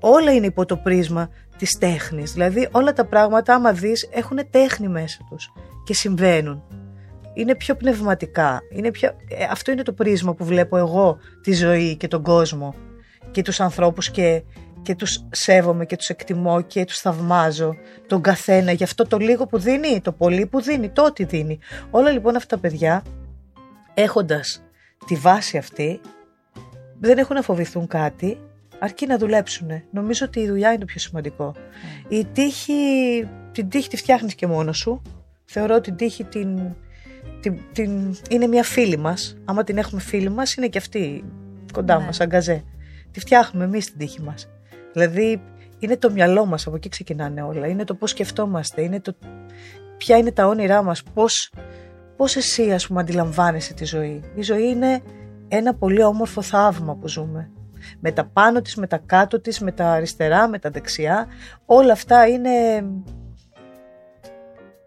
Όλα 0.00 0.32
είναι 0.32 0.46
υπό 0.46 0.66
το 0.66 0.76
πρίσμα 0.76 1.28
της 1.58 1.78
τέχνης. 1.78 2.32
Δηλαδή 2.32 2.68
όλα 2.70 2.92
τα 2.92 3.04
πράγματα 3.04 3.54
άμα 3.54 3.72
δεις 3.72 4.08
έχουν 4.12 4.38
τέχνη 4.50 4.88
μέσα 4.88 5.18
τους 5.30 5.52
και 5.84 5.94
συμβαίνουν. 5.94 6.62
Είναι 7.34 7.54
πιο 7.54 7.74
πνευματικά. 7.74 8.60
Είναι 8.70 8.90
πιο... 8.90 9.08
ε, 9.08 9.44
αυτό 9.50 9.72
είναι 9.72 9.82
το 9.82 9.92
πρίσμα 9.92 10.34
που 10.34 10.44
βλέπω 10.44 10.76
εγώ 10.76 11.18
τη 11.42 11.52
ζωή 11.52 11.96
και 11.96 12.08
τον 12.08 12.22
κόσμο 12.22 12.74
και 13.30 13.42
τους 13.42 13.60
ανθρώπους 13.60 14.10
και, 14.10 14.42
και 14.82 14.94
τους 14.94 15.26
σέβομαι 15.30 15.84
και 15.84 15.96
τους 15.96 16.08
εκτιμώ 16.08 16.62
και 16.62 16.84
τους 16.84 16.98
θαυμάζω 16.98 17.76
τον 18.06 18.20
καθένα 18.20 18.72
για 18.72 18.86
αυτό 18.86 19.06
το 19.06 19.18
λίγο 19.18 19.46
που 19.46 19.58
δίνει, 19.58 20.00
το 20.00 20.12
πολύ 20.12 20.46
που 20.46 20.60
δίνει, 20.60 20.88
το 20.88 21.04
ότι 21.04 21.24
δίνει. 21.24 21.58
Όλα 21.90 22.10
λοιπόν 22.10 22.36
αυτά 22.36 22.54
τα 22.54 22.60
παιδιά 22.60 23.02
έχοντας 23.94 24.62
τη 25.06 25.14
βάση 25.14 25.58
αυτή 25.58 26.00
δεν 27.00 27.18
έχουν 27.18 27.36
να 27.36 27.42
φοβηθούν 27.42 27.86
κάτι 27.86 28.38
αρκεί 28.78 29.06
να 29.06 29.18
δουλέψουν. 29.18 29.68
Νομίζω 29.90 30.26
ότι 30.26 30.40
η 30.40 30.46
δουλειά 30.48 30.68
είναι 30.68 30.78
το 30.78 30.84
πιο 30.84 31.00
σημαντικό. 31.00 31.54
Η 32.08 32.24
τύχη, 32.24 32.72
την 33.52 33.68
τύχη 33.68 33.88
τη 33.88 33.96
φτιάχνεις 33.96 34.34
και 34.34 34.46
μόνος 34.46 34.78
σου. 34.78 35.02
Θεωρώ 35.44 35.80
την 35.80 35.96
τύχη 35.96 36.24
την, 36.24 36.58
την, 37.40 37.58
την, 37.72 38.16
είναι 38.30 38.46
μια 38.46 38.62
φίλη 38.62 38.96
μας. 38.96 39.36
Άμα 39.44 39.64
την 39.64 39.78
έχουμε 39.78 40.00
φίλη 40.00 40.28
μας 40.30 40.54
είναι 40.54 40.68
και 40.68 40.78
αυτή 40.78 41.24
κοντά 41.72 41.98
Ναι. 41.98 42.04
μας, 42.04 42.20
αγκαζέ. 42.20 42.64
Τη 43.10 43.20
φτιάχνουμε 43.20 43.64
εμείς 43.64 43.84
την 43.86 43.98
τύχη 43.98 44.22
μας. 44.22 44.48
Δηλαδή 44.92 45.42
είναι 45.78 45.96
το 45.96 46.10
μυαλό 46.10 46.46
μας, 46.46 46.66
από 46.66 46.76
εκεί 46.76 46.88
ξεκινάνε 46.88 47.42
όλα. 47.42 47.66
Είναι 47.66 47.84
το 47.84 47.94
πώς 47.94 48.10
σκεφτόμαστε, 48.10 48.82
είναι 48.82 49.00
το 49.00 49.14
ποια 49.96 50.16
είναι 50.16 50.32
τα 50.32 50.46
όνειρά 50.46 50.82
μας, 50.82 51.02
πώς, 51.02 51.52
πώς 52.16 52.36
εσύ 52.36 52.72
ας 52.72 52.86
πούμε 52.86 53.00
αντιλαμβάνεσαι 53.00 53.74
τη 53.74 53.84
ζωή. 53.84 54.22
Η 54.34 54.42
ζωή 54.42 54.68
είναι 54.68 55.00
ένα 55.48 55.74
πολύ 55.74 56.02
όμορφο 56.02 56.42
θαύμα 56.42 56.96
που 56.96 57.08
ζούμε. 57.08 57.50
Με 58.00 58.12
τα 58.12 58.24
πάνω 58.24 58.60
της, 58.60 58.76
με 58.76 58.86
τα 58.86 58.98
κάτω 58.98 59.40
της, 59.40 59.60
με 59.60 59.72
τα 59.72 59.92
αριστερά, 59.92 60.48
με 60.48 60.58
τα 60.58 60.70
δεξιά. 60.70 61.26
Όλα 61.64 61.92
αυτά 61.92 62.26
είναι 62.28 62.84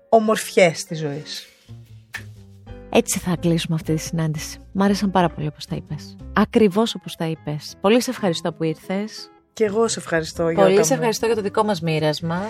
ομορφιές 0.09 0.83
της 0.83 0.99
ζωής. 0.99 1.47
Έτσι 2.89 3.19
θα 3.19 3.35
κλείσουμε 3.39 3.75
αυτή 3.75 3.93
τη 3.93 4.01
συνάντηση. 4.01 4.59
Μ' 4.71 4.81
άρεσαν 4.81 5.11
πάρα 5.11 5.29
πολύ 5.29 5.47
όπως 5.47 5.65
τα 5.65 5.75
είπες. 5.75 6.15
Ακριβώς 6.33 6.95
όπως 6.95 7.15
τα 7.15 7.25
είπες. 7.25 7.75
Πολύ 7.81 8.01
σε 8.01 8.09
ευχαριστώ 8.09 8.53
που 8.53 8.63
ήρθες. 8.63 9.31
Και 9.53 9.63
εγώ 9.63 9.87
σε 9.87 9.99
ευχαριστώ. 9.99 10.43
Πολύ 10.43 10.53
Γιώτα 10.53 10.83
σε 10.83 10.89
μου. 10.89 10.95
ευχαριστώ 10.95 11.25
για 11.25 11.35
το 11.35 11.41
δικό 11.41 11.63
μας 11.63 11.81
μοίρασμα. 11.81 12.41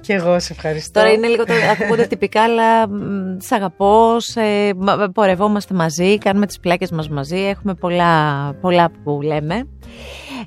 Και 0.00 0.12
εγώ 0.12 0.40
σε 0.40 0.52
ευχαριστώ. 0.52 1.00
Τώρα 1.00 1.12
είναι 1.12 1.26
λίγο 1.26 1.44
το 1.44 1.52
ακούγονται 1.72 2.06
τυπικά, 2.06 2.42
αλλά 2.42 2.88
μ, 2.88 3.36
σ' 3.38 3.52
αγαπώ, 3.52 4.16
σε, 4.20 4.40
μα- 4.76 5.10
πορευόμαστε 5.14 5.74
μαζί, 5.74 6.18
κάνουμε 6.18 6.46
τις 6.46 6.60
πλάκες 6.60 6.90
μας 6.90 7.08
μαζί, 7.08 7.36
έχουμε 7.36 7.74
πολλά, 7.74 8.54
πολλά 8.60 8.90
που 9.04 9.20
λέμε. 9.22 9.68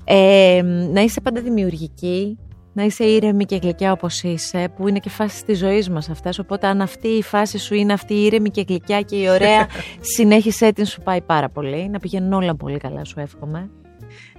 Ε, 0.04 0.62
να 0.92 1.02
είσαι 1.02 1.22
πάντα 1.22 1.42
δημιουργική, 1.42 2.38
να 2.74 2.84
είσαι 2.84 3.04
ήρεμη 3.04 3.46
και 3.46 3.56
γλυκιά 3.62 3.92
όπως 3.92 4.24
είσαι, 4.24 4.68
που 4.76 4.88
είναι 4.88 5.00
και 5.00 5.10
φάση 5.10 5.46
της 5.46 5.58
ζωής 5.58 5.90
μας 5.90 6.10
αυτές, 6.10 6.40
οπότε 6.40 6.68
αν 6.68 6.82
αυτή 6.82 7.08
η 7.08 7.22
φάση 7.24 7.58
σου 7.58 7.74
είναι 7.76 7.94
αυτή 7.94 8.14
η 8.14 8.24
ήρεμη 8.26 8.50
και 8.50 8.66
γλυκιά 8.68 9.02
και 9.02 9.16
η 9.16 9.30
ωραία, 9.30 9.68
συνέχισε 10.16 10.72
την 10.74 10.86
σου 10.86 11.02
πάει 11.02 11.22
πάρα 11.22 11.50
πολύ, 11.50 11.90
να 11.90 12.00
πηγαίνουν 12.00 12.34
όλα 12.34 12.56
πολύ 12.56 12.78
καλά 12.78 13.06
σου 13.06 13.20
εύχομαι. 13.20 13.70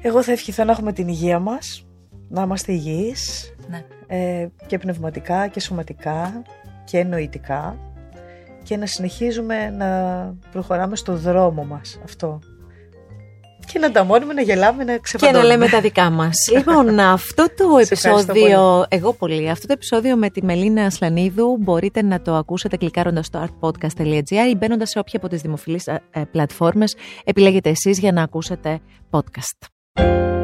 Εγώ 0.00 0.22
θα 0.22 0.32
ευχηθώ 0.32 0.64
να 0.64 0.72
έχουμε 0.72 0.92
την 0.92 1.08
υγεία 1.08 1.38
μας, 1.38 1.86
να 2.28 2.42
είμαστε 2.42 2.72
υγιείς 2.72 3.54
Ναι. 3.68 3.84
Ε, 4.06 4.46
και 4.66 4.78
πνευματικά 4.78 5.46
και 5.46 5.60
σωματικά 5.60 6.42
και 6.84 7.04
νοητικά 7.04 7.76
και 8.62 8.76
να 8.76 8.86
συνεχίζουμε 8.86 9.70
να 9.70 9.88
προχωράμε 10.52 10.96
στο 10.96 11.16
δρόμο 11.16 11.64
μας 11.64 12.00
αυτό. 12.04 12.38
Και 13.72 13.78
να 13.78 13.86
ανταμώνουμε, 13.86 14.32
να 14.32 14.42
γελάμε, 14.42 14.84
να 14.84 14.92
Και 14.92 15.00
ξεπαντώνουμε. 15.02 15.42
να 15.42 15.54
λέμε 15.54 15.68
τα 15.68 15.80
δικά 15.80 16.10
μας. 16.10 16.34
λοιπόν, 16.56 17.00
αυτό 17.00 17.46
το 17.56 17.84
Σε 17.84 17.94
ευχαριστώ 17.94 18.32
επεισόδιο. 18.32 18.84
Εγώ 18.88 19.12
πολύ. 19.12 19.50
Αυτό 19.50 19.66
το 19.66 19.72
επεισόδιο 19.72 20.16
με 20.16 20.30
τη 20.30 20.44
Μελίνα 20.44 20.84
Ασλανίδου 20.84 21.56
μπορείτε 21.60 22.02
να 22.02 22.20
το 22.20 22.34
ακούσετε 22.34 22.76
κλικάροντας 22.76 23.26
στο 23.26 23.46
artpodcast.gr 23.48 24.48
ή 24.50 24.56
μπαίνοντας 24.56 24.88
σε 24.90 24.98
όποια 24.98 25.18
από 25.18 25.28
τις 25.28 25.40
δημοφιλείς 25.42 25.88
πλατφόρμες 26.30 26.96
επιλέγετε 27.24 27.70
εσείς 27.70 27.98
για 27.98 28.12
να 28.12 28.22
ακούσετε 28.22 28.80
podcast. 29.10 30.43